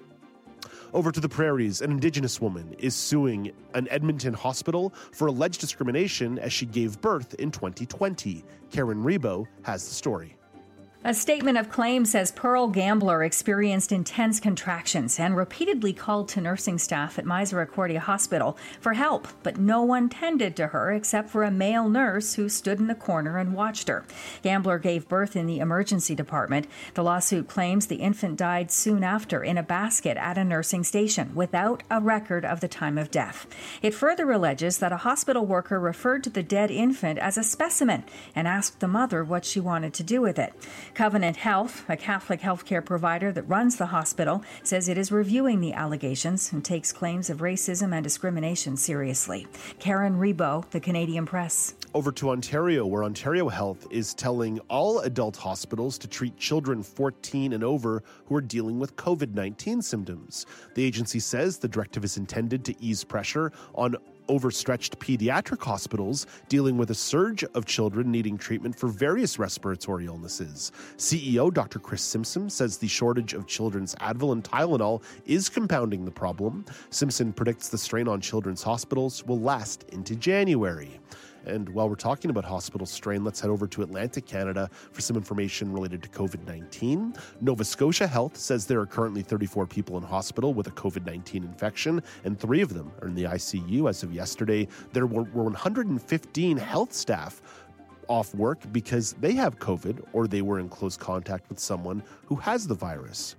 Over 0.94 1.12
to 1.12 1.20
the 1.20 1.30
prairies, 1.30 1.82
an 1.82 1.90
Indigenous 1.90 2.40
woman 2.40 2.76
is 2.78 2.94
suing 2.94 3.52
an 3.74 3.88
Edmonton 3.90 4.36
hospital 4.36 4.94
for 5.12 5.26
alleged 5.26 5.60
discrimination 5.60 6.38
as 6.38 6.54
she 6.54 6.68
gave 6.68 7.02
birth 7.02 7.34
in 7.36 7.50
2020. 7.50 8.46
Karen 8.70 9.04
Rebo 9.04 9.48
has 9.64 9.88
the 9.88 9.94
story. 9.96 10.38
A 11.06 11.14
statement 11.14 11.58
of 11.58 11.70
claim 11.70 12.06
says 12.06 12.32
Pearl 12.32 12.70
Gambler 12.70 13.26
experienced 13.26 13.92
intense 13.92 14.40
contractions 14.40 15.20
and 15.20 15.36
repeatedly 15.36 15.92
called 15.92 16.30
to 16.30 16.40
nursing 16.40 16.78
staff 16.78 17.20
at 17.20 17.26
Misericordia 17.26 18.00
Hospital 18.00 18.58
for 18.80 18.94
help, 18.94 19.28
but 19.44 19.58
no 19.58 19.82
one 19.82 20.08
tended 20.08 20.56
to 20.56 20.68
her 20.68 20.94
except 20.94 21.30
for 21.30 21.44
a 21.44 21.52
male 21.52 21.90
nurse 21.90 22.36
who 22.36 22.48
stood 22.48 22.80
in 22.80 22.88
the 22.88 22.96
corner 22.96 23.38
and 23.38 23.54
watched 23.54 23.90
her. 23.90 24.06
Gambler 24.44 24.80
gave 24.80 25.10
birth 25.10 25.36
in 25.36 25.46
the 25.46 25.60
emergency 25.60 26.16
department. 26.16 26.68
The 26.94 27.04
lawsuit 27.04 27.50
claims 27.50 27.88
the 27.88 27.98
infant 27.98 28.38
died 28.38 28.72
soon 28.72 29.04
after 29.04 29.44
in 29.44 29.58
a 29.58 29.64
basket 29.64 30.16
at 30.16 30.38
a 30.38 30.46
nursing 30.46 30.86
station 30.86 31.36
without 31.36 31.84
a 31.92 32.00
record 32.00 32.46
of 32.46 32.62
the 32.62 32.70
time 32.70 32.98
of 32.98 33.12
death. 33.12 33.46
It 33.82 33.94
further 33.94 34.32
alleges 34.32 34.78
that 34.78 34.94
a 34.94 35.04
hospital 35.04 35.46
worker 35.46 35.82
referred 35.82 36.24
to 36.24 36.30
the 36.30 36.44
dead 36.44 36.72
infant 36.72 37.20
as 37.20 37.38
a 37.38 37.44
specimen 37.44 38.06
and 38.34 38.48
asked 38.48 38.80
the 38.80 38.88
mother 38.88 39.22
what 39.22 39.44
she 39.44 39.60
wanted 39.60 39.94
to 39.96 40.04
do 40.04 40.22
with 40.22 40.40
it. 40.40 40.54
Covenant 40.94 41.38
Health, 41.38 41.86
a 41.90 41.98
Catholic 41.98 42.40
healthcare 42.42 42.86
provider 42.86 43.32
that 43.32 43.44
runs 43.44 43.78
the 43.78 43.88
hospital, 43.88 44.44
says 44.62 44.88
it 44.88 44.98
is 44.98 45.12
reviewing 45.12 45.60
the 45.60 45.74
allegations 45.74 46.54
and 46.54 46.64
takes 46.64 46.92
claims 46.92 47.32
of 47.32 47.40
racism 47.40 47.96
and 47.96 48.04
discrimination 48.04 48.78
seriously. 48.78 49.48
Karen 49.80 50.20
Rebo, 50.20 50.70
the 50.70 50.80
Canadian 50.80 51.26
Press. 51.26 51.74
Over 51.96 52.12
to 52.12 52.30
Ontario, 52.30 52.86
where 52.86 53.04
Ontario 53.04 53.50
Health 53.50 53.88
is 53.90 54.14
telling 54.14 54.60
all 54.70 55.00
adult 55.00 55.36
hospitals 55.36 55.98
to 55.98 56.08
treat 56.08 56.38
children 56.38 56.84
14 56.84 57.54
and 57.54 57.64
over 57.64 58.04
who 58.28 58.36
are 58.36 58.42
dealing 58.42 58.78
with 58.78 58.96
COVID 58.96 59.34
19 59.34 59.82
symptoms. 59.82 60.46
The 60.76 60.84
agency 60.84 61.20
says 61.20 61.58
the 61.58 61.68
directive 61.68 62.04
is 62.04 62.18
intended 62.18 62.64
to 62.66 62.76
ease 62.80 63.04
pressure 63.04 63.52
on 63.74 63.96
overstretched 64.30 65.00
pediatric 65.00 65.62
hospitals 65.64 66.28
dealing 66.50 66.78
with 66.78 66.92
a 66.92 66.96
surge 66.96 67.44
of 67.44 67.66
children 67.66 68.12
needing 68.12 68.38
treatment 68.38 68.78
for 68.78 68.88
various 68.88 69.40
respiratory 69.40 70.06
illnesses. 70.06 70.72
CEO 70.98 71.54
Dr. 71.54 71.80
Chris 71.80 72.02
Simpson 72.02 72.50
says 72.50 72.78
the 72.78 72.88
shortage 72.88 73.34
of 73.34 73.48
children's 73.48 73.96
Advil 73.96 74.32
and 74.32 74.44
Tylenol 74.44 75.04
is 75.26 75.50
compounding 75.50 76.06
the 76.06 76.12
problem. 76.12 76.66
Simpson 76.90 77.34
predicts 77.34 77.70
the 77.70 77.78
strain 77.78 78.08
on 78.08 78.22
children's 78.22 78.64
hospitals 78.64 79.26
will 79.26 79.40
last 79.40 79.84
into 79.90 80.16
January. 80.16 81.00
And 81.46 81.70
while 81.70 81.90
we're 81.90 81.96
talking 81.96 82.30
about 82.30 82.46
hospital 82.46 82.88
strain, 82.88 83.24
let's 83.24 83.40
head 83.40 83.50
over 83.50 83.68
to 83.68 83.82
Atlantic 83.82 84.26
Canada 84.26 84.70
for 84.92 85.02
some 85.02 85.16
information 85.16 85.72
related 85.72 86.02
to 86.04 86.10
COVID 86.10 86.46
19. 86.46 87.16
Nova 87.42 87.64
Scotia 87.64 88.08
Health 88.08 88.38
says 88.38 88.66
there 88.66 88.80
are 88.80 88.86
currently 88.86 89.22
34 89.22 89.68
people 89.68 89.98
in 89.98 90.04
hospital 90.04 90.54
with 90.54 90.68
a 90.68 90.72
COVID 90.72 91.06
19 91.06 91.44
infection, 91.44 92.02
and 92.24 92.40
three 92.40 92.62
of 92.62 92.74
them 92.74 92.92
are 93.02 93.08
in 93.08 93.16
the 93.16 93.24
ICU 93.24 93.90
as 93.90 94.04
of 94.04 94.14
yesterday. 94.14 94.68
There 94.94 95.06
were 95.08 95.24
115 95.24 96.58
health 96.58 96.94
staff 96.94 97.42
off 98.08 98.34
work 98.36 98.60
because 98.72 99.14
they 99.14 99.34
have 99.34 99.60
COVID 99.60 100.06
or 100.14 100.28
they 100.28 100.42
were 100.42 100.60
in 100.60 100.70
close 100.70 100.98
contact 100.98 101.50
with 101.50 101.60
someone 101.60 102.04
who 102.26 102.36
has 102.36 102.68
the 102.68 102.76
virus. 102.76 103.36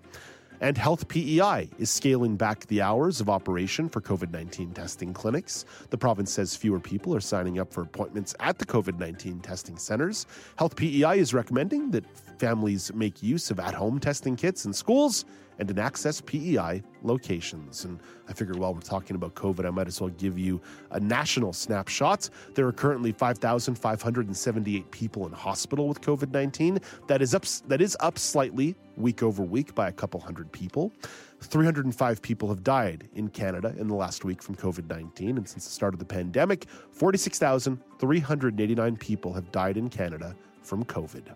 And 0.65 0.79
Health 0.79 1.09
PEI 1.09 1.69
is 1.79 1.91
scaling 1.91 2.37
back 2.37 2.67
the 2.69 2.81
hours 2.81 3.21
of 3.21 3.29
operation 3.29 3.87
for 3.87 4.01
COVID 4.01 4.31
19 4.31 4.73
testing 4.73 5.13
clinics. 5.13 5.67
The 5.91 5.99
province 5.99 6.33
says 6.33 6.57
fewer 6.57 6.81
people 6.81 7.15
are 7.15 7.21
signing 7.21 7.59
up 7.59 7.71
for 7.71 7.83
appointments 7.83 8.35
at 8.41 8.59
the 8.59 8.65
COVID 8.65 8.99
19 8.99 9.41
testing 9.41 9.77
centers. 9.77 10.25
Health 10.57 10.75
PEI 10.75 11.19
is 11.19 11.35
recommending 11.35 11.91
that 11.91 12.07
families 12.39 12.91
make 12.95 13.23
use 13.23 13.51
of 13.51 13.61
at 13.61 13.75
home 13.75 14.01
testing 14.01 14.37
kits 14.37 14.65
in 14.65 14.73
schools 14.73 15.27
and 15.59 15.71
in 15.71 15.79
Access 15.79 16.21
PEI 16.21 16.83
locations. 17.03 17.85
And 17.85 17.99
I 18.29 18.33
figured 18.33 18.59
while 18.59 18.75
we're 18.75 18.81
talking 18.81 19.17
about 19.17 19.35
COVID, 19.35 19.67
I 19.67 19.71
might 19.71 19.87
as 19.87 20.01
well 20.01 20.11
give 20.11 20.39
you 20.39 20.61
a 20.91 21.01
national 21.01 21.53
snapshot. 21.53 22.29
There 22.55 22.67
are 22.67 22.73
currently 22.73 23.13
5,578 23.13 24.91
people 24.91 25.27
in 25.27 25.33
hospital 25.33 25.89
with 25.89 26.01
COVID 26.01 26.33
19. 26.33 26.81
That 27.07 27.23
is 27.23 27.35
up. 27.35 27.45
That 27.69 27.81
is 27.81 27.97
up 28.01 28.19
slightly 28.19 28.75
week 28.97 29.23
over 29.23 29.43
week 29.43 29.75
by 29.75 29.89
a 29.89 29.93
couple 29.93 30.21
hundred 30.21 30.51
people. 30.53 30.93
305 31.41 32.23
people 32.23 32.49
have 32.49 32.65
died 32.65 33.09
in 33.15 33.29
Canada 33.29 33.75
in 33.77 33.89
the 33.89 33.95
last 33.95 34.25
week 34.25 34.43
from 34.43 34.57
COVID 34.57 34.89
19. 34.89 35.37
And 35.37 35.49
since 35.49 35.65
the 35.65 35.71
start 35.71 35.95
of 35.95 35.99
the 35.99 36.05
pandemic, 36.05 36.67
46,389 36.93 38.97
people 38.97 39.33
have 39.33 39.51
died 39.53 39.77
in 39.77 39.91
Canada 39.91 40.35
from 40.63 40.85
COVID. 40.85 41.35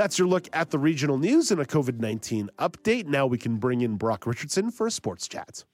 That's 0.00 0.18
your 0.18 0.28
look 0.28 0.48
at 0.54 0.70
the 0.70 0.78
regional 0.78 1.18
news 1.18 1.50
and 1.50 1.60
a 1.60 1.66
COVID 1.66 2.00
19 2.00 2.48
update. 2.58 3.04
Now 3.04 3.26
we 3.26 3.36
can 3.36 3.58
bring 3.58 3.82
in 3.82 3.96
Brock 3.96 4.26
Richardson 4.26 4.70
for 4.70 4.86
a 4.86 4.90
sports 4.90 5.28
chat. 5.28 5.66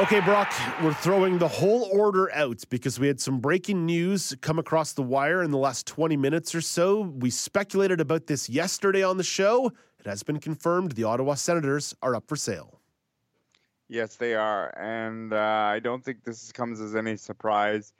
Okay, 0.00 0.18
Brock, 0.24 0.52
we're 0.82 0.92
throwing 0.92 1.38
the 1.38 1.46
whole 1.46 1.88
order 1.92 2.32
out 2.32 2.64
because 2.68 2.98
we 2.98 3.06
had 3.06 3.20
some 3.20 3.38
breaking 3.38 3.86
news 3.86 4.34
come 4.40 4.58
across 4.58 4.92
the 4.92 5.02
wire 5.02 5.44
in 5.44 5.52
the 5.52 5.58
last 5.58 5.86
20 5.86 6.16
minutes 6.16 6.52
or 6.52 6.60
so. 6.60 7.02
We 7.02 7.30
speculated 7.30 8.00
about 8.00 8.26
this 8.26 8.48
yesterday 8.48 9.04
on 9.04 9.18
the 9.18 9.22
show. 9.22 9.70
It 10.00 10.06
has 10.06 10.24
been 10.24 10.40
confirmed 10.40 10.92
the 10.92 11.04
Ottawa 11.04 11.34
Senators 11.34 11.94
are 12.02 12.16
up 12.16 12.26
for 12.26 12.34
sale. 12.34 12.80
Yes, 13.90 14.14
they 14.14 14.36
are. 14.36 14.72
And 14.78 15.32
uh, 15.32 15.36
I 15.36 15.80
don't 15.80 16.04
think 16.04 16.22
this 16.22 16.52
comes 16.52 16.80
as 16.80 16.94
any 16.94 17.16
surprise. 17.16 17.92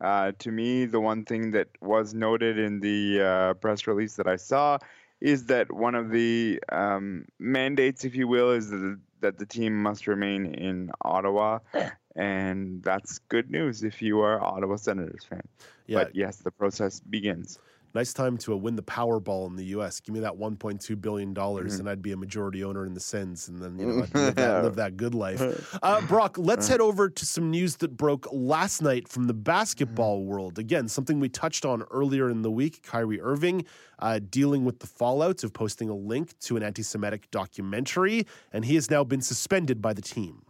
Uh, 0.00 0.32
to 0.38 0.50
me, 0.50 0.84
the 0.84 1.00
one 1.00 1.24
thing 1.24 1.50
that 1.52 1.68
was 1.80 2.14
noted 2.14 2.58
in 2.58 2.80
the 2.80 3.20
uh, 3.20 3.54
press 3.54 3.86
release 3.86 4.14
that 4.16 4.28
I 4.28 4.36
saw 4.36 4.78
is 5.20 5.46
that 5.46 5.72
one 5.72 5.94
of 5.94 6.10
the 6.10 6.62
um, 6.70 7.24
mandates, 7.38 8.04
if 8.04 8.14
you 8.14 8.28
will, 8.28 8.52
is 8.52 8.70
that, 8.70 8.98
that 9.20 9.38
the 9.38 9.46
team 9.46 9.82
must 9.82 10.06
remain 10.06 10.46
in 10.46 10.90
Ottawa. 11.02 11.58
And 12.16 12.82
that's 12.82 13.20
good 13.28 13.48
news 13.48 13.84
if 13.84 14.02
you 14.02 14.22
are 14.22 14.42
Ottawa 14.42 14.74
Senators 14.74 15.22
fan. 15.22 15.42
Yeah. 15.86 15.98
But 16.02 16.16
yes, 16.16 16.38
the 16.38 16.50
process 16.50 16.98
begins. 16.98 17.60
Nice 17.98 18.12
time 18.12 18.36
to 18.38 18.56
win 18.56 18.76
the 18.76 18.82
Powerball 18.84 19.48
in 19.48 19.56
the 19.56 19.64
U.S. 19.74 19.98
Give 19.98 20.14
me 20.14 20.20
that 20.20 20.32
1.2 20.38 21.00
billion 21.00 21.34
dollars, 21.34 21.74
Mhm. 21.74 21.80
and 21.80 21.90
I'd 21.90 22.00
be 22.00 22.12
a 22.12 22.16
majority 22.16 22.62
owner 22.62 22.86
in 22.86 22.94
the 22.94 23.00
Sens, 23.00 23.48
and 23.48 23.60
then 23.60 23.76
you 23.76 23.86
know 23.86 24.02
I'd 24.04 24.14
live 24.14 24.34
that, 24.36 24.62
live 24.62 24.76
that 24.76 24.96
good 24.96 25.16
life. 25.16 25.40
Uh, 25.82 26.00
Brock, 26.02 26.38
let's 26.38 26.68
head 26.68 26.80
over 26.80 27.08
to 27.10 27.26
some 27.26 27.50
news 27.50 27.74
that 27.78 27.96
broke 27.96 28.28
last 28.32 28.82
night 28.82 29.08
from 29.08 29.24
the 29.24 29.34
basketball 29.34 30.22
world. 30.24 30.60
Again, 30.60 30.86
something 30.86 31.18
we 31.18 31.28
touched 31.28 31.64
on 31.64 31.82
earlier 31.90 32.30
in 32.30 32.42
the 32.42 32.52
week. 32.52 32.84
Kyrie 32.84 33.20
Irving 33.20 33.64
uh, 33.98 34.20
dealing 34.30 34.64
with 34.64 34.78
the 34.78 34.86
fallout 34.86 35.42
of 35.42 35.52
posting 35.52 35.88
a 35.88 35.94
link 35.96 36.38
to 36.40 36.56
an 36.56 36.62
anti-Semitic 36.62 37.28
documentary, 37.32 38.26
and 38.52 38.64
he 38.64 38.76
has 38.76 38.88
now 38.92 39.02
been 39.02 39.20
suspended 39.22 39.82
by 39.82 39.92
the 39.92 40.02
team. 40.02 40.42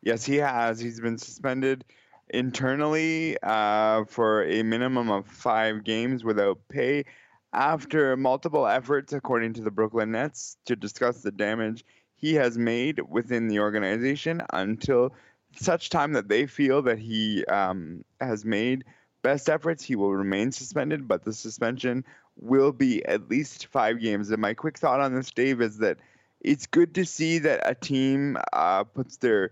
Yes, 0.00 0.24
he 0.24 0.36
has. 0.36 0.78
He's 0.78 1.00
been 1.00 1.18
suspended 1.18 1.84
internally 2.28 3.36
uh, 3.42 4.04
for 4.04 4.44
a 4.44 4.62
minimum 4.62 5.10
of 5.10 5.26
five 5.26 5.84
games 5.84 6.24
without 6.24 6.58
pay 6.68 7.04
after 7.52 8.16
multiple 8.16 8.66
efforts, 8.66 9.12
according 9.12 9.54
to 9.54 9.62
the 9.62 9.70
Brooklyn 9.70 10.12
Nets, 10.12 10.56
to 10.66 10.76
discuss 10.76 11.20
the 11.20 11.32
damage 11.32 11.84
he 12.16 12.34
has 12.34 12.56
made 12.56 13.00
within 13.00 13.48
the 13.48 13.60
organization 13.60 14.42
until 14.52 15.12
such 15.56 15.90
time 15.90 16.12
that 16.12 16.28
they 16.28 16.46
feel 16.46 16.82
that 16.82 16.98
he 16.98 17.44
um, 17.46 18.04
has 18.20 18.44
made 18.44 18.84
best 19.22 19.48
efforts, 19.48 19.84
he 19.84 19.96
will 19.96 20.12
remain 20.12 20.52
suspended, 20.52 21.06
but 21.06 21.24
the 21.24 21.32
suspension 21.32 22.04
will 22.36 22.72
be 22.72 23.04
at 23.04 23.28
least 23.28 23.66
five 23.66 24.00
games. 24.00 24.30
And 24.30 24.40
my 24.40 24.54
quick 24.54 24.78
thought 24.78 25.00
on 25.00 25.14
this, 25.14 25.30
Dave, 25.30 25.60
is 25.60 25.78
that 25.78 25.98
it's 26.40 26.66
good 26.66 26.94
to 26.94 27.04
see 27.04 27.38
that 27.40 27.60
a 27.64 27.74
team 27.74 28.36
uh, 28.52 28.84
puts 28.84 29.18
their 29.18 29.50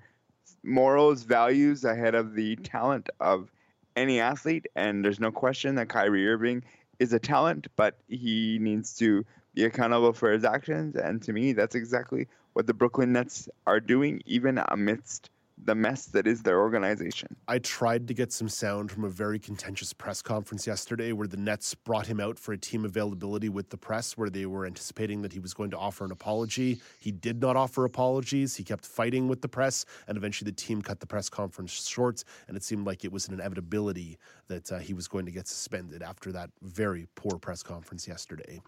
morals, 0.63 1.23
values 1.23 1.85
ahead 1.85 2.15
of 2.15 2.35
the 2.35 2.57
talent 2.57 3.09
of 3.21 3.51
any 3.97 4.21
athlete. 4.21 4.67
And 4.77 5.05
there's 5.05 5.21
no 5.21 5.33
question 5.33 5.75
that 5.77 5.89
Kyrie 5.89 6.29
Irving 6.29 6.65
is 6.99 7.13
a 7.13 7.19
talent, 7.19 7.69
but 7.77 7.99
he 8.09 8.59
needs 8.61 8.97
to 8.99 9.25
be 9.55 9.65
accountable 9.65 10.13
for 10.13 10.31
his 10.31 10.45
actions. 10.45 10.97
And 10.97 11.23
to 11.23 11.33
me, 11.33 11.53
that's 11.53 11.75
exactly 11.75 12.29
what 12.53 12.67
the 12.67 12.75
Brooklyn 12.75 13.13
Nets 13.13 13.49
are 13.67 13.81
doing, 13.81 14.23
even 14.27 14.63
amidst 14.69 15.31
the 15.65 15.75
mess 15.75 16.07
that 16.07 16.27
is 16.27 16.43
their 16.43 16.61
organization. 16.61 17.37
I 17.49 17.59
tried 17.59 18.09
to 18.09 18.15
get 18.15 18.33
some 18.33 18.49
sound 18.49 18.91
from 18.91 19.05
a 19.05 19.09
very 19.09 19.39
contentious 19.39 19.93
press 19.93 20.23
conference 20.23 20.67
yesterday 20.67 21.13
where 21.13 21.27
the 21.27 21.37
Nets 21.37 21.75
brought 21.75 22.07
him 22.07 22.21
out 22.21 22.39
for 22.39 22.53
a 22.53 22.59
team 22.59 22.85
availability 22.85 23.49
with 23.49 23.71
the 23.71 23.77
press 23.77 24.17
where 24.17 24.31
they 24.31 24.47
were 24.47 24.67
anticipating 24.67 25.23
that 25.23 25.33
he 25.33 25.39
was 25.39 25.55
going 25.55 25.71
to 25.71 25.79
offer 25.79 26.05
an 26.05 26.13
apology. 26.13 26.81
He 26.99 27.13
did 27.13 27.41
not 27.41 27.57
offer 27.57 27.85
apologies. 27.85 28.57
He 28.57 28.65
kept 28.65 28.87
fighting 28.87 29.29
with 29.29 29.43
the 29.43 29.49
press, 29.49 29.85
and 30.07 30.17
eventually 30.17 30.51
the 30.51 30.57
team 30.57 30.83
cut 30.83 31.01
the 31.01 31.07
press 31.07 31.29
conference 31.29 31.73
short, 31.73 32.25
and 32.49 32.57
it 32.57 32.63
seemed 32.63 32.87
like 32.87 33.05
it 33.05 33.13
was 33.13 33.29
an 33.29 33.35
inevitability 33.35 34.19
that 34.51 34.73
uh, 34.73 34.79
he 34.79 34.93
was 34.93 35.09
going 35.09 35.25
to 35.25 35.31
get 35.31 35.47
suspended 35.47 36.03
after 36.03 36.33
that 36.33 36.51
very 36.61 37.07
poor 37.15 37.39
press 37.39 37.63
conference 37.63 38.07
yesterday. 38.07 38.61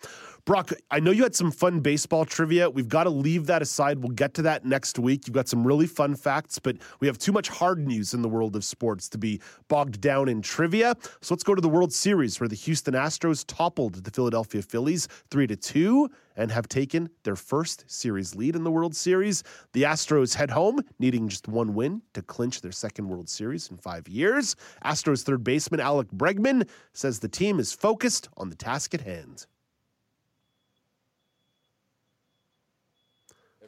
Brock, 0.44 0.70
I 0.90 1.00
know 1.00 1.10
you 1.10 1.24
had 1.24 1.34
some 1.34 1.50
fun 1.50 1.80
baseball 1.80 2.24
trivia. 2.24 2.70
We've 2.70 2.88
got 2.88 3.04
to 3.04 3.10
leave 3.10 3.46
that 3.46 3.62
aside. 3.62 3.98
We'll 3.98 4.12
get 4.12 4.32
to 4.34 4.42
that 4.42 4.64
next 4.64 4.98
week. 4.98 5.26
You've 5.26 5.34
got 5.34 5.48
some 5.48 5.66
really 5.66 5.88
fun 5.88 6.14
facts, 6.14 6.58
but 6.58 6.76
we 7.00 7.08
have 7.08 7.18
too 7.18 7.32
much 7.32 7.48
hard 7.48 7.84
news 7.86 8.14
in 8.14 8.22
the 8.22 8.28
world 8.28 8.54
of 8.54 8.64
sports 8.64 9.08
to 9.10 9.18
be 9.18 9.40
bogged 9.68 10.00
down 10.00 10.28
in 10.28 10.40
trivia. 10.40 10.94
So 11.20 11.34
let's 11.34 11.44
go 11.44 11.54
to 11.54 11.60
the 11.60 11.68
World 11.68 11.92
Series 11.92 12.38
where 12.38 12.48
the 12.48 12.56
Houston 12.56 12.94
Astros 12.94 13.44
toppled 13.46 14.04
the 14.04 14.10
Philadelphia 14.10 14.62
Phillies 14.62 15.08
3 15.30 15.48
to 15.48 15.56
2 15.56 16.08
and 16.36 16.50
have 16.50 16.68
taken 16.68 17.10
their 17.22 17.36
first 17.36 17.84
series 17.86 18.34
lead 18.34 18.56
in 18.56 18.64
the 18.64 18.70
World 18.70 18.94
Series. 18.94 19.42
The 19.72 19.82
Astros 19.82 20.34
head 20.34 20.50
home, 20.50 20.80
needing 20.98 21.28
just 21.28 21.48
one 21.48 21.74
win 21.74 22.02
to 22.14 22.22
clinch 22.22 22.60
their 22.60 22.72
second 22.72 23.08
World 23.08 23.28
Series 23.28 23.70
in 23.70 23.76
five 23.76 24.08
years. 24.08 24.56
Astros 24.84 25.22
third 25.22 25.44
baseman 25.44 25.80
Alex 25.80 26.10
Bregman 26.14 26.68
says 26.92 27.18
the 27.18 27.28
team 27.28 27.58
is 27.58 27.72
focused 27.72 28.28
on 28.36 28.50
the 28.50 28.56
task 28.56 28.94
at 28.94 29.00
hand. 29.02 29.46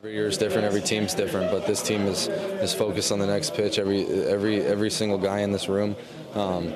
Every 0.05 0.13
year 0.13 0.27
is 0.27 0.37
different. 0.37 0.67
Every 0.67 0.83
team's 0.83 1.15
different, 1.15 1.51
but 1.51 1.67
this 1.67 1.83
team 1.83 2.03
is 2.03 2.29
is 2.29 2.75
focused 2.75 3.11
on 3.11 3.19
the 3.19 3.27
next 3.27 3.55
pitch. 3.55 3.79
Every 3.79 4.05
every 4.27 4.61
every 4.61 4.91
single 4.91 5.17
guy 5.17 5.39
in 5.39 5.51
this 5.51 5.67
room. 5.67 5.97
Um, 6.35 6.75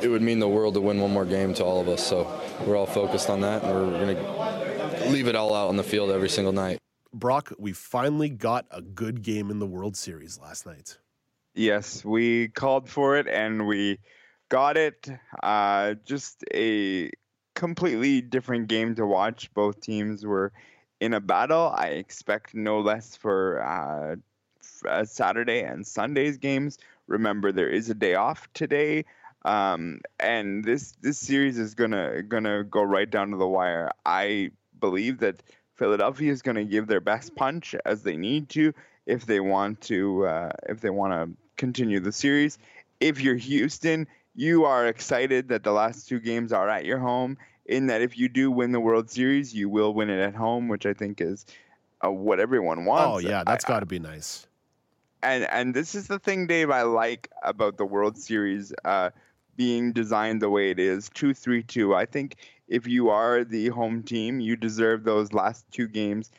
it 0.00 0.08
would 0.08 0.22
mean 0.22 0.38
the 0.38 0.48
world 0.48 0.74
to 0.74 0.80
win 0.80 0.98
one 0.98 1.12
more 1.12 1.26
game 1.26 1.52
to 1.54 1.64
all 1.64 1.80
of 1.80 1.88
us. 1.88 2.04
So 2.04 2.26
we're 2.66 2.76
all 2.76 2.86
focused 2.86 3.28
on 3.28 3.42
that, 3.42 3.62
and 3.62 3.74
we're 3.74 3.98
gonna 3.98 4.61
leave 5.08 5.28
it 5.28 5.36
all 5.36 5.54
out 5.54 5.68
on 5.68 5.76
the 5.76 5.82
field 5.82 6.10
every 6.10 6.28
single 6.28 6.52
night. 6.52 6.78
Brock, 7.14 7.52
we 7.58 7.72
finally 7.72 8.30
got 8.30 8.66
a 8.70 8.80
good 8.80 9.22
game 9.22 9.50
in 9.50 9.58
the 9.58 9.66
World 9.66 9.96
Series 9.96 10.38
last 10.38 10.64
night. 10.64 10.98
Yes, 11.54 12.04
we 12.04 12.48
called 12.48 12.88
for 12.88 13.18
it 13.18 13.28
and 13.28 13.66
we 13.66 13.98
got 14.48 14.76
it. 14.76 15.08
Uh, 15.42 15.94
just 16.04 16.44
a 16.54 17.10
completely 17.54 18.22
different 18.22 18.68
game 18.68 18.94
to 18.94 19.06
watch. 19.06 19.52
Both 19.52 19.80
teams 19.80 20.24
were 20.24 20.52
in 21.00 21.14
a 21.14 21.20
battle. 21.20 21.72
I 21.74 21.88
expect 21.88 22.54
no 22.54 22.80
less 22.80 23.16
for 23.16 23.62
uh, 23.62 24.16
f- 24.62 24.90
uh, 24.90 25.04
Saturday 25.04 25.62
and 25.62 25.86
Sunday's 25.86 26.38
games. 26.38 26.78
Remember, 27.06 27.52
there 27.52 27.68
is 27.68 27.90
a 27.90 27.94
day 27.94 28.14
off 28.14 28.48
today, 28.54 29.04
um, 29.44 30.00
and 30.20 30.64
this 30.64 30.94
this 31.02 31.18
series 31.18 31.58
is 31.58 31.74
gonna 31.74 32.22
gonna 32.22 32.62
go 32.64 32.82
right 32.82 33.10
down 33.10 33.32
to 33.32 33.36
the 33.36 33.46
wire. 33.48 33.90
I 34.06 34.52
believe 34.82 35.20
that 35.20 35.42
Philadelphia 35.76 36.30
is 36.30 36.42
going 36.42 36.56
to 36.56 36.64
give 36.64 36.86
their 36.86 37.00
best 37.00 37.34
punch 37.34 37.74
as 37.86 38.02
they 38.02 38.16
need 38.18 38.50
to 38.50 38.74
if 39.06 39.24
they 39.24 39.40
want 39.40 39.80
to 39.82 40.26
uh, 40.26 40.50
if 40.68 40.80
they 40.82 40.90
want 40.90 41.12
to 41.14 41.34
continue 41.56 42.00
the 42.00 42.12
series. 42.12 42.58
If 43.00 43.20
you're 43.20 43.36
Houston, 43.36 44.06
you 44.34 44.64
are 44.64 44.86
excited 44.86 45.48
that 45.48 45.62
the 45.64 45.72
last 45.72 46.08
two 46.08 46.20
games 46.20 46.52
are 46.52 46.68
at 46.68 46.84
your 46.84 46.98
home. 46.98 47.38
In 47.66 47.86
that, 47.86 48.02
if 48.02 48.18
you 48.18 48.28
do 48.28 48.50
win 48.50 48.72
the 48.72 48.80
World 48.80 49.08
Series, 49.08 49.54
you 49.54 49.68
will 49.68 49.94
win 49.94 50.10
it 50.10 50.20
at 50.20 50.34
home, 50.34 50.68
which 50.68 50.84
I 50.84 50.94
think 50.94 51.20
is 51.20 51.46
uh, 52.04 52.10
what 52.10 52.40
everyone 52.40 52.84
wants. 52.84 53.24
Oh, 53.24 53.28
yeah, 53.28 53.44
that's 53.46 53.64
got 53.64 53.80
to 53.80 53.86
be 53.86 53.98
nice. 53.98 54.46
and 55.22 55.44
and 55.50 55.74
this 55.74 55.94
is 55.94 56.08
the 56.08 56.18
thing, 56.18 56.46
Dave, 56.46 56.70
I 56.70 56.82
like 56.82 57.30
about 57.42 57.76
the 57.76 57.86
World 57.86 58.18
Series 58.18 58.72
uh, 58.84 59.10
being 59.56 59.92
designed 59.92 60.42
the 60.42 60.50
way 60.50 60.70
it 60.70 60.78
is, 60.78 61.08
two 61.14 61.34
three 61.34 61.62
two. 61.62 61.94
I 61.94 62.06
think 62.06 62.36
if 62.72 62.86
you 62.86 63.10
are 63.10 63.44
the 63.44 63.68
home 63.68 64.02
team, 64.02 64.40
you 64.40 64.56
deserve 64.56 65.04
those 65.04 65.34
last 65.34 65.70
two 65.70 65.86
games 65.86 66.30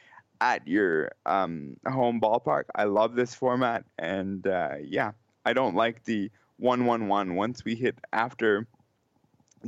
at 0.42 0.68
your 0.68 1.12
um, 1.28 1.78
home 1.88 2.20
ballpark. 2.20 2.64
I 2.74 2.86
love 2.86 3.14
this 3.14 3.36
format, 3.36 3.86
and 4.00 4.46
uh, 4.48 4.78
yeah, 4.84 5.12
I 5.46 5.54
don't 5.54 5.76
like 5.76 6.04
the 6.06 6.32
one 6.58 6.88
one 6.88 7.08
one 7.08 7.36
once 7.36 7.64
we 7.64 7.76
hit 7.76 8.00
after 8.12 8.66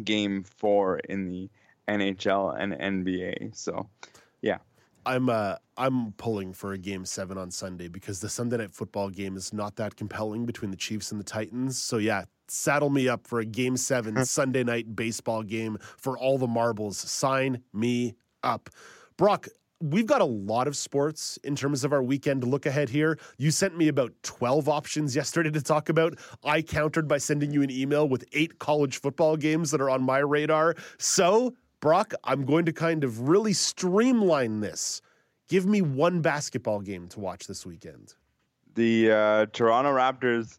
game 0.03 0.43
four 0.43 0.97
in 0.97 1.29
the 1.29 1.51
NHL 1.87 2.59
and 2.59 2.73
NBA. 2.73 3.55
So, 3.55 3.87
yeah. 4.41 4.57
I'm 5.07 5.29
uh 5.29 5.57
I'm 5.77 6.13
pulling 6.13 6.51
for 6.51 6.73
a 6.73 6.79
game 6.79 7.05
seven 7.05 7.37
on 7.37 7.51
Sunday 7.51 7.89
because 7.89 8.21
the 8.21 8.29
Sunday 8.29 8.57
night 8.57 8.73
football 8.73 9.11
game 9.11 9.37
is 9.37 9.53
not 9.53 9.75
that 9.75 9.95
compelling 9.95 10.47
between 10.47 10.71
the 10.71 10.77
Chiefs 10.77 11.11
and 11.11 11.19
the 11.19 11.23
Titans. 11.23 11.77
So 11.77 11.97
yeah, 11.97 12.23
saddle 12.47 12.89
me 12.89 13.07
up 13.07 13.27
for 13.27 13.39
a 13.39 13.45
game 13.45 13.77
seven 13.77 14.25
Sunday 14.25 14.63
night 14.63 14.95
baseball 14.95 15.43
game 15.43 15.77
for 15.97 16.17
all 16.17 16.37
the 16.37 16.47
marbles. 16.47 16.97
Sign 16.97 17.61
me 17.73 18.15
up. 18.43 18.69
Brock, 19.17 19.47
we've 19.81 20.05
got 20.05 20.21
a 20.21 20.25
lot 20.25 20.67
of 20.67 20.75
sports 20.75 21.37
in 21.43 21.55
terms 21.55 21.83
of 21.83 21.93
our 21.93 22.03
weekend 22.03 22.43
look 22.43 22.65
ahead 22.65 22.89
here. 22.89 23.17
You 23.37 23.51
sent 23.51 23.77
me 23.77 23.87
about 23.87 24.13
12 24.23 24.69
options 24.69 25.15
yesterday 25.15 25.51
to 25.51 25.61
talk 25.61 25.89
about. 25.89 26.17
I 26.43 26.61
countered 26.61 27.07
by 27.07 27.17
sending 27.17 27.51
you 27.51 27.61
an 27.61 27.71
email 27.71 28.07
with 28.07 28.25
eight 28.33 28.59
college 28.59 28.99
football 28.99 29.37
games 29.37 29.71
that 29.71 29.81
are 29.81 29.89
on 29.89 30.01
my 30.01 30.19
radar. 30.19 30.75
So 30.97 31.55
Brock, 31.79 32.13
I'm 32.23 32.45
going 32.45 32.65
to 32.65 32.73
kind 32.73 33.03
of 33.03 33.27
really 33.27 33.53
streamline 33.53 34.61
this. 34.61 35.01
Give 35.47 35.65
me 35.65 35.81
one 35.81 36.21
basketball 36.21 36.81
game 36.81 37.07
to 37.09 37.19
watch 37.19 37.47
this 37.47 37.65
weekend. 37.65 38.15
The 38.73 39.11
uh, 39.11 39.45
Toronto 39.53 39.91
Raptors 39.91 40.57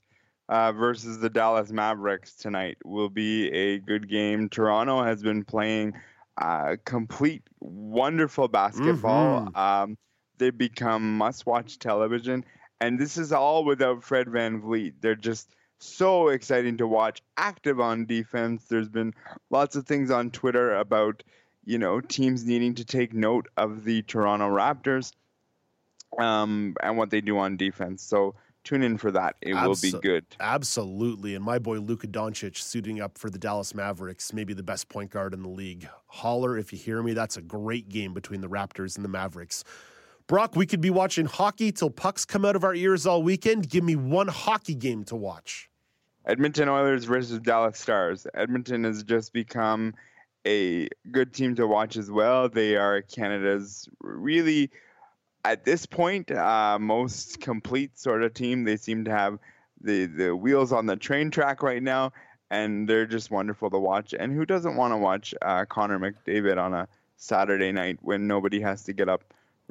uh, 0.49 0.73
versus 0.73 1.19
the 1.19 1.31
Dallas 1.31 1.71
Mavericks 1.71 2.35
tonight 2.35 2.79
will 2.85 3.09
be 3.09 3.49
a 3.51 3.79
good 3.79 4.09
game. 4.09 4.49
Toronto 4.49 5.03
has 5.03 5.23
been 5.23 5.45
playing 5.45 5.95
uh, 6.39 6.77
complete 6.85 7.43
wonderful 7.61 8.49
basketball. 8.49 9.47
Mm-hmm. 9.47 9.57
Um, 9.57 9.99
they 10.39 10.51
become 10.51 11.17
must-watch 11.17 11.79
television, 11.79 12.45
and 12.81 12.99
this 12.99 13.17
is 13.17 13.33
all 13.33 13.65
without 13.65 14.05
Fred 14.05 14.27
VanVleet. 14.27 14.95
They're 15.01 15.15
just 15.15 15.55
so 15.79 16.29
exciting 16.29 16.77
to 16.79 16.87
watch. 16.87 17.23
Active 17.37 17.81
on 17.81 18.07
defense. 18.07 18.65
There's 18.69 18.89
been 18.89 19.15
lots 19.51 19.77
of 19.77 19.87
things 19.87 20.11
on 20.11 20.31
Twitter 20.31 20.75
about 20.77 21.23
you 21.65 21.79
know 21.79 22.01
teams 22.01 22.45
needing 22.45 22.75
to 22.77 22.85
take 22.85 23.13
note 23.13 23.49
of 23.57 23.85
the 23.85 24.03
Toronto 24.03 24.49
Raptors 24.49 25.13
um, 26.19 26.77
and 26.83 26.97
what 26.97 27.11
they 27.11 27.21
do 27.21 27.39
on 27.39 27.57
defense. 27.57 28.03
So 28.03 28.35
tune 28.67 28.83
in 28.83 28.99
for 28.99 29.11
that. 29.12 29.37
It 29.41 29.55
will 29.55 29.77
be 29.81 29.93
good. 29.93 30.27
Absolutely. 30.41 31.35
And 31.35 31.45
my 31.45 31.59
boy 31.59 31.79
Luka 31.79 32.09
Doncic 32.09 32.59
suiting 32.59 33.01
up 33.01 33.17
for 33.17 33.31
the 33.31 33.39
Dallas 33.39 33.75
Mavericks, 33.75 34.33
maybe 34.33 34.53
the 34.53 34.62
best 34.62 34.89
point 34.89 35.11
guard 35.11 35.33
in 35.33 35.43
the 35.43 35.49
league. 35.49 35.89
Holler 36.07 36.59
if 36.59 36.73
you 36.73 36.79
hear 36.79 37.03
me. 37.03 37.14
That's 37.14 37.37
a 37.37 37.43
great 37.43 37.89
game 37.89 38.12
between 38.12 38.41
the 38.41 38.49
Raptors 38.49 38.97
and 38.97 39.05
the 39.05 39.09
Mavericks. 39.09 39.64
Brock, 40.27 40.57
we 40.57 40.67
could 40.67 40.81
be 40.81 40.91
watching 40.91 41.27
hockey 41.27 41.71
till 41.71 41.89
pucks 41.89 42.25
come 42.25 42.45
out 42.45 42.57
of 42.57 42.64
our 42.64 42.75
ears 42.75 43.07
all 43.07 43.23
weekend. 43.23 43.71
Give 43.71 43.85
me 43.85 43.95
one 43.95 44.27
hockey 44.27 44.75
game 44.75 45.05
to 45.05 45.14
watch. 45.14 45.71
Edmonton 46.27 46.69
Oilers 46.69 47.05
versus 47.05 47.39
Dallas 47.39 47.79
Stars. 47.79 48.27
Edmonton 48.35 48.83
has 48.83 49.05
just 49.05 49.33
become 49.33 49.95
a 50.45 50.89
good 51.12 51.33
team 51.33 51.55
to 51.55 51.69
watch 51.69 51.97
as 51.97 52.11
well. 52.11 52.49
They 52.49 52.75
are 52.75 53.03
Canada's 53.03 53.89
really, 54.01 54.71
at 55.47 55.65
this 55.65 55.87
point, 55.87 56.31
uh, 56.31 56.79
most 56.81 57.41
complete 57.41 57.99
sort 57.99 58.23
of 58.23 58.35
team. 58.35 58.65
They 58.65 58.77
seem 58.77 59.05
to 59.05 59.11
have 59.11 59.39
the, 59.81 60.07
the 60.07 60.35
wheels 60.35 60.73
on 60.73 60.87
the 60.87 60.97
train 60.97 61.31
track 61.31 61.63
right 61.63 61.83
now, 61.83 62.13
and 62.51 62.89
they're 62.89 63.07
just 63.07 63.31
wonderful 63.31 63.71
to 63.71 63.79
watch. 63.79 64.13
And 64.19 64.33
who 64.33 64.45
doesn't 64.45 64.77
want 64.77 64.93
to 64.93 64.97
watch 64.97 65.35
uh, 65.41 65.65
Connor 65.67 65.99
McDavid 65.99 66.59
on 66.59 66.75
a 66.75 66.89
Saturday 67.17 67.73
night 67.73 67.99
when 68.03 68.27
nobody 68.27 68.61
has 68.61 68.83
to 68.85 68.93
get 68.93 69.09
up 69.09 69.23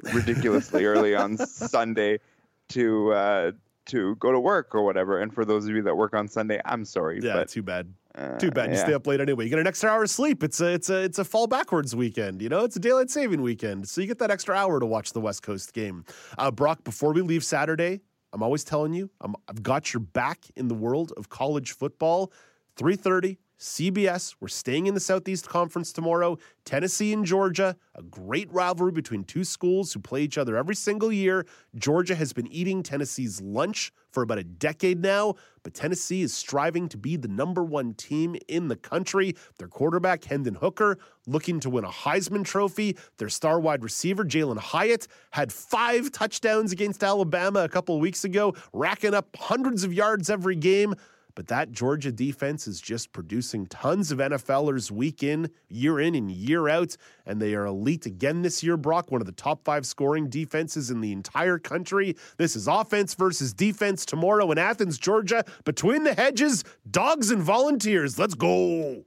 ridiculously 0.02 0.84
early 0.92 1.14
on 1.14 1.36
Sunday 1.36 2.20
to 2.68 3.12
uh, 3.12 3.52
to 3.86 4.16
go 4.16 4.32
to 4.32 4.40
work 4.40 4.74
or 4.74 4.82
whatever? 4.82 5.20
And 5.20 5.32
for 5.32 5.44
those 5.44 5.68
of 5.68 5.74
you 5.76 5.82
that 5.82 5.96
work 5.96 6.14
on 6.14 6.26
Sunday, 6.26 6.60
I'm 6.64 6.84
sorry. 6.86 7.20
Yeah, 7.22 7.34
but, 7.34 7.48
too 7.48 7.62
bad. 7.62 7.92
Uh, 8.16 8.38
Too 8.38 8.50
bad 8.50 8.70
you 8.70 8.76
yeah. 8.76 8.84
stay 8.84 8.94
up 8.94 9.06
late 9.06 9.20
anyway. 9.20 9.44
You 9.44 9.50
get 9.50 9.58
an 9.58 9.66
extra 9.66 9.90
hour 9.90 10.02
of 10.02 10.10
sleep. 10.10 10.42
It's 10.42 10.60
a 10.60 10.72
it's 10.72 10.90
a 10.90 11.02
it's 11.02 11.18
a 11.18 11.24
fall 11.24 11.46
backwards 11.46 11.94
weekend. 11.94 12.40
You 12.40 12.48
know, 12.48 12.64
it's 12.64 12.76
a 12.76 12.80
daylight 12.80 13.10
saving 13.10 13.42
weekend, 13.42 13.88
so 13.88 14.00
you 14.00 14.06
get 14.06 14.18
that 14.18 14.30
extra 14.30 14.54
hour 14.54 14.80
to 14.80 14.86
watch 14.86 15.12
the 15.12 15.20
West 15.20 15.42
Coast 15.42 15.72
game. 15.72 16.04
Uh, 16.38 16.50
Brock, 16.50 16.82
before 16.84 17.12
we 17.12 17.20
leave 17.20 17.44
Saturday, 17.44 18.00
I'm 18.32 18.42
always 18.42 18.64
telling 18.64 18.94
you, 18.94 19.10
I'm, 19.20 19.34
I've 19.48 19.62
got 19.62 19.92
your 19.92 20.00
back 20.00 20.46
in 20.56 20.68
the 20.68 20.74
world 20.74 21.12
of 21.16 21.28
college 21.28 21.72
football. 21.72 22.32
3:30 22.76 23.38
CBS. 23.58 24.34
We're 24.38 24.48
staying 24.48 24.86
in 24.86 24.94
the 24.94 25.00
Southeast 25.00 25.48
Conference 25.48 25.92
tomorrow. 25.92 26.38
Tennessee 26.64 27.12
and 27.12 27.24
Georgia, 27.24 27.76
a 27.94 28.02
great 28.02 28.52
rivalry 28.52 28.92
between 28.92 29.24
two 29.24 29.44
schools 29.44 29.92
who 29.92 30.00
play 30.00 30.22
each 30.22 30.36
other 30.36 30.56
every 30.56 30.74
single 30.74 31.10
year. 31.10 31.46
Georgia 31.74 32.14
has 32.14 32.32
been 32.32 32.46
eating 32.48 32.82
Tennessee's 32.82 33.40
lunch 33.40 33.92
for 34.10 34.22
about 34.22 34.38
a 34.38 34.44
decade 34.44 35.00
now, 35.00 35.34
but 35.62 35.74
Tennessee 35.74 36.22
is 36.22 36.34
striving 36.34 36.88
to 36.88 36.98
be 36.98 37.16
the 37.16 37.28
number 37.28 37.64
one 37.64 37.94
team 37.94 38.36
in 38.48 38.68
the 38.68 38.76
country. 38.76 39.34
Their 39.58 39.68
quarterback, 39.68 40.24
Hendon 40.24 40.56
Hooker, 40.56 40.98
looking 41.26 41.60
to 41.60 41.70
win 41.70 41.84
a 41.84 41.90
Heisman 41.90 42.44
Trophy. 42.44 42.96
Their 43.18 43.28
star 43.28 43.58
wide 43.58 43.82
receiver, 43.82 44.24
Jalin 44.24 44.58
Hyatt, 44.58 45.06
had 45.30 45.52
five 45.52 46.12
touchdowns 46.12 46.72
against 46.72 47.02
Alabama 47.02 47.60
a 47.60 47.68
couple 47.68 47.98
weeks 48.00 48.24
ago, 48.24 48.54
racking 48.72 49.14
up 49.14 49.34
hundreds 49.36 49.82
of 49.82 49.92
yards 49.92 50.28
every 50.28 50.56
game. 50.56 50.94
But 51.36 51.48
that 51.48 51.70
Georgia 51.70 52.10
defense 52.10 52.66
is 52.66 52.80
just 52.80 53.12
producing 53.12 53.66
tons 53.66 54.10
of 54.10 54.18
NFLers 54.18 54.90
week 54.90 55.22
in, 55.22 55.50
year 55.68 56.00
in, 56.00 56.14
and 56.14 56.30
year 56.30 56.66
out. 56.68 56.96
And 57.26 57.40
they 57.40 57.54
are 57.54 57.66
elite 57.66 58.06
again 58.06 58.40
this 58.40 58.62
year, 58.62 58.78
Brock, 58.78 59.12
one 59.12 59.20
of 59.20 59.26
the 59.26 59.32
top 59.32 59.62
five 59.62 59.84
scoring 59.84 60.30
defenses 60.30 60.90
in 60.90 61.02
the 61.02 61.12
entire 61.12 61.58
country. 61.58 62.16
This 62.38 62.56
is 62.56 62.66
offense 62.66 63.12
versus 63.14 63.52
defense 63.52 64.06
tomorrow 64.06 64.50
in 64.50 64.56
Athens, 64.56 64.96
Georgia. 64.96 65.44
Between 65.64 66.04
the 66.04 66.14
hedges, 66.14 66.64
dogs 66.90 67.30
and 67.30 67.42
volunteers. 67.42 68.18
Let's 68.18 68.34
go. 68.34 69.04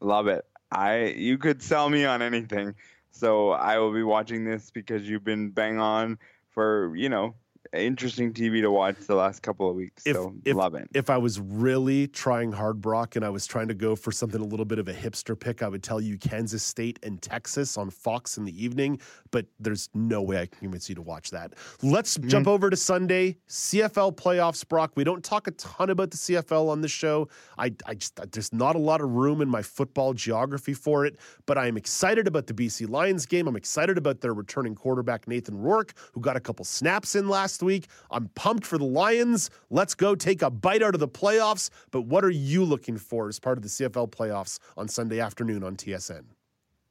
Love 0.00 0.26
it. 0.28 0.44
I 0.70 1.06
you 1.16 1.38
could 1.38 1.62
sell 1.62 1.88
me 1.88 2.04
on 2.04 2.20
anything. 2.20 2.74
So 3.10 3.52
I 3.52 3.78
will 3.78 3.92
be 3.92 4.02
watching 4.02 4.44
this 4.44 4.70
because 4.70 5.08
you've 5.08 5.24
been 5.24 5.48
bang 5.48 5.80
on 5.80 6.18
for, 6.50 6.94
you 6.94 7.08
know, 7.08 7.34
interesting 7.72 8.32
TV 8.32 8.60
to 8.62 8.70
watch 8.70 8.96
the 9.06 9.14
last 9.14 9.42
couple 9.42 9.68
of 9.68 9.76
weeks. 9.76 10.04
so 10.04 10.34
love 10.46 10.74
it. 10.74 10.88
If 10.94 11.10
I 11.10 11.16
was 11.18 11.40
really 11.40 12.06
trying 12.08 12.52
hard, 12.52 12.80
Brock, 12.80 13.16
and 13.16 13.24
I 13.24 13.28
was 13.30 13.46
trying 13.46 13.68
to 13.68 13.74
go 13.74 13.94
for 13.96 14.12
something 14.12 14.40
a 14.40 14.44
little 14.44 14.64
bit 14.66 14.78
of 14.78 14.88
a 14.88 14.92
hipster 14.94 15.38
pick, 15.38 15.62
I 15.62 15.68
would 15.68 15.82
tell 15.82 16.00
you 16.00 16.18
Kansas 16.18 16.62
State 16.62 16.98
and 17.02 17.20
Texas 17.22 17.76
on 17.76 17.90
Fox 17.90 18.36
in 18.38 18.44
the 18.44 18.64
evening, 18.64 19.00
but 19.30 19.46
there's 19.60 19.88
no 19.94 20.22
way 20.22 20.40
I 20.40 20.46
can 20.46 20.58
convince 20.60 20.88
you 20.88 20.94
to 20.96 21.02
watch 21.02 21.30
that. 21.30 21.54
Let's 21.82 22.18
Mm-hmm. 22.18 22.28
jump 22.28 22.48
over 22.48 22.70
to 22.70 22.76
Sunday, 22.76 23.36
CFL 23.48 24.16
playoffs, 24.16 24.66
Brock. 24.66 24.92
We 24.96 25.04
don't 25.04 25.22
talk 25.22 25.46
a 25.46 25.50
ton 25.52 25.90
about 25.90 26.10
the 26.10 26.16
CFL 26.16 26.68
on 26.68 26.80
the 26.80 26.88
show. 26.88 27.28
I, 27.58 27.72
I 27.86 27.94
just, 27.94 28.18
there's 28.32 28.52
not 28.52 28.76
a 28.76 28.78
lot 28.78 29.00
of 29.00 29.10
room 29.10 29.40
in 29.42 29.48
my 29.48 29.62
football 29.62 30.14
geography 30.14 30.72
for 30.74 31.04
it, 31.06 31.16
but 31.46 31.58
I 31.58 31.66
am 31.66 31.76
excited 31.76 32.26
about 32.26 32.46
the 32.46 32.54
BC 32.54 32.88
Lions 32.88 33.26
game. 33.26 33.46
I'm 33.46 33.56
excited 33.56 33.98
about 33.98 34.20
their 34.20 34.32
returning 34.34 34.74
quarterback, 34.74 35.28
Nathan 35.28 35.56
Rourke, 35.58 35.92
who 36.12 36.20
got 36.20 36.36
a 36.36 36.40
couple 36.40 36.64
snaps 36.64 37.14
in 37.14 37.28
last 37.28 37.57
week. 37.62 37.86
I'm 38.10 38.28
pumped 38.34 38.66
for 38.66 38.78
the 38.78 38.84
Lions. 38.84 39.50
Let's 39.70 39.94
go 39.94 40.14
take 40.14 40.42
a 40.42 40.50
bite 40.50 40.82
out 40.82 40.94
of 40.94 41.00
the 41.00 41.08
playoffs. 41.08 41.70
But 41.90 42.02
what 42.02 42.24
are 42.24 42.30
you 42.30 42.64
looking 42.64 42.96
for 42.96 43.28
as 43.28 43.38
part 43.38 43.58
of 43.58 43.62
the 43.62 43.68
CFL 43.68 44.10
playoffs 44.10 44.58
on 44.76 44.88
Sunday 44.88 45.20
afternoon 45.20 45.62
on 45.62 45.76
TSN? 45.76 46.24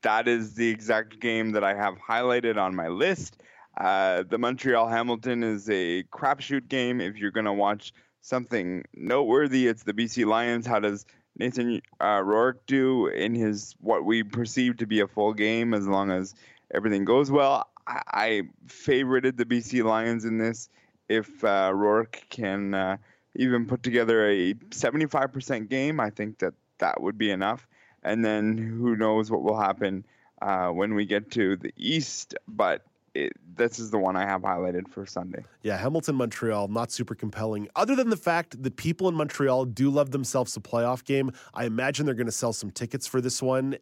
That 0.03 0.27
is 0.27 0.53
the 0.53 0.69
exact 0.69 1.19
game 1.19 1.51
that 1.51 1.63
I 1.63 1.73
have 1.73 1.95
highlighted 1.97 2.57
on 2.57 2.75
my 2.75 2.87
list. 2.87 3.41
Uh, 3.77 4.23
the 4.27 4.37
Montreal 4.37 4.87
Hamilton 4.87 5.43
is 5.43 5.69
a 5.69 6.03
crapshoot 6.03 6.67
game. 6.67 6.99
If 6.99 7.17
you're 7.17 7.31
going 7.31 7.45
to 7.45 7.53
watch 7.53 7.93
something 8.21 8.83
noteworthy, 8.95 9.67
it's 9.67 9.83
the 9.83 9.93
BC 9.93 10.25
Lions. 10.25 10.65
How 10.65 10.79
does 10.79 11.05
Nathan 11.37 11.81
uh, 12.01 12.21
Rourke 12.23 12.65
do 12.65 13.07
in 13.07 13.35
his 13.35 13.75
what 13.79 14.05
we 14.05 14.23
perceive 14.23 14.77
to 14.77 14.87
be 14.87 14.99
a 14.99 15.07
full 15.07 15.33
game 15.33 15.73
as 15.73 15.87
long 15.87 16.09
as 16.09 16.33
everything 16.73 17.05
goes 17.05 17.29
well? 17.29 17.67
I, 17.87 18.43
favorited 18.67 19.37
the 19.37 19.45
BC 19.45 19.83
Lions 19.83 20.25
in 20.25 20.37
this. 20.37 20.69
If 21.07 21.43
uh, 21.43 21.71
Rourke 21.73 22.21
can 22.29 22.73
uh, 22.73 22.97
even 23.35 23.65
put 23.65 23.83
together 23.83 24.29
a 24.29 24.53
75% 24.53 25.69
game, 25.69 25.99
I 25.99 26.09
think 26.09 26.39
that 26.39 26.53
that 26.79 27.01
would 27.01 27.17
be 27.17 27.31
enough. 27.31 27.67
And 28.03 28.23
then 28.23 28.57
who 28.57 28.95
knows 28.95 29.31
what 29.31 29.41
will 29.41 29.59
happen 29.59 30.05
uh, 30.41 30.69
when 30.69 30.95
we 30.95 31.05
get 31.05 31.31
to 31.31 31.55
the 31.55 31.73
East. 31.77 32.35
But 32.47 32.83
it, 33.13 33.33
this 33.55 33.79
is 33.79 33.89
the 33.89 33.97
one 33.97 34.15
I 34.15 34.25
have 34.25 34.41
highlighted 34.41 34.87
for 34.89 35.05
Sunday. 35.05 35.43
Yeah, 35.63 35.77
Hamilton, 35.77 36.15
Montreal, 36.15 36.67
not 36.67 36.91
super 36.91 37.15
compelling. 37.15 37.67
Other 37.75 37.95
than 37.95 38.09
the 38.09 38.17
fact 38.17 38.61
that 38.61 38.75
people 38.75 39.07
in 39.09 39.15
Montreal 39.15 39.65
do 39.65 39.89
love 39.89 40.11
themselves 40.11 40.55
a 40.55 40.59
playoff 40.59 41.03
game, 41.03 41.31
I 41.53 41.65
imagine 41.65 42.05
they're 42.05 42.15
going 42.15 42.27
to 42.27 42.31
sell 42.31 42.53
some 42.53 42.69
tickets 42.69 43.07
for 43.07 43.21
this 43.21 43.41
one. 43.41 43.77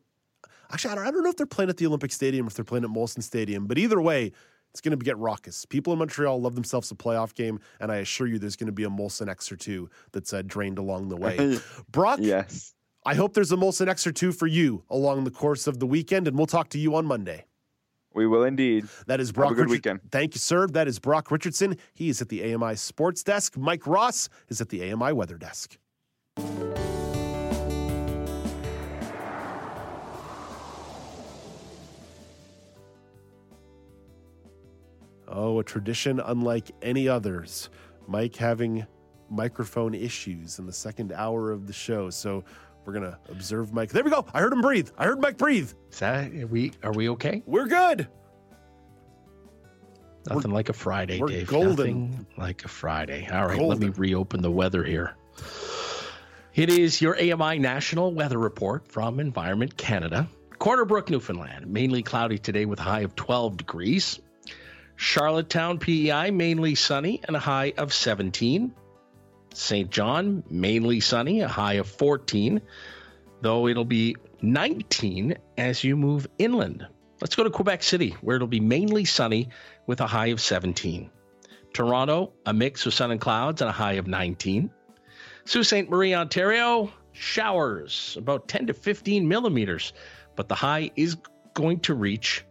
Actually, 0.71 0.91
I 0.91 0.95
don't, 0.95 1.07
I 1.07 1.11
don't 1.11 1.23
know 1.23 1.29
if 1.29 1.35
they're 1.37 1.45
playing 1.45 1.69
at 1.69 1.77
the 1.77 1.85
Olympic 1.87 2.11
Stadium 2.11 2.45
or 2.45 2.47
if 2.47 2.53
they're 2.55 2.65
playing 2.65 2.83
at 2.83 2.89
Molson 2.89 3.21
Stadium, 3.23 3.67
but 3.67 3.77
either 3.77 4.01
way, 4.01 4.31
It's 4.71 4.81
going 4.81 4.97
to 4.99 5.01
get 5.05 5.17
raucous. 5.17 5.65
People 5.65 5.93
in 5.93 5.99
Montreal 5.99 6.41
love 6.41 6.53
themselves 6.55 6.91
a 6.91 6.95
playoff 6.95 7.33
game, 7.33 7.61
and 7.79 7.89
I 7.93 7.97
assure 7.97 8.27
you 8.27 8.37
there's 8.37 8.57
going 8.57 8.67
to 8.67 8.73
be 8.73 8.83
a 8.83 8.89
Molson 8.89 9.29
Ex 9.29 9.49
or 9.49 9.55
two 9.55 9.89
that's 10.11 10.33
uh, 10.33 10.41
drained 10.45 10.77
along 10.77 11.07
the 11.07 11.15
way. 11.15 11.59
Brock, 11.91 12.19
yes. 12.21 12.73
I 13.05 13.13
hope 13.15 13.33
there's 13.35 13.53
a 13.53 13.55
Molson 13.55 13.87
Ex 13.87 14.05
or 14.05 14.11
two 14.11 14.33
for 14.33 14.47
you 14.47 14.83
along 14.89 15.23
the 15.23 15.31
course 15.31 15.65
of 15.67 15.79
the 15.79 15.85
weekend, 15.87 16.27
and 16.27 16.35
we'll 16.37 16.45
talk 16.45 16.67
to 16.69 16.77
you 16.77 16.93
on 16.95 17.05
Monday. 17.05 17.45
We 18.13 18.27
will 18.27 18.43
indeed. 18.43 18.85
That 19.07 19.21
is 19.21 19.31
Brock. 19.31 19.51
Have 19.51 19.57
a 19.57 19.61
good 19.61 19.71
Richard- 19.71 19.93
weekend. 19.93 20.11
Thank 20.11 20.35
you, 20.35 20.39
sir. 20.39 20.67
That 20.67 20.89
is 20.89 20.99
Brock 20.99 21.31
Richardson. 21.31 21.77
He 21.93 22.09
is 22.09 22.21
at 22.21 22.27
the 22.27 22.53
AMI 22.53 22.75
Sports 22.75 23.23
Desk. 23.23 23.55
Mike 23.57 23.87
Ross 23.87 24.27
is 24.49 24.59
at 24.59 24.67
the 24.67 24.91
AMI 24.91 25.13
Weather 25.13 25.37
Desk. 25.37 25.77
Oh, 35.27 35.59
a 35.59 35.63
tradition 35.63 36.19
unlike 36.19 36.71
any 36.81 37.07
others. 37.07 37.69
Mike 38.07 38.35
having 38.35 38.85
microphone 39.29 39.93
issues 39.95 40.59
in 40.59 40.65
the 40.65 40.73
second 40.73 41.11
hour 41.11 41.51
of 41.51 41.67
the 41.67 41.73
show. 41.73 42.09
So 42.09 42.43
we're 42.85 42.93
going 42.93 43.11
to 43.11 43.17
observe 43.29 43.73
Mike. 43.73 43.89
There 43.89 44.03
we 44.03 44.11
go. 44.11 44.25
I 44.33 44.39
heard 44.39 44.53
him 44.53 44.61
breathe. 44.61 44.89
I 44.97 45.05
heard 45.05 45.19
Mike 45.19 45.37
breathe. 45.37 45.71
Is 45.91 45.99
that 45.99 46.31
are 46.33 46.47
we 46.47 46.71
are 46.83 46.93
we 46.93 47.09
okay? 47.09 47.41
We're 47.45 47.67
good. 47.67 48.07
Nothing 50.29 50.51
like 50.51 50.69
a 50.69 50.73
Friday, 50.73 51.19
we're 51.19 51.27
Dave. 51.27 51.47
golden. 51.47 52.09
Nothing 52.09 52.27
like 52.37 52.65
a 52.65 52.67
Friday. 52.67 53.27
All 53.31 53.45
right, 53.45 53.61
let 53.61 53.77
me 53.77 53.89
reopen 53.89 54.41
the 54.41 54.49
weather 54.49 54.83
here. 54.83 55.15
It 56.55 56.69
is 56.69 56.99
your 57.01 57.15
AMI 57.15 57.59
National 57.59 58.11
Weather 58.13 58.39
Report 58.39 58.87
from 58.87 59.19
Environment 59.19 59.75
Canada. 59.77 60.27
Corner 60.57 60.85
Brook, 60.85 61.09
Newfoundland, 61.09 61.67
mainly 61.67 62.01
cloudy 62.01 62.39
today 62.39 62.65
with 62.65 62.79
a 62.79 62.83
high 62.83 63.01
of 63.01 63.15
12 63.15 63.57
degrees. 63.57 64.19
Charlottetown, 64.95 65.77
PEI, 65.77 66.31
mainly 66.31 66.75
sunny 66.75 67.21
and 67.25 67.35
a 67.35 67.39
high 67.39 67.73
of 67.77 67.93
17. 67.93 68.73
St. 69.53 69.89
John, 69.89 70.43
mainly 70.49 70.99
sunny, 70.99 71.41
a 71.41 71.47
high 71.47 71.73
of 71.73 71.87
14, 71.87 72.61
though 73.41 73.67
it'll 73.67 73.85
be 73.85 74.15
19 74.41 75.37
as 75.57 75.83
you 75.83 75.95
move 75.95 76.27
inland. 76.37 76.85
Let's 77.21 77.35
go 77.35 77.43
to 77.43 77.49
Quebec 77.49 77.83
City, 77.83 78.11
where 78.21 78.35
it'll 78.35 78.47
be 78.47 78.59
mainly 78.59 79.05
sunny 79.05 79.49
with 79.87 80.01
a 80.01 80.07
high 80.07 80.27
of 80.27 80.41
17. 80.41 81.09
Toronto, 81.73 82.33
a 82.45 82.53
mix 82.53 82.85
of 82.85 82.93
sun 82.93 83.11
and 83.11 83.19
clouds 83.19 83.61
and 83.61 83.69
a 83.69 83.73
high 83.73 83.93
of 83.93 84.07
19. 84.07 84.69
Sault 85.45 85.65
Ste. 85.65 85.89
Marie, 85.89 86.13
Ontario, 86.13 86.91
showers, 87.11 88.15
about 88.17 88.47
10 88.47 88.67
to 88.67 88.73
15 88.73 89.27
millimeters, 89.27 89.93
but 90.35 90.49
the 90.49 90.55
high 90.55 90.91
is 90.95 91.17
going 91.53 91.79
to 91.81 91.93
reach 91.93 92.43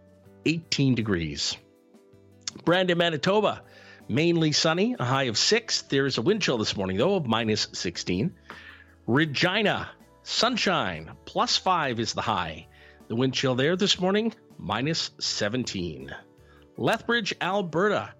18 0.47 0.95
degrees. 0.95 1.57
Brandon, 2.65 2.97
Manitoba, 2.97 3.63
mainly 4.09 4.53
sunny, 4.53 4.95
a 4.99 5.05
high 5.05 5.25
of 5.25 5.37
6. 5.37 5.83
There's 5.83 6.19
a 6.19 6.23
wind 6.23 6.43
chill 6.43 6.59
this 6.59 6.77
morning, 6.77 6.97
though, 6.97 7.17
of 7.17 7.27
minus 7.27 7.69
16. 7.73 8.35
Regina, 9.07 9.91
sunshine, 10.23 11.11
plus 11.25 11.57
5 11.57 12.01
is 12.01 12.13
the 12.13 12.23
high. 12.23 12.67
The 13.09 13.17
wind 13.17 13.35
chill 13.35 13.55
there 13.55 13.77
this 13.77 14.01
morning, 14.01 14.33
minus 14.59 15.11
17. 15.19 16.15
Lethbridge, 16.77 17.35
Alberta, 17.41 18.15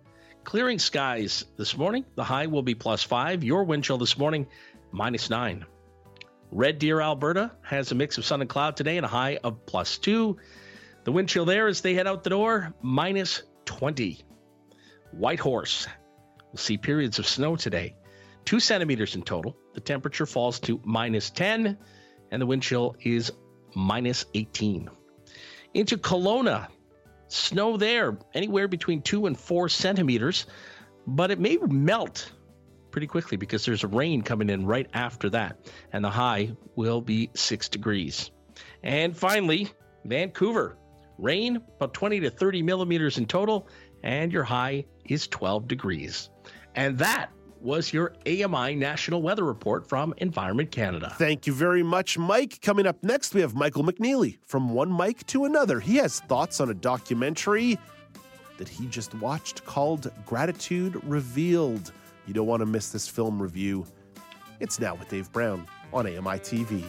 clearing 0.45 0.79
skies 0.79 1.45
this 1.57 1.77
morning. 1.77 2.05
The 2.17 2.25
high 2.25 2.47
will 2.47 2.63
be 2.63 2.75
plus 2.75 3.03
5. 3.03 3.45
Your 3.45 3.65
wind 3.65 3.85
chill 3.85 3.99
this 3.99 4.19
morning, 4.19 4.47
minus 4.93 5.31
9. 5.31 5.65
Red 6.51 6.79
Deer, 6.79 7.01
Alberta 7.01 7.51
has 7.63 7.91
a 7.91 7.95
mix 7.95 8.19
of 8.19 8.25
sun 8.25 8.41
and 8.41 8.51
cloud 8.51 8.77
today 8.77 8.97
and 8.97 9.07
a 9.07 9.09
high 9.09 9.39
of 9.43 9.65
plus 9.67 9.99
2. 9.99 10.37
The 11.05 11.13
wind 11.13 11.29
chill 11.29 11.45
there 11.45 11.67
as 11.67 11.81
they 11.81 11.95
head 11.95 12.07
out 12.07 12.23
the 12.23 12.31
door, 12.31 12.75
minus 12.83 13.43
20. 13.65 14.25
Whitehorse 15.13 15.87
will 16.51 16.59
see 16.59 16.77
periods 16.77 17.19
of 17.19 17.27
snow 17.27 17.57
today, 17.57 17.95
two 18.45 18.61
centimeters 18.61 19.15
in 19.15 19.23
total. 19.23 19.57
The 19.75 19.81
temperature 19.81 20.27
falls 20.27 20.61
to 20.61 20.81
minus 20.85 21.31
10, 21.31 21.79
and 22.31 22.43
the 22.43 22.47
wind 22.47 22.63
chill 22.63 22.97
is 23.01 23.33
minus 23.75 24.25
18. 24.35 24.89
Into 25.75 25.97
Kelowna, 25.97 26.69
snow 27.29 27.77
there, 27.77 28.19
anywhere 28.35 28.69
between 28.69 29.03
two 29.03 29.27
and 29.27 29.39
four 29.39 29.69
centimeters, 29.69 30.47
but 31.07 31.31
it 31.31 31.39
may 31.39 31.57
melt 31.57 32.31
pretty 32.91 33.07
quickly 33.09 33.37
because 33.37 33.65
there's 33.65 33.83
rain 33.85 34.23
coming 34.23 34.49
in 34.49 34.67
right 34.67 34.89
after 34.95 35.29
that, 35.31 35.59
and 35.93 36.05
the 36.05 36.11
high 36.11 36.53
will 36.77 37.01
be 37.01 37.31
six 37.35 37.69
degrees. 37.69 38.31
And 38.85 39.17
finally, 39.17 39.69
Vancouver, 40.05 40.77
rain 41.19 41.57
about 41.77 41.95
20 41.95 42.21
to 42.21 42.31
30 42.31 42.63
millimeters 42.63 43.19
in 43.19 43.27
total, 43.27 43.69
and 44.03 44.33
your 44.33 44.45
high 44.45 44.85
is 45.07 45.27
12 45.29 45.69
degrees. 45.69 46.31
And 46.75 46.99
that 46.99 47.31
was 47.61 47.93
your 47.93 48.15
AMI 48.27 48.75
National 48.75 49.23
Weather 49.23 49.45
Report 49.45 49.89
from 49.89 50.13
Environment 50.19 50.71
Canada. 50.71 51.15
Thank 51.17 51.47
you 51.47 51.55
very 51.55 51.83
much, 51.83 52.19
Mike. 52.19 52.61
Coming 52.61 52.87
up 52.87 53.03
next, 53.03 53.35
we 53.35 53.41
have 53.41 53.55
Michael 53.55 53.83
McNeely 53.83 54.39
from 54.47 54.75
one 54.75 54.91
Mike 54.91 55.27
to 55.29 55.47
another. 55.47 55.81
He 55.81 55.97
has 55.97 56.21
thoughts 56.21 56.61
on 56.61 56.69
a 56.69 56.75
documentary 56.75 57.79
that 58.59 58.69
he 58.69 58.87
just 58.87 59.15
watched 59.15 59.65
called 59.65 60.11
Gratitude 60.27 61.03
Revealed. 61.05 61.93
You 62.27 62.35
don't 62.35 62.47
want 62.47 62.61
to 62.61 62.67
miss 62.67 62.91
this 62.91 63.09
film 63.09 63.41
review. 63.41 63.87
It's 64.61 64.79
now 64.79 64.95
with 64.95 65.09
Dave 65.09 65.33
Brown 65.33 65.67
on 65.93 66.07
AMI 66.07 66.39
TV. 66.41 66.85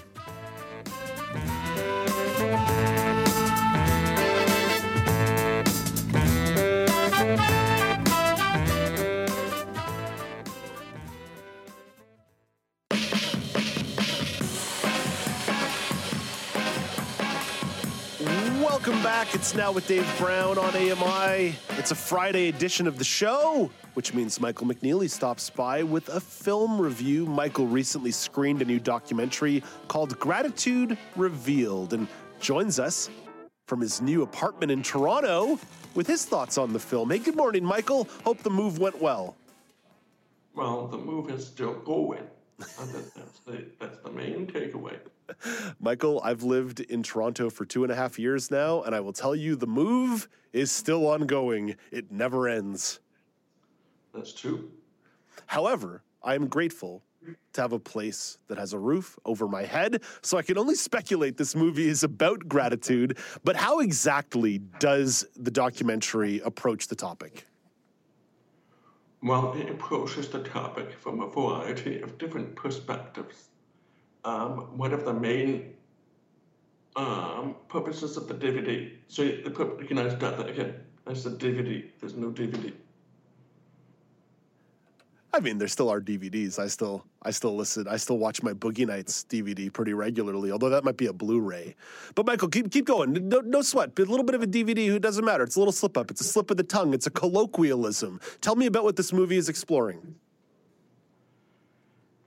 Welcome 18.86 19.02
back. 19.02 19.34
It's 19.34 19.56
now 19.56 19.72
with 19.72 19.88
Dave 19.88 20.08
Brown 20.20 20.60
on 20.60 20.76
AMI. 20.76 21.56
It's 21.70 21.90
a 21.90 21.96
Friday 21.96 22.50
edition 22.50 22.86
of 22.86 23.00
the 23.00 23.04
show, 23.04 23.72
which 23.96 24.14
means 24.14 24.40
Michael 24.40 24.68
McNeely 24.68 25.10
stops 25.10 25.50
by 25.50 25.82
with 25.82 26.08
a 26.10 26.20
film 26.20 26.80
review. 26.80 27.26
Michael 27.26 27.66
recently 27.66 28.12
screened 28.12 28.62
a 28.62 28.66
new 28.66 28.80
documentary 28.80 29.64
called 29.88 30.20
Gratitude 30.20 31.00
Revealed 31.16 31.94
and 31.94 32.08
joins 32.40 32.78
us 32.78 33.10
from 33.66 33.82
his 33.82 34.04
new 34.04 34.22
apartment 34.22 34.72
in 34.72 34.84
Toronto 34.84 35.58
with 35.96 36.06
his 36.06 36.24
thoughts 36.24 36.60
on 36.60 36.72
the 36.72 36.80
film. 36.80 37.10
Hey, 37.10 37.18
good 37.18 37.36
morning, 37.36 37.66
Michael. 37.66 38.08
Hope 38.24 38.44
the 38.44 38.52
move 38.52 38.78
went 38.78 39.02
well. 39.02 39.36
Well, 40.54 40.86
the 40.86 41.00
move 41.00 41.32
is 41.32 41.48
still 41.48 41.74
going. 41.74 42.28
That's, 42.60 43.40
the, 43.48 43.66
that's 43.80 43.98
the 43.98 44.12
main 44.12 44.46
takeaway. 44.46 45.00
Michael, 45.80 46.22
I've 46.24 46.44
lived 46.44 46.80
in 46.80 47.04
Toronto 47.04 47.50
for 47.50 47.66
two 47.66 47.84
and 47.84 47.92
a 47.92 47.96
half 47.96 48.20
years 48.20 48.52
now, 48.52 48.82
and 48.84 48.96
I 48.96 49.00
will 49.00 49.14
tell 49.14 49.36
you 49.36 49.56
the 49.56 49.68
move 49.68 50.28
is 50.54 50.72
still 50.72 51.08
ongoing. 51.08 51.76
It 51.92 52.12
never 52.12 52.48
ends. 52.48 53.00
That's 54.14 54.34
true. 54.34 54.72
However, 55.48 56.04
I 56.24 56.36
am 56.36 56.48
grateful 56.48 57.04
to 57.54 57.62
have 57.62 57.74
a 57.74 57.80
place 57.80 58.38
that 58.48 58.58
has 58.58 58.74
a 58.74 58.80
roof 58.80 59.18
over 59.26 59.48
my 59.48 59.64
head, 59.64 60.02
so 60.22 60.38
I 60.38 60.42
can 60.42 60.58
only 60.58 60.76
speculate 60.76 61.38
this 61.38 61.56
movie 61.56 61.88
is 61.88 62.04
about 62.04 62.48
gratitude. 62.48 63.18
But 63.44 63.56
how 63.56 63.80
exactly 63.80 64.60
does 64.80 65.26
the 65.36 65.52
documentary 65.52 66.40
approach 66.42 66.88
the 66.88 66.96
topic? 66.96 67.48
Well, 69.24 69.54
it 69.54 69.70
approaches 69.70 70.28
the 70.28 70.44
topic 70.44 70.94
from 70.94 71.20
a 71.22 71.28
variety 71.28 72.02
of 72.02 72.18
different 72.20 72.56
perspectives. 72.56 73.50
Um, 74.26 74.78
one 74.78 74.92
of 74.92 75.06
the 75.06 75.14
main 75.14 75.76
um, 76.96 77.56
purposes 77.70 78.18
of 78.18 78.28
the 78.28 78.34
DVD. 78.34 78.92
So, 79.08 79.24
the, 79.24 79.52
pur- 79.52 79.76
can 79.86 80.00
I 80.00 80.10
start 80.10 80.38
that 80.38 80.50
again? 80.50 80.74
I 81.08 81.14
said 81.14 81.34
DVD. 81.34 81.86
There's 82.00 82.16
no 82.16 82.32
DVD. 82.32 82.74
I 85.32 85.42
mean, 85.42 85.58
there 85.58 85.68
still 85.68 85.90
are 85.90 86.00
DVDs. 86.00 86.58
I 86.58 86.68
still, 86.68 87.06
I 87.22 87.32
still 87.32 87.56
listen. 87.56 87.88
I 87.90 87.98
still 87.98 88.18
watch 88.18 88.42
my 88.42 88.54
Boogie 88.54 88.88
Nights 88.88 89.26
DVD 89.30 89.72
pretty 89.72 89.94
regularly. 89.94 90.50
Although 90.50 90.70
that 90.70 90.86
might 90.86 90.96
be 90.96 91.08
a 91.08 91.14
Blu-ray. 91.14 91.76
But 92.16 92.26
Michael, 92.26 92.48
keep 92.48 92.72
keep 92.72 92.86
going. 92.86 93.28
No, 93.28 93.42
no 93.42 93.62
sweat. 93.62 94.00
A 94.00 94.04
little 94.04 94.24
bit 94.24 94.34
of 94.34 94.42
a 94.42 94.48
DVD. 94.48 94.88
Who 94.88 94.98
doesn't 94.98 95.26
matter? 95.26 95.44
It's 95.44 95.58
a 95.58 95.60
little 95.60 95.74
slip 95.74 95.98
up. 95.98 96.10
It's 96.10 96.22
a 96.22 96.24
slip 96.24 96.50
of 96.52 96.58
the 96.58 96.64
tongue. 96.64 96.94
It's 96.94 97.06
a 97.06 97.12
colloquialism. 97.12 98.22
Tell 98.40 98.56
me 98.56 98.66
about 98.66 98.86
what 98.86 98.96
this 98.96 99.12
movie 99.12 99.36
is 99.36 99.50
exploring. 99.50 100.16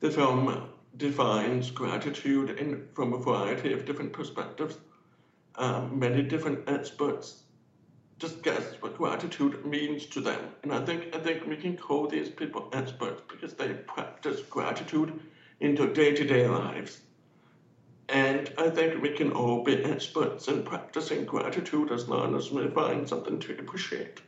The 0.00 0.10
film 0.10 0.68
defines 0.98 1.70
gratitude 1.70 2.58
in, 2.58 2.86
from 2.92 3.12
a 3.12 3.18
variety 3.18 3.72
of 3.72 3.84
different 3.84 4.12
perspectives. 4.12 4.76
Um, 5.54 5.98
many 5.98 6.22
different 6.22 6.68
experts 6.68 7.42
discuss 8.18 8.74
what 8.80 8.98
gratitude 8.98 9.64
means 9.64 10.06
to 10.06 10.20
them, 10.20 10.40
and 10.62 10.72
I 10.72 10.84
think 10.84 11.14
I 11.14 11.18
think 11.18 11.46
we 11.46 11.56
can 11.56 11.76
call 11.76 12.08
these 12.08 12.28
people 12.28 12.68
experts 12.72 13.22
because 13.28 13.54
they 13.54 13.74
practice 13.74 14.40
gratitude 14.42 15.18
in 15.60 15.74
their 15.74 15.92
day-to-day 15.92 16.48
lives. 16.48 17.00
And 18.08 18.52
I 18.56 18.70
think 18.70 19.02
we 19.02 19.10
can 19.10 19.32
all 19.32 19.62
be 19.62 19.84
experts 19.84 20.48
in 20.48 20.62
practicing 20.62 21.24
gratitude 21.24 21.92
as 21.92 22.08
long 22.08 22.34
as 22.36 22.50
we 22.50 22.66
find 22.68 23.08
something 23.08 23.38
to 23.40 23.58
appreciate. 23.58 24.22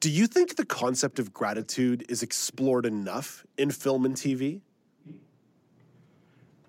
Do 0.00 0.10
you 0.10 0.26
think 0.26 0.56
the 0.56 0.64
concept 0.64 1.18
of 1.18 1.32
gratitude 1.32 2.04
is 2.08 2.22
explored 2.22 2.86
enough 2.86 3.44
in 3.56 3.70
film 3.70 4.04
and 4.04 4.14
TV? 4.14 4.60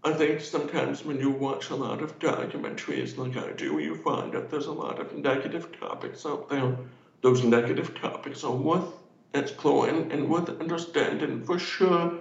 I 0.02 0.14
think 0.14 0.40
sometimes 0.40 1.04
when 1.04 1.20
you 1.20 1.30
watch 1.30 1.70
a 1.70 1.76
lot 1.76 2.02
of 2.02 2.20
documentaries 2.20 3.18
like 3.18 3.36
I 3.36 3.52
do, 3.52 3.80
you 3.80 3.96
find 3.96 4.32
that 4.32 4.50
there's 4.50 4.68
a 4.68 4.72
lot 4.72 4.98
of 4.98 5.14
negative 5.14 5.78
topics 5.78 6.26
out 6.26 6.48
there. 6.48 6.78
Those 7.22 7.44
negative 7.44 8.00
topics 8.00 8.46
are 8.46 8.56
worth 8.56 8.94
exploring 9.34 10.10
and 10.14 10.30
worth 10.30 10.48
understanding 10.62 11.44
for 11.44 11.60
sure, 11.60 12.14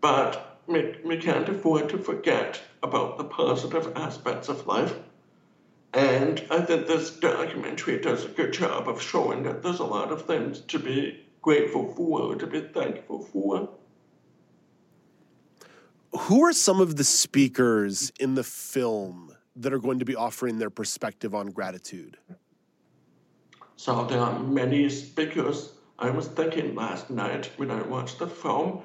but 0.00 0.58
we, 0.66 0.96
we 1.04 1.18
can't 1.18 1.50
afford 1.50 1.90
to 1.90 1.98
forget 1.98 2.62
about 2.82 3.18
the 3.18 3.24
positive 3.24 3.92
aspects 3.94 4.48
of 4.48 4.66
life. 4.66 4.94
And 5.92 6.42
I 6.50 6.62
think 6.62 6.86
this 6.86 7.10
documentary 7.10 7.98
does 7.98 8.24
a 8.24 8.28
good 8.28 8.54
job 8.54 8.88
of 8.88 9.02
showing 9.02 9.42
that 9.42 9.62
there's 9.62 9.80
a 9.80 9.84
lot 9.84 10.12
of 10.12 10.24
things 10.24 10.60
to 10.60 10.78
be 10.78 11.26
grateful 11.42 11.92
for, 11.94 12.36
to 12.36 12.46
be 12.46 12.62
thankful 12.62 13.22
for. 13.22 13.68
Who 16.20 16.44
are 16.44 16.52
some 16.52 16.80
of 16.80 16.96
the 16.96 17.04
speakers 17.04 18.12
in 18.20 18.34
the 18.34 18.44
film 18.44 19.34
that 19.56 19.72
are 19.72 19.78
going 19.78 19.98
to 19.98 20.04
be 20.04 20.14
offering 20.14 20.58
their 20.58 20.68
perspective 20.68 21.34
on 21.34 21.48
gratitude? 21.48 22.18
So 23.76 24.04
there 24.04 24.20
are 24.20 24.38
many 24.38 24.90
speakers. 24.90 25.72
I 25.98 26.10
was 26.10 26.28
thinking 26.28 26.74
last 26.74 27.08
night 27.08 27.50
when 27.56 27.70
I 27.70 27.80
watched 27.82 28.18
the 28.18 28.26
film 28.26 28.82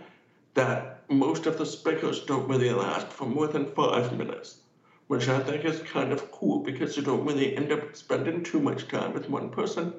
that 0.53 1.03
most 1.09 1.45
of 1.45 1.57
the 1.57 1.65
speakers 1.65 2.21
don't 2.21 2.47
really 2.47 2.71
last 2.71 3.07
for 3.07 3.25
more 3.25 3.47
than 3.47 3.73
five 3.73 4.17
minutes, 4.17 4.61
which 5.07 5.27
I 5.27 5.39
think 5.39 5.65
is 5.65 5.81
kind 5.81 6.13
of 6.13 6.31
cool 6.31 6.59
because 6.59 6.95
you 6.95 7.03
don't 7.03 7.25
really 7.25 7.57
end 7.57 7.73
up 7.73 7.95
spending 7.95 8.41
too 8.41 8.61
much 8.61 8.87
time 8.87 9.13
with 9.13 9.29
one 9.29 9.49
person. 9.49 9.93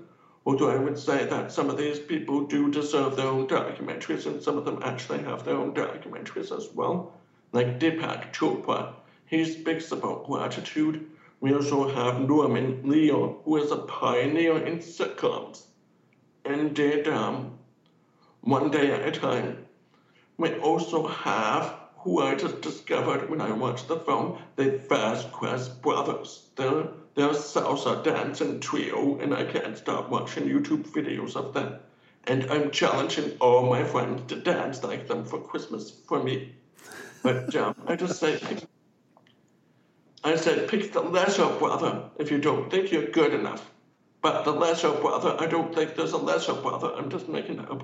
Although 0.49 0.71
I 0.71 0.77
would 0.77 0.99
say 0.99 1.27
that 1.27 1.53
some 1.53 1.69
of 1.69 1.77
these 1.77 1.99
people 1.99 2.47
do 2.47 2.71
deserve 2.71 3.17
their 3.17 3.27
own 3.27 3.47
documentaries, 3.47 4.25
and 4.25 4.43
some 4.43 4.57
of 4.57 4.65
them 4.65 4.81
actually 4.83 5.23
have 5.25 5.45
their 5.45 5.57
own 5.57 5.75
documentaries 5.75 6.57
as 6.57 6.73
well. 6.75 7.13
Like 7.53 7.79
Deepak 7.79 8.33
Chopra, 8.33 8.95
he 9.27 9.45
speaks 9.45 9.93
about 9.93 10.25
gratitude. 10.27 11.11
We 11.41 11.53
also 11.53 11.95
have 11.95 12.27
Norman 12.27 12.81
Lear, 12.83 13.15
who 13.45 13.59
is 13.59 13.71
a 13.71 13.77
pioneer 13.77 14.57
in 14.65 14.79
sitcoms 14.79 15.67
and 16.47 16.75
did 16.75 17.07
um, 17.09 17.59
One 18.41 18.71
Day 18.71 18.91
at 18.91 19.07
a 19.07 19.21
Time. 19.21 19.67
We 20.39 20.55
also 20.61 21.09
have 21.09 21.75
who 21.99 22.23
I 22.23 22.35
just 22.37 22.63
discovered 22.63 23.29
when 23.29 23.43
I 23.43 23.53
watched 23.53 23.89
the 23.89 24.01
film, 24.01 24.39
the 24.57 24.79
Vasquez 24.89 25.69
brothers. 25.69 26.49
They're, 26.57 26.89
they're 27.19 27.31
a 27.31 27.35
salsa 27.35 28.05
dancing 28.05 28.61
trio, 28.61 29.19
and 29.19 29.35
I 29.35 29.43
can't 29.43 29.77
stop 29.77 30.09
watching 30.09 30.45
YouTube 30.45 30.85
videos 30.85 31.35
of 31.35 31.53
them. 31.53 31.75
And 32.29 32.49
I'm 32.49 32.71
challenging 32.71 33.33
all 33.41 33.69
my 33.69 33.83
friends 33.83 34.23
to 34.29 34.37
dance 34.37 34.85
like 34.85 35.09
them 35.09 35.25
for 35.25 35.41
Christmas 35.41 35.91
for 35.91 36.23
me. 36.23 36.55
But 37.25 37.57
um, 37.57 37.75
I 37.89 37.97
just 37.97 38.21
say, 38.21 38.39
I 40.23 40.37
said, 40.37 40.69
pick 40.69 40.93
the 40.93 41.01
lesser 41.01 41.49
brother 41.59 42.05
if 42.21 42.31
you 42.31 42.39
don't 42.39 42.71
think 42.71 42.93
you're 42.93 43.11
good 43.11 43.35
enough. 43.35 43.69
But 44.23 44.45
the 44.45 44.53
lesser 44.53 44.93
brother, 44.93 45.37
I 45.41 45.47
don't 45.47 45.75
think 45.75 45.97
there's 45.97 46.13
a 46.13 46.19
lesser 46.19 46.55
brother. 46.55 46.93
I'm 46.95 47.11
just 47.11 47.29
making 47.29 47.59
up. 47.59 47.83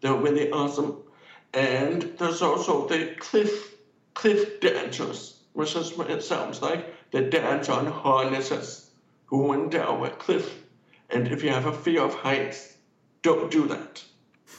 They're 0.00 0.14
really 0.14 0.52
awesome. 0.52 0.98
And 1.52 2.02
there's 2.18 2.40
also 2.40 2.86
the 2.86 3.16
cliff 3.18 3.74
cliff 4.14 4.60
dancers, 4.60 5.42
which 5.54 5.74
is 5.74 5.96
what 5.96 6.08
it 6.08 6.22
sounds 6.22 6.62
like. 6.62 6.86
They 7.12 7.28
dance 7.28 7.68
on 7.68 7.86
harnesses 7.86 8.90
going 9.26 9.70
down 9.70 10.04
a 10.04 10.10
cliff. 10.10 10.62
And 11.10 11.28
if 11.28 11.42
you 11.42 11.50
have 11.50 11.66
a 11.66 11.72
fear 11.72 12.02
of 12.02 12.14
heights, 12.14 12.76
don't 13.22 13.50
do 13.50 13.66
that. 13.68 14.04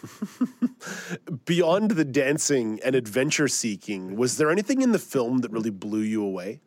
Beyond 1.46 1.92
the 1.92 2.06
dancing 2.06 2.80
and 2.84 2.96
adventure 2.96 3.48
seeking, 3.48 4.16
was 4.16 4.38
there 4.38 4.52
anything 4.52 4.82
in 4.82 4.92
the 4.92 5.00
film 5.00 5.40
that 5.40 5.52
really 5.52 5.70
blew 5.70 6.02
you 6.02 6.24
away? 6.24 6.62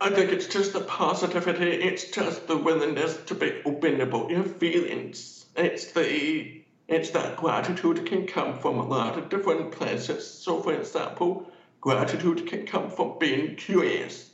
I 0.00 0.10
think 0.10 0.30
it's 0.30 0.46
just 0.46 0.72
the 0.72 0.80
positivity, 0.80 1.70
it's 1.70 2.10
just 2.10 2.46
the 2.46 2.56
willingness 2.56 3.16
to 3.26 3.34
be 3.34 3.62
open 3.64 4.00
about 4.00 4.30
your 4.30 4.44
feelings. 4.44 5.46
It's 5.56 5.92
the 5.92 6.62
it's 6.88 7.10
that 7.10 7.36
gratitude 7.36 8.06
can 8.06 8.26
come 8.26 8.58
from 8.58 8.78
a 8.78 8.86
lot 8.86 9.18
of 9.18 9.28
different 9.28 9.72
places. 9.72 10.24
So 10.30 10.60
for 10.62 10.74
example, 10.74 11.50
gratitude 11.86 12.48
can 12.48 12.66
come 12.66 12.90
from 12.90 13.16
being 13.20 13.54
curious. 13.54 14.32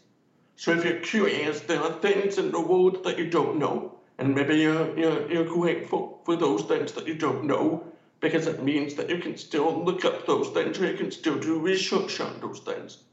So 0.56 0.72
if 0.72 0.86
you're 0.86 1.00
curious, 1.00 1.60
there 1.60 1.82
are 1.82 2.00
things 2.00 2.38
in 2.38 2.50
the 2.50 2.58
world 2.58 3.04
that 3.04 3.18
you 3.18 3.28
don't 3.28 3.58
know, 3.58 3.98
and 4.16 4.34
maybe 4.34 4.56
you're, 4.56 4.98
you're, 4.98 5.30
you're 5.30 5.44
grateful 5.44 6.22
for 6.24 6.34
those 6.34 6.62
things 6.62 6.92
that 6.92 7.06
you 7.06 7.14
don't 7.14 7.44
know 7.44 7.84
because 8.20 8.46
it 8.46 8.62
means 8.62 8.94
that 8.94 9.10
you 9.10 9.18
can 9.18 9.36
still 9.36 9.84
look 9.84 10.02
up 10.06 10.24
those 10.24 10.48
things 10.48 10.80
or 10.80 10.86
you 10.86 10.96
can 10.96 11.10
still 11.10 11.38
do 11.38 11.58
research 11.58 12.20
on 12.20 12.40
those 12.40 12.60
things. 12.60 13.04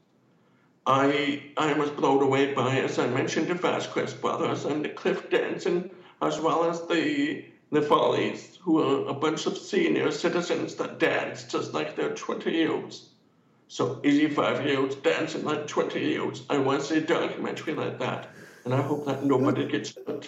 I 0.87 1.51
I 1.57 1.73
was 1.73 1.89
blown 1.89 2.23
away 2.23 2.53
by, 2.53 2.77
as 2.77 2.97
I 2.97 3.07
mentioned, 3.07 3.49
the 3.49 3.55
Vasquez 3.55 4.13
brothers 4.13 4.63
and 4.63 4.85
the 4.85 4.89
cliff 4.89 5.29
dancing, 5.29 5.91
as 6.21 6.39
well 6.39 6.63
as 6.63 6.87
the 6.87 7.43
the 7.73 7.81
Follies, 7.81 8.57
who 8.61 8.79
are 8.79 9.09
a 9.09 9.13
bunch 9.13 9.47
of 9.47 9.57
senior 9.57 10.11
citizens 10.11 10.75
that 10.75 10.97
dance 10.97 11.43
just 11.43 11.73
like 11.73 11.97
they're 11.97 12.15
20 12.15 12.51
year 12.51 12.71
olds. 12.71 13.08
So 13.69 14.01
85 14.03 14.65
year 14.65 14.79
olds 14.79 14.95
dancing 14.95 15.45
like 15.45 15.67
20 15.67 15.99
year 15.99 16.23
olds. 16.23 16.41
I 16.49 16.57
want 16.57 16.81
to 16.81 16.85
see 16.87 16.97
a 16.97 17.01
documentary 17.01 17.75
like 17.75 17.99
that, 17.99 18.29
and 18.65 18.73
I 18.73 18.81
hope 18.81 19.05
that 19.05 19.23
nobody 19.23 19.67
gets 19.67 19.93
hurt. 20.07 20.27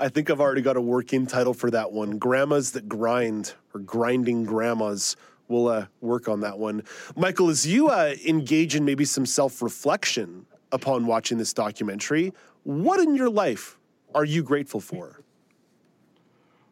I 0.00 0.08
think 0.08 0.30
I've 0.30 0.40
already 0.40 0.62
got 0.62 0.78
a 0.78 0.80
working 0.80 1.26
title 1.26 1.52
for 1.52 1.70
that 1.70 1.92
one 1.92 2.16
Grandmas 2.16 2.72
That 2.72 2.88
Grind, 2.88 3.52
or 3.74 3.80
Grinding 3.80 4.44
Grandmas. 4.44 5.16
We'll 5.48 5.68
uh, 5.68 5.86
work 6.00 6.28
on 6.28 6.40
that 6.40 6.58
one. 6.58 6.82
Michael, 7.14 7.50
as 7.50 7.66
you 7.66 7.88
uh, 7.88 8.14
engage 8.26 8.74
in 8.74 8.86
maybe 8.86 9.04
some 9.04 9.26
self 9.26 9.60
reflection 9.60 10.46
upon 10.72 11.04
watching 11.04 11.36
this 11.36 11.52
documentary, 11.52 12.32
what 12.62 13.00
in 13.00 13.14
your 13.14 13.28
life 13.28 13.78
are 14.14 14.24
you 14.24 14.42
grateful 14.42 14.80
for? 14.80 15.20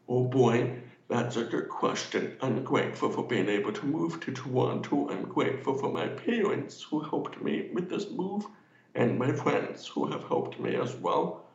Oh 0.08 0.24
boy, 0.24 0.80
that's 1.08 1.36
a 1.36 1.44
good 1.44 1.70
question. 1.70 2.36
I'm 2.42 2.62
grateful 2.62 3.10
for 3.10 3.26
being 3.26 3.48
able 3.48 3.72
to 3.72 3.86
move 3.86 4.20
to 4.20 4.32
Toronto. 4.32 5.08
I'm 5.08 5.22
grateful 5.22 5.78
for 5.78 5.90
my 5.90 6.06
parents 6.06 6.82
who 6.82 7.00
helped 7.00 7.40
me 7.40 7.70
with 7.72 7.88
this 7.88 8.10
move 8.10 8.46
and 8.94 9.18
my 9.18 9.32
friends 9.32 9.86
who 9.86 10.06
have 10.06 10.24
helped 10.24 10.60
me 10.60 10.74
as 10.74 10.94
well. 10.96 11.46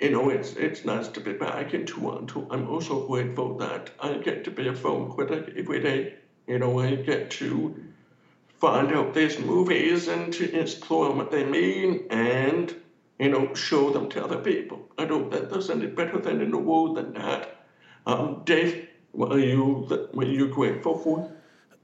You 0.00 0.10
know, 0.10 0.30
it's 0.30 0.54
it's 0.56 0.84
nice 0.84 1.06
to 1.08 1.20
be 1.20 1.34
back 1.34 1.72
in 1.72 1.86
Toronto. 1.86 2.48
I'm 2.50 2.68
also 2.68 3.06
grateful 3.06 3.56
that 3.58 3.90
I 4.00 4.14
get 4.14 4.42
to 4.44 4.50
be 4.50 4.66
a 4.66 4.74
film 4.74 5.12
critic 5.12 5.54
every 5.56 5.80
day. 5.80 6.14
You 6.48 6.58
know, 6.58 6.80
I 6.80 6.96
get 6.96 7.30
to 7.32 7.76
find 8.58 8.92
out 8.92 9.14
these 9.14 9.38
movies 9.38 10.08
and 10.08 10.32
to 10.32 10.52
explore 10.60 11.12
what 11.12 11.30
they 11.30 11.44
mean 11.44 12.06
and, 12.10 12.74
you 13.18 13.28
know, 13.28 13.54
show 13.54 13.90
them 13.90 14.08
to 14.10 14.24
other 14.24 14.38
people. 14.38 14.90
I 14.98 15.04
don't 15.04 15.30
think 15.30 15.48
there's 15.48 15.70
any 15.70 15.86
better 15.86 16.20
thing 16.20 16.40
in 16.40 16.50
the 16.50 16.58
world 16.58 16.96
than 16.96 17.12
that. 17.12 17.59
Um, 18.10 18.42
Dave, 18.44 18.88
what 19.12 19.30
are 19.30 19.38
you 19.38 19.86
what 20.12 20.26
are 20.26 20.30
you 20.30 20.48
grateful 20.48 20.98
for? 20.98 21.30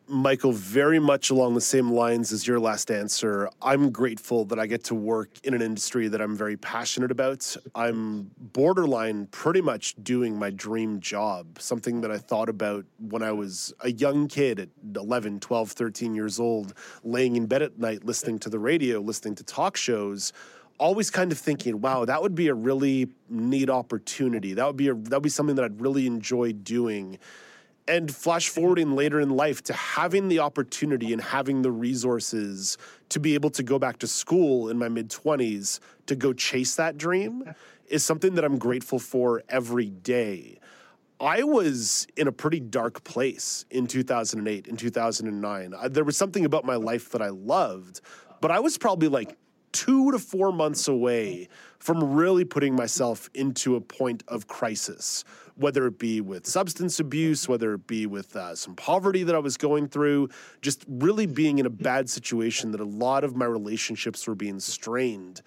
Michael, 0.09 0.53
very 0.53 1.01
much 1.01 1.31
along 1.31 1.55
the 1.55 1.61
same 1.61 1.91
lines 1.91 2.33
as 2.33 2.47
your 2.47 2.61
last 2.61 2.93
answer. 2.93 3.49
I'm 3.61 3.91
grateful 3.91 4.45
that 4.47 4.59
I 4.59 4.67
get 4.67 4.85
to 4.85 4.95
work 4.95 5.31
in 5.43 5.53
an 5.53 5.63
industry 5.63 6.07
that 6.07 6.21
I'm 6.21 6.37
very 6.37 6.57
passionate 6.57 7.11
about. 7.11 7.57
I'm 7.75 8.31
borderline 8.39 9.27
pretty 9.27 9.61
much 9.61 9.97
doing 10.03 10.39
my 10.39 10.51
dream 10.51 11.01
job, 11.01 11.61
something 11.61 12.03
that 12.03 12.13
I 12.13 12.19
thought 12.19 12.49
about 12.49 12.85
when 13.01 13.25
I 13.25 13.33
was 13.33 13.75
a 13.81 13.91
young 13.91 14.29
kid 14.29 14.61
at 14.61 14.69
11, 14.95 15.41
12, 15.41 15.73
13 15.73 16.15
years 16.15 16.39
old, 16.39 16.75
laying 17.03 17.35
in 17.35 17.47
bed 17.47 17.63
at 17.63 17.79
night, 17.79 18.05
listening 18.05 18.39
to 18.41 18.49
the 18.49 18.61
radio, 18.61 19.01
listening 19.01 19.35
to 19.37 19.45
talk 19.45 19.77
shows 19.77 20.33
always 20.79 21.11
kind 21.11 21.33
of 21.33 21.39
thinking, 21.39 21.81
wow, 21.81 22.05
that 22.05 22.23
would 22.23 22.35
be 22.35 22.49
a 22.49 22.55
really 22.55 23.09
neat 23.29 23.71
opportunity. 23.71 24.55
That 24.55 24.67
would 24.67 24.77
be 24.77 24.89
a 24.89 24.95
that 24.95 25.13
would 25.13 25.23
be 25.23 25.29
something 25.29 25.57
that 25.57 25.65
I'd 25.65 25.81
really 25.81 26.07
enjoy 26.07 26.53
doing. 26.53 27.19
And 27.89 28.13
flash 28.13 28.49
forwarding 28.49 28.97
later 28.97 29.21
in 29.21 29.31
life 29.31 29.63
to 29.65 29.73
having 29.73 30.27
the 30.29 30.41
opportunity 30.41 31.13
and 31.13 31.23
having 31.23 31.63
the 31.63 31.71
resources 31.71 32.77
to 33.11 33.21
be 33.21 33.35
able 33.35 33.51
to 33.51 33.63
go 33.63 33.79
back 33.79 33.99
to 33.99 34.09
school 34.09 34.69
in 34.69 34.77
my 34.77 34.89
mid 34.89 35.09
20s 35.09 35.79
to 36.07 36.17
go 36.17 36.33
chase 36.33 36.75
that 36.75 36.99
dream 36.99 37.55
is 37.89 38.05
something 38.05 38.35
that 38.35 38.45
I'm 38.45 38.59
grateful 38.59 38.99
for 38.99 39.45
every 39.49 39.91
day. 39.91 40.59
I 41.21 41.45
was 41.45 42.07
in 42.17 42.27
a 42.29 42.33
pretty 42.33 42.61
dark 42.61 43.05
place 43.05 43.65
in 43.71 43.87
2008, 43.87 44.67
in 44.67 44.77
2009. 44.77 45.75
There 45.91 46.05
was 46.05 46.17
something 46.17 46.45
about 46.45 46.65
my 46.65 46.75
life 46.75 47.11
that 47.11 47.23
I 47.23 47.29
loved, 47.29 48.01
but 48.41 48.51
I 48.51 48.61
was 48.61 48.77
probably 48.77 49.09
like 49.09 49.37
two 49.77 50.11
to 50.11 50.19
four 50.19 50.53
months 50.53 50.89
away 50.89 51.49
from 51.79 52.03
really 52.03 52.47
putting 52.47 52.75
myself 52.75 53.29
into 53.35 53.77
a 53.77 53.81
point 53.81 54.25
of 54.27 54.49
crisis, 54.49 55.23
whether 55.57 55.87
it 55.87 55.99
be 55.99 56.23
with 56.23 56.47
substance 56.47 56.99
abuse, 56.99 57.47
whether 57.47 57.75
it 57.75 57.87
be 57.87 58.07
with 58.07 58.35
uh, 58.37 58.55
some 58.55 58.75
poverty 58.75 59.23
that 59.23 59.35
I 59.35 59.39
was 59.39 59.59
going 59.59 59.89
through, 59.89 60.31
just 60.63 60.87
really 60.89 61.27
being 61.27 61.59
in 61.59 61.67
a 61.67 61.71
bad 61.71 62.09
situation 62.09 62.73
that 62.73 62.81
a 62.81 62.85
lot 62.85 63.23
of 63.23 63.37
my 63.37 63.45
relationships 63.45 64.27
were 64.27 64.35
being 64.35 64.61
strained. 64.61 65.43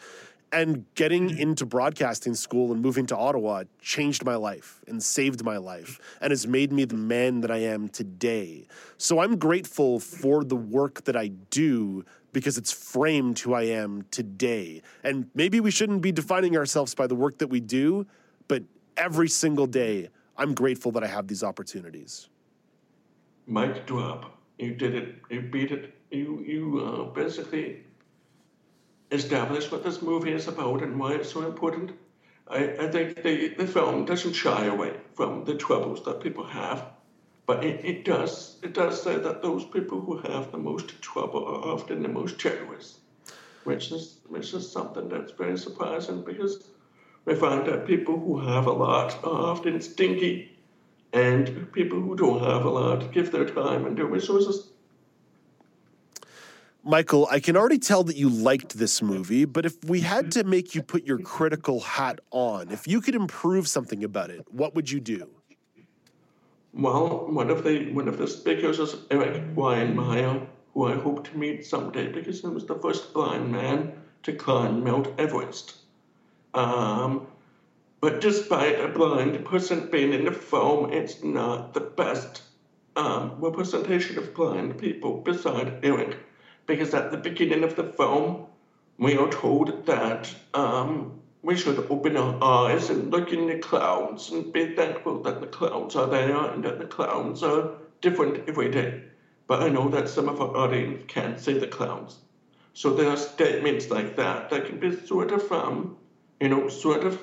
And 0.52 0.86
getting 0.96 1.38
into 1.38 1.66
broadcasting 1.66 2.34
school 2.34 2.72
and 2.72 2.82
moving 2.82 3.06
to 3.08 3.18
Ottawa 3.18 3.66
changed 3.82 4.26
my 4.26 4.36
life 4.36 4.82
and 4.88 5.02
saved 5.02 5.44
my 5.44 5.58
life 5.58 6.00
and 6.22 6.32
has 6.32 6.48
made 6.48 6.72
me 6.72 6.86
the 6.86 6.96
man 6.96 7.42
that 7.42 7.52
I 7.52 7.58
am 7.58 7.88
today. 7.88 8.68
So 8.98 9.20
I'm 9.20 9.38
grateful 9.38 10.00
for 10.00 10.44
the 10.44 10.56
work 10.56 11.04
that 11.04 11.16
I 11.16 11.28
do 11.28 12.04
because 12.32 12.58
it's 12.58 12.72
framed 12.72 13.40
who 13.40 13.54
I 13.54 13.64
am 13.64 14.06
today. 14.12 14.82
And 15.04 15.30
maybe 15.34 15.60
we 15.60 15.72
shouldn't 15.72 16.02
be 16.02 16.12
defining 16.12 16.56
ourselves 16.58 16.94
by 16.94 17.08
the 17.08 17.16
work 17.16 17.40
that 17.40 17.48
we 17.48 17.60
do, 17.60 18.06
but 18.48 18.64
every 18.98 19.30
single 19.30 19.68
day, 19.68 20.10
I'm 20.38 20.54
grateful 20.54 20.92
that 20.94 21.04
I 21.04 21.08
have 21.08 21.28
these 21.28 21.44
opportunities. 21.44 22.30
Mic 23.48 23.86
drop. 23.86 24.38
You 24.58 24.76
did 24.76 24.96
it. 24.96 25.16
You 25.30 25.42
beat 25.42 25.72
it. 25.72 25.96
You 26.12 26.44
you 26.46 26.80
uh, 26.80 27.14
basically 27.14 27.84
established 29.12 29.72
what 29.72 29.84
this 29.84 30.02
movie 30.02 30.34
is 30.34 30.48
about 30.48 30.84
and 30.84 31.00
why 31.00 31.14
it's 31.14 31.32
so 31.32 31.46
important. 31.46 31.92
I, 32.48 32.76
I 32.80 32.92
think 32.92 33.22
the, 33.24 33.50
the 33.58 33.68
film 33.68 34.06
doesn't 34.06 34.34
shy 34.34 34.66
away 34.66 34.94
from 35.14 35.46
the 35.46 35.56
troubles 35.56 36.04
that 36.06 36.22
people 36.22 36.46
have, 36.46 36.86
but 37.50 37.66
it, 37.66 37.84
it 37.84 38.06
does 38.06 38.58
it 38.62 38.74
does 38.76 39.02
say 39.02 39.16
that 39.18 39.42
those 39.42 39.66
people 39.66 40.00
who 40.00 40.18
have 40.20 40.52
the 40.52 40.58
most 40.60 41.02
trouble 41.02 41.44
are 41.52 41.74
often 41.74 42.04
the 42.04 42.08
most 42.08 42.38
generous, 42.38 43.00
which 43.64 43.92
is 43.92 44.20
which 44.28 44.54
is 44.54 44.72
something 44.72 45.10
that's 45.10 45.32
very 45.32 45.58
surprising 45.58 46.22
because 46.24 46.66
we 47.26 47.34
find 47.34 47.66
that 47.66 47.88
people 47.88 48.20
who 48.20 48.38
have 48.40 48.68
a 48.68 48.72
lot 48.72 49.18
are 49.24 49.40
often 49.54 49.82
stingy, 49.82 50.60
and 51.12 51.72
people 51.72 52.00
who 52.00 52.16
don't 52.16 52.44
have 52.44 52.66
a 52.66 52.70
lot 52.70 53.12
give 53.12 53.32
their 53.32 53.50
time 53.50 53.88
and 53.88 53.98
their 53.98 54.12
resources 54.18 54.70
Michael, 56.84 57.28
I 57.30 57.40
can 57.40 57.58
already 57.58 57.80
tell 57.80 58.04
that 58.06 58.16
you 58.16 58.30
liked 58.30 58.78
this 58.78 59.02
movie, 59.02 59.44
but 59.46 59.66
if 59.66 59.84
we 59.84 60.00
had 60.00 60.32
to 60.32 60.44
make 60.44 60.76
you 60.76 60.82
put 60.82 61.04
your 61.04 61.20
critical 61.20 61.82
hat 61.82 62.20
on, 62.32 62.72
if 62.72 62.88
you 62.88 63.02
could 63.02 63.16
improve 63.16 63.68
something 63.68 64.04
about 64.04 64.30
it, 64.30 64.46
what 64.50 64.76
would 64.76 64.90
you 64.90 65.02
do? 65.02 65.39
Well, 66.82 67.28
one 67.28 67.50
of 67.50 67.66
the 67.66 67.92
one 67.92 68.08
of 68.08 68.18
the 68.18 68.26
speakers 68.26 68.80
is 68.80 68.96
Erik 69.12 69.54
Weihenmayer, 69.54 70.48
who 70.74 70.86
I 70.86 70.96
hope 70.96 71.28
to 71.28 71.38
meet 71.38 71.66
someday 71.66 72.08
because 72.10 72.40
he 72.40 72.48
was 72.48 72.66
the 72.68 72.80
first 72.80 73.14
blind 73.14 73.52
man 73.52 73.92
to 74.24 74.32
climb 74.32 74.82
Mount 74.86 75.08
Everest. 75.20 75.76
Um, 76.54 77.28
but 78.00 78.22
despite 78.22 78.80
a 78.80 78.88
blind 78.88 79.44
person 79.44 79.90
being 79.92 80.14
in 80.14 80.24
the 80.24 80.32
film, 80.32 80.94
it's 80.94 81.22
not 81.22 81.74
the 81.74 81.82
best 81.82 82.44
um, 82.96 83.36
representation 83.40 84.18
of 84.18 84.34
blind 84.34 84.78
people 84.78 85.20
beside 85.20 85.84
Erik 85.84 86.18
because 86.66 86.94
at 86.94 87.12
the 87.12 87.18
beginning 87.18 87.66
of 87.66 87.76
the 87.76 87.92
film, 87.92 88.46
we 88.98 89.18
are 89.18 89.30
told 89.30 89.86
that 89.86 90.34
um, 90.54 91.19
we 91.42 91.56
should 91.56 91.88
open 91.90 92.18
our 92.18 92.44
eyes 92.44 92.90
and 92.90 93.12
look 93.12 93.32
in 93.32 93.48
the 93.48 93.60
clouds 93.60 94.30
and 94.32 94.52
be 94.52 94.76
thankful 94.76 95.22
that 95.24 95.40
the 95.40 95.48
clouds 95.48 95.96
are 95.96 96.08
there 96.08 96.36
and 96.36 96.64
that 96.66 96.80
the 96.80 96.86
clouds 96.86 97.44
are 97.44 97.72
different 98.02 98.48
every 98.50 98.70
day. 98.70 99.04
But 99.48 99.64
I 99.64 99.70
know 99.70 99.90
that 99.90 100.10
some 100.10 100.28
of 100.28 100.42
our 100.42 100.56
audience 100.56 101.06
can't 101.08 101.40
see 101.40 101.58
the 101.58 101.68
clouds. 101.68 102.18
So 102.74 102.94
there 102.94 103.10
are 103.10 103.18
statements 103.18 103.90
like 103.90 104.16
that 104.18 104.50
that 104.50 104.66
can 104.66 104.80
be 104.80 104.96
sort 105.06 105.32
of, 105.32 105.52
um, 105.52 105.98
you 106.40 106.50
know, 106.50 106.68
sort 106.68 107.04
of 107.04 107.22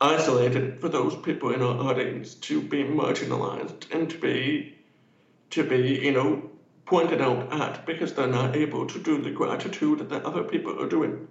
isolated 0.00 0.80
for 0.80 0.88
those 0.88 1.16
people 1.16 1.52
in 1.52 1.62
our 1.62 1.78
audience 1.90 2.34
to 2.34 2.60
be 2.60 2.84
marginalized 2.84 3.92
and 3.92 4.08
to 4.10 4.18
be, 4.18 4.76
to 5.50 5.64
be, 5.64 6.00
you 6.02 6.12
know, 6.12 6.50
pointed 6.84 7.20
out 7.20 7.52
at 7.52 7.84
because 7.86 8.14
they're 8.14 8.26
not 8.26 8.54
able 8.54 8.86
to 8.86 8.98
do 8.98 9.20
the 9.20 9.30
gratitude 9.30 10.08
that 10.08 10.24
other 10.24 10.44
people 10.44 10.80
are 10.80 10.88
doing. 10.88 11.26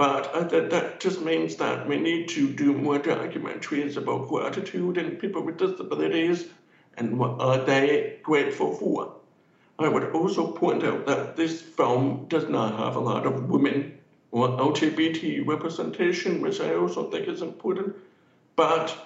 But 0.00 0.34
uh, 0.34 0.44
that, 0.44 0.70
that 0.70 0.98
just 0.98 1.20
means 1.20 1.56
that 1.56 1.86
we 1.86 1.98
need 1.98 2.30
to 2.30 2.50
do 2.50 2.72
more 2.72 2.98
documentaries 2.98 3.98
about 3.98 4.28
gratitude 4.28 4.96
and 4.96 5.18
people 5.18 5.42
with 5.42 5.58
disabilities 5.58 6.46
and 6.96 7.18
what 7.18 7.38
are 7.38 7.58
they 7.58 8.16
grateful 8.22 8.72
for. 8.74 9.16
I 9.78 9.88
would 9.88 10.14
also 10.14 10.52
point 10.52 10.84
out 10.84 11.04
that 11.04 11.36
this 11.36 11.60
film 11.60 12.24
does 12.28 12.48
not 12.48 12.78
have 12.78 12.96
a 12.96 12.98
lot 12.98 13.26
of 13.26 13.50
women 13.50 13.98
or 14.30 14.48
LGBT 14.48 15.46
representation, 15.46 16.40
which 16.40 16.62
I 16.62 16.76
also 16.76 17.10
think 17.10 17.28
is 17.28 17.42
important. 17.42 17.94
But 18.56 18.96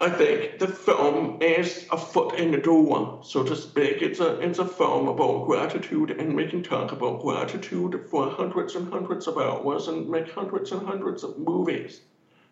I 0.00 0.10
think 0.10 0.58
the 0.58 0.66
film 0.66 1.40
is 1.40 1.86
a 1.92 1.96
foot 1.96 2.34
in 2.34 2.50
the 2.50 2.58
door, 2.58 3.20
so 3.22 3.44
to 3.44 3.54
speak. 3.54 4.02
It's 4.02 4.18
a 4.18 4.40
it's 4.40 4.58
a 4.58 4.66
film 4.66 5.08
about 5.08 5.46
gratitude, 5.46 6.10
and 6.10 6.34
we 6.34 6.46
can 6.46 6.62
talk 6.62 6.90
about 6.90 7.22
gratitude 7.22 8.06
for 8.10 8.28
hundreds 8.28 8.74
and 8.74 8.92
hundreds 8.92 9.28
of 9.28 9.38
hours 9.38 9.86
and 9.86 10.08
make 10.08 10.30
hundreds 10.32 10.72
and 10.72 10.84
hundreds 10.84 11.22
of 11.22 11.38
movies. 11.38 12.00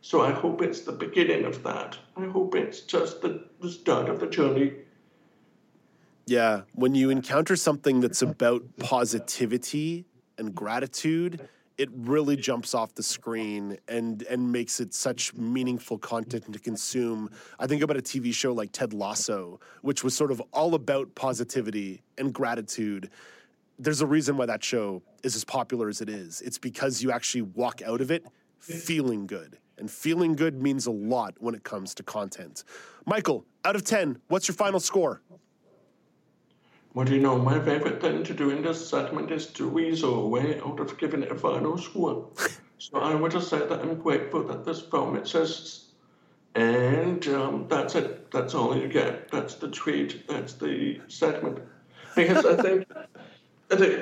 So 0.03 0.21
I 0.21 0.33
hope 0.33 0.63
it's 0.63 0.83
the 0.83 0.93
beginning 0.93 1.45
of 1.45 1.63
that. 1.65 1.99
I 2.17 2.27
hope 2.27 2.55
it's 2.55 2.81
just 2.81 3.23
the, 3.23 3.45
the 3.61 3.71
start 3.71 4.09
of 4.09 4.21
the 4.21 4.27
journey. 4.27 4.73
Yeah, 6.27 6.63
when 6.75 6.95
you 6.95 7.11
encounter 7.11 7.57
something 7.57 8.01
that's 8.01 8.23
about 8.23 8.63
positivity 8.79 10.05
and 10.39 10.55
gratitude, 10.55 11.49
it 11.79 11.89
really 11.93 12.37
jumps 12.37 12.75
off 12.75 12.95
the 12.95 13.03
screen 13.03 13.79
and 13.89 14.23
and 14.25 14.53
makes 14.53 14.81
it 14.81 14.95
such 14.95 15.35
meaningful 15.35 15.99
content 15.99 16.53
to 16.53 16.59
consume. 16.59 17.31
I 17.59 17.67
think 17.67 17.83
about 17.83 17.97
a 17.97 18.03
TV 18.03 18.33
show 18.35 18.53
like 18.53 18.73
Ted 18.73 18.93
Lasso, 18.93 19.61
which 19.83 20.05
was 20.05 20.15
sort 20.15 20.31
of 20.31 20.41
all 20.53 20.75
about 20.75 21.15
positivity 21.15 22.03
and 22.19 22.33
gratitude. 22.33 23.11
There's 23.79 24.01
a 24.01 24.07
reason 24.07 24.37
why 24.37 24.47
that 24.47 24.63
show 24.63 25.03
is 25.23 25.35
as 25.35 25.45
popular 25.45 25.89
as 25.89 26.01
it 26.01 26.09
is. 26.09 26.41
It's 26.43 26.59
because 26.59 27.03
you 27.03 27.11
actually 27.11 27.43
walk 27.43 27.83
out 27.83 28.01
of 28.01 28.11
it 28.11 28.25
feeling 28.59 29.27
good. 29.27 29.59
And 29.79 29.91
feeling 29.91 30.37
good 30.37 30.63
means 30.63 30.87
a 30.87 30.93
lot 30.93 31.35
when 31.39 31.55
it 31.55 31.65
comes 31.65 31.95
to 31.97 32.03
content. 32.05 32.63
Michael, 33.05 33.45
out 33.65 33.75
of 33.75 33.83
10, 33.83 34.19
what's 34.29 34.47
your 34.47 34.55
final 34.55 34.79
score? 34.79 35.23
Well, 36.95 37.09
you 37.09 37.21
know, 37.21 37.39
my 37.39 37.59
favorite 37.59 38.03
thing 38.03 38.23
to 38.25 38.35
do 38.35 38.51
in 38.51 38.63
this 38.63 38.87
segment 38.87 39.31
is 39.31 39.47
to 39.53 39.67
weasel 39.67 40.25
away 40.25 40.61
out 40.61 40.79
of 40.79 40.99
giving 40.99 41.23
it 41.23 41.33
a 41.33 41.35
final 41.35 41.79
score. 41.79 42.29
so 42.77 42.99
I 42.99 43.15
would 43.15 43.33
just 43.33 43.49
say 43.49 43.61
that 43.61 43.81
I'm 43.81 43.95
grateful 43.95 44.45
that 44.45 44.67
this 44.67 44.83
film 44.83 45.17
exists. 45.17 45.93
And 46.55 47.27
um, 47.29 47.67
that's 47.67 47.95
it. 47.95 48.31
That's 48.31 48.55
all 48.55 48.77
you 48.77 48.89
get. 48.89 49.31
That's 49.31 49.55
the 49.55 49.69
treat. 49.69 50.29
That's 50.29 50.53
the 50.53 51.01
segment. 51.09 51.61
Because 52.15 52.45
I 52.45 52.57
think 52.61 52.87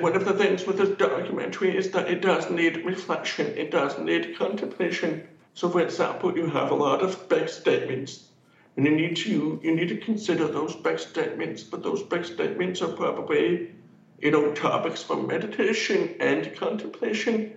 one 0.01 0.17
of 0.17 0.25
the 0.25 0.33
things 0.33 0.65
with 0.67 0.77
this 0.77 0.89
documentary 0.97 1.77
is 1.77 1.91
that 1.91 2.11
it 2.11 2.21
does 2.21 2.49
need 2.49 2.85
reflection. 2.85 3.47
It 3.57 3.71
does 3.71 3.97
need 3.99 4.37
contemplation. 4.37 5.25
So, 5.53 5.69
for 5.69 5.79
example, 5.79 6.35
you 6.35 6.47
have 6.47 6.71
a 6.71 6.75
lot 6.75 7.01
of 7.01 7.29
big 7.29 7.47
statements 7.47 8.30
and 8.77 8.85
you 8.85 8.95
need 8.95 9.15
to 9.17 9.59
you 9.63 9.75
need 9.75 9.89
to 9.89 9.97
consider 9.97 10.47
those 10.47 10.75
big 10.75 10.99
statements, 10.99 11.63
but 11.63 11.83
those 11.83 12.03
big 12.03 12.25
statements 12.25 12.81
are 12.81 12.91
probably, 12.91 13.71
you 14.19 14.31
know, 14.31 14.53
topics 14.53 15.03
for 15.03 15.17
meditation 15.17 16.15
and 16.19 16.55
contemplation. 16.55 17.53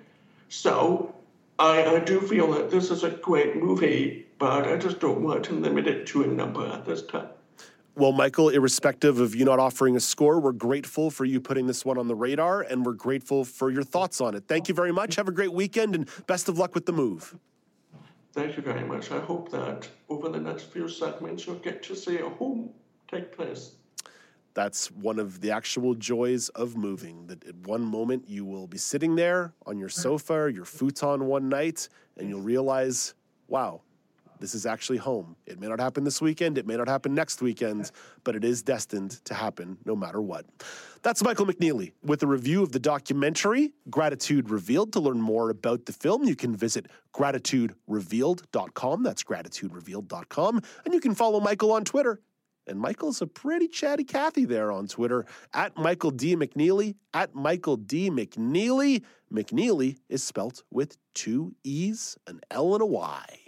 So 0.48 1.14
I, 1.58 1.84
I 1.84 1.98
do 2.00 2.20
feel 2.20 2.50
that 2.52 2.70
this 2.70 2.90
is 2.90 3.04
a 3.04 3.10
great 3.10 3.56
movie, 3.56 4.26
but 4.38 4.66
I 4.66 4.76
just 4.76 4.98
don't 4.98 5.22
want 5.22 5.44
to 5.44 5.54
limit 5.54 5.86
it 5.86 6.06
to 6.08 6.24
a 6.24 6.26
number 6.26 6.66
at 6.66 6.84
this 6.84 7.02
time. 7.02 7.28
Well, 7.96 8.10
Michael, 8.10 8.48
irrespective 8.48 9.20
of 9.20 9.36
you 9.36 9.44
not 9.44 9.60
offering 9.60 9.94
a 9.94 10.00
score, 10.00 10.40
we're 10.40 10.50
grateful 10.50 11.12
for 11.12 11.24
you 11.24 11.40
putting 11.40 11.68
this 11.68 11.84
one 11.84 11.96
on 11.96 12.08
the 12.08 12.16
radar 12.16 12.62
and 12.62 12.84
we're 12.84 12.94
grateful 12.94 13.44
for 13.44 13.70
your 13.70 13.84
thoughts 13.84 14.20
on 14.20 14.34
it. 14.34 14.48
Thank 14.48 14.68
you 14.68 14.74
very 14.74 14.90
much. 14.90 15.14
Have 15.14 15.28
a 15.28 15.32
great 15.32 15.52
weekend 15.52 15.94
and 15.94 16.08
best 16.26 16.48
of 16.48 16.58
luck 16.58 16.74
with 16.74 16.86
the 16.86 16.92
move. 16.92 17.38
Thank 18.34 18.56
you 18.56 18.64
very 18.64 18.82
much. 18.82 19.12
I 19.12 19.20
hope 19.20 19.52
that 19.52 19.88
over 20.08 20.28
the 20.28 20.40
next 20.40 20.64
few 20.64 20.88
segments 20.88 21.46
you'll 21.46 21.60
get 21.60 21.84
to 21.84 21.94
see 21.94 22.18
a 22.18 22.28
home 22.28 22.70
take 23.06 23.30
place. 23.30 23.76
That's 24.54 24.90
one 24.90 25.20
of 25.20 25.40
the 25.40 25.52
actual 25.52 25.94
joys 25.94 26.48
of 26.48 26.76
moving. 26.76 27.28
That 27.28 27.46
at 27.46 27.54
one 27.58 27.82
moment 27.82 28.28
you 28.28 28.44
will 28.44 28.66
be 28.66 28.76
sitting 28.76 29.14
there 29.14 29.52
on 29.66 29.78
your 29.78 29.88
mm. 29.88 29.92
sofa 29.92 30.34
or 30.34 30.48
your 30.48 30.64
futon 30.64 31.26
one 31.26 31.48
night 31.48 31.88
and 32.16 32.28
you'll 32.28 32.40
realize, 32.40 33.14
wow, 33.46 33.82
this 34.44 34.54
is 34.54 34.66
actually 34.66 34.98
home. 34.98 35.36
It 35.46 35.58
may 35.58 35.68
not 35.68 35.80
happen 35.80 36.04
this 36.04 36.20
weekend, 36.20 36.58
it 36.58 36.66
may 36.66 36.76
not 36.76 36.86
happen 36.86 37.14
next 37.14 37.40
weekend, 37.40 37.90
but 38.24 38.36
it 38.36 38.44
is 38.44 38.62
destined 38.62 39.12
to 39.24 39.32
happen 39.32 39.78
no 39.86 39.96
matter 39.96 40.20
what. 40.20 40.44
That's 41.00 41.24
Michael 41.24 41.46
McNeely 41.46 41.92
with 42.02 42.22
a 42.22 42.26
review 42.26 42.62
of 42.62 42.70
the 42.70 42.78
documentary 42.78 43.72
Gratitude 43.88 44.50
Revealed. 44.50 44.92
To 44.92 45.00
learn 45.00 45.18
more 45.18 45.48
about 45.48 45.86
the 45.86 45.94
film, 45.94 46.24
you 46.24 46.36
can 46.36 46.54
visit 46.54 46.88
gratituderevealed.com. 47.14 49.02
That's 49.02 49.24
gratituderevealed.com. 49.24 50.60
And 50.84 50.92
you 50.92 51.00
can 51.00 51.14
follow 51.14 51.40
Michael 51.40 51.72
on 51.72 51.84
Twitter. 51.84 52.20
And 52.66 52.78
Michael's 52.78 53.22
a 53.22 53.26
pretty 53.26 53.68
chatty 53.68 54.04
Cathy 54.04 54.44
there 54.44 54.70
on 54.70 54.88
Twitter 54.88 55.24
at 55.54 55.74
Michael 55.78 56.10
D. 56.10 56.36
McNeely, 56.36 56.96
at 57.14 57.34
Michael 57.34 57.78
D. 57.78 58.10
McNeely. 58.10 59.04
McNeely 59.32 59.96
is 60.10 60.22
spelt 60.22 60.64
with 60.70 60.98
two 61.14 61.54
E's, 61.64 62.18
an 62.26 62.40
L, 62.50 62.74
and 62.74 62.82
a 62.82 62.86
Y. 62.86 63.43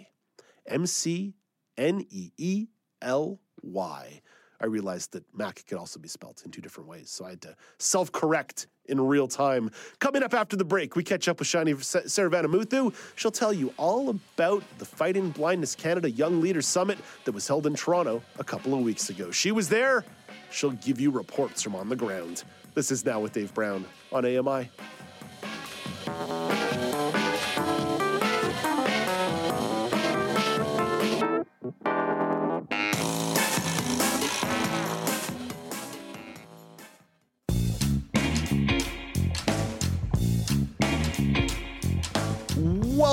M 0.67 0.85
C 0.85 1.33
N 1.77 2.05
E 2.09 2.31
E 2.37 2.67
L 3.01 3.39
Y. 3.61 4.21
I 4.59 4.65
realized 4.65 5.11
that 5.11 5.23
Mac 5.35 5.63
could 5.67 5.77
also 5.77 5.99
be 5.99 6.07
spelt 6.07 6.43
in 6.43 6.51
two 6.51 6.61
different 6.61 6.89
ways. 6.89 7.09
So 7.11 7.25
I 7.25 7.31
had 7.31 7.41
to 7.41 7.55
self 7.77 8.11
correct 8.11 8.67
in 8.85 8.99
real 8.99 9.27
time. 9.27 9.69
Coming 9.99 10.23
up 10.23 10.33
after 10.33 10.55
the 10.55 10.65
break, 10.65 10.95
we 10.95 11.03
catch 11.03 11.27
up 11.27 11.39
with 11.39 11.47
Shiny 11.47 11.73
Saravanamuthu. 11.73 12.93
She'll 13.15 13.31
tell 13.31 13.53
you 13.53 13.73
all 13.77 14.09
about 14.09 14.63
the 14.79 14.85
Fighting 14.85 15.29
Blindness 15.29 15.75
Canada 15.75 16.09
Young 16.09 16.41
Leaders 16.41 16.65
Summit 16.65 16.97
that 17.25 17.33
was 17.33 17.47
held 17.47 17.67
in 17.67 17.75
Toronto 17.75 18.23
a 18.39 18.43
couple 18.43 18.73
of 18.73 18.79
weeks 18.79 19.09
ago. 19.09 19.29
She 19.31 19.51
was 19.51 19.69
there. 19.69 20.05
She'll 20.49 20.71
give 20.71 20.99
you 20.99 21.11
reports 21.11 21.61
from 21.61 21.75
on 21.75 21.89
the 21.89 21.95
ground. 21.95 22.43
This 22.73 22.91
is 22.91 23.05
Now 23.05 23.19
with 23.19 23.33
Dave 23.33 23.53
Brown 23.53 23.85
on 24.11 24.25
AMI. 24.25 24.69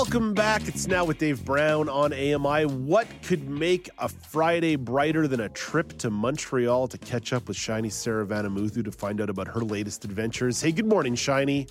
Welcome 0.05 0.35
back. 0.35 0.67
It's 0.67 0.85
now 0.85 1.03
with 1.03 1.17
Dave 1.17 1.43
Brown 1.43 1.89
on 1.89 2.13
AMI. 2.13 2.65
What 2.65 3.07
could 3.23 3.49
make 3.49 3.89
a 3.97 4.07
Friday 4.07 4.75
brighter 4.75 5.27
than 5.27 5.39
a 5.39 5.49
trip 5.49 5.97
to 5.97 6.11
Montreal 6.11 6.87
to 6.89 6.97
catch 6.99 7.33
up 7.33 7.47
with 7.47 7.57
Shiny 7.57 7.89
Saravanamuthu 7.89 8.85
to 8.85 8.91
find 8.91 9.19
out 9.19 9.31
about 9.31 9.47
her 9.47 9.61
latest 9.61 10.05
adventures? 10.05 10.61
Hey, 10.61 10.73
good 10.73 10.85
morning, 10.85 11.15
Shiny. 11.15 11.67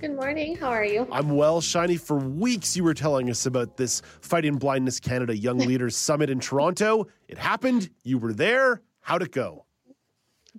Good 0.00 0.14
morning. 0.14 0.54
How 0.54 0.68
are 0.68 0.84
you? 0.84 1.08
I'm 1.10 1.30
well, 1.30 1.60
Shiny. 1.60 1.96
For 1.96 2.16
weeks, 2.16 2.76
you 2.76 2.84
were 2.84 2.94
telling 2.94 3.28
us 3.28 3.44
about 3.44 3.76
this 3.76 4.02
Fighting 4.20 4.54
Blindness 4.54 5.00
Canada 5.00 5.36
Young 5.36 5.58
Leaders 5.66 5.96
Summit 5.96 6.30
in 6.30 6.38
Toronto. 6.38 7.08
It 7.26 7.38
happened. 7.38 7.90
You 8.04 8.18
were 8.18 8.32
there. 8.32 8.82
How'd 9.00 9.22
it 9.22 9.32
go? 9.32 9.66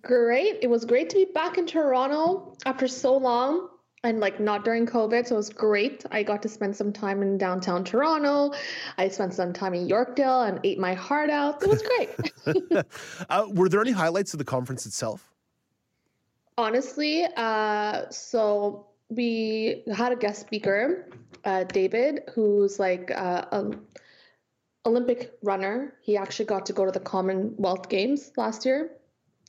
Great. 0.02 0.58
It 0.62 0.70
was 0.70 0.84
great 0.84 1.10
to 1.12 1.16
be 1.16 1.32
back 1.34 1.58
in 1.58 1.66
Toronto 1.66 2.58
after 2.66 2.90
so 2.90 3.16
long 3.16 3.70
and 4.04 4.20
like 4.20 4.40
not 4.40 4.64
during 4.64 4.86
COVID, 4.86 5.28
so 5.28 5.36
it 5.36 5.38
was 5.38 5.50
great. 5.50 6.06
I 6.12 6.24
got 6.24 6.42
to 6.44 6.50
spend 6.50 6.76
some 6.76 6.94
time 6.94 7.22
in 7.22 7.38
downtown 7.38 7.84
Toronto. 7.84 8.54
I 8.98 9.10
spent 9.10 9.34
some 9.34 9.52
time 9.52 9.74
in 9.74 9.88
Yorkdale 9.88 10.48
and 10.48 10.60
ate 10.64 10.80
my 10.80 10.94
heart 10.94 11.30
out. 11.30 11.62
It 11.62 11.70
was 11.70 11.82
great. 11.82 12.86
uh, 13.30 13.48
were 13.50 13.68
there 13.68 13.82
any 13.82 13.92
highlights 13.92 14.34
of 14.34 14.38
the 14.38 14.46
conference 14.46 14.86
itself? 14.86 15.30
Honestly, 16.58 17.26
uh, 17.36 18.10
so 18.10 18.88
we 19.10 19.84
had 19.94 20.12
a 20.12 20.16
guest 20.16 20.42
speaker, 20.42 21.10
uh, 21.44 21.64
David, 21.66 22.22
who's 22.34 22.80
like 22.80 23.12
uh, 23.12 23.46
an 23.52 23.82
Olympic 24.86 25.38
runner. 25.44 25.94
He 26.02 26.16
actually 26.16 26.46
got 26.46 26.66
to 26.68 26.74
go 26.74 26.86
to 26.86 26.92
the 26.92 27.00
Commonwealth 27.00 27.90
Games 27.90 28.32
last 28.38 28.66
year. 28.66 28.92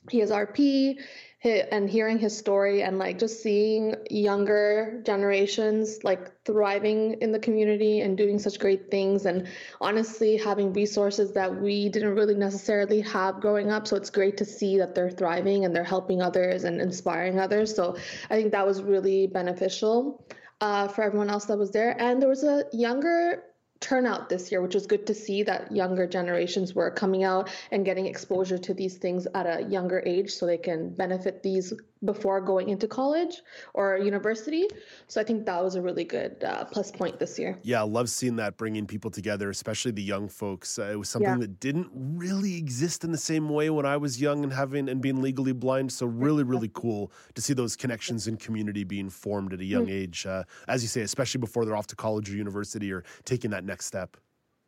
He 0.09 0.21
is 0.21 0.31
RP 0.31 0.99
and 1.43 1.89
hearing 1.89 2.19
his 2.19 2.37
story 2.37 2.83
and 2.83 2.99
like 2.99 3.17
just 3.17 3.41
seeing 3.41 3.95
younger 4.11 5.01
generations 5.03 6.03
like 6.03 6.31
thriving 6.45 7.17
in 7.21 7.31
the 7.31 7.39
community 7.39 8.01
and 8.01 8.15
doing 8.15 8.37
such 8.37 8.59
great 8.59 8.91
things 8.91 9.25
and 9.25 9.47
honestly 9.79 10.37
having 10.37 10.71
resources 10.71 11.31
that 11.33 11.61
we 11.61 11.89
didn't 11.89 12.13
really 12.13 12.35
necessarily 12.35 13.01
have 13.01 13.41
growing 13.41 13.71
up. 13.71 13.87
So 13.87 13.95
it's 13.95 14.11
great 14.11 14.37
to 14.37 14.45
see 14.45 14.77
that 14.77 14.93
they're 14.93 15.09
thriving 15.09 15.65
and 15.65 15.75
they're 15.75 15.83
helping 15.83 16.21
others 16.21 16.63
and 16.63 16.79
inspiring 16.79 17.39
others. 17.39 17.75
So 17.75 17.97
i 18.29 18.35
think 18.35 18.51
that 18.51 18.65
was 18.65 18.83
really 18.83 19.25
beneficial 19.25 20.23
uh, 20.59 20.87
for 20.87 21.03
everyone 21.03 21.29
else 21.31 21.45
that 21.45 21.57
was 21.57 21.71
there. 21.71 21.99
And 21.99 22.21
there 22.21 22.29
was 22.29 22.43
a 22.43 22.65
younger 22.71 23.43
turnout 23.81 24.29
this 24.29 24.51
year, 24.51 24.61
which 24.61 24.75
was 24.75 24.87
good 24.87 25.05
to 25.07 25.13
see 25.13 25.43
that 25.43 25.71
younger 25.71 26.07
generations 26.07 26.73
were 26.73 26.89
coming 26.91 27.23
out 27.23 27.49
and 27.71 27.83
getting 27.83 28.05
exposure 28.05 28.57
to 28.59 28.73
these 28.73 28.97
things 28.97 29.27
at 29.35 29.45
a 29.45 29.63
younger 29.63 30.01
age 30.05 30.31
so 30.31 30.45
they 30.45 30.57
can 30.57 30.89
benefit 30.93 31.43
these 31.43 31.73
before 32.03 32.41
going 32.41 32.69
into 32.69 32.87
college 32.87 33.41
or 33.73 33.97
university. 33.97 34.65
So 35.07 35.21
I 35.21 35.23
think 35.23 35.45
that 35.45 35.63
was 35.63 35.75
a 35.75 35.81
really 35.81 36.03
good 36.03 36.43
uh, 36.43 36.65
plus 36.65 36.91
point 36.91 37.19
this 37.19 37.37
year. 37.37 37.59
Yeah, 37.61 37.81
I 37.81 37.85
love 37.85 38.09
seeing 38.09 38.35
that 38.37 38.57
bringing 38.57 38.87
people 38.87 39.11
together, 39.11 39.49
especially 39.49 39.91
the 39.91 40.01
young 40.01 40.27
folks. 40.27 40.79
Uh, 40.79 40.89
it 40.91 40.95
was 40.99 41.09
something 41.09 41.29
yeah. 41.29 41.37
that 41.37 41.59
didn't 41.59 41.89
really 41.93 42.57
exist 42.57 43.03
in 43.03 43.11
the 43.11 43.17
same 43.17 43.49
way 43.49 43.69
when 43.69 43.85
I 43.85 43.97
was 43.97 44.19
young 44.19 44.43
and 44.43 44.51
having 44.51 44.89
and 44.89 45.01
being 45.01 45.21
legally 45.21 45.53
blind. 45.53 45.91
So 45.91 46.05
really, 46.05 46.43
really 46.43 46.71
cool 46.73 47.11
to 47.35 47.41
see 47.41 47.53
those 47.53 47.75
connections 47.75 48.27
and 48.27 48.39
community 48.39 48.83
being 48.83 49.09
formed 49.09 49.53
at 49.53 49.59
a 49.59 49.65
young 49.65 49.83
mm-hmm. 49.83 49.91
age. 50.03 50.25
Uh, 50.25 50.43
as 50.67 50.81
you 50.81 50.87
say, 50.87 51.01
especially 51.01 51.39
before 51.39 51.65
they're 51.65 51.75
off 51.75 51.87
to 51.87 51.95
college 51.95 52.29
or 52.31 52.35
university 52.35 52.91
or 52.91 53.03
taking 53.25 53.51
that 53.51 53.63
next 53.63 53.85
step. 53.85 54.17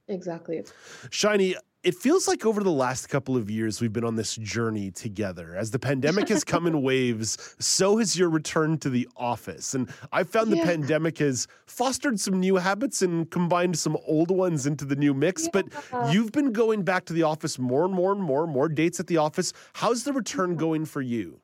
Exactly. 0.08 0.64
Shiny, 1.12 1.56
it 1.84 1.96
feels 1.96 2.28
like 2.28 2.46
over 2.46 2.64
the 2.64 2.72
last 2.72 3.10
couple 3.10 3.36
of 3.36 3.52
years 3.52 3.82
we've 3.82 3.92
been 3.92 4.06
on 4.06 4.16
this 4.16 4.36
journey 4.38 4.90
together. 4.90 5.56
As 5.56 5.72
the 5.72 5.80
pandemic 5.80 6.30
has 6.30 6.44
come 6.44 6.66
in 6.66 6.82
waves, 6.82 7.56
so 7.60 7.98
has 7.98 8.18
your 8.18 8.30
return 8.30 8.78
to 8.80 8.90
the 8.90 9.08
office. 9.18 9.74
And 9.74 9.90
I 10.12 10.24
found 10.24 10.50
yeah. 10.50 10.64
the 10.64 10.66
pandemic 10.66 11.18
has 11.18 11.48
fostered 11.66 12.20
some 12.20 12.40
new 12.40 12.56
habits 12.56 13.02
and 13.02 13.30
combined 13.30 13.78
some 13.78 13.98
old 14.08 14.32
ones 14.32 14.66
into 14.66 14.86
the 14.86 14.96
new 14.96 15.14
mix. 15.14 15.44
Yeah. 15.44 15.50
But 15.54 16.14
you've 16.14 16.32
been 16.32 16.54
going 16.54 16.84
back 16.84 17.06
to 17.06 17.14
the 17.14 17.24
office 17.24 17.60
more 17.60 17.84
and 17.84 17.94
more 17.94 18.14
and 18.14 18.22
more, 18.22 18.48
more 18.48 18.70
dates 18.70 19.00
at 19.02 19.08
the 19.08 19.18
office. 19.18 19.52
How's 19.74 20.04
the 20.04 20.14
return 20.14 20.52
mm-hmm. 20.52 20.60
going 20.60 20.86
for 20.86 21.02
you? 21.02 21.43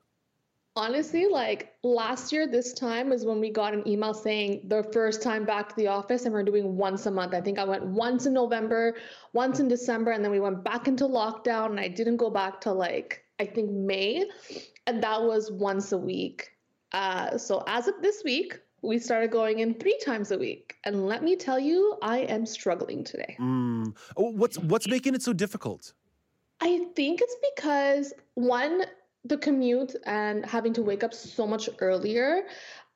Honestly, 0.80 1.26
like 1.26 1.74
last 1.82 2.32
year, 2.32 2.46
this 2.46 2.72
time 2.72 3.12
is 3.12 3.26
when 3.26 3.38
we 3.38 3.50
got 3.50 3.74
an 3.74 3.86
email 3.86 4.14
saying 4.14 4.62
the 4.68 4.82
first 4.94 5.22
time 5.22 5.44
back 5.44 5.68
to 5.68 5.76
the 5.76 5.86
office, 5.86 6.24
and 6.24 6.32
we're 6.32 6.42
doing 6.42 6.76
once 6.76 7.04
a 7.04 7.10
month. 7.10 7.34
I 7.34 7.42
think 7.42 7.58
I 7.58 7.64
went 7.64 7.84
once 7.84 8.24
in 8.24 8.32
November, 8.32 8.96
once 9.34 9.60
in 9.60 9.68
December, 9.68 10.12
and 10.12 10.24
then 10.24 10.30
we 10.30 10.40
went 10.40 10.64
back 10.64 10.88
into 10.88 11.04
lockdown, 11.04 11.66
and 11.66 11.80
I 11.80 11.88
didn't 11.88 12.16
go 12.16 12.30
back 12.30 12.62
to 12.62 12.72
like, 12.72 13.22
I 13.38 13.44
think 13.44 13.70
May, 13.70 14.24
and 14.86 15.02
that 15.02 15.20
was 15.22 15.52
once 15.52 15.92
a 15.92 15.98
week. 15.98 16.48
Uh, 16.92 17.36
so 17.36 17.62
as 17.66 17.86
of 17.86 17.96
this 18.00 18.22
week, 18.24 18.58
we 18.82 18.98
started 18.98 19.30
going 19.30 19.58
in 19.58 19.74
three 19.74 19.98
times 20.02 20.30
a 20.30 20.38
week, 20.38 20.76
and 20.84 21.06
let 21.06 21.22
me 21.22 21.36
tell 21.36 21.60
you, 21.60 21.98
I 22.00 22.20
am 22.20 22.46
struggling 22.46 23.04
today. 23.04 23.36
Mm. 23.38 23.94
What's 24.16 24.58
what's 24.58 24.88
making 24.88 25.14
it 25.14 25.22
so 25.22 25.34
difficult? 25.34 25.92
I 26.62 26.86
think 26.94 27.20
it's 27.22 27.36
because 27.54 28.12
one, 28.34 28.84
the 29.24 29.36
commute 29.36 29.94
and 30.06 30.44
having 30.46 30.72
to 30.72 30.82
wake 30.82 31.04
up 31.04 31.12
so 31.12 31.46
much 31.46 31.68
earlier 31.80 32.46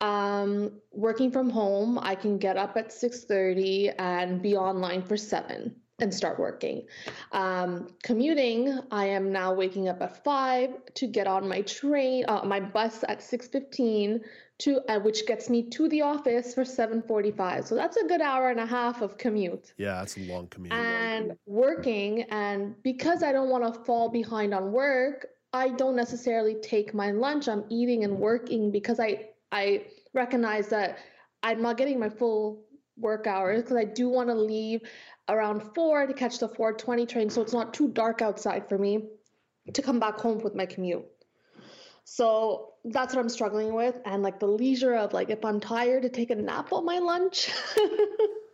um, 0.01 0.71
working 0.91 1.31
from 1.31 1.49
home 1.49 1.99
i 1.99 2.15
can 2.15 2.37
get 2.37 2.57
up 2.57 2.75
at 2.77 2.89
6.30 2.89 3.93
and 3.99 4.41
be 4.41 4.55
online 4.55 5.01
for 5.01 5.17
7 5.17 5.75
and 5.99 6.13
start 6.13 6.39
working 6.39 6.83
um, 7.31 7.87
commuting 8.03 8.79
i 8.91 9.05
am 9.05 9.31
now 9.31 9.53
waking 9.53 9.87
up 9.87 10.01
at 10.01 10.23
5 10.23 10.93
to 10.95 11.07
get 11.07 11.27
on 11.27 11.47
my 11.47 11.61
train 11.61 12.25
uh, 12.27 12.41
my 12.43 12.59
bus 12.59 13.03
at 13.07 13.19
6.15 13.19 14.21
to 14.57 14.79
uh, 14.89 14.99
which 14.99 15.25
gets 15.27 15.49
me 15.49 15.63
to 15.63 15.89
the 15.89 16.01
office 16.01 16.53
for 16.53 16.63
7:45. 16.63 17.65
So 17.65 17.75
that's 17.75 17.97
a 17.97 18.05
good 18.05 18.21
hour 18.21 18.49
and 18.49 18.59
a 18.59 18.65
half 18.65 19.01
of 19.01 19.17
commute. 19.17 19.73
Yeah, 19.77 19.95
that's 19.95 20.17
a 20.17 20.21
long 20.21 20.47
commute. 20.47 20.73
And 20.73 21.33
working 21.45 22.23
and 22.23 22.81
because 22.83 23.21
I 23.21 23.31
don't 23.31 23.49
want 23.49 23.73
to 23.73 23.79
fall 23.81 24.09
behind 24.09 24.53
on 24.53 24.71
work, 24.71 25.27
I 25.55 25.69
don't 25.69 25.95
necessarily 25.95 26.55
take 26.55 26.93
my 26.93 27.11
lunch. 27.11 27.47
I'm 27.47 27.63
eating 27.69 28.03
and 28.03 28.19
working 28.19 28.71
because 28.71 28.99
I 28.99 29.29
I 29.51 29.85
recognize 30.13 30.67
that 30.67 30.97
I'm 31.43 31.61
not 31.61 31.77
getting 31.77 31.97
my 31.97 32.09
full 32.09 32.65
work 32.97 33.25
hours 33.25 33.61
because 33.61 33.77
I 33.77 33.85
do 33.85 34.09
want 34.09 34.27
to 34.29 34.35
leave 34.35 34.81
around 35.29 35.61
four 35.73 36.05
to 36.05 36.13
catch 36.13 36.39
the 36.39 36.49
420 36.49 37.05
train, 37.05 37.29
so 37.29 37.41
it's 37.41 37.53
not 37.53 37.73
too 37.73 37.87
dark 37.87 38.21
outside 38.21 38.67
for 38.67 38.77
me 38.77 39.05
to 39.73 39.81
come 39.81 39.99
back 39.99 40.19
home 40.19 40.39
with 40.39 40.55
my 40.55 40.65
commute. 40.65 41.05
So 42.03 42.73
that's 42.83 43.15
what 43.15 43.21
I'm 43.21 43.29
struggling 43.29 43.73
with, 43.73 43.99
and 44.05 44.21
like 44.23 44.39
the 44.39 44.47
leisure 44.47 44.95
of 44.95 45.13
like 45.13 45.29
if 45.29 45.45
I'm 45.45 45.61
tired 45.61 46.03
to 46.03 46.09
take 46.09 46.31
a 46.31 46.35
nap 46.35 46.73
on 46.73 46.85
my 46.85 46.99
lunch. 46.99 47.49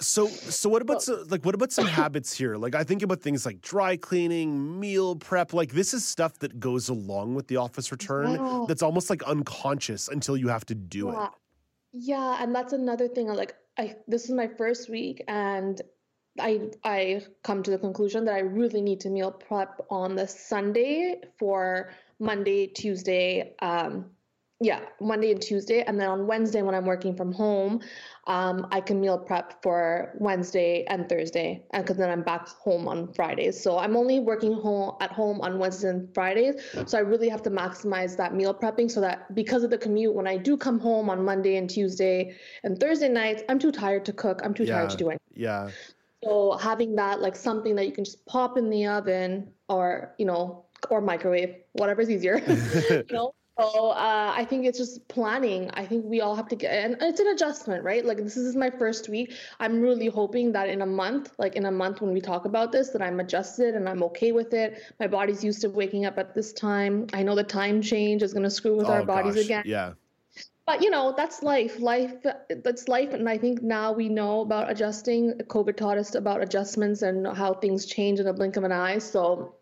So, 0.00 0.26
so 0.28 0.68
what 0.68 0.82
about 0.82 1.02
so, 1.02 1.24
like 1.28 1.44
what 1.44 1.54
about 1.54 1.72
some 1.72 1.86
habits 1.86 2.36
here? 2.36 2.56
Like 2.56 2.74
I 2.74 2.84
think 2.84 3.02
about 3.02 3.20
things 3.20 3.44
like 3.44 3.60
dry 3.60 3.96
cleaning, 3.96 4.80
meal 4.80 5.16
prep. 5.16 5.52
Like 5.52 5.72
this 5.72 5.92
is 5.92 6.04
stuff 6.04 6.38
that 6.38 6.58
goes 6.58 6.88
along 6.88 7.34
with 7.34 7.48
the 7.48 7.56
office 7.56 7.92
return. 7.92 8.32
Yeah. 8.32 8.64
That's 8.66 8.82
almost 8.82 9.10
like 9.10 9.22
unconscious 9.24 10.08
until 10.08 10.36
you 10.36 10.48
have 10.48 10.64
to 10.66 10.74
do 10.74 11.08
yeah. 11.12 11.26
it. 11.26 11.30
Yeah, 11.92 12.42
and 12.42 12.54
that's 12.54 12.72
another 12.72 13.08
thing. 13.08 13.28
Like 13.28 13.54
I, 13.78 13.96
this 14.06 14.24
is 14.24 14.30
my 14.30 14.46
first 14.46 14.88
week, 14.88 15.22
and 15.28 15.80
I 16.38 16.70
I 16.84 17.22
come 17.42 17.62
to 17.62 17.70
the 17.70 17.78
conclusion 17.78 18.24
that 18.24 18.34
I 18.34 18.40
really 18.40 18.80
need 18.80 19.00
to 19.00 19.10
meal 19.10 19.32
prep 19.32 19.80
on 19.90 20.14
the 20.14 20.26
Sunday 20.26 21.20
for 21.38 21.92
Monday, 22.18 22.66
Tuesday, 22.66 23.54
um, 23.60 24.06
yeah, 24.62 24.80
Monday 25.00 25.32
and 25.32 25.40
Tuesday. 25.40 25.82
And 25.82 25.98
then 25.98 26.08
on 26.08 26.26
Wednesday, 26.26 26.60
when 26.60 26.74
I'm 26.74 26.84
working 26.84 27.16
from 27.16 27.32
home, 27.32 27.80
um, 28.26 28.66
I 28.70 28.82
can 28.82 29.00
meal 29.00 29.18
prep 29.18 29.62
for 29.62 30.12
Wednesday 30.18 30.84
and 30.86 31.08
Thursday, 31.08 31.64
and 31.70 31.82
because 31.82 31.96
then 31.96 32.10
I'm 32.10 32.22
back 32.22 32.46
home 32.46 32.86
on 32.86 33.10
Fridays. 33.14 33.60
So 33.60 33.78
I'm 33.78 33.96
only 33.96 34.20
working 34.20 34.52
home 34.52 34.96
at 35.00 35.10
home 35.10 35.40
on 35.40 35.58
Wednesdays 35.58 35.84
and 35.84 36.14
Fridays. 36.14 36.56
So 36.86 36.98
I 36.98 37.00
really 37.00 37.30
have 37.30 37.42
to 37.44 37.50
maximize 37.50 38.18
that 38.18 38.34
meal 38.34 38.52
prepping 38.52 38.90
so 38.90 39.00
that 39.00 39.34
because 39.34 39.64
of 39.64 39.70
the 39.70 39.78
commute, 39.78 40.14
when 40.14 40.26
I 40.26 40.36
do 40.36 40.58
come 40.58 40.78
home 40.78 41.08
on 41.08 41.24
Monday 41.24 41.56
and 41.56 41.68
Tuesday 41.68 42.36
and 42.62 42.78
Thursday 42.78 43.08
nights, 43.08 43.42
I'm 43.48 43.58
too 43.58 43.72
tired 43.72 44.04
to 44.04 44.12
cook. 44.12 44.42
I'm 44.44 44.52
too 44.52 44.64
yeah, 44.64 44.74
tired 44.74 44.90
to 44.90 44.96
do 44.98 45.08
anything. 45.08 45.20
Yeah. 45.34 45.70
So 46.22 46.58
having 46.60 46.96
that 46.96 47.22
like 47.22 47.34
something 47.34 47.74
that 47.76 47.86
you 47.86 47.92
can 47.92 48.04
just 48.04 48.26
pop 48.26 48.58
in 48.58 48.68
the 48.68 48.86
oven 48.86 49.50
or 49.70 50.14
you 50.18 50.26
know 50.26 50.66
or 50.90 51.00
microwave, 51.00 51.56
whatever's 51.72 52.10
easier, 52.10 52.36
you 52.48 53.04
know. 53.10 53.32
So 53.60 53.90
uh, 53.90 54.32
I 54.34 54.44
think 54.44 54.64
it's 54.64 54.78
just 54.78 55.06
planning. 55.08 55.70
I 55.74 55.84
think 55.84 56.06
we 56.06 56.20
all 56.20 56.34
have 56.34 56.48
to 56.48 56.56
get, 56.56 56.72
and 56.72 56.96
it's 57.00 57.20
an 57.20 57.26
adjustment, 57.28 57.84
right? 57.84 58.04
Like 58.04 58.16
this 58.18 58.36
is 58.36 58.56
my 58.56 58.70
first 58.70 59.08
week. 59.08 59.34
I'm 59.58 59.80
really 59.80 60.06
hoping 60.06 60.52
that 60.52 60.68
in 60.68 60.80
a 60.80 60.86
month, 60.86 61.32
like 61.38 61.56
in 61.56 61.66
a 61.66 61.70
month 61.70 62.00
when 62.00 62.12
we 62.12 62.20
talk 62.20 62.46
about 62.46 62.72
this, 62.72 62.88
that 62.90 63.02
I'm 63.02 63.20
adjusted 63.20 63.74
and 63.74 63.88
I'm 63.88 64.02
okay 64.04 64.32
with 64.32 64.54
it. 64.54 64.82
My 64.98 65.06
body's 65.06 65.44
used 65.44 65.60
to 65.60 65.68
waking 65.68 66.06
up 66.06 66.16
at 66.18 66.34
this 66.34 66.52
time. 66.52 67.06
I 67.12 67.22
know 67.22 67.34
the 67.34 67.44
time 67.44 67.82
change 67.82 68.22
is 68.22 68.32
going 68.32 68.44
to 68.44 68.50
screw 68.50 68.76
with 68.76 68.86
oh, 68.86 68.92
our 68.92 69.04
bodies 69.04 69.34
gosh. 69.34 69.44
again. 69.44 69.62
Yeah. 69.66 69.92
But 70.66 70.82
you 70.82 70.90
know, 70.90 71.12
that's 71.16 71.42
life. 71.42 71.80
Life, 71.80 72.14
that's 72.64 72.88
life. 72.88 73.12
And 73.12 73.28
I 73.28 73.36
think 73.36 73.60
now 73.60 73.92
we 73.92 74.08
know 74.08 74.40
about 74.40 74.70
adjusting. 74.70 75.32
COVID 75.48 75.76
taught 75.76 75.98
us 75.98 76.14
about 76.14 76.42
adjustments 76.42 77.02
and 77.02 77.26
how 77.26 77.54
things 77.54 77.84
change 77.86 78.20
in 78.20 78.26
a 78.26 78.32
blink 78.32 78.56
of 78.56 78.64
an 78.64 78.72
eye. 78.72 78.98
So 78.98 79.56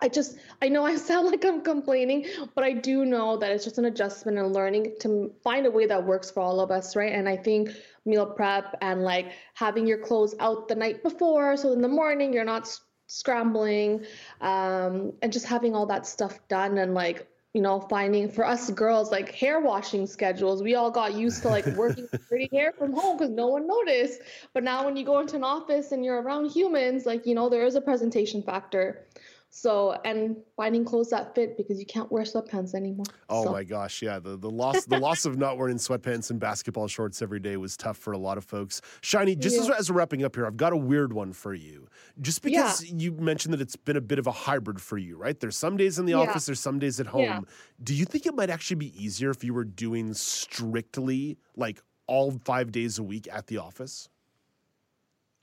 I 0.00 0.08
just, 0.08 0.38
I 0.62 0.68
know 0.68 0.84
I 0.84 0.96
sound 1.10 1.28
like 1.28 1.44
I'm 1.44 1.62
complaining, 1.62 2.26
but 2.54 2.64
I 2.64 2.72
do 2.72 3.04
know 3.04 3.36
that 3.36 3.50
it's 3.50 3.64
just 3.64 3.78
an 3.78 3.86
adjustment 3.86 4.38
and 4.38 4.52
learning 4.52 4.94
to 5.00 5.32
find 5.42 5.66
a 5.66 5.70
way 5.70 5.86
that 5.86 6.04
works 6.04 6.30
for 6.30 6.40
all 6.40 6.60
of 6.60 6.70
us, 6.70 6.96
right? 6.96 7.12
And 7.12 7.28
I 7.28 7.36
think 7.36 7.70
meal 8.04 8.26
prep 8.26 8.76
and 8.80 9.02
like 9.02 9.32
having 9.54 9.86
your 9.86 9.98
clothes 9.98 10.34
out 10.40 10.68
the 10.68 10.74
night 10.74 11.02
before, 11.02 11.56
so 11.56 11.72
in 11.72 11.82
the 11.82 11.88
morning 11.88 12.32
you're 12.32 12.44
not 12.44 12.68
scrambling, 13.06 14.04
um, 14.40 15.12
and 15.22 15.32
just 15.32 15.46
having 15.46 15.74
all 15.74 15.86
that 15.86 16.06
stuff 16.06 16.38
done 16.48 16.78
and 16.78 16.94
like 16.94 17.26
you 17.54 17.62
know, 17.62 17.80
finding 17.80 18.30
for 18.30 18.46
us 18.46 18.70
girls 18.70 19.10
like 19.10 19.34
hair 19.34 19.58
washing 19.58 20.06
schedules. 20.06 20.62
We 20.62 20.74
all 20.74 20.90
got 20.90 21.14
used 21.14 21.42
to 21.42 21.48
like 21.48 21.66
working 21.76 22.06
pretty 22.28 22.48
hair 22.52 22.72
from 22.78 22.92
home 22.92 23.16
because 23.16 23.32
no 23.32 23.46
one 23.48 23.66
noticed. 23.66 24.20
But 24.52 24.64
now 24.64 24.84
when 24.84 24.96
you 24.96 25.04
go 25.04 25.18
into 25.20 25.36
an 25.36 25.44
office 25.44 25.92
and 25.92 26.04
you're 26.04 26.20
around 26.20 26.50
humans, 26.50 27.06
like, 27.06 27.26
you 27.26 27.34
know, 27.34 27.48
there 27.48 27.64
is 27.64 27.74
a 27.74 27.80
presentation 27.80 28.42
factor. 28.42 29.06
So, 29.50 29.98
and 30.04 30.36
finding 30.56 30.84
clothes 30.84 31.08
that 31.10 31.34
fit 31.34 31.56
because 31.56 31.80
you 31.80 31.86
can't 31.86 32.12
wear 32.12 32.22
sweatpants 32.22 32.74
anymore. 32.74 33.06
Oh 33.30 33.44
So- 33.44 33.52
my 33.52 33.64
gosh, 33.64 34.02
yeah. 34.02 34.18
The 34.18 34.36
the 34.36 34.50
loss 34.50 34.84
the 34.84 34.98
loss 34.98 35.24
of 35.24 35.38
not 35.38 35.56
wearing 35.56 35.78
sweatpants 35.78 36.30
and 36.30 36.38
basketball 36.38 36.86
shorts 36.86 37.22
every 37.22 37.40
day 37.40 37.56
was 37.56 37.76
tough 37.76 37.96
for 37.96 38.12
a 38.12 38.18
lot 38.18 38.36
of 38.36 38.44
folks. 38.44 38.82
Shiny, 39.00 39.34
just 39.34 39.58
as, 39.58 39.66
Yeah. 39.68 39.74
as 39.78 39.90
we're 39.90 39.96
wrapping 39.98 40.22
up 40.22 40.36
here, 40.36 40.46
I've 40.46 40.58
got 40.58 40.72
a 40.74 40.76
weird 40.76 41.12
one 41.14 41.32
for 41.32 41.54
you. 41.54 41.88
Just 42.20 42.42
because 42.42 42.84
you 42.92 43.12
mentioned 43.12 43.54
that 43.54 43.60
it's 43.62 43.74
been 43.76 43.96
a 43.96 44.00
bit 44.02 44.18
of 44.18 44.26
a 44.26 44.32
hybrid 44.32 44.80
for 44.82 44.98
you, 44.98 45.16
right? 45.16 45.38
There's 45.40 45.56
some 45.56 45.76
days 45.78 45.98
in 45.98 46.04
the 46.04 46.12
Yeah. 46.12 46.18
office, 46.18 46.44
there's 46.46 46.60
some 46.60 46.78
days 46.78 47.00
at 47.00 47.06
home. 47.06 47.22
Yeah. 47.22 47.40
Do 47.82 47.94
you 47.94 48.04
think 48.04 48.26
it 48.26 48.34
might 48.34 48.50
actually 48.50 48.76
be 48.76 49.02
easier 49.02 49.30
if 49.30 49.42
you 49.42 49.54
were 49.54 49.64
doing 49.64 50.12
strictly 50.14 51.38
like 51.56 51.80
all 52.06 52.32
five 52.44 52.70
days 52.72 52.98
a 52.98 53.02
week 53.02 53.28
at 53.32 53.46
the 53.46 53.58
office? 53.58 54.08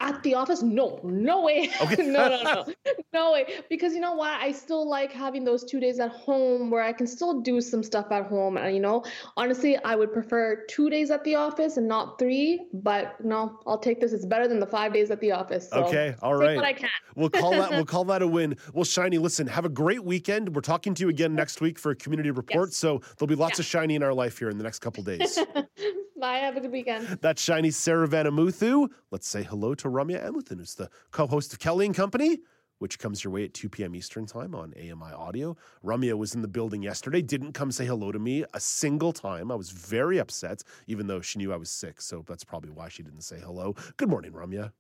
At 0.01 0.21
the 0.23 0.33
office? 0.33 0.61
No, 0.61 0.99
no 1.03 1.41
way. 1.41 1.69
Okay. 1.81 2.03
no, 2.03 2.27
no, 2.29 2.43
no, 2.43 2.65
no 3.13 3.31
way. 3.31 3.45
Because 3.69 3.93
you 3.93 3.99
know 3.99 4.13
what? 4.15 4.31
I 4.41 4.51
still 4.51 4.87
like 4.87 5.11
having 5.11 5.43
those 5.45 5.63
two 5.63 5.79
days 5.79 5.99
at 5.99 6.11
home 6.11 6.69
where 6.71 6.83
I 6.83 6.91
can 6.91 7.05
still 7.05 7.41
do 7.41 7.61
some 7.61 7.83
stuff 7.83 8.11
at 8.11 8.25
home. 8.25 8.57
And 8.57 8.73
you 8.73 8.81
know, 8.81 9.03
honestly, 9.37 9.77
I 9.77 9.95
would 9.95 10.11
prefer 10.11 10.65
two 10.69 10.89
days 10.89 11.11
at 11.11 11.23
the 11.23 11.35
office 11.35 11.77
and 11.77 11.87
not 11.87 12.17
three. 12.17 12.67
But 12.73 13.23
no, 13.23 13.59
I'll 13.67 13.77
take 13.77 14.01
this. 14.01 14.13
It's 14.13 14.25
better 14.25 14.47
than 14.47 14.59
the 14.59 14.67
five 14.67 14.93
days 14.93 15.11
at 15.11 15.19
the 15.21 15.31
office. 15.31 15.69
So 15.69 15.85
Okay, 15.85 16.15
all 16.21 16.35
right 16.35 16.55
what 16.55 16.65
I 16.65 16.73
can. 16.73 16.89
We'll 17.15 17.29
call 17.29 17.51
that 17.51 17.71
we'll 17.71 17.85
call 17.95 18.05
that 18.05 18.21
a 18.21 18.27
win. 18.27 18.57
Well, 18.73 18.83
Shiny, 18.83 19.17
listen, 19.17 19.47
have 19.47 19.65
a 19.65 19.69
great 19.69 20.03
weekend. 20.03 20.53
We're 20.55 20.61
talking 20.61 20.93
to 20.95 21.03
you 21.03 21.09
again 21.09 21.35
next 21.35 21.61
week 21.61 21.77
for 21.77 21.91
a 21.91 21.95
community 21.95 22.31
report. 22.31 22.73
So 22.73 23.01
there'll 23.17 23.27
be 23.27 23.35
lots 23.35 23.59
of 23.59 23.65
Shiny 23.65 23.95
in 23.95 24.03
our 24.03 24.13
life 24.13 24.37
here 24.39 24.49
in 24.49 24.57
the 24.57 24.63
next 24.63 24.79
couple 24.79 25.03
days. 25.03 25.39
Bye. 26.19 26.37
Have 26.37 26.57
a 26.57 26.61
good 26.61 26.71
weekend. 26.71 27.07
That's 27.21 27.41
Shiny 27.41 27.69
Saravanamuthu. 27.69 28.89
Let's 29.11 29.27
say 29.27 29.43
hello 29.43 29.75
to 29.75 29.84
Ramya 29.89 30.25
Amuthan, 30.25 30.57
who's 30.57 30.75
the 30.75 30.89
co-host 31.11 31.53
of 31.53 31.59
Kelly 31.59 31.85
and 31.85 31.95
Company, 31.95 32.39
which 32.79 32.99
comes 32.99 33.23
your 33.23 33.31
way 33.31 33.45
at 33.45 33.53
2 33.53 33.69
p.m. 33.69 33.95
Eastern 33.95 34.25
Time 34.25 34.53
on 34.53 34.73
AMI 34.77 35.13
Audio. 35.13 35.55
Ramya 35.83 36.17
was 36.17 36.35
in 36.35 36.41
the 36.41 36.47
building 36.47 36.81
yesterday, 36.83 37.21
didn't 37.21 37.53
come 37.53 37.71
say 37.71 37.85
hello 37.85 38.11
to 38.11 38.19
me 38.19 38.43
a 38.53 38.59
single 38.59 39.13
time. 39.13 39.51
I 39.51 39.55
was 39.55 39.69
very 39.69 40.19
upset, 40.19 40.63
even 40.87 41.07
though 41.07 41.21
she 41.21 41.39
knew 41.39 41.53
I 41.53 41.57
was 41.57 41.69
sick. 41.69 42.01
So 42.01 42.23
that's 42.27 42.43
probably 42.43 42.71
why 42.71 42.89
she 42.89 43.03
didn't 43.03 43.21
say 43.21 43.39
hello. 43.39 43.75
Good 43.97 44.09
morning, 44.09 44.31
Ramya. 44.31 44.71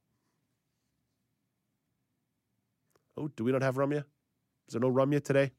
Oh, 3.17 3.29
do 3.29 3.43
we 3.43 3.51
not 3.51 3.61
have 3.61 3.75
Ramya? 3.75 4.03
Is 4.67 4.73
there 4.73 4.81
no 4.81 4.91
Ramya 4.91 5.23
today? 5.23 5.51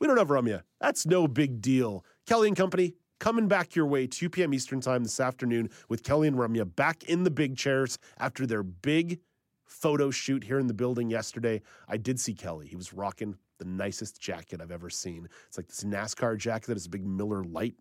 We 0.00 0.06
don't 0.06 0.16
have 0.16 0.28
Ramya. 0.28 0.62
That's 0.80 1.06
no 1.06 1.28
big 1.28 1.60
deal. 1.60 2.04
Kelly 2.26 2.48
and 2.48 2.56
Company 2.56 2.94
coming 3.18 3.48
back 3.48 3.74
your 3.74 3.86
way 3.86 4.06
2 4.06 4.30
p.m. 4.30 4.54
Eastern 4.54 4.80
Time 4.80 5.02
this 5.02 5.20
afternoon 5.20 5.70
with 5.88 6.02
Kelly 6.02 6.28
and 6.28 6.36
Ramya 6.36 6.74
back 6.76 7.04
in 7.04 7.24
the 7.24 7.30
big 7.30 7.56
chairs 7.56 7.98
after 8.18 8.46
their 8.46 8.62
big 8.62 9.20
photo 9.66 10.10
shoot 10.10 10.44
here 10.44 10.58
in 10.58 10.66
the 10.66 10.74
building 10.74 11.10
yesterday. 11.10 11.60
I 11.88 11.96
did 11.96 12.18
see 12.18 12.34
Kelly. 12.34 12.66
He 12.66 12.76
was 12.76 12.92
rocking 12.92 13.36
the 13.58 13.64
nicest 13.64 14.20
jacket 14.20 14.60
I've 14.60 14.70
ever 14.70 14.90
seen. 14.90 15.28
It's 15.46 15.56
like 15.56 15.68
this 15.68 15.84
NASCAR 15.84 16.38
jacket 16.38 16.68
that 16.68 16.76
has 16.76 16.86
a 16.86 16.90
big 16.90 17.06
Miller 17.06 17.44
Lite 17.44 17.74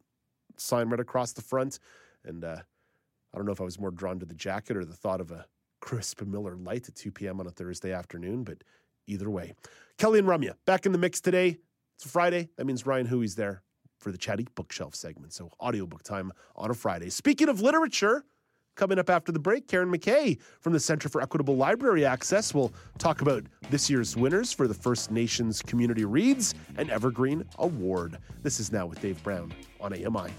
sign 0.58 0.90
right 0.90 1.00
across 1.00 1.34
the 1.34 1.42
front. 1.42 1.80
And 2.26 2.44
uh, 2.44 2.58
I 3.34 3.38
don't 3.38 3.46
know 3.46 3.52
if 3.52 3.62
I 3.62 3.66
was 3.66 3.80
more 3.80 3.92
drawn 3.92 4.20
to 4.20 4.26
the 4.26 4.36
jacket 4.36 4.76
or 4.76 4.86
the 4.86 4.96
thought 4.96 5.22
of 5.22 5.32
a 5.32 5.46
crisp 5.80 6.22
Miller 6.24 6.58
Lite 6.58 6.90
at 6.90 6.96
2 6.96 7.12
p.m. 7.12 7.40
on 7.40 7.48
a 7.48 7.52
Thursday 7.52 7.94
afternoon, 7.94 8.44
but 8.44 8.64
either 9.06 9.30
way. 9.30 9.54
Kelly 9.98 10.20
and 10.20 10.28
Ramya 10.28 10.56
back 10.66 10.86
in 10.86 10.92
the 10.92 10.98
mix 10.98 11.22
today. 11.22 11.58
It's 11.96 12.10
Friday. 12.10 12.50
That 12.58 12.66
means 12.66 12.86
Ryan 12.86 13.08
Huey's 13.08 13.36
there 13.36 13.64
for 14.00 14.12
the 14.12 14.18
Chatty 14.18 14.48
Bookshelf 14.56 14.96
segment. 14.96 15.34
So 15.34 15.52
audiobook 15.62 16.04
time 16.04 16.32
on 16.56 16.72
a 16.72 16.74
Friday. 16.74 17.10
Speaking 17.10 17.50
of 17.50 17.62
literature, 17.62 18.24
coming 18.76 19.00
up 19.00 19.10
after 19.10 19.32
the 19.32 19.40
break, 19.40 19.68
Karen 19.68 19.92
McKay 19.92 20.40
from 20.62 20.72
the 20.72 20.80
Center 20.80 21.10
for 21.10 21.22
Equitable 21.22 21.58
Library 21.58 22.06
Access 22.06 22.54
will 22.54 22.72
talk 22.98 23.22
about 23.22 23.44
this 23.70 23.90
year's 23.90 24.16
winners 24.16 24.54
for 24.54 24.68
the 24.68 24.74
First 24.74 25.12
Nations 25.12 25.62
Community 25.62 26.06
Reads 26.06 26.54
and 26.78 26.90
Evergreen 26.90 27.44
Award. 27.60 28.18
This 28.44 28.60
is 28.60 28.72
now 28.72 28.86
with 28.86 29.02
Dave 29.02 29.22
Brown 29.24 29.52
on 29.82 29.94
AMI. 29.94 30.32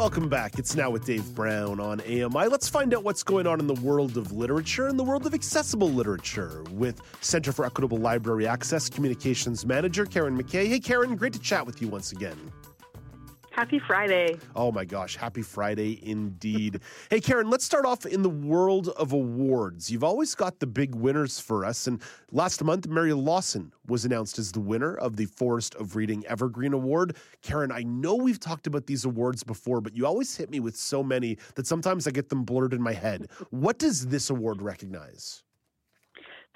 Welcome 0.00 0.30
back. 0.30 0.58
It's 0.58 0.74
now 0.74 0.88
with 0.88 1.04
Dave 1.04 1.34
Brown 1.34 1.78
on 1.78 2.00
AMI. 2.00 2.48
Let's 2.48 2.70
find 2.70 2.94
out 2.94 3.04
what's 3.04 3.22
going 3.22 3.46
on 3.46 3.60
in 3.60 3.66
the 3.66 3.74
world 3.74 4.16
of 4.16 4.32
literature 4.32 4.88
and 4.88 4.98
the 4.98 5.04
world 5.04 5.26
of 5.26 5.34
accessible 5.34 5.90
literature 5.90 6.64
with 6.70 7.02
Center 7.20 7.52
for 7.52 7.66
Equitable 7.66 7.98
Library 7.98 8.46
Access 8.46 8.88
Communications 8.88 9.66
Manager 9.66 10.06
Karen 10.06 10.42
McKay. 10.42 10.68
Hey, 10.68 10.80
Karen, 10.80 11.16
great 11.16 11.34
to 11.34 11.38
chat 11.38 11.66
with 11.66 11.82
you 11.82 11.88
once 11.88 12.12
again. 12.12 12.50
Happy 13.60 13.78
Friday. 13.78 14.38
Oh 14.56 14.72
my 14.72 14.86
gosh, 14.86 15.16
happy 15.16 15.42
Friday 15.42 16.00
indeed. 16.02 16.80
hey, 17.10 17.20
Karen, 17.20 17.50
let's 17.50 17.62
start 17.62 17.84
off 17.84 18.06
in 18.06 18.22
the 18.22 18.30
world 18.30 18.88
of 18.96 19.12
awards. 19.12 19.90
You've 19.90 20.02
always 20.02 20.34
got 20.34 20.60
the 20.60 20.66
big 20.66 20.94
winners 20.94 21.38
for 21.38 21.66
us. 21.66 21.86
And 21.86 22.00
last 22.32 22.64
month, 22.64 22.88
Mary 22.88 23.12
Lawson 23.12 23.70
was 23.86 24.06
announced 24.06 24.38
as 24.38 24.50
the 24.50 24.60
winner 24.60 24.94
of 24.94 25.16
the 25.16 25.26
Forest 25.26 25.74
of 25.74 25.94
Reading 25.94 26.24
Evergreen 26.26 26.72
Award. 26.72 27.18
Karen, 27.42 27.70
I 27.70 27.82
know 27.82 28.14
we've 28.14 28.40
talked 28.40 28.66
about 28.66 28.86
these 28.86 29.04
awards 29.04 29.44
before, 29.44 29.82
but 29.82 29.94
you 29.94 30.06
always 30.06 30.34
hit 30.34 30.48
me 30.48 30.60
with 30.60 30.74
so 30.74 31.02
many 31.02 31.36
that 31.54 31.66
sometimes 31.66 32.06
I 32.06 32.12
get 32.12 32.30
them 32.30 32.44
blurred 32.44 32.72
in 32.72 32.80
my 32.80 32.94
head. 32.94 33.28
What 33.50 33.78
does 33.78 34.06
this 34.06 34.30
award 34.30 34.62
recognize? 34.62 35.42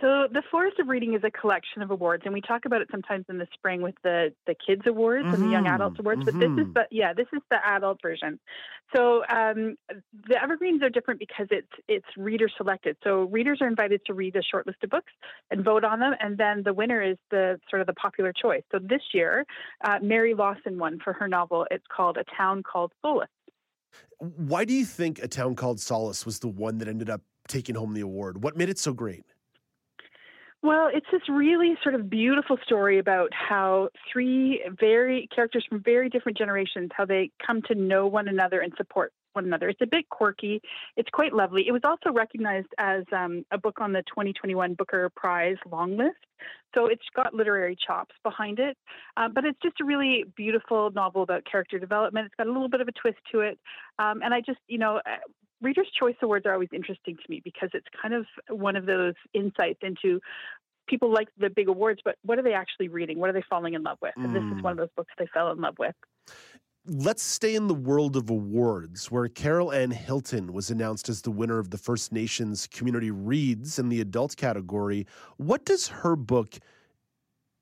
So 0.00 0.26
the 0.30 0.42
Forest 0.50 0.80
of 0.80 0.88
Reading 0.88 1.14
is 1.14 1.22
a 1.22 1.30
collection 1.30 1.80
of 1.80 1.90
awards, 1.92 2.22
and 2.24 2.34
we 2.34 2.40
talk 2.40 2.64
about 2.64 2.82
it 2.82 2.88
sometimes 2.90 3.26
in 3.28 3.38
the 3.38 3.46
spring 3.54 3.80
with 3.80 3.94
the 4.02 4.34
the 4.44 4.54
kids 4.54 4.82
awards 4.86 5.28
and 5.32 5.40
the 5.40 5.46
young 5.46 5.64
Mhm, 5.64 5.74
adults 5.74 5.98
awards. 6.00 6.22
But 6.24 6.34
this 6.40 6.50
is 6.56 6.66
mhm. 6.66 6.74
the 6.74 6.86
yeah, 6.90 7.12
this 7.12 7.28
is 7.32 7.40
the 7.48 7.64
adult 7.64 8.02
version. 8.02 8.40
So 8.94 9.24
um, 9.28 9.76
the 10.28 10.42
evergreens 10.42 10.82
are 10.82 10.90
different 10.90 11.20
because 11.20 11.46
it's 11.50 11.70
it's 11.86 12.06
reader 12.16 12.48
selected. 12.56 12.96
So 13.04 13.22
readers 13.24 13.58
are 13.62 13.68
invited 13.68 14.04
to 14.06 14.14
read 14.14 14.34
a 14.34 14.42
short 14.42 14.66
list 14.66 14.82
of 14.82 14.90
books 14.90 15.12
and 15.52 15.64
vote 15.64 15.84
on 15.84 16.00
them, 16.00 16.14
and 16.18 16.36
then 16.36 16.64
the 16.64 16.74
winner 16.74 17.00
is 17.00 17.16
the 17.30 17.60
sort 17.70 17.80
of 17.80 17.86
the 17.86 17.94
popular 17.94 18.32
choice. 18.32 18.64
So 18.72 18.80
this 18.80 19.02
year, 19.14 19.46
uh, 19.84 20.00
Mary 20.02 20.34
Lawson 20.34 20.76
won 20.76 20.98
for 21.04 21.12
her 21.12 21.28
novel. 21.28 21.66
It's 21.70 21.86
called 21.94 22.16
A 22.16 22.24
Town 22.36 22.64
Called 22.64 22.92
Solace. 23.00 23.28
Why 24.18 24.64
do 24.64 24.74
you 24.74 24.84
think 24.84 25.22
A 25.22 25.28
Town 25.28 25.54
Called 25.54 25.80
Solace 25.80 26.26
was 26.26 26.40
the 26.40 26.48
one 26.48 26.78
that 26.78 26.88
ended 26.88 27.10
up 27.10 27.22
taking 27.48 27.74
home 27.74 27.94
the 27.94 28.00
award? 28.00 28.42
What 28.42 28.56
made 28.56 28.68
it 28.68 28.78
so 28.78 28.92
great? 28.92 29.24
Well, 30.64 30.88
it's 30.90 31.04
this 31.12 31.20
really 31.28 31.76
sort 31.82 31.94
of 31.94 32.08
beautiful 32.08 32.56
story 32.64 32.98
about 32.98 33.28
how 33.34 33.90
three 34.10 34.62
very 34.80 35.28
characters 35.34 35.62
from 35.68 35.82
very 35.82 36.08
different 36.08 36.38
generations, 36.38 36.88
how 36.96 37.04
they 37.04 37.30
come 37.46 37.60
to 37.68 37.74
know 37.74 38.06
one 38.06 38.28
another 38.28 38.60
and 38.60 38.72
support 38.78 39.12
one 39.34 39.44
another. 39.44 39.68
It's 39.68 39.82
a 39.82 39.86
bit 39.86 40.08
quirky. 40.08 40.62
It's 40.96 41.10
quite 41.12 41.34
lovely. 41.34 41.68
It 41.68 41.72
was 41.72 41.82
also 41.84 42.14
recognized 42.14 42.68
as 42.78 43.04
um, 43.12 43.44
a 43.50 43.58
book 43.58 43.78
on 43.78 43.92
the 43.92 44.02
2021 44.08 44.72
Booker 44.72 45.10
Prize 45.14 45.58
long 45.70 45.98
list. 45.98 46.16
So 46.74 46.86
it's 46.86 47.04
got 47.14 47.34
literary 47.34 47.76
chops 47.86 48.14
behind 48.22 48.58
it. 48.58 48.78
Uh, 49.18 49.28
but 49.28 49.44
it's 49.44 49.58
just 49.62 49.82
a 49.82 49.84
really 49.84 50.24
beautiful 50.34 50.90
novel 50.92 51.24
about 51.24 51.44
character 51.44 51.78
development. 51.78 52.24
It's 52.24 52.34
got 52.36 52.46
a 52.46 52.52
little 52.52 52.70
bit 52.70 52.80
of 52.80 52.88
a 52.88 52.92
twist 52.92 53.18
to 53.32 53.40
it. 53.40 53.58
Um, 53.98 54.22
and 54.22 54.32
I 54.32 54.40
just, 54.40 54.60
you 54.66 54.78
know, 54.78 54.96
uh, 54.96 55.18
Reader's 55.64 55.90
Choice 55.98 56.14
Awards 56.22 56.46
are 56.46 56.52
always 56.52 56.68
interesting 56.72 57.16
to 57.16 57.22
me 57.28 57.40
because 57.42 57.70
it's 57.72 57.86
kind 58.00 58.14
of 58.14 58.26
one 58.48 58.76
of 58.76 58.86
those 58.86 59.14
insights 59.32 59.80
into 59.82 60.20
people 60.86 61.10
like 61.10 61.28
the 61.38 61.48
big 61.48 61.68
awards, 61.68 62.00
but 62.04 62.16
what 62.22 62.38
are 62.38 62.42
they 62.42 62.52
actually 62.52 62.88
reading? 62.88 63.18
What 63.18 63.30
are 63.30 63.32
they 63.32 63.44
falling 63.48 63.72
in 63.72 63.82
love 63.82 63.96
with? 64.02 64.12
And 64.16 64.34
this 64.34 64.42
is 64.42 64.58
Mm. 64.58 64.62
one 64.62 64.72
of 64.72 64.76
those 64.76 64.90
books 64.94 65.12
they 65.18 65.26
fell 65.32 65.50
in 65.50 65.60
love 65.60 65.78
with. 65.78 65.94
Let's 66.86 67.22
stay 67.22 67.54
in 67.54 67.66
the 67.66 67.74
world 67.74 68.14
of 68.14 68.28
awards, 68.28 69.10
where 69.10 69.26
Carol 69.28 69.72
Anne 69.72 69.92
Hilton 69.92 70.52
was 70.52 70.68
announced 70.68 71.08
as 71.08 71.22
the 71.22 71.30
winner 71.30 71.58
of 71.58 71.70
the 71.70 71.78
First 71.78 72.12
Nations 72.12 72.66
Community 72.66 73.10
Reads 73.10 73.78
in 73.78 73.88
the 73.88 74.02
adult 74.02 74.36
category. 74.36 75.06
What 75.38 75.64
does 75.64 75.88
her 75.88 76.14
book, 76.14 76.58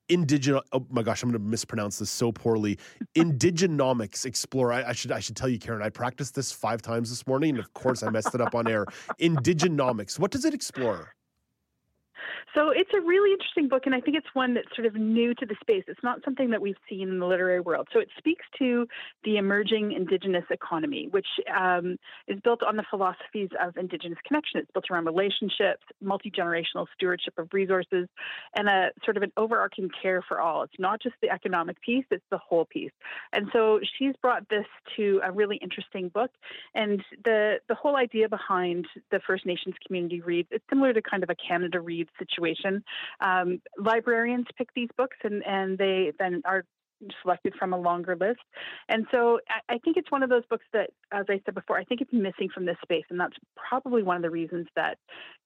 Indigenous? 0.09 0.63
Oh 0.73 0.87
my 0.91 1.03
gosh, 1.03 1.23
I'm 1.23 1.31
going 1.31 1.43
to 1.43 1.49
mispronounce 1.49 1.99
this 1.99 2.11
so 2.11 2.33
poorly. 2.33 2.79
Indigenomics 3.15 4.27
explore. 4.27 4.73
I, 4.73 4.83
I 4.83 4.93
should 4.93 5.13
I 5.13 5.21
should 5.21 5.37
tell 5.37 5.49
you, 5.49 5.59
Karen. 5.59 5.83
I 5.83 5.91
practiced 5.91 6.35
this 6.35 6.53
five 6.53 6.83
times 6.83 7.11
this 7.11 7.27
morning, 7.27 7.51
and 7.51 7.59
of 7.59 7.73
course, 7.75 8.03
I 8.03 8.11
messed 8.11 8.35
it 8.35 8.41
up 8.41 8.55
on 8.55 8.69
air. 8.69 8.87
Indigenomics. 9.21 10.19
What 10.19 10.31
does 10.31 10.45
it 10.45 10.55
explore? 10.55 11.15
So 12.55 12.71
it's 12.71 12.91
a 12.95 13.01
really 13.01 13.33
interesting 13.33 13.69
book, 13.69 13.87
and 13.87 13.95
I 13.95 14.01
think 14.01 14.17
it's 14.17 14.35
one 14.35 14.55
that's 14.55 14.69
sort 14.75 14.87
of 14.87 14.95
new 14.95 15.35
to 15.35 15.47
the 15.47 15.57
space. 15.61 15.85
It's 15.89 16.03
not 16.03 16.21
something 16.25 16.51
that 16.51 16.61
we've 16.61 16.77
seen 16.89 17.09
in 17.09 17.19
the 17.19 17.27
literary 17.27 17.61
world. 17.61 17.89
So 17.93 17.99
it 17.99 18.09
speaks 18.19 18.45
to 18.59 18.87
the 19.25 19.37
emerging 19.37 19.93
Indigenous 19.93 20.45
economy, 20.51 21.09
which 21.11 21.27
um, 21.55 21.97
is 22.29 22.39
built 22.41 22.63
on 22.63 22.77
the 22.77 22.85
philosophies 22.91 23.49
of 23.61 23.77
Indigenous 23.77 24.19
connection. 24.27 24.61
It's 24.61 24.71
built 24.73 24.87
around 24.91 25.07
relationships, 25.07 25.83
multi 26.01 26.31
generational 26.31 26.87
stewardship 26.95 27.35
of 27.39 27.49
resources, 27.53 28.09
and 28.55 28.69
a 28.69 28.91
sort 29.05 29.17
of 29.17 29.23
an 29.23 29.33
overarching 29.37 29.91
care 30.01 30.23
for 30.23 30.41
all. 30.41 30.63
It's 30.63 30.79
not 30.79 31.01
just 31.03 31.15
the 31.23 31.31
economic 31.31 31.81
piece; 31.81 32.05
it's 32.11 32.25
the 32.31 32.39
whole 32.39 32.67
piece. 32.67 32.93
And 33.33 33.49
so 33.53 33.81
she's 33.99 34.15
brought 34.21 34.49
this 34.49 34.67
to 34.97 35.21
a 35.25 35.33
really 35.33 35.57
interesting 35.57 36.09
book, 36.09 36.31
and 36.75 37.03
the 37.25 37.59
the 37.69 37.75
whole 37.75 37.97
idea 37.97 38.29
behind 38.29 38.87
the 39.11 39.21
First 39.27 39.47
Nations 39.47 39.75
community 39.87 40.21
reads 40.21 40.49
it's 40.51 40.65
similar 40.69 40.93
to 40.93 41.03
kind 41.03 41.23
of 41.23 41.31
a 41.31 41.35
Canada 41.35 41.81
Reads 41.81 42.11
situation. 42.19 42.83
Um, 43.21 43.61
librarians 43.79 44.47
pick 44.57 44.69
these 44.75 44.89
books, 44.97 45.17
and 45.25 45.45
and 45.47 45.79
they 45.79 46.13
then 46.19 46.43
are 46.45 46.65
selected 47.23 47.55
from 47.59 47.73
a 47.73 47.79
longer 47.79 48.17
list. 48.17 48.41
And 48.89 49.07
so 49.11 49.41
I, 49.49 49.75
I 49.75 49.79
think 49.79 49.97
it's 49.97 50.11
one 50.11 50.23
of 50.23 50.31
those 50.31 50.45
books 50.49 50.65
that, 50.73 50.91
as 51.13 51.27
I 51.29 51.41
said 51.45 51.55
before, 51.55 51.79
I 51.79 51.85
think 51.85 52.01
it's 52.01 52.13
missing 52.13 52.49
from 52.53 52.67
this 52.67 52.77
space, 52.83 53.05
and 53.11 53.19
that's 53.19 53.37
probably 53.57 54.03
one 54.03 54.17
of 54.17 54.23
the 54.23 54.31
reasons 54.31 54.67
that 54.77 54.99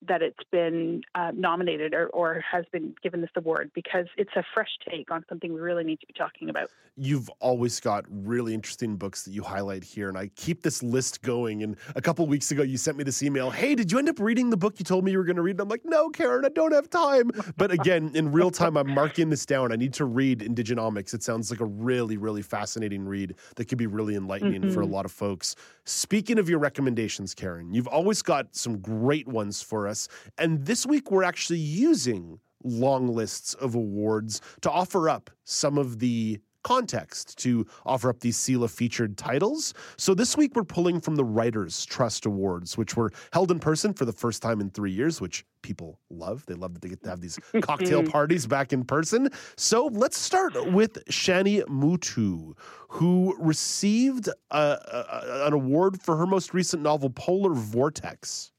that 0.06 0.22
it's 0.22 0.36
been 0.52 1.02
uh, 1.14 1.32
nominated 1.34 1.94
or, 1.94 2.08
or 2.08 2.42
has 2.50 2.64
been 2.72 2.94
given 3.02 3.20
this 3.20 3.30
award 3.36 3.70
because 3.74 4.06
it's 4.16 4.30
a 4.36 4.42
fresh 4.54 4.68
take 4.88 5.10
on 5.10 5.24
something 5.28 5.52
we 5.52 5.60
really 5.60 5.84
need 5.84 6.00
to 6.00 6.06
be 6.06 6.12
talking 6.12 6.48
about. 6.50 6.68
You've 6.96 7.28
always 7.40 7.80
got 7.80 8.04
really 8.08 8.54
interesting 8.54 8.96
books 8.96 9.24
that 9.24 9.32
you 9.32 9.42
highlight 9.42 9.84
here, 9.84 10.08
and 10.08 10.16
I 10.16 10.28
keep 10.36 10.62
this 10.62 10.82
list 10.82 11.22
going. 11.22 11.62
And 11.62 11.76
a 11.94 12.02
couple 12.02 12.26
weeks 12.26 12.50
ago, 12.50 12.62
you 12.62 12.76
sent 12.76 12.96
me 12.96 13.04
this 13.04 13.22
email 13.22 13.50
Hey, 13.50 13.74
did 13.74 13.90
you 13.90 13.98
end 13.98 14.08
up 14.08 14.18
reading 14.18 14.50
the 14.50 14.56
book 14.56 14.74
you 14.78 14.84
told 14.84 15.04
me 15.04 15.12
you 15.12 15.18
were 15.18 15.24
going 15.24 15.36
to 15.36 15.42
read? 15.42 15.52
And 15.52 15.62
I'm 15.62 15.68
like, 15.68 15.84
No, 15.84 16.08
Karen, 16.10 16.44
I 16.44 16.48
don't 16.50 16.72
have 16.72 16.90
time. 16.90 17.30
But 17.56 17.70
again, 17.70 18.12
in 18.14 18.32
real 18.32 18.50
time, 18.50 18.76
I'm 18.76 18.90
marking 18.90 19.30
this 19.30 19.46
down. 19.46 19.72
I 19.72 19.76
need 19.76 19.94
to 19.94 20.04
read 20.04 20.40
Indigenomics. 20.40 21.14
It 21.14 21.22
sounds 21.22 21.45
like 21.50 21.60
a 21.60 21.64
really, 21.66 22.16
really 22.16 22.42
fascinating 22.42 23.04
read 23.04 23.34
that 23.56 23.66
could 23.66 23.78
be 23.78 23.86
really 23.86 24.14
enlightening 24.14 24.70
for 24.70 24.82
a 24.82 24.86
Mhm. 24.86 24.90
lot 24.90 25.04
of 25.04 25.12
folks. 25.12 25.54
Speaking 25.84 26.38
of 26.38 26.48
your 26.48 26.58
recommendations, 26.58 27.34
Karen, 27.34 27.72
you've 27.72 27.88
always 27.88 28.22
got 28.22 28.54
some 28.54 28.78
great 28.78 29.28
ones 29.28 29.62
for 29.62 29.86
us. 29.86 30.08
And 30.38 30.64
this 30.66 30.86
week, 30.86 31.10
we're 31.10 31.22
actually 31.24 31.58
using 31.58 32.40
long 32.64 33.06
lists 33.08 33.54
of 33.54 33.74
awards 33.74 34.40
to 34.62 34.70
offer 34.70 35.08
up 35.08 35.30
some 35.44 35.78
of 35.78 35.98
the 35.98 36.40
context 36.66 37.38
to 37.38 37.64
offer 37.84 38.10
up 38.10 38.18
these 38.18 38.36
CELA 38.36 38.68
featured 38.68 39.16
titles. 39.16 39.72
So 39.96 40.14
this 40.14 40.36
week 40.36 40.56
we're 40.56 40.64
pulling 40.64 41.00
from 41.00 41.14
the 41.14 41.24
Writers 41.24 41.86
Trust 41.86 42.26
Awards, 42.26 42.76
which 42.76 42.96
were 42.96 43.12
held 43.32 43.52
in 43.52 43.60
person 43.60 43.94
for 43.94 44.04
the 44.04 44.12
first 44.12 44.42
time 44.42 44.60
in 44.60 44.70
three 44.70 44.90
years, 44.90 45.20
which 45.20 45.44
people 45.62 46.00
love. 46.10 46.44
They 46.46 46.54
love 46.54 46.74
that 46.74 46.82
they 46.82 46.88
get 46.88 47.04
to 47.04 47.10
have 47.10 47.20
these 47.20 47.38
cocktail 47.62 48.02
parties 48.02 48.46
back 48.48 48.72
in 48.72 48.82
person. 48.84 49.28
So 49.56 49.86
let's 49.92 50.18
start 50.18 50.72
with 50.72 51.04
Shani 51.06 51.62
Mootoo, 51.66 52.54
who 52.88 53.36
received 53.38 54.28
a, 54.28 54.32
a- 54.52 55.46
an 55.46 55.52
award 55.52 56.02
for 56.02 56.16
her 56.16 56.26
most 56.26 56.52
recent 56.52 56.82
novel, 56.82 57.10
Polar 57.10 57.54
Vortex. 57.54 58.50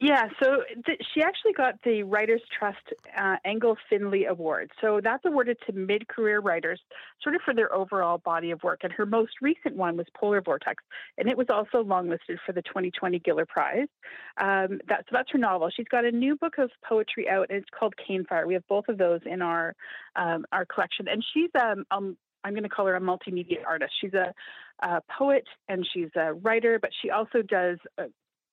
Yeah, 0.00 0.28
so 0.40 0.62
th- 0.86 1.00
she 1.12 1.22
actually 1.22 1.54
got 1.54 1.74
the 1.82 2.04
Writers 2.04 2.40
Trust 2.56 2.78
uh, 3.16 3.36
Engel 3.44 3.76
Findley 3.90 4.26
Award. 4.26 4.70
So 4.80 5.00
that's 5.02 5.24
awarded 5.24 5.56
to 5.66 5.72
mid 5.72 6.06
career 6.06 6.38
writers, 6.38 6.80
sort 7.20 7.34
of 7.34 7.40
for 7.44 7.52
their 7.52 7.74
overall 7.74 8.18
body 8.18 8.52
of 8.52 8.62
work. 8.62 8.80
And 8.84 8.92
her 8.92 9.06
most 9.06 9.32
recent 9.42 9.74
one 9.74 9.96
was 9.96 10.06
Polar 10.14 10.40
Vortex, 10.40 10.84
and 11.16 11.28
it 11.28 11.36
was 11.36 11.48
also 11.50 11.82
longlisted 11.82 12.38
for 12.46 12.52
the 12.52 12.62
2020 12.62 13.18
Giller 13.18 13.46
Prize. 13.48 13.88
Um, 14.40 14.80
that, 14.86 15.00
so 15.00 15.10
that's 15.10 15.32
her 15.32 15.38
novel. 15.38 15.68
She's 15.74 15.88
got 15.88 16.04
a 16.04 16.12
new 16.12 16.36
book 16.36 16.58
of 16.58 16.70
poetry 16.88 17.28
out, 17.28 17.48
and 17.50 17.58
it's 17.58 17.70
called 17.76 17.94
Cane 17.96 18.24
Fire. 18.28 18.46
We 18.46 18.54
have 18.54 18.66
both 18.68 18.88
of 18.88 18.98
those 18.98 19.20
in 19.26 19.42
our 19.42 19.74
um, 20.14 20.44
our 20.52 20.64
collection. 20.64 21.08
And 21.08 21.24
she's 21.34 21.50
um, 21.60 21.84
um 21.90 22.16
I'm 22.44 22.52
going 22.52 22.62
to 22.62 22.68
call 22.68 22.86
her 22.86 22.94
a 22.94 23.00
multimedia 23.00 23.66
artist. 23.66 23.92
She's 24.00 24.14
a, 24.14 24.32
a 24.80 25.02
poet 25.18 25.44
and 25.68 25.84
she's 25.92 26.10
a 26.14 26.34
writer, 26.34 26.78
but 26.80 26.90
she 27.02 27.10
also 27.10 27.42
does 27.42 27.78
uh, 27.98 28.04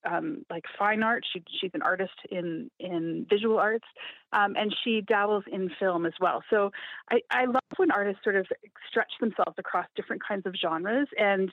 um, 0.05 0.45
like 0.49 0.63
fine 0.77 1.03
art. 1.03 1.23
She, 1.31 1.43
she's 1.59 1.71
an 1.73 1.81
artist 1.81 2.13
in 2.31 2.69
in 2.79 3.25
visual 3.29 3.57
arts, 3.57 3.85
um, 4.33 4.55
and 4.55 4.75
she 4.83 5.01
dabbles 5.01 5.43
in 5.51 5.69
film 5.79 6.05
as 6.05 6.13
well. 6.19 6.43
So 6.49 6.71
I, 7.11 7.21
I 7.31 7.45
love 7.45 7.61
when 7.77 7.91
artists 7.91 8.23
sort 8.23 8.35
of 8.35 8.47
stretch 8.89 9.11
themselves 9.19 9.55
across 9.57 9.87
different 9.95 10.21
kinds 10.27 10.45
of 10.45 10.53
genres, 10.55 11.07
and 11.17 11.51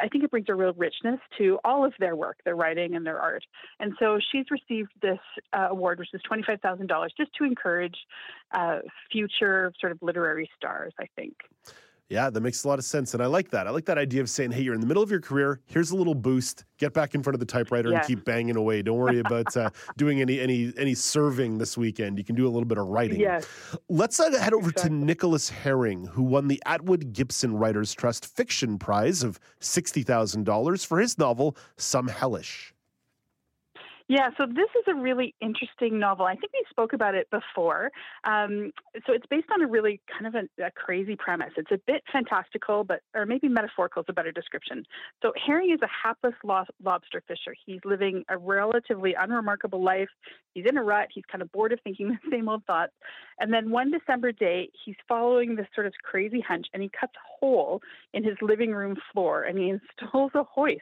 I 0.00 0.08
think 0.08 0.24
it 0.24 0.30
brings 0.30 0.46
a 0.48 0.54
real 0.54 0.72
richness 0.72 1.20
to 1.38 1.58
all 1.64 1.84
of 1.84 1.92
their 1.98 2.16
work, 2.16 2.38
their 2.44 2.56
writing 2.56 2.94
and 2.94 3.04
their 3.04 3.20
art. 3.20 3.44
And 3.78 3.92
so 3.98 4.18
she's 4.30 4.46
received 4.50 4.90
this 5.02 5.18
uh, 5.52 5.68
award, 5.70 5.98
which 5.98 6.08
is 6.14 6.22
twenty 6.22 6.42
five 6.42 6.60
thousand 6.60 6.86
dollars, 6.86 7.12
just 7.16 7.32
to 7.34 7.44
encourage 7.44 7.96
uh, 8.52 8.78
future 9.10 9.72
sort 9.80 9.92
of 9.92 9.98
literary 10.02 10.48
stars. 10.56 10.92
I 10.98 11.06
think. 11.16 11.34
Yeah, 12.12 12.28
that 12.28 12.40
makes 12.42 12.62
a 12.64 12.68
lot 12.68 12.78
of 12.78 12.84
sense. 12.84 13.14
And 13.14 13.22
I 13.22 13.26
like 13.26 13.50
that. 13.52 13.66
I 13.66 13.70
like 13.70 13.86
that 13.86 13.96
idea 13.96 14.20
of 14.20 14.28
saying, 14.28 14.50
hey, 14.52 14.60
you're 14.60 14.74
in 14.74 14.80
the 14.82 14.86
middle 14.86 15.02
of 15.02 15.10
your 15.10 15.20
career. 15.20 15.60
Here's 15.64 15.92
a 15.92 15.96
little 15.96 16.14
boost. 16.14 16.66
Get 16.78 16.92
back 16.92 17.14
in 17.14 17.22
front 17.22 17.34
of 17.34 17.40
the 17.40 17.46
typewriter 17.46 17.88
Yeah. 17.90 17.98
and 17.98 18.06
keep 18.06 18.24
banging 18.26 18.56
away. 18.56 18.82
Don't 18.82 18.98
worry 18.98 19.18
about 19.26 19.56
uh, 19.56 19.70
doing 19.96 20.20
any 20.20 20.38
any 20.38 20.72
any 20.76 20.94
serving 20.94 21.56
this 21.56 21.78
weekend. 21.78 22.18
You 22.18 22.24
can 22.24 22.34
do 22.36 22.46
a 22.46 22.50
little 22.50 22.66
bit 22.66 22.76
of 22.76 22.86
writing. 22.88 23.18
Yes. 23.18 23.46
Let's 23.88 24.20
uh, 24.20 24.30
head 24.38 24.52
over 24.52 24.70
to 24.72 24.90
Nicholas 24.90 25.48
Herring, 25.48 26.04
who 26.04 26.22
won 26.22 26.48
the 26.48 26.62
Atwood 26.66 27.12
Gibson 27.14 27.56
Writers 27.56 27.94
Trust 27.94 28.26
Fiction 28.26 28.78
Prize 28.78 29.22
of 29.22 29.40
$60,000 29.60 30.86
for 30.86 30.98
his 31.00 31.18
novel, 31.18 31.56
Some 31.76 32.08
Hellish. 32.08 32.71
Yeah, 34.12 34.28
so 34.36 34.44
this 34.44 34.68
is 34.78 34.84
a 34.88 34.94
really 34.94 35.34
interesting 35.40 35.98
novel. 35.98 36.26
I 36.26 36.34
think 36.34 36.52
we 36.52 36.62
spoke 36.68 36.92
about 36.92 37.14
it 37.14 37.30
before. 37.30 37.90
Um, 38.24 38.70
so 39.06 39.14
it's 39.14 39.24
based 39.30 39.46
on 39.50 39.62
a 39.62 39.66
really 39.66 40.02
kind 40.12 40.26
of 40.26 40.34
a, 40.34 40.66
a 40.66 40.70
crazy 40.70 41.16
premise. 41.16 41.52
It's 41.56 41.70
a 41.70 41.78
bit 41.86 42.02
fantastical, 42.12 42.84
but 42.84 43.00
or 43.14 43.24
maybe 43.24 43.48
metaphorical 43.48 44.02
is 44.02 44.06
a 44.10 44.12
better 44.12 44.30
description. 44.30 44.84
So 45.22 45.32
Harry 45.46 45.68
is 45.68 45.80
a 45.80 45.88
hapless 45.88 46.34
lo- 46.44 46.64
lobster 46.84 47.22
fisher. 47.26 47.54
He's 47.64 47.80
living 47.86 48.22
a 48.28 48.36
relatively 48.36 49.14
unremarkable 49.18 49.82
life. 49.82 50.10
He's 50.52 50.66
in 50.68 50.76
a 50.76 50.82
rut. 50.82 51.08
He's 51.14 51.24
kind 51.32 51.40
of 51.40 51.50
bored 51.50 51.72
of 51.72 51.80
thinking 51.82 52.10
the 52.24 52.30
same 52.30 52.50
old 52.50 52.66
thoughts. 52.66 52.92
And 53.40 53.50
then 53.50 53.70
one 53.70 53.90
December 53.90 54.30
day, 54.30 54.68
he's 54.84 54.96
following 55.08 55.56
this 55.56 55.68
sort 55.74 55.86
of 55.86 55.94
crazy 56.02 56.44
hunch, 56.46 56.66
and 56.74 56.82
he 56.82 56.90
cuts 56.90 57.14
a 57.16 57.31
hole 57.42 57.80
in 58.14 58.22
his 58.22 58.36
living 58.40 58.72
room 58.72 58.96
floor, 59.12 59.42
and 59.42 59.58
he 59.58 59.70
installs 59.70 60.30
a 60.34 60.44
hoist. 60.44 60.80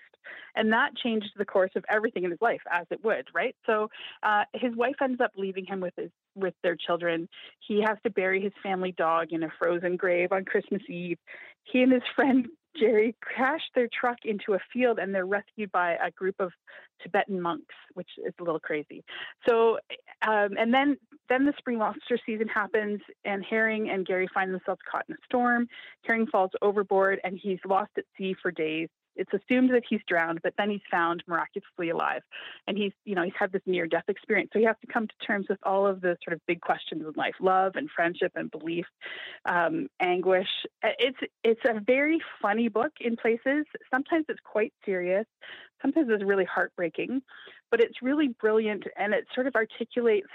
And 0.54 0.72
that 0.72 0.94
changed 0.96 1.30
the 1.36 1.44
course 1.44 1.70
of 1.74 1.84
everything 1.88 2.24
in 2.24 2.30
his 2.30 2.40
life, 2.42 2.60
as 2.70 2.86
it 2.90 3.02
would, 3.02 3.26
right? 3.34 3.56
So 3.64 3.88
uh, 4.22 4.44
his 4.52 4.76
wife 4.76 4.96
ends 5.02 5.20
up 5.20 5.32
leaving 5.36 5.64
him 5.64 5.80
with 5.80 5.94
his 5.96 6.10
with 6.36 6.54
their 6.62 6.76
children. 6.76 7.28
He 7.66 7.82
has 7.86 7.96
to 8.04 8.10
bury 8.10 8.40
his 8.40 8.52
family 8.62 8.92
dog 8.96 9.28
in 9.32 9.42
a 9.42 9.48
frozen 9.58 9.96
grave 9.96 10.30
on 10.32 10.44
Christmas 10.44 10.82
Eve. 10.88 11.18
He 11.64 11.82
and 11.82 11.92
his 11.92 12.02
friend 12.14 12.46
Jerry 12.78 13.16
crash 13.20 13.62
their 13.74 13.88
truck 13.88 14.18
into 14.24 14.54
a 14.54 14.58
field, 14.72 14.98
and 14.98 15.14
they're 15.14 15.26
rescued 15.26 15.72
by 15.72 15.92
a 15.94 16.10
group 16.10 16.36
of 16.38 16.52
Tibetan 17.02 17.40
monks, 17.40 17.74
which 17.94 18.08
is 18.24 18.32
a 18.40 18.44
little 18.44 18.60
crazy. 18.60 19.02
So, 19.48 19.78
um, 20.26 20.50
and 20.58 20.72
then 20.72 20.96
then 21.28 21.44
the 21.44 21.54
spring 21.58 21.78
lobster 21.78 22.18
season 22.24 22.48
happens, 22.48 23.00
and 23.24 23.44
Herring 23.44 23.90
and 23.90 24.06
Gary 24.06 24.28
find 24.32 24.52
themselves 24.52 24.80
caught 24.90 25.04
in 25.08 25.14
a 25.14 25.18
storm. 25.24 25.66
Herring 26.04 26.26
falls 26.26 26.50
overboard, 26.62 27.20
and 27.24 27.38
he's 27.40 27.60
lost 27.66 27.90
at 27.96 28.04
sea 28.16 28.34
for 28.40 28.50
days. 28.50 28.88
It's 29.20 29.32
assumed 29.34 29.70
that 29.74 29.82
he's 29.88 30.00
drowned, 30.08 30.40
but 30.42 30.54
then 30.56 30.70
he's 30.70 30.80
found 30.90 31.22
miraculously 31.26 31.90
alive, 31.90 32.22
and 32.66 32.76
he's 32.76 32.92
you 33.04 33.14
know 33.14 33.22
he's 33.22 33.34
had 33.38 33.52
this 33.52 33.62
near 33.66 33.86
death 33.86 34.08
experience. 34.08 34.50
So 34.52 34.58
he 34.58 34.64
has 34.64 34.76
to 34.80 34.92
come 34.92 35.06
to 35.06 35.26
terms 35.26 35.46
with 35.48 35.58
all 35.62 35.86
of 35.86 36.00
the 36.00 36.16
sort 36.24 36.32
of 36.32 36.40
big 36.46 36.62
questions 36.62 37.02
in 37.02 37.12
life: 37.16 37.34
love 37.38 37.72
and 37.76 37.90
friendship 37.94 38.32
and 38.34 38.50
belief, 38.50 38.86
um, 39.44 39.88
anguish. 40.00 40.48
It's 40.82 41.18
it's 41.44 41.60
a 41.68 41.80
very 41.80 42.20
funny 42.40 42.68
book 42.68 42.92
in 43.00 43.16
places. 43.16 43.66
Sometimes 43.90 44.24
it's 44.30 44.40
quite 44.42 44.72
serious. 44.86 45.26
Sometimes 45.82 46.08
it's 46.10 46.24
really 46.24 46.46
heartbreaking, 46.46 47.20
but 47.70 47.80
it's 47.80 48.00
really 48.02 48.28
brilliant, 48.40 48.84
and 48.96 49.12
it 49.12 49.26
sort 49.34 49.46
of 49.46 49.54
articulates 49.54 50.28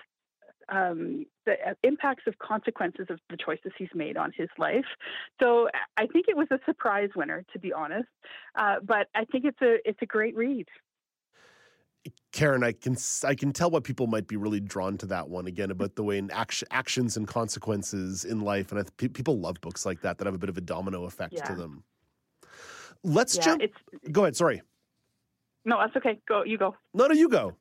um, 0.70 1.26
the 1.46 1.54
uh, 1.66 1.74
impacts 1.84 2.24
of 2.28 2.38
consequences 2.40 3.08
of 3.10 3.20
the 3.30 3.38
choices 3.38 3.72
he's 3.78 3.90
made 3.94 4.18
on 4.18 4.32
his 4.36 4.50
life. 4.58 4.86
So 5.42 5.70
I 5.98 6.08
think 6.08 6.26
it 6.28 6.36
was 6.36 6.48
a 6.52 6.60
surprise 6.66 7.10
winner, 7.16 7.44
to 7.54 7.60
be 7.60 7.72
honest. 7.74 8.08
Uh, 8.56 8.76
but 8.84 9.08
I 9.16 9.26
think 9.26 9.46
it's 9.46 9.62
a 9.62 9.78
it's 9.88 10.00
a 10.02 10.06
great 10.06 10.36
read. 10.36 10.68
Karen, 12.32 12.64
I 12.64 12.72
can 12.74 12.96
I 13.24 13.34
can 13.34 13.52
tell 13.52 13.72
what 13.72 13.84
people 13.84 14.06
might 14.08 14.28
be 14.28 14.36
really 14.36 14.60
drawn 14.60 14.98
to 15.00 15.06
that 15.08 15.28
one 15.28 15.48
again 15.48 15.72
about 15.72 15.96
the 15.96 16.04
way 16.04 16.18
in 16.18 16.30
action, 16.32 16.68
actions 16.72 17.18
and 17.18 17.28
consequences 17.28 18.26
in 18.26 18.42
life, 18.42 18.72
and 18.72 18.80
I, 18.82 19.08
people 19.08 19.40
love 19.40 19.60
books 19.62 19.86
like 19.86 20.02
that 20.02 20.18
that 20.20 20.26
have 20.26 20.36
a 20.36 20.38
bit 20.38 20.50
of 20.50 20.58
a 20.58 20.62
domino 20.62 21.06
effect 21.06 21.34
Yeah. 21.34 21.46
to 21.46 21.56
them. 21.56 21.84
Let's 23.04 23.36
Yeah, 23.38 23.44
jump. 23.44 23.62
it's- 23.64 24.12
Go 24.12 24.24
ahead. 24.24 24.36
Sorry. 24.36 24.62
No, 25.64 25.80
that's 25.80 25.96
okay. 25.96 26.20
Go, 26.28 26.44
you 26.44 26.58
go. 26.60 26.76
No, 26.94 27.08
no, 27.08 27.14
you 27.14 27.28
go. 27.28 27.56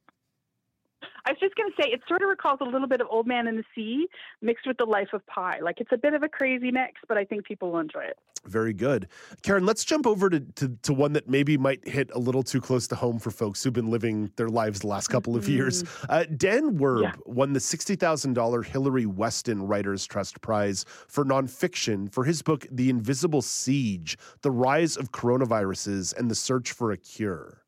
I 1.27 1.31
was 1.31 1.39
just 1.41 1.55
going 1.55 1.71
to 1.75 1.83
say, 1.83 1.89
it 1.91 2.01
sort 2.07 2.23
of 2.23 2.29
recalls 2.29 2.59
a 2.61 2.65
little 2.65 2.87
bit 2.89 3.01
of 3.01 3.07
Old 3.11 3.27
Man 3.27 3.47
in 3.47 3.57
the 3.57 3.65
Sea 3.75 4.07
mixed 4.43 4.67
with 4.67 4.77
the 4.77 4.85
Life 4.85 5.09
of 5.15 5.25
Pi. 5.27 5.59
Like 5.61 5.81
it's 5.81 5.93
a 5.93 5.97
bit 5.97 6.13
of 6.13 6.23
a 6.23 6.29
crazy 6.29 6.71
mix, 6.71 7.01
but 7.09 7.17
I 7.17 7.25
think 7.25 7.45
people 7.47 7.73
will 7.73 7.81
enjoy 7.81 8.03
it. 8.05 8.19
Very 8.45 8.75
good. 8.75 9.09
Karen, 9.43 9.65
let's 9.65 9.87
jump 9.87 10.07
over 10.07 10.29
to, 10.29 10.41
to, 10.41 10.77
to 10.83 10.93
one 10.93 11.15
that 11.15 11.27
maybe 11.27 11.57
might 11.57 11.87
hit 11.89 12.11
a 12.13 12.19
little 12.19 12.43
too 12.43 12.61
close 12.61 12.87
to 12.89 12.95
home 12.95 13.19
for 13.19 13.31
folks 13.31 13.65
who've 13.65 13.73
been 13.73 13.91
living 13.91 14.31
their 14.37 14.51
lives 14.51 14.81
the 14.81 14.87
last 14.87 15.09
couple 15.09 15.35
of 15.35 15.49
years. 15.49 15.83
Uh, 16.11 16.25
Dan 16.37 16.77
Werb 16.79 17.03
Yeah. 17.05 17.13
won 17.25 17.55
the 17.55 17.59
$60,000 17.61 18.67
Hilary 18.67 19.07
Weston 19.07 19.67
Writers 19.67 20.05
Trust 20.07 20.43
Prize 20.43 20.85
for 21.09 21.25
nonfiction 21.25 22.13
for 22.13 22.25
his 22.25 22.43
book, 22.43 22.67
The 22.71 22.91
Invisible 22.91 23.41
Siege 23.41 24.19
The 24.43 24.51
Rise 24.51 24.99
of 24.99 25.11
Coronaviruses 25.11 26.15
and 26.15 26.31
the 26.31 26.35
Search 26.35 26.73
for 26.73 26.93
a 26.93 26.99
Cure. 26.99 27.63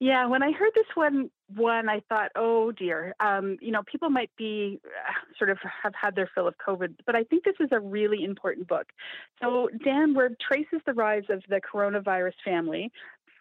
Yeah, 0.00 0.26
when 0.26 0.42
I 0.42 0.52
heard 0.52 0.72
this 0.74 0.86
one, 0.94 1.30
one 1.54 1.88
I 1.88 2.00
thought, 2.08 2.30
oh 2.36 2.72
dear, 2.72 3.14
um, 3.20 3.58
you 3.60 3.70
know, 3.70 3.82
people 3.90 4.10
might 4.10 4.30
be 4.36 4.80
uh, 4.84 5.12
sort 5.38 5.50
of 5.50 5.58
have 5.82 5.92
had 5.94 6.14
their 6.14 6.30
fill 6.34 6.48
of 6.48 6.54
COVID, 6.66 6.94
but 7.06 7.14
I 7.14 7.24
think 7.24 7.44
this 7.44 7.56
is 7.60 7.68
a 7.72 7.80
really 7.80 8.24
important 8.24 8.68
book. 8.68 8.86
So 9.42 9.68
Dan 9.84 10.14
Werb 10.14 10.36
traces 10.40 10.80
the 10.86 10.94
rise 10.94 11.24
of 11.28 11.42
the 11.48 11.60
coronavirus 11.60 12.34
family 12.44 12.90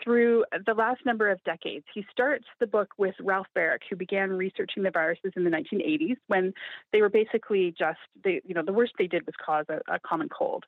through 0.04 0.44
the 0.66 0.74
last 0.74 1.06
number 1.06 1.30
of 1.30 1.42
decades. 1.44 1.86
He 1.94 2.06
starts 2.12 2.46
the 2.60 2.68
book 2.68 2.90
with 2.98 3.16
Ralph 3.22 3.48
Baric, 3.58 3.80
who 3.90 3.96
began 3.96 4.32
researching 4.32 4.84
the 4.84 4.92
viruses 4.92 5.32
in 5.36 5.44
the 5.44 5.50
1980s 5.50 6.18
when 6.28 6.54
they 6.92 7.02
were 7.02 7.10
basically 7.10 7.74
just, 7.78 8.00
they, 8.24 8.42
you 8.46 8.54
know, 8.54 8.64
the 8.66 8.74
worst 8.74 8.94
they 8.98 9.08
did 9.08 9.26
was 9.26 9.36
cause 9.44 9.66
a, 9.70 9.80
a 9.94 10.00
common 10.00 10.30
cold. 10.30 10.66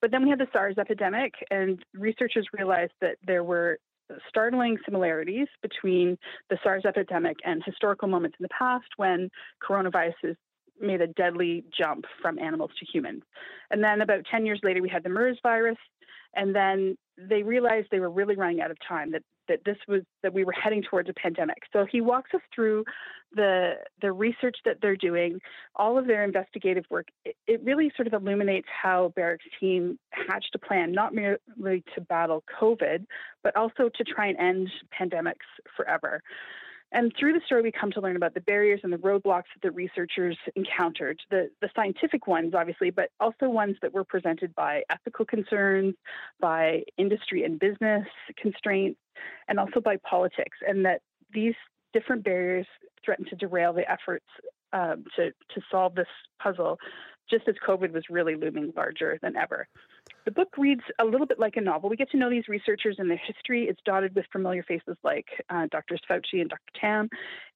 But 0.00 0.10
then 0.10 0.22
we 0.22 0.28
had 0.28 0.38
the 0.38 0.48
SARS 0.52 0.76
epidemic, 0.76 1.32
and 1.50 1.82
researchers 1.94 2.46
realized 2.52 2.92
that 3.00 3.16
there 3.26 3.42
were 3.42 3.78
startling 4.28 4.78
similarities 4.84 5.48
between 5.62 6.18
the 6.50 6.58
SARS 6.62 6.84
epidemic 6.86 7.36
and 7.44 7.62
historical 7.64 8.08
moments 8.08 8.36
in 8.38 8.44
the 8.44 8.48
past 8.48 8.86
when 8.96 9.30
coronaviruses 9.66 10.36
made 10.80 11.00
a 11.00 11.06
deadly 11.06 11.64
jump 11.76 12.04
from 12.20 12.38
animals 12.38 12.70
to 12.78 12.86
humans. 12.86 13.22
And 13.70 13.82
then 13.82 14.00
about 14.00 14.24
10 14.30 14.44
years 14.44 14.60
later, 14.62 14.82
we 14.82 14.88
had 14.88 15.04
the 15.04 15.08
MERS 15.08 15.38
virus. 15.42 15.78
And 16.36 16.54
then 16.54 16.96
they 17.16 17.42
realized 17.42 17.88
they 17.90 18.00
were 18.00 18.10
really 18.10 18.36
running 18.36 18.60
out 18.60 18.70
of 18.70 18.76
time, 18.86 19.12
that, 19.12 19.22
that 19.48 19.60
this 19.64 19.76
was 19.86 20.02
that 20.22 20.32
we 20.32 20.44
were 20.44 20.52
heading 20.52 20.82
towards 20.82 21.08
a 21.08 21.12
pandemic. 21.12 21.58
So 21.72 21.86
he 21.90 22.00
walks 22.00 22.30
us 22.34 22.40
through 22.54 22.84
the 23.34 23.74
the 24.00 24.12
research 24.12 24.56
that 24.64 24.78
they're 24.80 24.96
doing, 24.96 25.40
all 25.76 25.98
of 25.98 26.06
their 26.06 26.24
investigative 26.24 26.84
work. 26.90 27.08
It, 27.24 27.36
it 27.46 27.62
really 27.62 27.92
sort 27.96 28.06
of 28.06 28.14
illuminates 28.14 28.68
how 28.82 29.12
Baric's 29.14 29.44
team 29.60 29.98
hatched 30.10 30.54
a 30.54 30.58
plan, 30.58 30.92
not 30.92 31.14
merely 31.14 31.84
to 31.94 32.00
battle 32.00 32.42
COVID, 32.60 33.06
but 33.42 33.54
also 33.56 33.90
to 33.94 34.04
try 34.04 34.28
and 34.28 34.38
end 34.38 34.70
pandemics 34.98 35.46
forever. 35.76 36.22
And 36.92 37.12
through 37.18 37.32
the 37.32 37.40
story, 37.44 37.62
we 37.62 37.72
come 37.72 37.90
to 37.92 38.00
learn 38.00 38.14
about 38.14 38.34
the 38.34 38.40
barriers 38.40 38.80
and 38.84 38.92
the 38.92 38.98
roadblocks 38.98 39.50
that 39.54 39.62
the 39.62 39.72
researchers 39.72 40.38
encountered, 40.54 41.18
the, 41.30 41.50
the 41.60 41.68
scientific 41.74 42.26
ones, 42.28 42.54
obviously, 42.54 42.90
but 42.90 43.10
also 43.18 43.48
ones 43.48 43.76
that 43.82 43.92
were 43.92 44.04
presented 44.04 44.54
by 44.54 44.82
ethical 44.90 45.24
concerns, 45.24 45.94
by 46.40 46.84
industry 46.96 47.44
and 47.44 47.58
business 47.58 48.06
constraints, 48.40 49.00
and 49.48 49.58
also 49.58 49.80
by 49.80 49.96
politics, 50.08 50.58
and 50.66 50.84
that 50.84 51.00
these 51.32 51.54
different 51.92 52.22
barriers 52.22 52.66
threatened 53.04 53.28
to 53.28 53.36
derail 53.36 53.72
the 53.72 53.90
efforts 53.90 54.26
um, 54.72 55.04
to, 55.16 55.30
to 55.30 55.60
solve 55.70 55.94
this 55.94 56.06
puzzle, 56.40 56.78
just 57.28 57.48
as 57.48 57.54
COVID 57.66 57.92
was 57.92 58.04
really 58.10 58.36
looming 58.36 58.72
larger 58.76 59.18
than 59.22 59.36
ever. 59.36 59.66
The 60.24 60.30
book 60.30 60.56
reads 60.56 60.82
a 60.98 61.04
little 61.04 61.26
bit 61.26 61.38
like 61.38 61.56
a 61.56 61.60
novel. 61.60 61.90
We 61.90 61.96
get 61.96 62.10
to 62.12 62.16
know 62.16 62.30
these 62.30 62.48
researchers 62.48 62.96
and 62.98 63.10
their 63.10 63.20
history. 63.26 63.64
It's 63.68 63.80
dotted 63.84 64.14
with 64.14 64.24
familiar 64.32 64.62
faces 64.62 64.96
like 65.02 65.26
uh, 65.50 65.66
Drs. 65.70 66.00
Fauci 66.08 66.40
and 66.40 66.48
Dr. 66.48 66.80
Tam. 66.80 67.08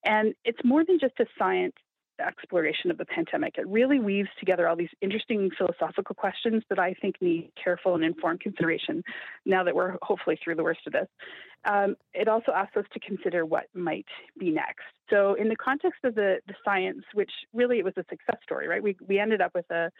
And 0.04 0.34
it's 0.44 0.58
more 0.64 0.84
than 0.84 0.98
just 0.98 1.14
a 1.18 1.26
science 1.38 1.74
exploration 2.20 2.90
of 2.90 2.98
the 2.98 3.04
pandemic. 3.04 3.54
It 3.58 3.66
really 3.68 4.00
weaves 4.00 4.28
together 4.38 4.68
all 4.68 4.76
these 4.76 4.88
interesting 5.00 5.50
philosophical 5.56 6.14
questions 6.14 6.62
that 6.68 6.78
I 6.78 6.94
think 7.00 7.16
need 7.20 7.50
careful 7.62 7.94
and 7.94 8.04
informed 8.04 8.40
consideration 8.40 9.02
now 9.44 9.64
that 9.64 9.74
we're 9.74 9.96
hopefully 10.02 10.38
through 10.42 10.56
the 10.56 10.62
worst 10.62 10.80
of 10.86 10.92
this. 10.92 11.08
Um, 11.64 11.96
it 12.14 12.28
also 12.28 12.52
asks 12.52 12.76
us 12.76 12.84
to 12.92 13.00
consider 13.00 13.44
what 13.44 13.64
might 13.74 14.06
be 14.38 14.50
next. 14.50 14.84
So, 15.10 15.34
in 15.34 15.48
the 15.48 15.56
context 15.56 16.04
of 16.04 16.14
the, 16.14 16.36
the 16.46 16.54
science, 16.64 17.02
which 17.14 17.30
really 17.52 17.78
it 17.78 17.84
was 17.84 17.94
a 17.96 18.04
success 18.08 18.38
story, 18.42 18.68
right? 18.68 18.82
We, 18.82 18.96
we 19.06 19.18
ended 19.18 19.40
up 19.40 19.52
with 19.54 19.68
a, 19.70 19.90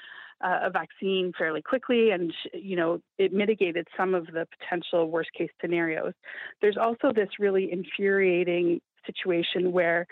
a 0.41 0.71
vaccine 0.71 1.33
fairly 1.37 1.63
quickly, 1.63 2.11
and 2.11 2.33
you 2.53 2.77
know 2.77 3.01
it 3.19 3.33
mitigated 3.33 3.89
some 3.97 4.15
of 4.15 4.27
the 4.27 4.47
potential 4.59 5.11
worst 5.11 5.31
case 5.37 5.51
scenarios. 5.61 6.13
There's 6.61 6.77
also 6.77 7.13
this 7.13 7.29
really 7.39 7.73
infuriating 7.73 8.81
situation 9.07 9.73
where 9.73 10.07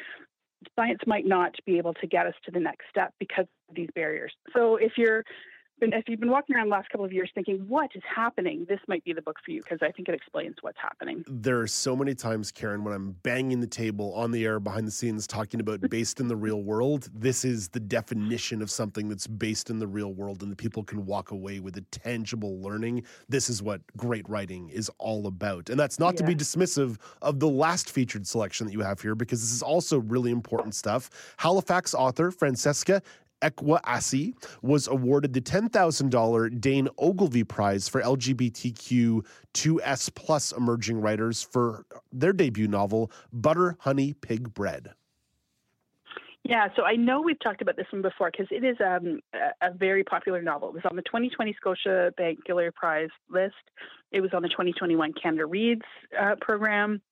science 0.74 1.00
might 1.06 1.26
not 1.26 1.54
be 1.64 1.78
able 1.78 1.94
to 1.94 2.06
get 2.06 2.26
us 2.26 2.34
to 2.44 2.50
the 2.50 2.60
next 2.60 2.84
step 2.90 3.12
because 3.18 3.46
of 3.68 3.74
these 3.74 3.88
barriers. 3.94 4.32
So 4.54 4.76
if 4.76 4.92
you're 4.96 5.24
been, 5.80 5.92
if 5.92 6.04
you've 6.08 6.20
been 6.20 6.30
walking 6.30 6.56
around 6.56 6.66
the 6.66 6.72
last 6.72 6.90
couple 6.90 7.04
of 7.04 7.12
years 7.12 7.30
thinking, 7.34 7.64
what 7.68 7.90
is 7.94 8.02
happening? 8.14 8.66
This 8.68 8.80
might 8.88 9.04
be 9.04 9.12
the 9.12 9.22
book 9.22 9.36
for 9.44 9.50
you 9.50 9.62
because 9.62 9.78
I 9.82 9.90
think 9.90 10.08
it 10.08 10.14
explains 10.14 10.56
what's 10.60 10.78
happening. 10.80 11.24
There 11.28 11.60
are 11.60 11.66
so 11.66 11.94
many 11.96 12.14
times, 12.14 12.50
Karen, 12.50 12.84
when 12.84 12.94
I'm 12.94 13.12
banging 13.22 13.60
the 13.60 13.66
table 13.66 14.14
on 14.14 14.30
the 14.30 14.44
air 14.44 14.60
behind 14.60 14.86
the 14.86 14.90
scenes 14.90 15.26
talking 15.26 15.60
about 15.60 15.80
based 15.90 16.20
in 16.20 16.28
the 16.28 16.36
real 16.36 16.62
world. 16.62 17.08
This 17.14 17.44
is 17.44 17.68
the 17.68 17.80
definition 17.80 18.62
of 18.62 18.70
something 18.70 19.08
that's 19.08 19.26
based 19.26 19.70
in 19.70 19.78
the 19.78 19.86
real 19.86 20.12
world 20.12 20.42
and 20.42 20.50
the 20.50 20.56
people 20.56 20.82
can 20.82 21.04
walk 21.04 21.30
away 21.30 21.60
with 21.60 21.76
a 21.76 21.82
tangible 21.90 22.60
learning. 22.60 23.04
This 23.28 23.50
is 23.50 23.62
what 23.62 23.80
great 23.96 24.28
writing 24.28 24.68
is 24.68 24.90
all 24.98 25.26
about. 25.26 25.70
And 25.70 25.78
that's 25.78 25.98
not 25.98 26.16
to 26.16 26.24
be 26.24 26.34
dismissive 26.34 26.98
of 27.22 27.40
the 27.40 27.48
last 27.48 27.90
featured 27.90 28.26
selection 28.26 28.66
that 28.66 28.72
you 28.72 28.80
have 28.80 29.00
here 29.00 29.14
because 29.14 29.40
this 29.40 29.52
is 29.52 29.62
also 29.62 29.98
really 30.00 30.30
important 30.30 30.74
stuff. 30.74 31.34
Halifax 31.36 31.94
author 31.94 32.30
Francesca 32.30 33.02
Ekwuyasi 33.42 34.34
was 34.62 34.88
awarded 34.88 35.32
the 35.32 35.40
$10,000 35.40 36.60
Dayne 36.60 36.88
Ogilvie 36.98 37.44
Prize 37.44 37.88
for 37.88 38.02
LGBTQ2S 38.02 40.14
plus 40.14 40.52
emerging 40.52 41.00
writers 41.00 41.42
for 41.42 41.86
their 42.12 42.32
debut 42.32 42.68
novel, 42.68 43.10
Butter, 43.32 43.76
Honey, 43.80 44.12
Pig 44.14 44.54
Bread. 44.54 44.90
Yeah, 46.48 46.68
so 46.76 46.84
I 46.84 46.94
know 46.94 47.20
we've 47.20 47.40
talked 47.40 47.60
about 47.60 47.76
this 47.76 47.88
one 47.90 48.02
before 48.02 48.30
because 48.30 48.46
it 48.52 48.62
is 48.62 48.76
um, 48.80 49.18
a, 49.34 49.66
a 49.66 49.74
very 49.74 50.04
popular 50.04 50.40
novel. 50.40 50.68
It 50.68 50.74
was 50.74 50.84
on 50.88 50.94
the 50.94 51.02
2020 51.02 51.56
Scotiabank 51.60 52.36
Giller 52.48 52.72
Prize 52.72 53.08
list. 53.28 53.54
It 54.12 54.20
was 54.20 54.30
on 54.32 54.42
the 54.42 54.48
2021 54.48 55.12
Canada 55.20 55.44
Reads 55.44 55.82
uh, 56.18 56.36
program. 56.40 57.02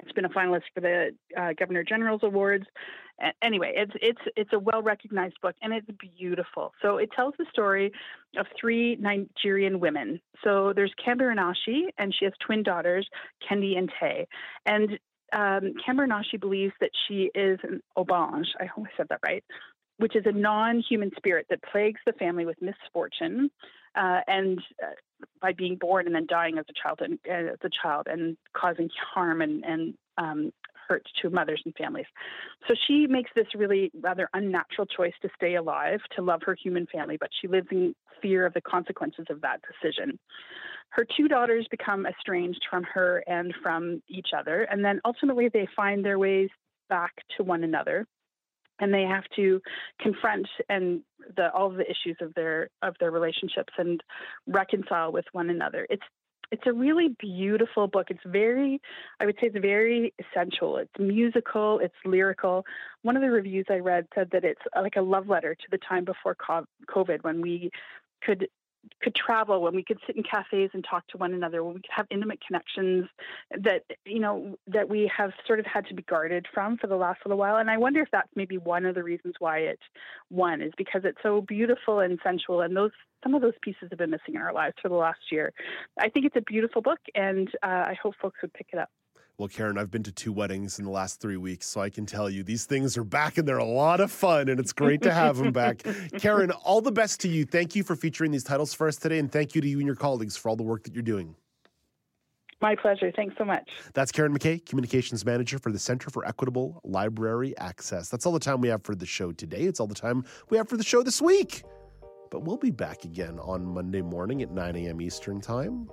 It's 0.00 0.12
been 0.12 0.24
a 0.24 0.30
finalist 0.30 0.62
for 0.74 0.80
the 0.80 1.10
uh, 1.36 1.52
Governor 1.58 1.82
General's 1.82 2.22
Awards. 2.22 2.66
Anyway, 3.42 3.72
it's 3.76 3.92
it's 4.02 4.20
it's 4.36 4.52
a 4.52 4.58
well 4.58 4.82
recognized 4.82 5.40
book 5.40 5.54
and 5.62 5.72
it's 5.72 5.86
beautiful. 6.18 6.72
So 6.82 6.96
it 6.96 7.10
tells 7.14 7.34
the 7.38 7.46
story 7.52 7.92
of 8.36 8.46
three 8.60 8.96
Nigerian 8.96 9.78
women. 9.78 10.20
So 10.42 10.72
there's 10.74 10.92
Kambirinachi, 11.06 11.90
and 11.96 12.12
she 12.12 12.24
has 12.24 12.34
twin 12.44 12.64
daughters, 12.64 13.08
Kendi 13.48 13.78
and 13.78 13.90
Tay. 14.00 14.26
And 14.66 14.98
um, 15.32 15.74
Kambirinachi 15.86 16.40
believes 16.40 16.74
that 16.80 16.90
she 17.06 17.30
is 17.34 17.60
an 17.62 17.80
Obange. 17.96 18.46
I 18.60 18.66
hope 18.66 18.86
I 18.86 18.96
said 18.96 19.06
that 19.10 19.20
right. 19.24 19.44
Which 19.98 20.16
is 20.16 20.24
a 20.26 20.32
non-human 20.32 21.12
spirit 21.16 21.46
that 21.50 21.62
plagues 21.70 22.00
the 22.04 22.14
family 22.14 22.46
with 22.46 22.60
misfortune, 22.60 23.48
uh, 23.96 24.20
and 24.26 24.60
uh, 24.82 24.90
by 25.40 25.52
being 25.52 25.76
born 25.76 26.06
and 26.06 26.14
then 26.14 26.26
dying 26.28 26.58
as 26.58 26.64
a 26.68 26.72
child 26.80 27.00
and 27.00 27.18
uh, 27.28 27.52
as 27.52 27.58
a 27.62 27.70
child 27.82 28.06
and 28.10 28.36
causing 28.56 28.88
harm 29.14 29.40
and 29.40 29.64
and 29.64 29.94
um, 30.18 30.52
hurt 30.88 31.06
to 31.22 31.30
mothers 31.30 31.62
and 31.64 31.74
families. 31.76 32.06
So 32.68 32.74
she 32.86 33.06
makes 33.06 33.30
this 33.34 33.46
really 33.54 33.90
rather 34.00 34.28
unnatural 34.34 34.86
choice 34.86 35.14
to 35.22 35.28
stay 35.34 35.54
alive, 35.54 36.00
to 36.16 36.22
love 36.22 36.42
her 36.44 36.54
human 36.54 36.86
family, 36.86 37.16
but 37.18 37.30
she 37.40 37.48
lives 37.48 37.68
in 37.70 37.94
fear 38.20 38.46
of 38.46 38.54
the 38.54 38.60
consequences 38.60 39.26
of 39.30 39.40
that 39.40 39.60
decision. 39.62 40.18
Her 40.90 41.06
two 41.16 41.26
daughters 41.26 41.66
become 41.70 42.06
estranged 42.06 42.60
from 42.70 42.84
her 42.84 43.24
and 43.26 43.54
from 43.62 44.02
each 44.08 44.28
other, 44.36 44.62
and 44.64 44.84
then 44.84 45.00
ultimately 45.04 45.48
they 45.48 45.66
find 45.74 46.04
their 46.04 46.18
ways 46.18 46.50
back 46.88 47.12
to 47.36 47.42
one 47.42 47.64
another 47.64 48.06
and 48.80 48.92
they 48.92 49.02
have 49.02 49.24
to 49.36 49.60
confront 50.00 50.46
and 50.68 51.00
the 51.36 51.50
all 51.52 51.68
of 51.70 51.76
the 51.76 51.84
issues 51.84 52.16
of 52.20 52.34
their 52.34 52.68
of 52.82 52.94
their 53.00 53.10
relationships 53.10 53.72
and 53.78 54.02
reconcile 54.46 55.12
with 55.12 55.26
one 55.32 55.50
another. 55.50 55.86
It's 55.90 56.02
It's 56.50 56.66
a 56.66 56.72
really 56.72 57.08
beautiful 57.18 57.86
book. 57.88 58.08
It's 58.10 58.26
very, 58.26 58.80
I 59.20 59.26
would 59.26 59.36
say, 59.36 59.46
it's 59.48 59.58
very 59.58 60.12
essential. 60.22 60.76
It's 60.76 60.98
musical, 60.98 61.80
it's 61.82 61.94
lyrical. 62.04 62.64
One 63.02 63.16
of 63.16 63.22
the 63.22 63.30
reviews 63.30 63.66
I 63.70 63.78
read 63.78 64.06
said 64.14 64.28
that 64.32 64.44
it's 64.44 64.60
like 64.76 64.96
a 64.96 65.00
love 65.00 65.28
letter 65.28 65.54
to 65.54 65.66
the 65.70 65.78
time 65.78 66.04
before 66.04 66.36
COVID 66.94 67.24
when 67.24 67.40
we 67.40 67.70
could 68.22 68.46
could 69.00 69.14
travel, 69.14 69.62
when 69.62 69.74
we 69.74 69.82
could 69.82 69.98
sit 70.06 70.16
in 70.16 70.22
cafes 70.22 70.70
and 70.74 70.84
talk 70.88 71.06
to 71.08 71.18
one 71.18 71.34
another, 71.34 71.62
when 71.62 71.74
we 71.74 71.80
could 71.80 71.90
have 71.94 72.06
intimate 72.10 72.40
connections 72.46 73.06
that 73.50 73.82
you 74.04 74.20
know 74.20 74.56
that 74.66 74.88
we 74.88 75.10
have 75.16 75.32
sort 75.46 75.60
of 75.60 75.66
had 75.66 75.86
to 75.86 75.94
be 75.94 76.02
guarded 76.02 76.46
from 76.52 76.76
for 76.76 76.86
the 76.86 76.96
last 76.96 77.20
little 77.24 77.38
while. 77.38 77.56
And 77.56 77.70
I 77.70 77.76
wonder 77.76 78.00
if 78.00 78.08
that's 78.12 78.28
maybe 78.34 78.58
one 78.58 78.84
of 78.84 78.94
the 78.94 79.02
reasons 79.02 79.34
why 79.38 79.58
it 79.58 79.80
won 80.30 80.60
is 80.60 80.72
because 80.76 81.02
it's 81.04 81.18
so 81.22 81.40
beautiful 81.40 82.00
and 82.00 82.18
sensual, 82.22 82.60
and 82.60 82.76
those 82.76 82.92
some 83.22 83.34
of 83.34 83.42
those 83.42 83.54
pieces 83.62 83.88
have 83.90 83.98
been 83.98 84.10
missing 84.10 84.34
in 84.34 84.40
our 84.42 84.52
lives 84.52 84.76
for 84.82 84.88
the 84.88 84.94
last 84.94 85.20
year. 85.32 85.52
I 85.98 86.08
think 86.08 86.26
it's 86.26 86.36
a 86.36 86.42
beautiful 86.42 86.82
book, 86.82 87.00
and 87.14 87.48
uh, 87.62 87.66
I 87.66 87.96
hope 88.02 88.14
folks 88.20 88.38
would 88.42 88.52
pick 88.52 88.68
it 88.72 88.78
up. 88.78 88.90
Well, 89.36 89.48
Karen, 89.48 89.78
I've 89.78 89.90
been 89.90 90.04
to 90.04 90.12
two 90.12 90.32
weddings 90.32 90.78
in 90.78 90.84
the 90.84 90.92
last 90.92 91.20
three 91.20 91.36
weeks, 91.36 91.66
so 91.66 91.80
I 91.80 91.90
can 91.90 92.06
tell 92.06 92.30
you 92.30 92.44
these 92.44 92.66
things 92.66 92.96
are 92.96 93.02
back 93.02 93.36
and 93.36 93.48
they're 93.48 93.58
a 93.58 93.64
lot 93.64 93.98
of 93.98 94.12
fun, 94.12 94.48
and 94.48 94.60
it's 94.60 94.72
great 94.72 95.02
to 95.02 95.12
have 95.12 95.38
them 95.38 95.50
back. 95.50 95.82
Karen, 96.18 96.52
all 96.52 96.80
the 96.80 96.92
best 96.92 97.20
to 97.22 97.28
you. 97.28 97.44
Thank 97.44 97.74
you 97.74 97.82
for 97.82 97.96
featuring 97.96 98.30
these 98.30 98.44
titles 98.44 98.72
for 98.72 98.86
us 98.86 98.94
today, 98.96 99.18
and 99.18 99.30
thank 99.32 99.56
you 99.56 99.60
to 99.60 99.68
you 99.68 99.78
and 99.78 99.86
your 99.86 99.96
colleagues 99.96 100.36
for 100.36 100.50
all 100.50 100.56
the 100.56 100.62
work 100.62 100.84
that 100.84 100.94
you're 100.94 101.02
doing. 101.02 101.34
My 102.60 102.76
pleasure. 102.76 103.10
Thanks 103.14 103.34
so 103.36 103.44
much. 103.44 103.68
That's 103.92 104.12
Karen 104.12 104.32
McKay, 104.32 104.64
Communications 104.64 105.26
Manager 105.26 105.58
for 105.58 105.72
the 105.72 105.80
Center 105.80 106.10
for 106.10 106.24
Equitable 106.24 106.80
Library 106.84 107.58
Access. 107.58 108.08
That's 108.08 108.26
all 108.26 108.32
the 108.32 108.38
time 108.38 108.60
we 108.60 108.68
have 108.68 108.84
for 108.84 108.94
the 108.94 109.04
show 109.04 109.32
today. 109.32 109.62
It's 109.62 109.80
all 109.80 109.88
the 109.88 109.96
time 109.96 110.24
we 110.48 110.56
have 110.58 110.68
for 110.68 110.76
the 110.76 110.84
show 110.84 111.02
this 111.02 111.20
week. 111.20 111.64
But 112.30 112.44
we'll 112.44 112.56
be 112.56 112.70
back 112.70 113.04
again 113.04 113.40
on 113.40 113.66
Monday 113.66 114.00
morning 114.00 114.42
at 114.42 114.52
9 114.52 114.76
a.m. 114.76 115.00
Eastern 115.00 115.40
Time. 115.40 115.90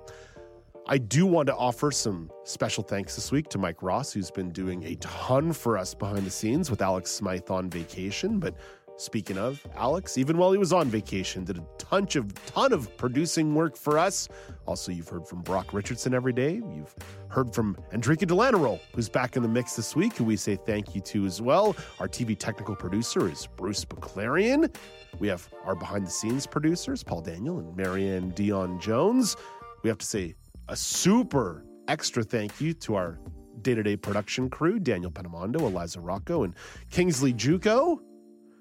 I 0.84 0.98
do 0.98 1.26
want 1.26 1.46
to 1.46 1.54
offer 1.54 1.92
some 1.92 2.28
special 2.42 2.82
thanks 2.82 3.14
this 3.14 3.30
week 3.30 3.48
to 3.50 3.58
Mike 3.58 3.84
Ross, 3.84 4.12
who's 4.12 4.32
been 4.32 4.50
doing 4.50 4.82
a 4.82 4.96
ton 4.96 5.52
for 5.52 5.78
us 5.78 5.94
behind 5.94 6.26
the 6.26 6.30
scenes 6.30 6.72
with 6.72 6.82
Alex 6.82 7.08
Smythe 7.08 7.48
on 7.50 7.70
vacation. 7.70 8.40
But 8.40 8.56
speaking 8.96 9.38
of 9.38 9.64
Alex, 9.76 10.18
even 10.18 10.36
while 10.36 10.50
he 10.50 10.58
was 10.58 10.72
on 10.72 10.88
vacation, 10.88 11.44
did 11.44 11.58
a 11.58 11.66
ton 11.78 12.08
of 12.16 12.46
ton 12.46 12.72
of 12.72 12.94
producing 12.96 13.54
work 13.54 13.76
for 13.76 13.96
us. 13.96 14.28
Also, 14.66 14.90
you've 14.90 15.08
heard 15.08 15.24
from 15.24 15.42
Brock 15.42 15.72
Richardson 15.72 16.14
every 16.14 16.32
day. 16.32 16.54
You've 16.54 16.96
heard 17.28 17.54
from 17.54 17.76
Enrique 17.92 18.26
Delanero, 18.26 18.80
who's 18.92 19.08
back 19.08 19.36
in 19.36 19.44
the 19.44 19.48
mix 19.48 19.76
this 19.76 19.94
week, 19.94 20.14
who 20.16 20.24
we 20.24 20.36
say 20.36 20.56
thank 20.56 20.96
you 20.96 21.00
to 21.02 21.24
as 21.26 21.40
well. 21.40 21.76
Our 22.00 22.08
TV 22.08 22.36
technical 22.36 22.74
producer 22.74 23.30
is 23.30 23.46
Bruce 23.56 23.84
Baclarian. 23.84 24.74
We 25.20 25.28
have 25.28 25.48
our 25.64 25.76
behind 25.76 26.08
the 26.08 26.10
scenes 26.10 26.44
producers, 26.44 27.04
Paul 27.04 27.20
Daniel 27.20 27.60
and 27.60 27.76
Marianne 27.76 28.30
Dion 28.30 28.80
Jones. 28.80 29.36
We 29.84 29.88
have 29.88 29.98
to 29.98 30.06
say 30.06 30.34
a 30.68 30.76
super 30.76 31.64
extra 31.88 32.22
thank 32.22 32.60
you 32.60 32.72
to 32.74 32.94
our 32.94 33.18
day 33.62 33.74
to 33.74 33.82
day 33.82 33.96
production 33.96 34.48
crew 34.48 34.78
Daniel 34.78 35.10
Penamondo, 35.10 35.60
Eliza 35.60 36.00
Rocco, 36.00 36.44
and 36.44 36.54
Kingsley 36.90 37.32
Juco. 37.32 37.98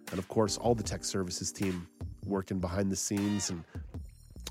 And 0.10 0.20
of 0.20 0.28
course, 0.28 0.58
all 0.58 0.76
the 0.76 0.84
tech 0.84 1.04
services 1.04 1.52
team 1.52 1.88
working 2.26 2.60
behind 2.60 2.92
the 2.92 2.96
scenes 2.96 3.50
and 3.50 3.64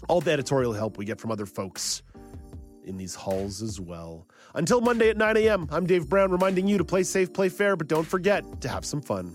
all 0.08 0.20
the 0.20 0.32
editorial 0.32 0.72
help 0.72 0.96
we 0.96 1.04
get 1.04 1.20
from 1.20 1.30
other 1.30 1.46
folks 1.46 2.02
in 2.84 2.96
these 2.96 3.14
halls 3.14 3.62
as 3.62 3.78
well. 3.78 4.26
Until 4.54 4.80
Monday 4.80 5.10
at 5.10 5.16
9 5.16 5.36
a.m., 5.36 5.68
I'm 5.70 5.86
Dave 5.86 6.08
Brown 6.08 6.30
reminding 6.30 6.66
you 6.66 6.78
to 6.78 6.84
play 6.84 7.02
safe, 7.02 7.32
play 7.32 7.48
fair, 7.48 7.76
but 7.76 7.88
don't 7.88 8.06
forget 8.06 8.60
to 8.62 8.68
have 8.68 8.84
some 8.84 9.02
fun. 9.02 9.34